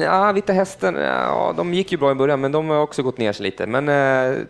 Ja, 0.00 0.32
Vita 0.32 0.52
Hästen, 0.52 0.94
ja, 0.94 1.54
de 1.56 1.74
gick 1.74 1.92
ju 1.92 1.98
bra 1.98 2.10
i 2.10 2.14
början, 2.14 2.40
men 2.40 2.52
de 2.52 2.68
har 2.68 2.80
också 2.80 3.02
gått 3.02 3.18
ner 3.18 3.32
sig 3.32 3.42
lite. 3.42 3.66
Men 3.66 3.88
eh, 3.88 3.94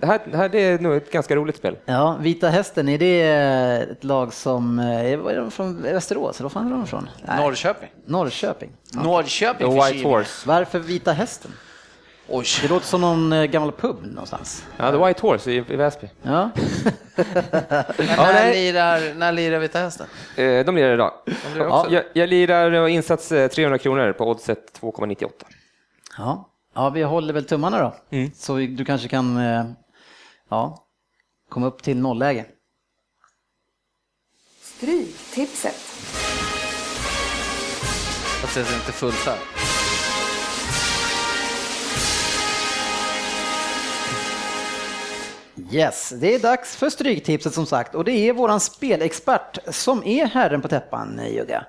det, 0.00 0.06
här, 0.06 0.20
det 0.30 0.36
här 0.36 0.48
det 0.48 0.60
är 0.60 0.78
nog 0.78 0.94
ett 0.94 1.12
ganska 1.12 1.36
roligt 1.36 1.56
spel. 1.56 1.76
Ja, 1.84 2.16
Vita 2.20 2.48
Hästen, 2.48 2.88
är 2.88 2.98
det 2.98 3.22
eh, 3.22 3.92
ett 3.92 4.04
lag 4.04 4.32
som, 4.32 4.78
eh, 4.78 5.16
var 5.18 5.30
är 5.30 5.36
de 5.36 5.50
från 5.50 5.82
Västerås? 5.82 6.36
Eller 6.40 6.42
var 6.42 6.50
fan 6.50 6.66
är 6.66 6.70
de 6.70 6.86
från? 6.86 7.08
Nej, 7.26 7.38
Norrköping. 7.38 7.88
Norrköping. 8.06 8.70
Norrköping 8.92 9.70
The 9.70 9.80
för 9.80 9.92
White. 9.92 10.08
Horse. 10.08 10.48
Varför 10.48 10.78
Vita 10.78 11.12
Hästen? 11.12 11.50
Oj. 12.32 12.46
Det 12.62 12.68
låter 12.68 12.86
som 12.86 13.00
någon 13.00 13.32
eh, 13.32 13.44
gammal 13.44 13.72
pub 13.72 13.96
någonstans. 14.06 14.64
Ja, 14.76 14.90
The 14.90 15.06
White 15.06 15.22
Horse 15.22 15.50
i, 15.52 15.56
i 15.56 15.76
Väsby. 15.76 16.08
Ja, 16.22 16.50
när, 17.96 18.32
nej. 18.32 18.54
lirar, 18.54 19.14
när 19.14 19.32
lirar 19.32 19.58
Vita 19.58 19.78
Hästen? 19.78 20.06
Eh, 20.36 20.64
de 20.64 20.76
lirar 20.76 20.94
idag. 20.94 21.12
lirar 21.54 21.64
Ja, 21.64 21.80
också? 21.80 21.92
jag, 21.92 22.04
jag 22.12 22.28
lirar 22.28 22.88
insats 22.88 23.32
eh, 23.32 23.48
300 23.48 23.78
kronor 23.78 24.12
på 24.12 24.30
oddset 24.30 24.80
2,98. 24.80 25.30
ja. 26.18 26.50
ja 26.74 26.90
vi 26.90 27.02
håller 27.02 27.34
väl 27.34 27.44
tummarna 27.44 27.82
då. 27.82 28.16
Mm. 28.16 28.30
Så 28.34 28.56
du 28.56 28.84
kanske 28.84 29.08
kan 29.08 29.36
eh, 29.36 29.64
ja, 30.50 30.86
komma 31.48 31.66
upp 31.66 31.82
till 31.82 31.96
nollläge. 31.96 32.44
Stryktipset. 34.62 35.76
Det 38.54 38.60
är 38.60 38.74
inte 38.74 38.92
fullt 38.92 39.26
här. 39.26 39.59
Yes, 45.72 46.12
det 46.16 46.34
är 46.34 46.38
dags 46.38 46.76
för 46.76 46.90
Stryktipset 46.90 47.54
som 47.54 47.66
sagt 47.66 47.94
och 47.94 48.04
det 48.04 48.12
är 48.12 48.32
våran 48.32 48.60
spelexpert 48.60 49.58
som 49.68 50.04
är 50.04 50.26
herren 50.26 50.62
på 50.62 50.68
täppan, 50.68 51.20
Jugga. 51.32 51.64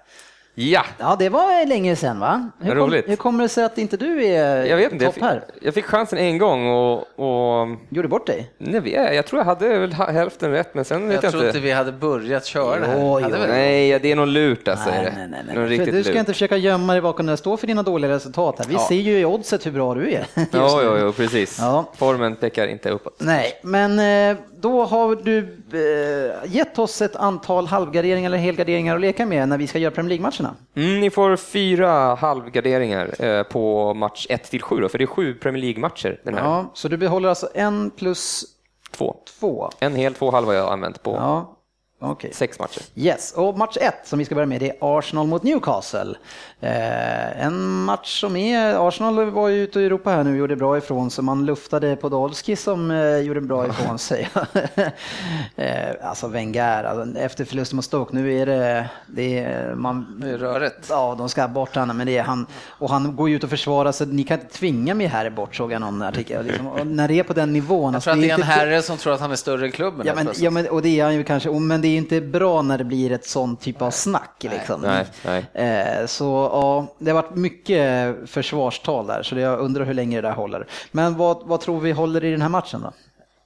Ja, 0.56 0.84
Ja, 1.00 1.16
det 1.20 1.30
var 1.30 1.66
länge 1.66 1.96
sedan 1.96 2.20
va? 2.20 2.50
Hur, 2.60 2.76
Roligt. 2.76 3.10
hur 3.10 3.16
kommer 3.16 3.44
det 3.44 3.50
sig 3.50 3.64
att 3.64 3.78
inte 3.78 3.98
du 3.98 4.26
är 4.26 4.66
jag 4.66 4.78
vet 4.78 4.92
inte. 4.92 5.06
Jag 5.06 5.10
topp 5.10 5.14
fick, 5.14 5.24
här? 5.24 5.44
jag 5.62 5.74
fick 5.74 5.86
chansen 5.86 6.18
en 6.20 6.38
gång 6.38 6.68
och, 6.68 6.98
och 7.20 7.68
Gjorde 7.90 8.08
bort 8.08 8.28
dig? 8.28 8.52
nej, 8.58 8.94
jag, 8.94 9.16
jag 9.16 9.26
tror 9.26 9.40
jag 9.40 9.46
hade 9.46 9.78
väl 9.80 9.94
hälften 9.94 10.52
rätt, 10.52 10.74
men 10.76 10.86
sen 10.86 11.08
vet 11.08 11.16
Jag 11.16 11.24
jag, 11.24 11.32
trodde 11.32 11.48
inte. 11.48 11.60
vi 11.60 11.72
hade 11.72 11.92
börjat 11.92 12.46
köra 12.46 12.80
det 12.80 12.86
här. 12.88 13.00
Jo, 13.00 13.20
Hade 13.20 13.38
jo. 13.38 13.42
vi? 13.42 13.48
Nej, 13.48 14.00
det 14.00 14.12
är 14.12 14.16
någon 14.16 14.34
lurt 14.34 14.68
alltså. 14.68 14.90
är 14.90 15.04
Nej, 15.04 15.14
nej, 15.18 15.28
nej. 15.32 15.44
Någon 15.44 15.46
nej. 15.46 15.56
För 15.56 15.68
riktigt 15.68 15.94
du 15.94 16.04
ska 16.04 16.12
lurt. 16.14 16.20
inte 16.20 16.34
försöka 16.34 16.58
gömma 16.58 16.94
dig 16.94 17.02
bakom 17.02 17.26
det. 17.26 17.38
Stå 17.38 17.58
för 17.58 17.68
dina 17.68 17.84
dåliga 17.84 18.12
resultat 18.12 18.56
här. 18.60 18.66
Vi 18.66 18.78
ser 18.78 18.96
ju 18.96 19.20
i 19.20 19.26
oddset 19.26 19.66
hur 19.66 19.72
bra 19.72 19.94
du 19.96 20.12
är. 20.12 20.26
Ja, 20.52 20.82
ja, 20.84 20.98
ja, 20.98 21.12
precis. 21.12 21.58
Ja. 21.60 21.86
Formen 21.98 22.36
pekar 22.36 22.68
inte 22.68 22.90
uppåt. 22.90 23.16
Nej, 23.20 23.60
men 23.64 24.00
eh, 24.32 24.38
då 24.62 24.84
har 24.86 25.16
du 25.16 25.40
eh, 25.74 26.52
gett 26.56 26.80
oss 26.80 27.02
ett 27.02 27.16
antal 27.16 27.68
halvgarderingar 27.68 28.26
eller 28.30 28.38
helgarderingar 28.38 28.96
att 28.96 29.02
leka 29.02 29.26
med 29.26 29.50
när 29.50 29.58
vi 29.58 29.68
ska 29.68 29.80
göra 29.80 29.92
Premier 29.92 30.10
League-matcherna. 30.10 30.56
Mm, 30.76 31.00
ni 31.00 31.10
får 31.10 31.36
fyra 31.36 32.16
halvgarderingar 32.16 33.24
eh, 33.26 33.44
på 33.44 33.94
match 33.94 34.28
1 34.30 34.44
till 34.44 34.62
7 34.62 34.80
då, 34.82 34.90
för 34.90 34.98
det 34.98 35.04
är 35.04 35.06
sju 35.06 35.34
Premier 35.34 35.62
League-matcher 35.64 36.20
den 36.24 36.34
här. 36.34 36.44
Ja, 36.44 36.72
så 36.74 36.88
du 36.88 36.98
behåller 36.98 37.30
alltså 37.30 37.50
en 37.54 37.90
plus 37.90 38.44
Två. 38.92 39.16
två. 39.40 39.70
En 39.80 39.96
hel, 39.96 40.14
två 40.14 40.32
halva 40.32 40.52
har 40.52 40.58
jag 40.58 40.72
använt 40.74 41.04
på 41.04 41.12
Ja, 41.16 41.58
okej. 42.00 42.34
sex 42.34 42.60
matcher. 42.60 42.82
Yes, 42.96 43.34
och 43.38 43.58
match 43.58 43.78
ett 43.82 43.96
som 44.08 44.20
vi 44.20 44.26
ska 44.26 44.36
börja 44.36 44.46
med 44.48 44.60
det 44.60 44.70
är 44.70 44.76
Arsenal 44.82 45.28
mot 45.28 45.44
Newcastle. 45.44 46.16
Eh, 46.64 47.46
en 47.46 47.84
match 47.84 48.20
som 48.22 48.36
är, 48.36 48.88
Arsenal 48.88 49.32
var 49.32 49.48
ju 49.48 49.64
ute 49.64 49.80
i 49.80 49.86
Europa 49.86 50.10
här 50.10 50.24
nu 50.24 50.32
och 50.32 50.38
gjorde 50.38 50.56
bra 50.56 50.78
ifrån 50.78 51.12
sig. 51.12 51.24
Man 51.24 51.46
luftade 51.46 51.96
Podolski 51.96 52.56
som 52.56 52.92
eh, 52.92 53.18
gjorde 53.18 53.42
bra 53.42 53.68
ifrån 53.68 54.00
sig. 54.10 54.30
eh, 55.56 55.90
alltså 56.04 56.28
Wenger, 56.28 56.84
alltså, 56.84 57.20
efter 57.20 57.46
förlusten 57.46 57.76
mot 57.76 57.86
Stoke, 57.86 58.16
nu 58.16 58.34
är 58.40 58.46
det, 58.46 58.90
det 59.08 59.40
är, 59.40 59.76
man, 59.76 60.20
Det 60.22 60.30
är 60.30 60.38
rörigt. 60.38 60.88
Ja, 60.90 61.16
de 61.18 61.30
ska 61.30 61.48
bort 61.48 61.76
honom, 61.76 61.98
men 61.98 62.08
det 62.08 62.18
är 62.18 62.24
han. 62.24 62.46
Och 62.68 62.90
han 62.90 63.16
går 63.16 63.30
ju 63.30 63.36
ut 63.36 63.44
och 63.44 63.50
försvarar 63.50 63.92
sig. 63.92 64.08
Ni 64.08 64.24
kan 64.24 64.40
inte 64.40 64.54
tvinga 64.54 64.94
mig 64.94 65.08
här 65.08 65.30
bort, 65.30 65.56
såg 65.56 65.72
jag 65.72 65.82
någon 65.82 66.02
artikel. 66.02 66.46
Liksom, 66.46 66.96
när 66.96 67.08
det 67.08 67.20
är 67.20 67.24
på 67.24 67.34
den 67.34 67.54
nivån. 67.54 67.94
Jag 67.94 67.96
alltså, 67.96 68.10
tror 68.12 68.18
att 68.18 68.22
det 68.28 68.30
är 68.32 68.36
en 68.38 68.44
herre 68.44 68.82
som 68.82 68.98
tror 68.98 69.14
att 69.14 69.20
han 69.22 69.32
är 69.32 69.36
större 69.36 69.66
än 69.66 69.72
klubben. 69.72 70.08
Ja 70.08 70.16
men, 70.16 70.30
ja, 70.36 70.50
men, 70.52 70.68
och 70.70 70.82
det 70.82 71.00
är 71.00 71.04
han 71.04 71.16
ju 71.16 71.24
kanske, 71.24 71.50
och- 71.50 71.62
men 71.62 71.82
det 71.82 71.88
är 71.88 71.98
inte 71.98 72.22
bra 72.22 72.62
när 72.62 72.78
det 72.78 72.84
blir 72.84 73.12
ett 73.12 73.26
sånt 73.26 73.62
typ 73.62 73.82
av 73.82 73.92
snack. 73.92 74.32
Liksom. 74.40 74.82
Nej, 74.82 75.06
nej. 75.26 75.46
Eh, 75.54 76.06
så 76.06 76.51
ja, 76.52 76.88
det 76.98 77.12
har 77.12 77.22
varit 77.22 77.36
mycket 77.36 78.16
försvarstal 78.30 79.08
där, 79.08 79.24
så 79.24 79.40
jag 79.40 79.60
undrar 79.60 79.86
hur 79.86 79.94
länge 79.94 80.22
det 80.22 80.28
där 80.28 80.36
håller. 80.36 80.68
Men 80.92 81.18
vad, 81.18 81.48
vad 81.48 81.62
tror 81.62 81.80
vi 81.80 81.92
håller 81.92 82.24
i 82.24 82.32
den 82.32 82.42
här 82.42 82.50
matchen 82.50 82.82
då? 82.82 82.94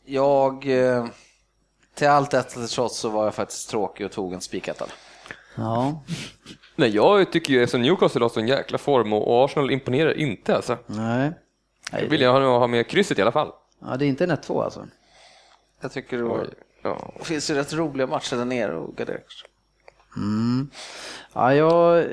Jag, 0.06 0.68
eh, 0.68 1.06
till 1.95 2.08
allt 2.08 2.32
detta 2.32 2.68
trots 2.68 2.97
så 2.97 3.10
var 3.10 3.24
jag 3.24 3.36
faktiskt 3.36 3.70
tråkig 3.70 4.06
och 4.06 4.12
tog 4.12 4.34
en 4.34 4.41
spikettan. 4.41 4.88
Ja, 5.56 6.03
Nej, 6.76 6.89
jag 6.95 7.32
tycker 7.32 7.53
ju 7.53 7.68
som 7.68 7.82
Newcastle 7.82 8.22
har 8.22 8.30
sån 8.30 8.47
jäkla 8.47 8.78
form 8.78 9.14
och 9.14 9.45
Arsenal 9.45 9.72
imponerar 9.72 10.18
inte 10.18 10.56
alltså. 10.56 10.78
nej. 10.86 11.32
Jag 11.91 11.99
nej 11.99 12.10
vill 12.10 12.22
jag 12.22 12.34
ha 12.34 12.58
ha 12.60 12.68
med 12.68 12.88
krysset 12.88 13.20
i 13.20 13.22
alla 13.22 13.32
fall. 13.32 13.51
ja, 13.82 13.97
det 13.97 14.06
är 14.06 14.08
inte 14.08 14.24
en 14.24 14.32
1-2 14.32 14.64
alltså. 14.64 14.88
Jag 15.82 15.91
tycker 15.91 16.18
det, 16.18 16.24
var, 16.24 16.47
Ja. 16.82 17.12
det 17.20 17.26
finns 17.26 17.49
ju 17.49 17.53
rätt 17.56 17.74
roliga 17.74 18.08
matcher 18.08 18.36
där 18.36 18.45
nere 18.45 18.76
och 18.76 18.95
gardera. 18.95 19.18
Ja, 21.34 21.53
jag, 21.53 22.06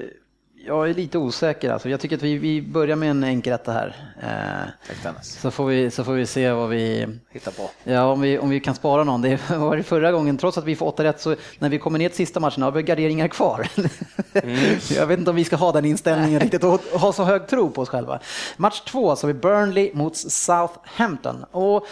jag 0.67 0.91
är 0.91 0.95
lite 0.95 1.19
osäker 1.19 1.71
alltså. 1.71 1.89
Jag 1.89 2.01
tycker 2.01 2.17
att 2.17 2.23
vi, 2.23 2.39
vi 2.39 2.63
börjar 2.63 2.97
med 2.97 3.11
en 3.11 3.25
enkelrätta 3.25 3.73
här. 3.73 3.97
Eh, 4.23 5.23
så, 5.23 5.51
får 5.51 5.67
vi, 5.67 5.91
så 5.91 6.05
får 6.05 6.13
vi 6.13 6.27
se 6.27 6.51
vad 6.53 6.69
vi... 6.69 7.07
Hitta 7.31 7.51
på. 7.51 7.71
Ja, 7.85 8.05
om 8.05 8.21
vi, 8.21 8.39
om 8.39 8.51
vi 8.51 8.61
kan 8.61 8.75
spara 8.75 9.05
någon. 9.05 9.23
Det 9.23 9.51
var 9.57 9.77
det 9.77 9.83
förra 9.83 10.13
gången, 10.13 10.39
trots 10.39 10.59
att 10.59 10.65
vi 10.65 10.77
får 10.77 10.87
åtta 10.87 11.05
rätt, 11.05 11.21
så 11.21 11.37
när 11.59 11.69
vi 11.69 11.79
kommer 11.79 11.99
ner 11.99 12.09
till 12.09 12.17
sista 12.17 12.41
matchen 12.41 12.63
har 12.63 12.71
vi 12.71 12.83
garderingar 12.83 13.29
kvar. 13.29 13.69
Jag 14.97 15.07
vet 15.07 15.19
inte 15.19 15.31
om 15.31 15.37
vi 15.37 15.45
ska 15.45 15.57
ha 15.57 15.73
den 15.73 15.85
inställningen 15.85 16.41
riktigt 16.41 16.65
och 16.65 16.81
ha 16.81 17.13
så 17.13 17.25
hög 17.25 17.47
tro 17.47 17.71
på 17.71 17.83
oss 17.83 17.89
själva. 17.89 18.21
Match 18.57 18.81
två 18.81 19.17
så 19.17 19.27
har 19.27 19.33
vi 19.33 19.41
Burnley 19.41 19.91
mot 19.95 20.17
Southampton. 20.17 21.45
Och 21.51 21.87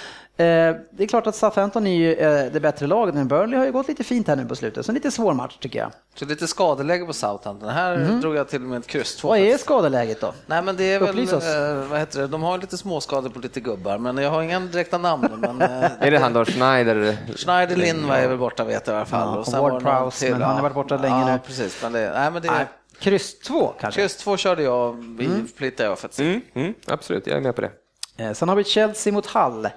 det 0.92 1.02
är 1.04 1.06
klart 1.06 1.26
att 1.26 1.34
Southampton 1.36 1.86
är 1.86 1.94
ju 1.96 2.14
eh, 2.14 2.52
det 2.52 2.60
bättre 2.60 2.86
laget, 2.86 3.14
men 3.14 3.28
Burnley 3.28 3.58
har 3.58 3.66
ju 3.66 3.72
gått 3.72 3.88
lite 3.88 4.04
fint 4.04 4.28
här 4.28 4.36
nu 4.36 4.44
på 4.44 4.56
slutet. 4.56 4.86
Så 4.86 4.90
en 4.92 4.94
lite 4.94 5.10
svår 5.10 5.34
match 5.34 5.56
tycker 5.60 5.78
jag. 5.78 5.90
Så 6.14 6.24
lite 6.24 6.46
skadeläge 6.46 7.04
på 7.06 7.12
Southampton. 7.12 7.68
Här 7.68 7.96
drog 7.96 8.36
jag 8.36 8.48
till 8.48 8.62
och 8.62 8.68
med 8.68 8.78
ett 8.78 8.86
kryss. 8.86 9.24
Vad 9.24 9.38
är 9.38 9.58
skadeläget 9.58 10.20
då? 10.20 10.32
Nej 10.46 10.62
men 10.62 10.76
det 10.76 10.84
är 10.92 11.00
väl, 11.00 11.08
Upplys 11.08 11.32
oss. 11.32 11.44
eh, 11.44 11.74
vad 11.74 11.98
heter 11.98 12.20
det, 12.20 12.26
de 12.26 12.42
har 12.42 12.58
lite 12.58 12.76
småskador 12.78 13.30
på 13.30 13.38
lite 13.38 13.60
gubbar, 13.60 13.98
men 13.98 14.16
jag 14.16 14.30
har 14.30 14.42
inga 14.42 14.60
direkta 14.60 14.98
namn. 14.98 15.28
Men, 15.38 15.62
eh, 15.62 15.90
Är 16.00 16.10
det 16.10 16.18
han 16.18 16.32
då, 16.32 16.44
Schneider? 16.44 17.16
Schneider 17.36 17.76
Lindva 17.76 18.18
är 18.18 18.28
väl 18.28 18.38
borta 18.38 18.64
vet 18.64 18.86
jag 18.86 18.94
i 18.94 18.96
alla 18.96 19.06
fall. 19.06 19.28
Ja, 19.28 19.32
och 19.32 19.38
och 19.38 19.46
sen 19.46 19.60
var 19.62 19.70
det 19.70 19.74
någon 19.78 19.84
Ward-Prowse, 19.84 20.30
men 20.32 20.42
han 20.42 20.54
har 20.54 20.62
varit 20.62 20.74
borta 20.74 20.96
länge 20.96 21.20
ja, 21.20 21.32
nu. 21.32 21.38
precis. 21.46 21.82
Men 21.82 21.92
det, 21.92 22.10
nej, 22.14 22.30
men 22.30 22.42
det, 22.42 22.50
Nej, 22.50 22.66
kryss 22.98 23.38
två 23.40 23.72
kanske? 23.80 24.00
kryss 24.00 24.16
två 24.16 24.36
körde 24.36 24.62
jag, 24.62 24.92
vi 25.18 25.28
flyttade 25.56 25.88
jag 25.88 25.98
faktiskt. 25.98 26.20
Mm, 26.20 26.40
mm, 26.54 26.74
absolut, 26.86 27.26
jag 27.26 27.36
är 27.36 27.40
med 27.40 27.54
på 27.56 27.60
det. 27.60 27.70
Eh, 28.16 28.32
Sen 28.32 28.48
har 28.48 28.56
vi 28.56 28.64
Chelsea 28.64 29.12
mot 29.12 29.26
Hull. 29.26 29.68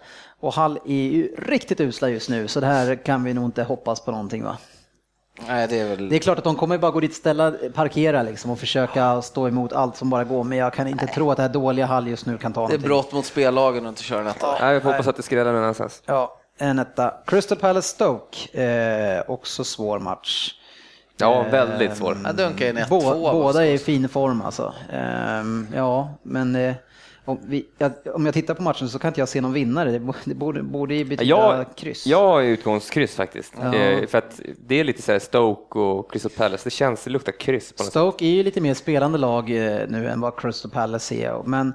Och 0.43 0.53
Hull 0.53 0.79
är 0.85 0.93
ju 0.93 1.35
riktigt 1.37 1.79
usla 1.79 2.09
just 2.09 2.29
nu, 2.29 2.47
så 2.47 2.59
det 2.59 2.67
här 2.67 2.95
kan 2.95 3.23
vi 3.23 3.33
nog 3.33 3.45
inte 3.45 3.63
hoppas 3.63 4.01
på 4.01 4.11
någonting 4.11 4.43
va? 4.43 4.57
Nej, 5.47 5.67
det 5.67 5.79
är 5.79 5.89
väl... 5.89 6.09
Det 6.09 6.15
är 6.15 6.19
klart 6.19 6.37
att 6.37 6.43
de 6.43 6.55
kommer 6.55 6.77
bara 6.77 6.91
gå 6.91 6.99
dit, 6.99 7.15
ställa, 7.15 7.53
parkera 7.73 8.23
liksom 8.23 8.51
och 8.51 8.59
försöka 8.59 9.21
stå 9.21 9.47
emot 9.47 9.73
allt 9.73 9.95
som 9.97 10.09
bara 10.09 10.23
går, 10.23 10.43
men 10.43 10.57
jag 10.57 10.73
kan 10.73 10.87
inte 10.87 11.07
tro 11.07 11.31
att 11.31 11.37
det 11.37 11.43
här 11.43 11.49
dåliga 11.49 11.85
Hull 11.85 12.07
just 12.07 12.25
nu 12.25 12.37
kan 12.37 12.53
ta 12.53 12.61
det 12.61 12.65
är 12.65 12.67
någonting. 12.67 12.87
brott 12.87 13.11
mot 13.13 13.25
spellagen 13.25 13.85
att 13.85 13.89
inte 13.89 14.03
köra 14.03 14.23
detta. 14.23 14.57
Ja, 14.59 14.73
jag 14.73 14.81
får 14.81 14.91
hoppas 14.91 15.07
att 15.07 15.15
det 15.15 15.23
skräller 15.23 15.51
någon 15.51 15.61
annanstans. 15.61 16.01
Ja, 16.05 16.39
en 16.57 16.79
etta. 16.79 17.13
Crystal 17.25 17.57
Palace 17.57 17.87
Stoke, 17.87 18.63
eh, 18.63 19.23
också 19.31 19.63
svår 19.63 19.99
match. 19.99 20.53
Ja, 21.17 21.45
väldigt 21.51 21.97
svår. 21.97 22.17
Jag 22.25 22.35
dunkar 22.35 22.69
in 22.69 22.77
ett, 22.77 22.89
Bå, 22.89 23.01
två. 23.01 23.31
båda 23.31 23.65
är 23.65 23.71
i 23.71 23.77
fin 23.77 24.09
form 24.09 24.41
alltså. 24.41 24.73
Ehm, 24.93 25.67
ja, 25.75 26.13
men 26.23 26.55
eh, 26.55 26.73
om, 27.25 27.39
vi, 27.45 27.65
jag, 27.77 27.91
om 28.13 28.25
jag 28.25 28.33
tittar 28.33 28.53
på 28.53 28.63
matchen 28.63 28.89
så 28.89 28.99
kan 28.99 29.07
inte 29.07 29.21
jag 29.21 29.29
se 29.29 29.41
någon 29.41 29.53
vinnare. 29.53 29.91
Det 29.91 29.99
borde, 30.35 30.63
borde, 30.63 30.95
ju 30.95 31.03
betyda 31.05 31.23
Jag, 31.23 31.65
kryss. 31.75 32.07
jag 32.07 32.45
är 32.45 32.47
utgångskryss 32.47 33.15
faktiskt. 33.15 33.53
Ja. 33.61 33.75
Eh, 33.75 34.07
för 34.07 34.17
att 34.17 34.41
det 34.67 34.79
är 34.79 34.83
lite 34.83 35.01
så 35.01 35.11
här 35.11 35.19
Stoke 35.19 35.79
och 35.79 36.11
Crystal 36.11 36.31
Palace, 36.31 36.63
det 36.63 36.69
känns, 36.69 37.03
det 37.03 37.09
luktar 37.09 37.31
kryss 37.31 37.71
på 37.73 37.83
något 37.83 37.85
sätt. 37.85 37.91
Stoke 37.91 38.25
är 38.25 38.29
ju 38.29 38.43
lite 38.43 38.61
mer 38.61 38.73
spelande 38.73 39.17
lag 39.17 39.49
eh, 39.49 39.87
nu 39.87 40.09
än 40.09 40.21
vad 40.21 40.39
Crystal 40.39 40.71
Palace 40.71 41.15
är. 41.15 41.43
Men 41.45 41.73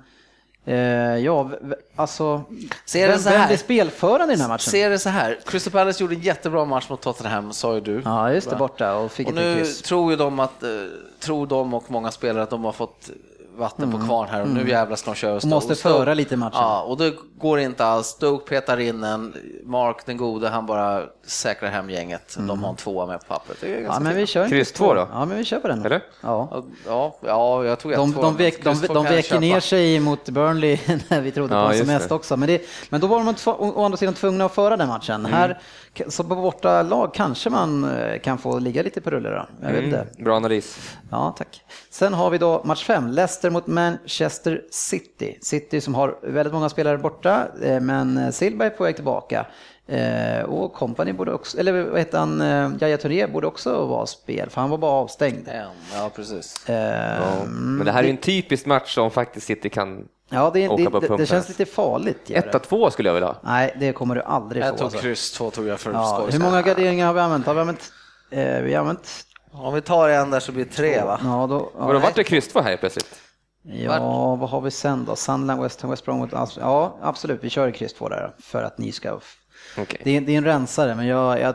Eh, 0.68 0.76
ja, 1.18 1.51
alltså, 1.96 2.42
Ser 2.84 3.03
det 3.07 3.12
vem, 3.12 3.18
så 3.18 3.30
vem 3.30 3.40
här. 3.40 3.46
blir 3.49 3.57
spelförande 3.57 4.32
i 4.32 4.36
den 4.36 4.40
här 4.40 4.49
matchen? 4.49 4.70
Ser 4.70 4.90
det 4.90 4.99
så 4.99 5.09
här, 5.09 5.38
Crystal 5.46 5.72
Palace 5.72 6.03
gjorde 6.03 6.14
en 6.14 6.20
jättebra 6.20 6.64
match 6.64 6.88
mot 6.90 7.01
Tottenham, 7.01 7.53
sa 7.53 7.74
ju 7.74 7.80
du. 7.80 8.03
Ja, 8.05 8.32
just 8.32 8.51
det, 8.51 8.57
borta 8.57 8.96
och 8.96 9.12
fick 9.12 9.28
Och 9.28 9.34
nu 9.34 9.57
kryss. 9.57 9.82
tror 9.82 10.11
ju 10.11 10.16
de 10.16 10.40
att, 10.40 10.62
eh, 10.62 10.68
tror 11.20 11.46
de 11.46 11.74
och 11.74 11.90
många 11.90 12.11
spelare 12.11 12.42
att 12.42 12.51
de 12.51 12.64
har 12.64 12.72
fått 12.72 13.11
vatten 13.59 13.92
på 13.92 13.98
kvarn 13.98 14.28
här 14.30 14.42
och 14.42 14.48
nu 14.48 14.68
jävlar 14.70 14.96
ska 14.96 15.11
de 15.11 15.16
köra 15.16 15.34
Och 15.36 15.44
Mm. 15.44 15.54
måste 15.54 15.74
föra 15.74 16.14
lite 16.14 16.36
matchen. 16.36 16.59
Ja, 16.61 16.82
och 16.82 16.96
det 16.96 17.12
går 17.39 17.59
inte 17.61 17.84
alls. 17.84 18.07
Stoke 18.07 18.49
petar 18.49 18.80
in 18.80 19.05
en, 19.05 19.34
Mark 19.64 20.07
den 20.07 20.16
gode, 20.16 20.49
han 20.49 20.66
bara 20.66 21.03
säkrar 21.26 21.70
hem 21.70 21.91
gänget. 21.91 22.36
De 22.39 22.62
har 22.64 22.70
en 22.70 22.76
tvåa 22.76 23.07
med 23.07 23.20
på 23.20 23.26
pappret. 23.26 23.59
Det 23.61 23.66
är 23.66 23.78
Mm. 23.78 23.84
Ja, 23.93 24.01
men 24.01 24.16
vi 24.16 24.26
kör 24.26 24.49
Kryss 24.49 24.72
två 24.72 24.95
då? 24.95 25.09
Ja, 25.12 25.24
men 25.24 25.36
vi 25.39 25.45
kör 25.45 25.61
på 25.61 25.68
den. 25.68 25.84
Eller? 25.86 26.03
Ja. 26.20 26.62
Ja, 26.86 27.16
ja, 27.26 27.64
jag 27.64 27.78
tog 27.78 27.93
ett 27.93 27.99
De, 27.99 28.12
två, 28.12 28.22
de, 28.22 28.36
vek, 28.36 28.64
de, 28.64 28.80
de 28.89 29.05
veker 29.05 29.41
ner 29.41 29.61
sig 29.61 30.01
mot 30.01 30.28
Burnley 30.28 30.78
när 31.09 31.20
vi 31.20 31.30
trodde 31.30 31.55
Ja, 31.55 31.62
på 31.66 31.68
dem 31.72 31.78
som 31.78 31.86
mest 31.86 32.09
det. 32.09 32.14
också. 32.14 32.36
Men, 32.36 32.47
det, 32.49 32.62
men 32.91 33.01
då 33.01 33.07
var 33.07 33.24
de 33.24 33.51
å 33.51 33.84
andra 33.84 33.97
sidan 33.97 34.14
tvungna 34.14 34.45
att 34.45 34.55
föra 34.55 34.76
den 34.76 34.89
matchen. 34.89 35.14
Mm. 35.26 35.32
Här, 35.32 35.61
så 36.09 36.24
på 36.24 36.34
borta 36.34 36.82
lag 36.82 37.14
kanske 37.14 37.51
man 37.51 37.84
eh, 37.99 38.18
kan 38.20 38.39
få 38.39 38.59
ligga 38.59 38.82
lite 38.82 39.01
på 39.01 39.11
rulle 39.11 39.30
då. 39.30 39.47
Jag 39.62 39.72
vet. 39.72 39.84
Mm, 39.84 40.07
bra 40.18 40.36
analys. 40.36 40.78
Ja, 41.11 41.34
tack. 41.39 41.64
Sen 41.91 42.14
har 42.14 42.30
vi 42.30 42.39
då 42.39 42.62
match 42.64 42.84
5, 42.84 43.07
Leicester 43.09 43.51
mot 43.51 43.66
Manchester 43.66 44.62
City. 44.70 45.39
City 45.43 45.80
som 45.80 45.95
har 45.95 46.18
väldigt 46.22 46.55
många 46.55 46.68
spelare 46.68 46.99
borta, 46.99 47.28
eh, 47.62 47.81
men 47.81 48.33
Silva 48.33 48.66
är 48.66 48.70
på 48.70 48.85
väg 48.85 48.95
tillbaka. 48.95 49.47
Eh, 49.87 50.43
Och 50.45 50.74
Company 50.74 51.12
borde 51.12 51.33
också, 51.33 51.59
eller 51.59 51.83
vad 51.83 51.99
heter 51.99 52.18
han, 52.18 52.41
eh, 52.41 52.70
Yahya 52.81 52.97
Touré 52.99 53.26
borde 53.26 53.47
också 53.47 53.87
vara 53.87 54.07
spel, 54.07 54.51
för 54.51 54.61
han 54.61 54.70
var 54.70 54.79
bara 54.79 54.91
avstängd. 54.93 55.49
Ja, 55.95 56.11
precis. 56.16 56.68
Eh, 56.68 57.45
Men 57.47 57.85
det 57.87 57.93
här 57.93 57.99
är 58.01 58.05
ju 58.05 58.11
en 58.11 58.16
typisk 58.16 58.66
match 58.66 58.95
som 58.95 59.11
faktiskt 59.11 59.47
City 59.47 59.68
kan... 59.68 60.05
Ja, 60.31 60.51
det, 60.55 60.68
Åka 60.68 60.83
det, 61.01 61.09
på 61.09 61.16
det, 61.16 61.26
känns 61.26 61.49
lite 61.49 61.66
farligt. 61.66 62.31
gör 62.31 62.43
det. 62.53 62.59
1-2 62.59 62.91
skulle 62.91 63.09
jag 63.09 63.14
vilja 63.14 63.26
ha. 63.26 63.37
Nej, 63.43 63.76
det 63.81 63.93
kommer 63.93 64.14
du 64.14 64.22
aldrig 64.22 64.62
få. 64.62 64.68
Jag 64.68 64.76
tog 64.76 64.85
alltså. 64.85 64.99
kryss 64.99 65.33
två 65.33 65.51
tog 65.51 65.66
jag 65.66 65.81
för 65.81 65.93
Ja, 65.93 66.26
hur 66.33 66.39
många 66.41 66.62
garderingar 66.62 67.07
har 67.07 67.14
vi 67.14 67.20
använt? 67.20 67.47
Har 67.47 67.55
vi 67.55 67.61
använt, 67.61 67.93
eh, 68.31 68.61
vi 68.61 68.74
har 68.74 68.81
använt 68.81 69.24
Om 69.53 69.74
vi 69.74 69.81
tar 69.81 70.09
en 70.09 70.31
där 70.31 70.41
så 70.41 70.53
blir 70.53 70.64
det 70.64 70.70
tre 70.70 71.03
va? 71.05 71.20
ja, 71.24 71.47
då, 71.51 71.70
ja, 71.79 71.87
Vadå, 71.87 71.99
vart 71.99 72.14
det 72.14 72.24
kryss 72.24 72.49
två 72.49 72.61
här 72.61 72.76
plötsligt? 72.76 73.20
Ja, 73.62 74.36
vad 74.36 74.50
har 74.50 74.61
vi 74.61 74.70
sen 74.70 75.04
då? 75.04 75.16
Sunderland, 75.16 75.62
West 75.62 75.82
Ham, 75.82 75.90
West 75.90 76.04
Bromwich. 76.04 76.32
Alltså, 76.32 76.61
ja, 76.61 76.98
absolut, 77.02 77.44
vi 77.44 77.50
kör 77.50 77.70
kryss 77.70 77.92
två 77.92 78.09
där 78.09 78.34
för 78.38 78.62
att 78.62 78.78
ni 78.78 78.92
ska... 78.92 79.20
Okej. 79.78 80.00
Det, 80.04 80.16
är, 80.16 80.20
det 80.20 80.32
är 80.32 80.38
en 80.38 80.44
rensare, 80.44 80.94
men 80.94 81.06
jag, 81.06 81.40
jag 81.40 81.54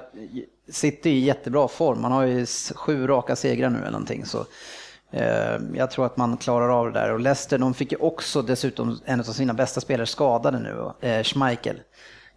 sitter 0.69 1.09
i 1.09 1.19
jättebra 1.19 1.67
form. 1.67 2.01
Man 2.01 2.11
har 2.11 2.23
ju 2.23 2.45
sju 2.75 3.07
raka 3.07 3.35
segrar 3.35 3.69
nu 3.69 3.77
eller 3.77 3.91
någonting. 3.91 4.25
Så, 4.25 4.45
eh, 5.11 5.57
jag 5.75 5.91
tror 5.91 6.05
att 6.05 6.17
man 6.17 6.37
klarar 6.37 6.79
av 6.79 6.85
det 6.91 6.99
där. 6.99 7.13
Och 7.13 7.19
Leicester, 7.19 7.57
de 7.57 7.73
fick 7.73 7.91
ju 7.91 7.97
också 7.97 8.41
dessutom 8.41 8.99
en 9.05 9.19
av 9.19 9.23
sina 9.23 9.53
bästa 9.53 9.81
spelare 9.81 10.07
skadade 10.07 10.59
nu, 10.59 11.07
eh, 11.09 11.23
Schmeichel. 11.23 11.79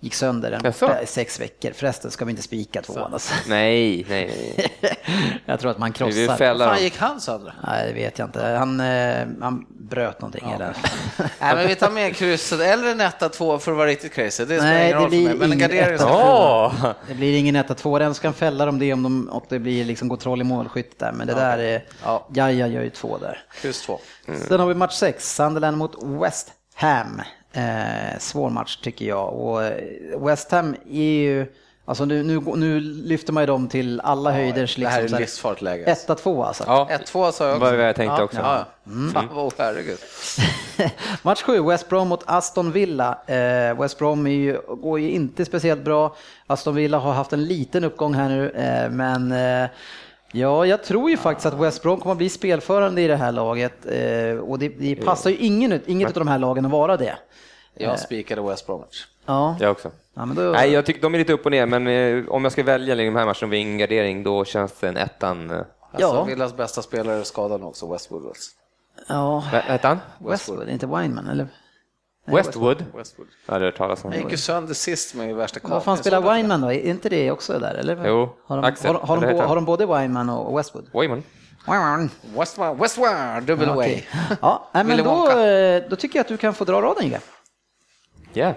Gick 0.01 0.14
sönder 0.14 0.53
en 0.53 0.61
Jaså? 0.64 0.86
borta 0.86 1.03
i 1.03 1.07
sex 1.07 1.40
veckor. 1.40 1.70
Förresten 1.74 2.11
ska 2.11 2.24
vi 2.24 2.30
inte 2.30 2.42
spika 2.42 2.82
tvåan 2.82 3.12
alltså. 3.12 3.34
Nej, 3.49 4.07
nej, 4.09 4.55
nej. 4.82 4.99
Jag 5.47 5.61
tror 5.61 5.70
att 5.70 5.78
man 5.78 5.92
krossar. 5.92 6.36
fälla 6.36 6.64
fan 6.64 6.74
dem. 6.74 6.82
gick 6.84 6.99
han 6.99 7.20
sönder? 7.20 7.55
Nej, 7.66 7.86
det 7.88 7.92
vet 7.94 8.18
jag 8.18 8.28
inte. 8.28 8.42
Han, 8.47 8.80
eh, 8.80 9.26
han 9.40 9.66
bröt 9.68 10.20
någonting. 10.20 10.51
Eller? 10.55 10.66
Nej, 11.40 11.55
men 11.57 11.68
vi 11.68 11.74
tar 11.74 11.90
med 11.90 12.16
krysset 12.16 12.61
eller 12.61 12.90
en 12.92 13.01
etta, 13.01 13.28
två 13.28 13.59
för 13.59 13.70
att 13.72 13.76
vara 13.78 13.88
riktigt 13.88 14.12
crazy. 14.12 14.44
Det 14.44 14.59
spelar 14.59 14.72
Nej, 14.72 14.90
ingen 14.90 14.99
det 14.99 15.05
roll 15.05 15.11
för 15.11 15.18
mig. 15.28 15.34
Men 15.36 15.53
en 15.53 15.59
gardering 15.59 15.94
etta. 15.94 16.05
ska 16.05 16.72
Åh! 16.84 16.92
Det 17.09 17.14
blir 17.14 17.38
ingen 17.38 17.57
1-2, 17.57 17.99
den 17.99 18.14
ska 18.14 18.32
fälla 18.32 18.66
dem 18.66 18.78
det 18.78 18.92
om 18.92 19.03
de, 19.03 19.28
och 19.28 19.47
det 19.49 19.59
blir 19.59 19.84
liksom 19.84 20.09
kontroll 20.09 20.40
i 20.40 20.44
målskytt 20.44 20.99
där. 20.99 21.12
Men 21.12 21.26
det 21.26 21.34
där 21.34 21.59
är, 21.59 21.84
Ja. 22.05 22.26
Jaja 22.34 22.66
gör 22.66 22.82
ju 22.82 22.90
två 22.90 23.18
där. 23.18 23.42
kryss 23.61 23.82
två. 23.82 23.99
Sen 24.49 24.61
har 24.61 24.66
vi 24.66 24.74
match 24.74 24.94
6, 24.94 25.34
Sunderland 25.34 25.76
mot 25.76 25.94
West 26.03 26.53
Ham. 26.74 27.22
Eh, 27.53 28.18
svår 28.18 28.51
match 28.51 28.76
tycker 28.76 29.05
jag. 29.07 29.28
Och 29.32 29.62
eh, 29.64 30.20
West 30.20 30.51
Ham 30.51 30.76
är 30.90 31.03
ju, 31.22 31.47
alltså 31.84 32.05
nu, 32.05 32.22
nu, 32.22 32.40
nu 32.57 32.80
lyfter 32.80 33.32
man 33.32 33.42
ju 33.42 33.47
dem 33.47 33.68
till 33.68 34.01
alla 34.01 34.32
höjders. 34.32 34.76
det 34.76 34.88
här 34.88 34.99
är 34.99 35.03
Liksom, 35.03 35.18
livsfarligt 35.18 35.62
läge. 35.62 35.84
1-2 36.07 36.44
alltså. 36.47 36.64
Ja, 36.66 36.88
Ett, 36.90 37.07
två 37.07 37.32
sa 37.32 37.44
jag 37.44 37.57
också. 37.57 37.64
vad 37.76 37.88
jag 37.88 37.97
tänkte 37.97 38.22
också. 38.22 38.38
Ja, 38.38 38.64
ja. 38.84 38.90
Fan, 39.14 39.28
oh, 39.32 39.53
herregud. 39.59 39.99
Match 41.22 41.42
7, 41.42 41.61
West 41.62 41.88
Brom 41.88 42.09
mot 42.09 42.22
Aston 42.26 42.72
Villa. 42.72 43.18
Eh, 43.26 43.80
West 43.80 43.99
Brom 43.99 44.26
är 44.26 44.30
ju, 44.30 44.61
går 44.68 45.01
ju 45.01 45.11
inte 45.11 45.44
speciellt 45.44 45.84
bra. 45.84 46.16
Aston 46.47 46.74
Villa 46.74 46.99
har 46.99 47.12
haft 47.12 47.32
en 47.32 47.44
liten 47.44 47.84
uppgång 47.84 48.14
här 48.14 48.28
nu, 48.28 48.51
eh, 48.51 48.90
men 48.90 49.32
eh, 49.32 49.68
ja, 50.32 50.66
jag 50.66 50.84
tror 50.84 51.10
ju 51.10 51.16
faktiskt 51.16 51.46
att 51.46 51.54
West 51.60 51.82
Brom 51.82 52.00
kommer 52.00 52.12
att 52.12 52.18
bli 52.18 52.28
spelförande 52.28 53.00
i 53.02 53.06
det 53.06 53.16
här 53.16 53.32
laget. 53.32 53.86
Eh, 53.86 54.38
och 54.38 54.58
det, 54.58 54.68
det 54.68 54.96
passar 54.96 55.30
ju 55.30 55.36
ingen, 55.36 55.80
inget 55.86 56.08
av 56.08 56.14
de 56.24 56.28
här 56.28 56.38
lagen 56.38 56.64
att 56.64 56.70
vara 56.72 56.96
det. 56.96 57.16
Jag 57.74 57.98
spikade 58.00 58.42
West 58.42 58.66
Bromwich. 58.66 59.06
Ja, 59.26 59.56
Jag 59.60 59.70
också. 59.70 59.90
ja 60.14 60.26
men 60.26 60.36
då, 60.36 60.42
Nej, 60.42 60.72
jag 60.72 60.86
tycker 60.86 61.00
de 61.02 61.14
är 61.14 61.18
lite 61.18 61.32
upp 61.32 61.44
och 61.44 61.50
ner, 61.50 61.66
men 61.66 61.86
eh, 61.86 62.28
om 62.28 62.44
jag 62.44 62.52
ska 62.52 62.62
välja 62.62 62.94
i 62.94 63.04
de 63.04 63.16
här 63.16 63.24
matcherna 63.24 63.46
vid 63.50 63.60
ingen 63.60 63.78
gardering, 63.78 64.22
då 64.22 64.44
känns 64.44 64.72
det 64.80 64.88
en 64.88 64.96
ettan. 64.96 65.50
eh, 65.50 65.56
Alltså, 65.92 66.16
Ja. 66.16 66.24
Villas 66.24 66.56
bästa 66.56 66.82
spelare 66.82 67.16
är 67.16 67.22
skadad 67.22 67.60
nu 67.60 67.66
också, 67.66 67.92
West 67.92 68.10
Woodwards. 68.12 68.48
ja, 69.08 69.44
Vad 69.52 69.62
hette 69.62 69.88
han? 69.88 69.98
Westwood, 70.18 70.68
inte 70.68 70.86
Wineman 70.86 71.28
eller? 71.28 71.46
Westwood? 72.26 72.84
Westwood. 72.94 73.28
Hade 73.46 73.64
hört 73.64 73.76
talas 73.76 74.04
om. 74.04 74.12
Han 74.12 74.20
gick 74.20 74.30
ju 74.30 74.36
sönder 74.36 74.74
sist 74.74 75.14
med 75.14 75.34
värsta 75.34 75.60
Vad 75.62 75.70
fan 75.70 75.96
kapningen. 75.96 76.22
spelar 76.22 76.34
Wineman 76.34 76.60
då? 76.60 76.72
Är 76.72 76.86
inte 76.86 77.08
det 77.08 77.30
också 77.30 77.58
där 77.58 77.74
eller? 77.74 78.08
Jo, 78.08 78.36
har 78.46 78.56
de, 78.56 78.64
Axel, 78.64 78.94
har, 78.94 79.00
har, 79.00 79.20
de, 79.20 79.26
heter 79.26 79.42
har, 79.42 79.54
de 79.54 79.64
både 79.64 79.86
Wineman 79.86 80.30
och 80.30 80.58
Westwood? 80.58 80.90
Wineman. 80.92 81.22
det? 81.66 82.08
Westward, 82.38 82.78
Westward, 82.78 83.42
double 83.42 83.66
way. 83.66 83.74
Okej. 83.76 84.08
Ja, 84.40 84.68
men 84.72 85.04
då, 85.04 85.30
eh, 85.30 85.82
då 85.90 85.96
tycker 85.96 86.18
jag 86.18 86.24
att 86.24 86.28
du 86.28 86.36
kan 86.36 86.54
få 86.54 86.64
dra 86.64 86.82
raden 86.82 87.04
Inge. 87.04 87.20
Ja. 88.32 88.54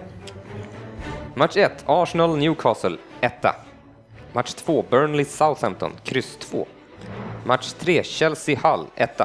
Match 1.34 1.56
1, 1.56 1.84
Arsenal-Newcastle, 1.86 2.96
1. 3.20 3.32
Match 4.32 4.54
2, 4.54 4.84
Burnley-Southampton, 4.90 5.92
kryss 6.04 6.36
2. 6.36 6.66
Match 7.44 7.72
3, 7.72 8.02
Chelsea-Hull, 8.02 8.86
1. 8.96 9.20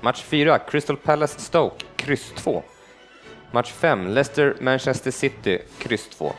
Match 0.00 0.22
4, 0.22 0.58
Crystal 0.58 0.96
Palace-Stoke, 0.96 1.84
kryss 1.96 2.32
2. 2.36 2.62
Match 3.50 3.72
5, 3.72 4.06
Leicester-Manchester 4.06 5.10
City, 5.10 5.58
kryss 5.78 6.08
2. 6.08 6.32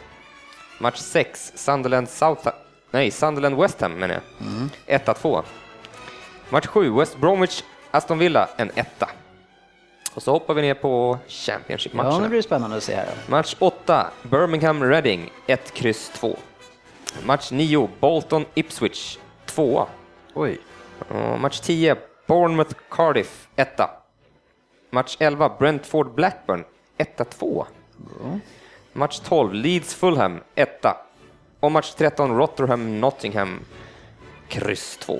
Match 0.79 0.97
6, 0.97 1.51
Sunderland-South... 1.55 2.47
Nej, 2.91 3.11
Sunderland-West 3.11 3.81
Ham 3.81 3.93
menar 3.93 4.13
jag. 4.13 4.47
Mm. 4.47 4.69
1-2. 4.87 5.43
Match 6.49 6.67
7, 6.67 6.89
West 6.99 7.17
Bromwich-Aston 7.17 8.17
Villa, 8.17 8.49
en 8.57 8.71
etta. 8.75 9.09
Och 10.13 10.23
så 10.23 10.31
hoppar 10.31 10.53
vi 10.53 10.61
ner 10.61 10.73
på 10.73 11.17
Championship-matcherna. 11.27 12.15
Ja, 12.15 12.19
nu 12.19 12.27
blir 12.27 12.37
det 12.37 12.43
spännande 12.43 12.77
att 12.77 12.83
se 12.83 12.95
här. 12.95 13.07
Match 13.27 13.55
8, 13.59 14.11
Birmingham 14.23 14.83
Reading, 14.83 15.31
1, 15.47 15.73
kryss 15.73 16.09
2. 16.09 16.37
Match 17.25 17.51
9, 17.51 17.89
Bolton-Ipswich, 17.99 19.17
2. 19.45 19.87
Oj. 20.33 20.59
Match 21.39 21.59
10, 21.59 21.95
Bournemouth-Cardiff, 22.27 23.47
1. 23.55 23.81
Match 24.89 25.17
11, 25.19 25.51
Brentford-Blackburn, 25.59 26.63
1-2. 26.99 27.65
Match 28.93 29.19
12, 29.19 29.53
Leeds 29.53 29.95
Fulham, 29.95 30.39
1 30.55 30.85
Och 31.59 31.71
match 31.71 31.93
13, 31.97 32.37
Rotherham 32.37 32.99
Nottingham, 32.99 33.59
kryss 34.47 34.97
2. 34.97 35.19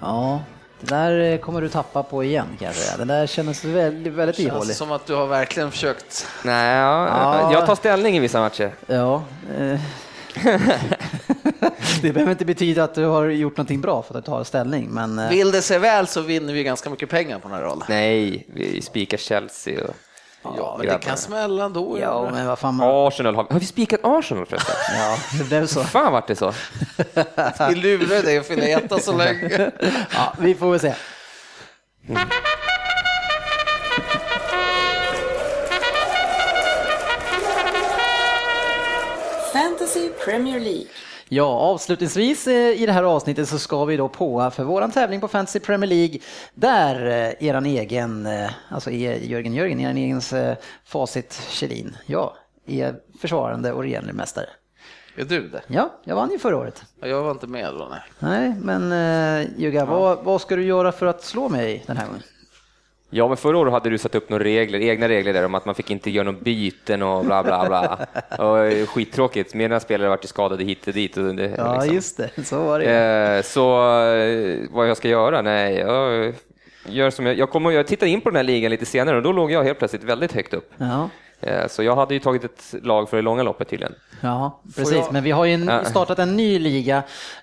Ja, 0.00 0.40
det 0.80 0.94
där 0.94 1.32
eh, 1.32 1.38
kommer 1.38 1.60
du 1.60 1.68
tappa 1.68 2.02
på 2.02 2.24
igen 2.24 2.46
kan 2.58 2.66
jag 2.66 2.74
säga. 2.74 2.96
Den 2.96 3.08
där 3.08 3.26
kändes 3.26 3.64
väldigt, 3.64 4.12
väldigt 4.12 4.36
känns 4.36 4.76
som 4.76 4.92
att 4.92 5.06
du 5.06 5.14
har 5.14 5.26
verkligen 5.26 5.70
försökt. 5.70 6.26
Nej, 6.44 6.76
ja, 6.76 7.06
ja. 7.08 7.52
jag 7.52 7.66
tar 7.66 7.74
ställning 7.74 8.16
i 8.16 8.20
vissa 8.20 8.40
matcher. 8.40 8.74
Ja. 8.86 9.22
Eh. 9.58 9.80
det 12.02 12.12
behöver 12.12 12.30
inte 12.30 12.44
betyda 12.44 12.84
att 12.84 12.94
du 12.94 13.04
har 13.04 13.24
gjort 13.24 13.56
någonting 13.56 13.80
bra 13.80 14.02
för 14.02 14.18
att 14.18 14.24
du 14.24 14.30
tar 14.30 14.44
ställning. 14.44 14.88
Men... 14.90 15.18
Eh. 15.18 15.28
Vill 15.28 15.50
det 15.50 15.62
sig 15.62 15.78
väl 15.78 16.06
så 16.06 16.20
vinner 16.20 16.52
vi 16.52 16.64
ganska 16.64 16.90
mycket 16.90 17.10
pengar 17.10 17.38
på 17.38 17.48
den 17.48 17.56
här 17.56 17.64
rollen. 17.64 17.86
Nej, 17.88 18.46
vi 18.54 18.82
spikar 18.82 19.18
Chelsea. 19.18 19.84
Och... 19.84 19.94
Ja, 20.42 20.74
men 20.78 20.86
det 20.86 20.98
kan 20.98 21.16
smälla 21.16 21.64
ändå. 21.64 21.98
ja, 21.98 22.30
men 22.32 22.46
vad 22.46 22.58
fan. 22.58 22.74
Man, 22.74 23.06
Arsenal. 23.06 23.34
Har, 23.34 23.46
har 23.50 23.60
vi 23.60 23.66
spikat 23.66 24.00
Arsenal 24.02 24.46
förresten? 24.46 24.74
ja, 24.98 25.16
det 25.38 25.44
blev 25.44 25.66
så. 25.66 25.84
Fan 25.84 26.12
vart 26.12 26.26
det 26.26 26.36
så. 26.36 26.52
Vi 27.68 27.74
lurar 27.74 28.22
dig 28.22 28.38
att 28.38 28.46
fylla 28.46 28.62
etta 28.66 28.98
så 28.98 29.16
länge. 29.16 29.70
Ja, 30.14 30.34
vi 30.38 30.54
får 30.54 30.70
väl 30.70 30.80
se. 30.80 30.94
Fantasy 39.52 40.08
Premier 40.24 40.60
League. 40.60 40.86
Ja, 41.34 41.44
avslutningsvis 41.44 42.46
eh, 42.46 42.82
i 42.82 42.86
det 42.86 42.92
här 42.92 43.02
avsnittet 43.02 43.48
så 43.48 43.58
ska 43.58 43.84
vi 43.84 43.96
då 43.96 44.08
på 44.08 44.50
för 44.50 44.64
våran 44.64 44.90
tävling 44.90 45.20
på 45.20 45.28
Fantasy 45.28 45.60
Premier 45.60 45.88
League 45.88 46.18
där 46.54 47.06
eh, 47.06 47.48
eran 47.48 47.66
egen, 47.66 48.26
eh, 48.26 48.50
alltså 48.68 48.90
er, 48.90 49.16
Jörgen 49.16 49.54
Jörgen, 49.54 49.80
eran 49.80 49.96
egen 49.96 50.20
Facit 50.84 51.46
Kjellin, 51.48 51.96
ja, 52.06 52.36
är 52.66 52.94
försvarande 53.20 53.72
och 53.72 53.82
regerande 53.82 54.12
mästare. 54.12 54.46
Är 55.16 55.24
du 55.24 55.48
det? 55.48 55.62
Ja, 55.66 55.92
jag 56.04 56.16
vann 56.16 56.30
ju 56.30 56.38
förra 56.38 56.56
året. 56.56 56.84
Ja, 57.00 57.06
Jag 57.06 57.22
var 57.22 57.30
inte 57.30 57.46
med 57.46 57.74
då, 57.74 57.88
nej. 57.90 58.00
Nej, 58.18 58.54
men 58.60 58.92
uh, 58.92 59.60
Jugga, 59.60 59.84
vad, 59.84 60.24
vad 60.24 60.40
ska 60.40 60.56
du 60.56 60.64
göra 60.64 60.92
för 60.92 61.06
att 61.06 61.24
slå 61.24 61.48
mig 61.48 61.84
den 61.86 61.96
här 61.96 62.06
gången? 62.06 62.22
Ja, 63.14 63.28
men 63.28 63.36
förra 63.36 63.58
året 63.58 63.72
hade 63.72 63.90
du 63.90 63.98
satt 63.98 64.14
upp 64.14 64.28
några 64.30 64.44
regler, 64.44 64.78
egna 64.80 65.08
regler 65.08 65.32
där 65.32 65.44
om 65.44 65.54
att 65.54 65.64
man 65.66 65.74
fick 65.74 65.90
inte 65.90 66.10
göra 66.10 66.24
några 66.24 66.38
byten 66.40 67.02
och 67.02 67.24
bla 67.24 67.42
bla 67.42 67.66
bla. 67.68 67.98
och 68.46 68.88
skittråkigt, 68.88 69.54
mina 69.54 69.80
spelare 69.80 70.08
varit 70.08 70.28
skadade 70.28 70.64
hit 70.64 70.86
och 70.86 70.92
dit. 70.92 71.16
Och 71.16 71.34
det, 71.34 71.54
Ja, 71.58 71.74
liksom. 71.74 71.94
just 71.94 72.16
det. 72.16 72.44
Så 72.44 72.62
var 72.64 72.78
det. 72.80 73.36
Eh, 73.36 73.42
Så 73.42 73.78
eh, 74.04 74.58
vad 74.70 74.88
jag 74.88 74.96
ska 74.96 75.08
göra? 75.08 75.42
Nej, 75.42 75.76
jag, 75.76 76.34
gör 76.86 77.10
som 77.10 77.26
jag, 77.26 77.38
jag, 77.38 77.50
kommer, 77.50 77.70
jag 77.70 77.86
tittade 77.86 78.10
in 78.10 78.20
på 78.20 78.30
den 78.30 78.36
här 78.36 78.42
ligan 78.44 78.70
lite 78.70 78.86
senare 78.86 79.16
och 79.16 79.22
då 79.22 79.32
låg 79.32 79.50
jag 79.52 79.62
helt 79.64 79.78
plötsligt 79.78 80.04
väldigt 80.04 80.32
högt 80.32 80.54
upp. 80.54 80.70
Ja. 80.78 81.08
Eh, 81.42 81.68
Så 81.68 81.82
jag 81.82 81.96
hade 81.96 82.14
ju 82.14 82.20
tagit 82.20 82.44
ett 82.44 82.74
lag 82.84 83.08
för 83.08 83.16
det 83.16 83.22
långa 83.22 83.42
loppet 83.42 83.68
tydligen. 83.68 83.94
Ja, 84.20 84.60
precis. 84.76 84.94
jag- 84.94 85.12
Men 85.12 85.22
vi 85.24 85.30
har 85.30 85.44
ju 85.44 85.68
startat 85.84 86.18
en 86.18 86.36
ny 86.36 86.58
liga. 86.58 86.96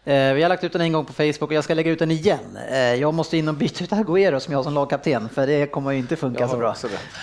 Eh, 0.04 0.34
Vi 0.34 0.42
har 0.42 0.50
lagt 0.50 0.64
ut 0.64 0.74
den 0.74 0.82
en 0.82 0.94
gång 0.94 1.06
på 1.06 1.14
Facebook 1.14 1.42
och 1.50 1.54
jag 1.54 1.64
ska 1.64 1.74
lägga 1.74 1.92
ut 1.92 2.00
den 2.00 2.12
igen. 2.12 2.58
Eh, 2.72 2.78
Jag 2.96 3.14
måste 3.14 3.38
in 3.38 3.48
och 3.48 3.54
byta 3.56 3.84
ut 3.84 3.90
Agüero 3.92 4.40
som 4.40 4.52
jag 4.52 4.58
har 4.60 4.64
som 4.64 4.74
lagkapten, 4.74 5.30
för 5.30 5.48
det 5.48 5.66
kommer 5.68 5.92
ju 5.92 5.98
inte 5.98 6.16
funka 6.16 6.48
så 6.48 6.58
bra. 6.58 6.76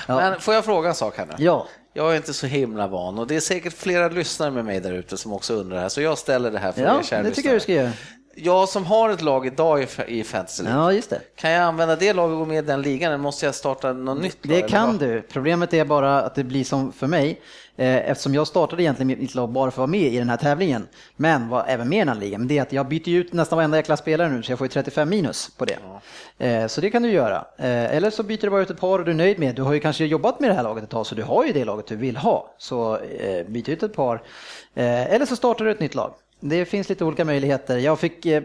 Ja. 0.09 0.17
Men 0.17 0.41
får 0.41 0.55
jag 0.55 0.65
fråga 0.65 0.89
en 0.89 0.95
sak 0.95 1.17
här 1.19 1.27
nu? 1.27 1.35
Ja, 1.39 1.67
Jag 1.93 2.13
är 2.13 2.17
inte 2.17 2.33
så 2.35 2.47
himla 2.47 2.87
van 2.87 3.19
och 3.19 3.27
det 3.27 3.37
är 3.37 3.41
säkert 3.41 3.73
flera 3.73 4.09
lyssnare 4.09 4.51
med 4.51 4.65
mig 4.65 4.81
där 4.81 4.93
ute 4.93 5.17
som 5.17 5.33
också 5.33 5.55
undrar 5.55 5.79
här, 5.81 5.89
så 5.89 6.01
jag 6.01 6.19
ställer 6.19 6.51
det 6.51 6.59
här 6.59 6.73
för 6.73 6.83
ja 6.83 6.99
er 6.99 7.03
kära 7.03 7.23
det 7.23 7.31
tycker 7.31 7.49
jag 7.49 7.57
du 7.57 7.61
ska 7.61 7.73
göra. 7.73 7.91
Jag 8.39 8.69
som 8.69 8.85
har 8.87 9.11
ett 9.11 9.23
lag 9.23 9.47
idag 9.47 9.87
i, 10.09 10.25
Fantasy 10.25 10.65
Ja, 10.67 10.93
just 10.93 11.11
det. 11.11 11.21
kan 11.37 11.51
jag 11.51 11.63
använda 11.63 11.97
det 11.97 12.13
laget 12.13 12.33
och 12.33 12.39
gå 12.39 12.45
med 12.45 12.65
i 12.65 12.67
den 12.67 12.83
ligan 12.83 13.13
eller 13.13 13.23
måste 13.23 13.47
jag 13.47 13.55
starta 13.55 13.93
något 13.93 14.23
nytt 14.23 14.47
lag? 14.47 14.57
Det 14.57 14.69
kan 14.69 14.99
du. 14.99 15.23
Problemet 15.23 15.75
är 15.75 15.85
bara 15.85 16.23
att 16.23 16.35
det 16.35 16.45
blir 16.45 16.65
som 16.65 16.93
för 16.93 17.07
mig, 17.07 17.41
eh, 17.77 18.11
eftersom 18.11 18.35
jag 18.35 18.47
startade 18.47 18.83
egentligen 18.83 19.19
mitt 19.21 19.35
lag 19.35 19.49
bara 19.49 19.71
för 19.71 19.75
att 19.75 19.79
vara 19.79 19.87
med 19.87 20.01
i 20.15 20.19
den 20.19 20.29
här 20.29 20.37
tävlingen, 20.37 20.87
men 21.17 21.49
var 21.49 21.65
även 21.69 21.89
med 21.89 21.97
i 21.97 21.99
den 21.99 22.09
här 22.09 22.15
ligan. 22.17 22.41
Men 22.41 22.49
det 22.49 22.59
är 22.59 22.63
att 22.63 22.73
jag 22.73 22.89
byter 22.89 23.09
ut 23.09 23.33
nästan 23.33 23.57
varenda 23.57 23.77
jäkla 23.77 23.97
spelare 23.97 24.29
nu, 24.29 24.43
så 24.43 24.53
jag 24.53 24.59
får 24.59 24.65
ju 24.65 24.69
35 24.73 25.09
minus 25.09 25.51
på 25.57 25.65
det. 25.65 25.79
Eh, 26.47 26.67
Så 26.67 26.81
det 26.81 26.91
kan 26.91 27.03
du 27.03 27.11
göra. 27.11 27.37
Eh, 27.59 27.95
Eller 27.97 28.11
så 28.11 28.23
byter 28.23 28.41
du 28.43 28.51
bara 28.51 28.63
ut 28.63 28.71
ett 28.71 28.81
par 28.81 28.99
och 28.99 29.05
du 29.05 29.11
är 29.11 29.15
nöjd 29.15 29.39
med. 29.39 29.55
Du 29.55 29.63
har 29.63 29.73
ju 29.73 29.81
kanske 29.81 30.05
jobbat 30.05 30.41
med 30.41 30.51
det 30.51 30.55
här 30.55 30.63
laget 30.63 30.85
ett 30.85 30.91
tag, 30.91 31.07
så 31.07 31.15
du 31.15 31.23
har 31.23 31.45
ju 31.45 31.53
det 31.53 31.65
laget 31.65 31.87
du 31.87 31.97
vill 31.97 32.17
ha. 32.17 32.55
Så 32.59 32.99
byt 33.49 33.69
ut 33.69 33.83
ett 33.83 33.95
par. 33.95 34.23
Eller 34.75 35.27
så 35.27 35.37
startar 35.37 35.65
du 35.65 35.71
ett 35.71 35.81
nytt 35.81 35.95
lag. 35.95 36.13
Det 36.41 36.65
finns 36.65 36.89
lite 36.89 37.05
olika 37.05 37.25
möjligheter. 37.25 37.77
Jag 37.79 37.99
fick 37.99 38.27
eh, 38.27 38.43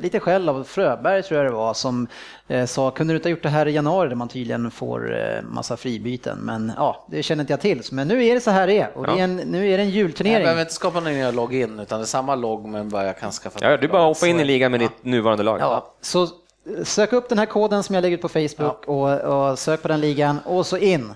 lite 0.00 0.20
skäll 0.20 0.48
av 0.48 0.64
Fröberg 0.64 1.22
tror 1.22 1.42
jag 1.42 1.52
det 1.52 1.56
var 1.56 1.74
som 1.74 2.06
eh, 2.48 2.66
sa, 2.66 2.90
kunde 2.90 3.12
du 3.12 3.16
inte 3.16 3.28
ha 3.28 3.30
gjort 3.30 3.42
det 3.42 3.48
här 3.48 3.68
i 3.68 3.72
januari 3.72 4.08
där 4.08 4.16
man 4.16 4.28
tydligen 4.28 4.70
får 4.70 5.16
eh, 5.18 5.42
massa 5.42 5.76
fribyten? 5.76 6.38
Men 6.38 6.72
ja, 6.76 7.06
det 7.10 7.22
känner 7.22 7.42
inte 7.42 7.52
jag 7.52 7.60
till. 7.60 7.82
Men 7.92 8.08
nu 8.08 8.24
är 8.26 8.34
det 8.34 8.40
så 8.40 8.50
här 8.50 8.66
det 8.66 8.78
är 8.78 8.90
och 8.98 9.06
det 9.06 9.12
är 9.12 9.16
en, 9.24 9.36
nu 9.36 9.68
är 9.72 9.76
det 9.76 9.82
en 9.82 9.88
Jag 9.88 9.96
julturnering. 9.96 10.42
behöver 10.42 10.60
inte 10.60 10.72
skapa 10.74 11.00
någon 11.00 11.12
nya 11.12 11.30
login 11.30 11.80
utan 11.80 11.98
det 11.98 12.04
är 12.04 12.06
samma 12.06 12.34
logg 12.34 12.66
men 12.68 12.88
bara 12.88 13.04
jag 13.06 13.18
kan 13.18 13.32
skaffa 13.32 13.58
Ja, 13.62 13.76
du 13.76 13.88
bara 13.88 14.02
hoppa 14.02 14.26
in 14.26 14.40
i 14.40 14.44
ligan 14.44 14.70
med 14.70 14.80
ditt 14.80 15.04
nuvarande 15.04 15.44
lag. 15.44 15.60
Ja, 15.60 15.94
så 16.00 16.22
eh, 16.22 16.28
sök 16.84 17.12
upp 17.12 17.28
den 17.28 17.38
här 17.38 17.46
koden 17.46 17.82
som 17.82 17.94
jag 17.94 18.02
lägger 18.02 18.16
ut 18.16 18.22
på 18.22 18.28
Facebook 18.28 18.84
och, 18.86 19.20
och 19.20 19.58
sök 19.58 19.82
på 19.82 19.88
den 19.88 20.00
ligan 20.00 20.38
och 20.44 20.66
så 20.66 20.76
in. 20.76 21.12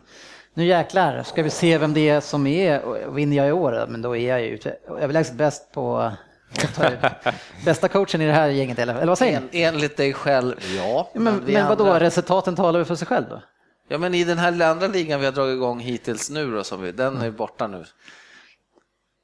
Nu 0.61 0.67
jäklar 0.67 1.23
ska 1.23 1.43
vi 1.43 1.51
se 1.51 1.79
vem 1.79 1.95
det 1.95 2.09
är 2.09 2.21
som 2.21 2.47
är, 2.47 2.83
och 2.83 3.19
vinner 3.19 3.37
jag 3.37 3.49
i 3.49 3.53
år, 3.53 3.87
men 3.89 4.03
då 4.03 4.17
är 4.17 4.29
jag 4.29 4.41
ju 4.43 4.59
överlägset 5.01 5.35
bäst 5.35 5.73
på 5.73 6.13
bästa 7.65 7.89
coachen 7.89 8.21
i 8.21 8.27
det 8.27 8.33
här 8.33 8.49
gänget, 8.49 8.79
eller, 8.79 8.95
eller 8.95 9.07
vad 9.07 9.19
säger 9.19 9.41
ni? 9.41 9.63
En, 9.63 9.75
enligt 9.75 9.97
dig 9.97 10.13
själv, 10.13 10.55
ja. 10.77 11.11
Men, 11.15 11.45
vi 11.45 11.53
men 11.53 11.69
vadå, 11.69 11.85
andra- 11.85 12.01
resultaten 12.01 12.57
talar 12.57 12.85
för 12.85 12.95
sig 12.95 13.07
själv 13.07 13.27
då? 13.31 13.43
Ja, 13.89 13.99
men 13.99 14.15
i 14.15 14.25
den 14.25 14.39
här 14.39 14.63
andra 14.63 14.87
ligan 14.87 15.21
vi 15.21 15.27
har 15.27 15.33
dragit 15.33 15.55
igång 15.55 15.81
hittills 15.81 16.31
nu 16.31 16.53
då, 16.53 16.65
som 16.65 16.83
vi, 16.83 16.93
den 16.93 17.23
är 17.23 17.31
borta 17.31 17.67
nu. 17.67 17.85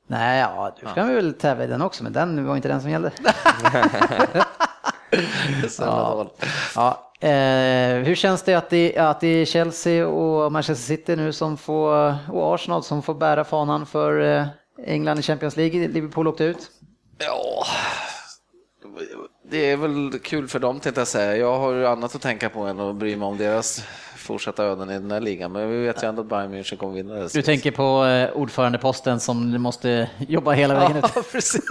Nej, 0.07 0.41
ja, 0.41 0.77
du 0.81 0.87
kan 0.95 1.15
väl 1.15 1.35
tävla 1.35 1.65
i 1.65 1.67
den 1.67 1.83
också, 1.83 2.03
men 2.03 2.13
den 2.13 2.47
var 2.47 2.57
inte 2.57 2.69
den 2.69 2.81
som 2.81 2.91
gällde. 2.91 3.11
Ja. 5.79 6.31
Ja, 6.75 7.06
eh, 7.21 8.05
hur 8.05 8.15
känns 8.15 8.43
det 8.43 8.55
att, 8.55 8.71
det 8.71 8.97
att 8.97 9.21
det 9.21 9.29
är 9.29 9.45
Chelsea 9.45 10.07
och 10.07 10.53
Manchester 10.53 10.85
City 10.85 11.17
nu 11.17 11.33
som 11.33 11.57
får, 11.57 12.17
och 12.33 12.55
Arsenal 12.55 12.83
som 12.83 13.03
får 13.03 13.15
bära 13.15 13.45
fanan 13.45 13.87
för 13.87 14.21
eh, 14.21 14.47
England 14.87 15.19
i 15.19 15.23
Champions 15.23 15.57
League? 15.57 15.89
Liverpool 15.89 16.29
åkte 16.29 16.45
ut. 16.45 16.71
ja, 17.19 17.67
det 19.51 19.71
är 19.71 19.77
väl 19.77 20.19
kul 20.23 20.49
för 20.49 20.59
dem 20.59 20.81
tänkte 20.81 21.01
jag 21.01 21.09
säga. 21.09 21.37
Jag 21.37 21.59
har 21.59 21.73
ju 21.73 21.87
annat 21.87 22.15
att 22.15 22.23
tänka 22.23 22.49
på 22.49 22.61
än 22.61 22.81
att 22.81 22.97
bry 22.97 23.17
mig 23.17 23.27
om 23.27 23.39
deras 23.39 23.85
fortsatta 24.27 24.65
öden 24.65 24.91
i 24.91 24.93
den 24.93 25.11
här 25.11 25.21
ligan. 25.21 25.53
Men 25.53 25.71
vi 25.71 25.87
vet 25.87 26.03
ju 26.03 26.09
ändå 26.09 26.23
att 26.23 26.29
Bayern 26.29 26.55
München 26.55 26.77
kommer 26.77 26.95
vinna 26.95 27.15
det. 27.15 27.33
Du 27.33 27.43
tänker 27.43 27.71
på 27.71 28.05
eh, 28.05 28.37
ordförandeposten 28.37 29.21
som 29.21 29.53
du 29.53 29.59
måste 29.59 30.09
jobba 30.19 30.53
hela 30.53 30.75
vägen 30.75 30.97
ut. 30.97 31.05
Ja, 31.15 31.23
precis. 31.33 31.63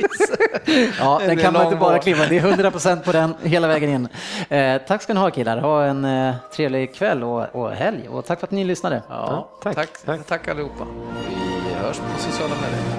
Ja, 0.99 1.21
den 1.25 1.37
kan 1.37 1.53
man 1.53 1.63
inte 1.65 1.75
bara 1.75 1.99
kliva, 1.99 2.25
det 2.25 2.37
är 2.37 2.41
100% 2.41 3.03
på 3.03 3.11
den 3.11 3.35
hela 3.43 3.67
vägen 3.67 3.89
in. 3.89 4.07
Eh, 4.49 4.81
tack 4.87 5.01
ska 5.01 5.13
ni 5.13 5.19
ha 5.19 5.31
killar, 5.31 5.57
ha 5.57 5.83
en 5.83 6.05
eh, 6.05 6.35
trevlig 6.55 6.95
kväll 6.95 7.23
och, 7.23 7.55
och 7.55 7.71
helg 7.71 8.09
och 8.09 8.25
tack 8.25 8.39
för 8.39 8.47
att 8.47 8.51
ni 8.51 8.63
lyssnade. 8.63 9.01
Ja, 9.09 9.49
tack. 9.63 9.89
Tack, 10.05 10.25
tack 10.27 10.47
allihopa. 10.47 10.87
Vi 11.67 11.73
hörs 11.73 11.97
på 11.97 12.19
sociala 12.19 12.55
medier. 12.55 12.94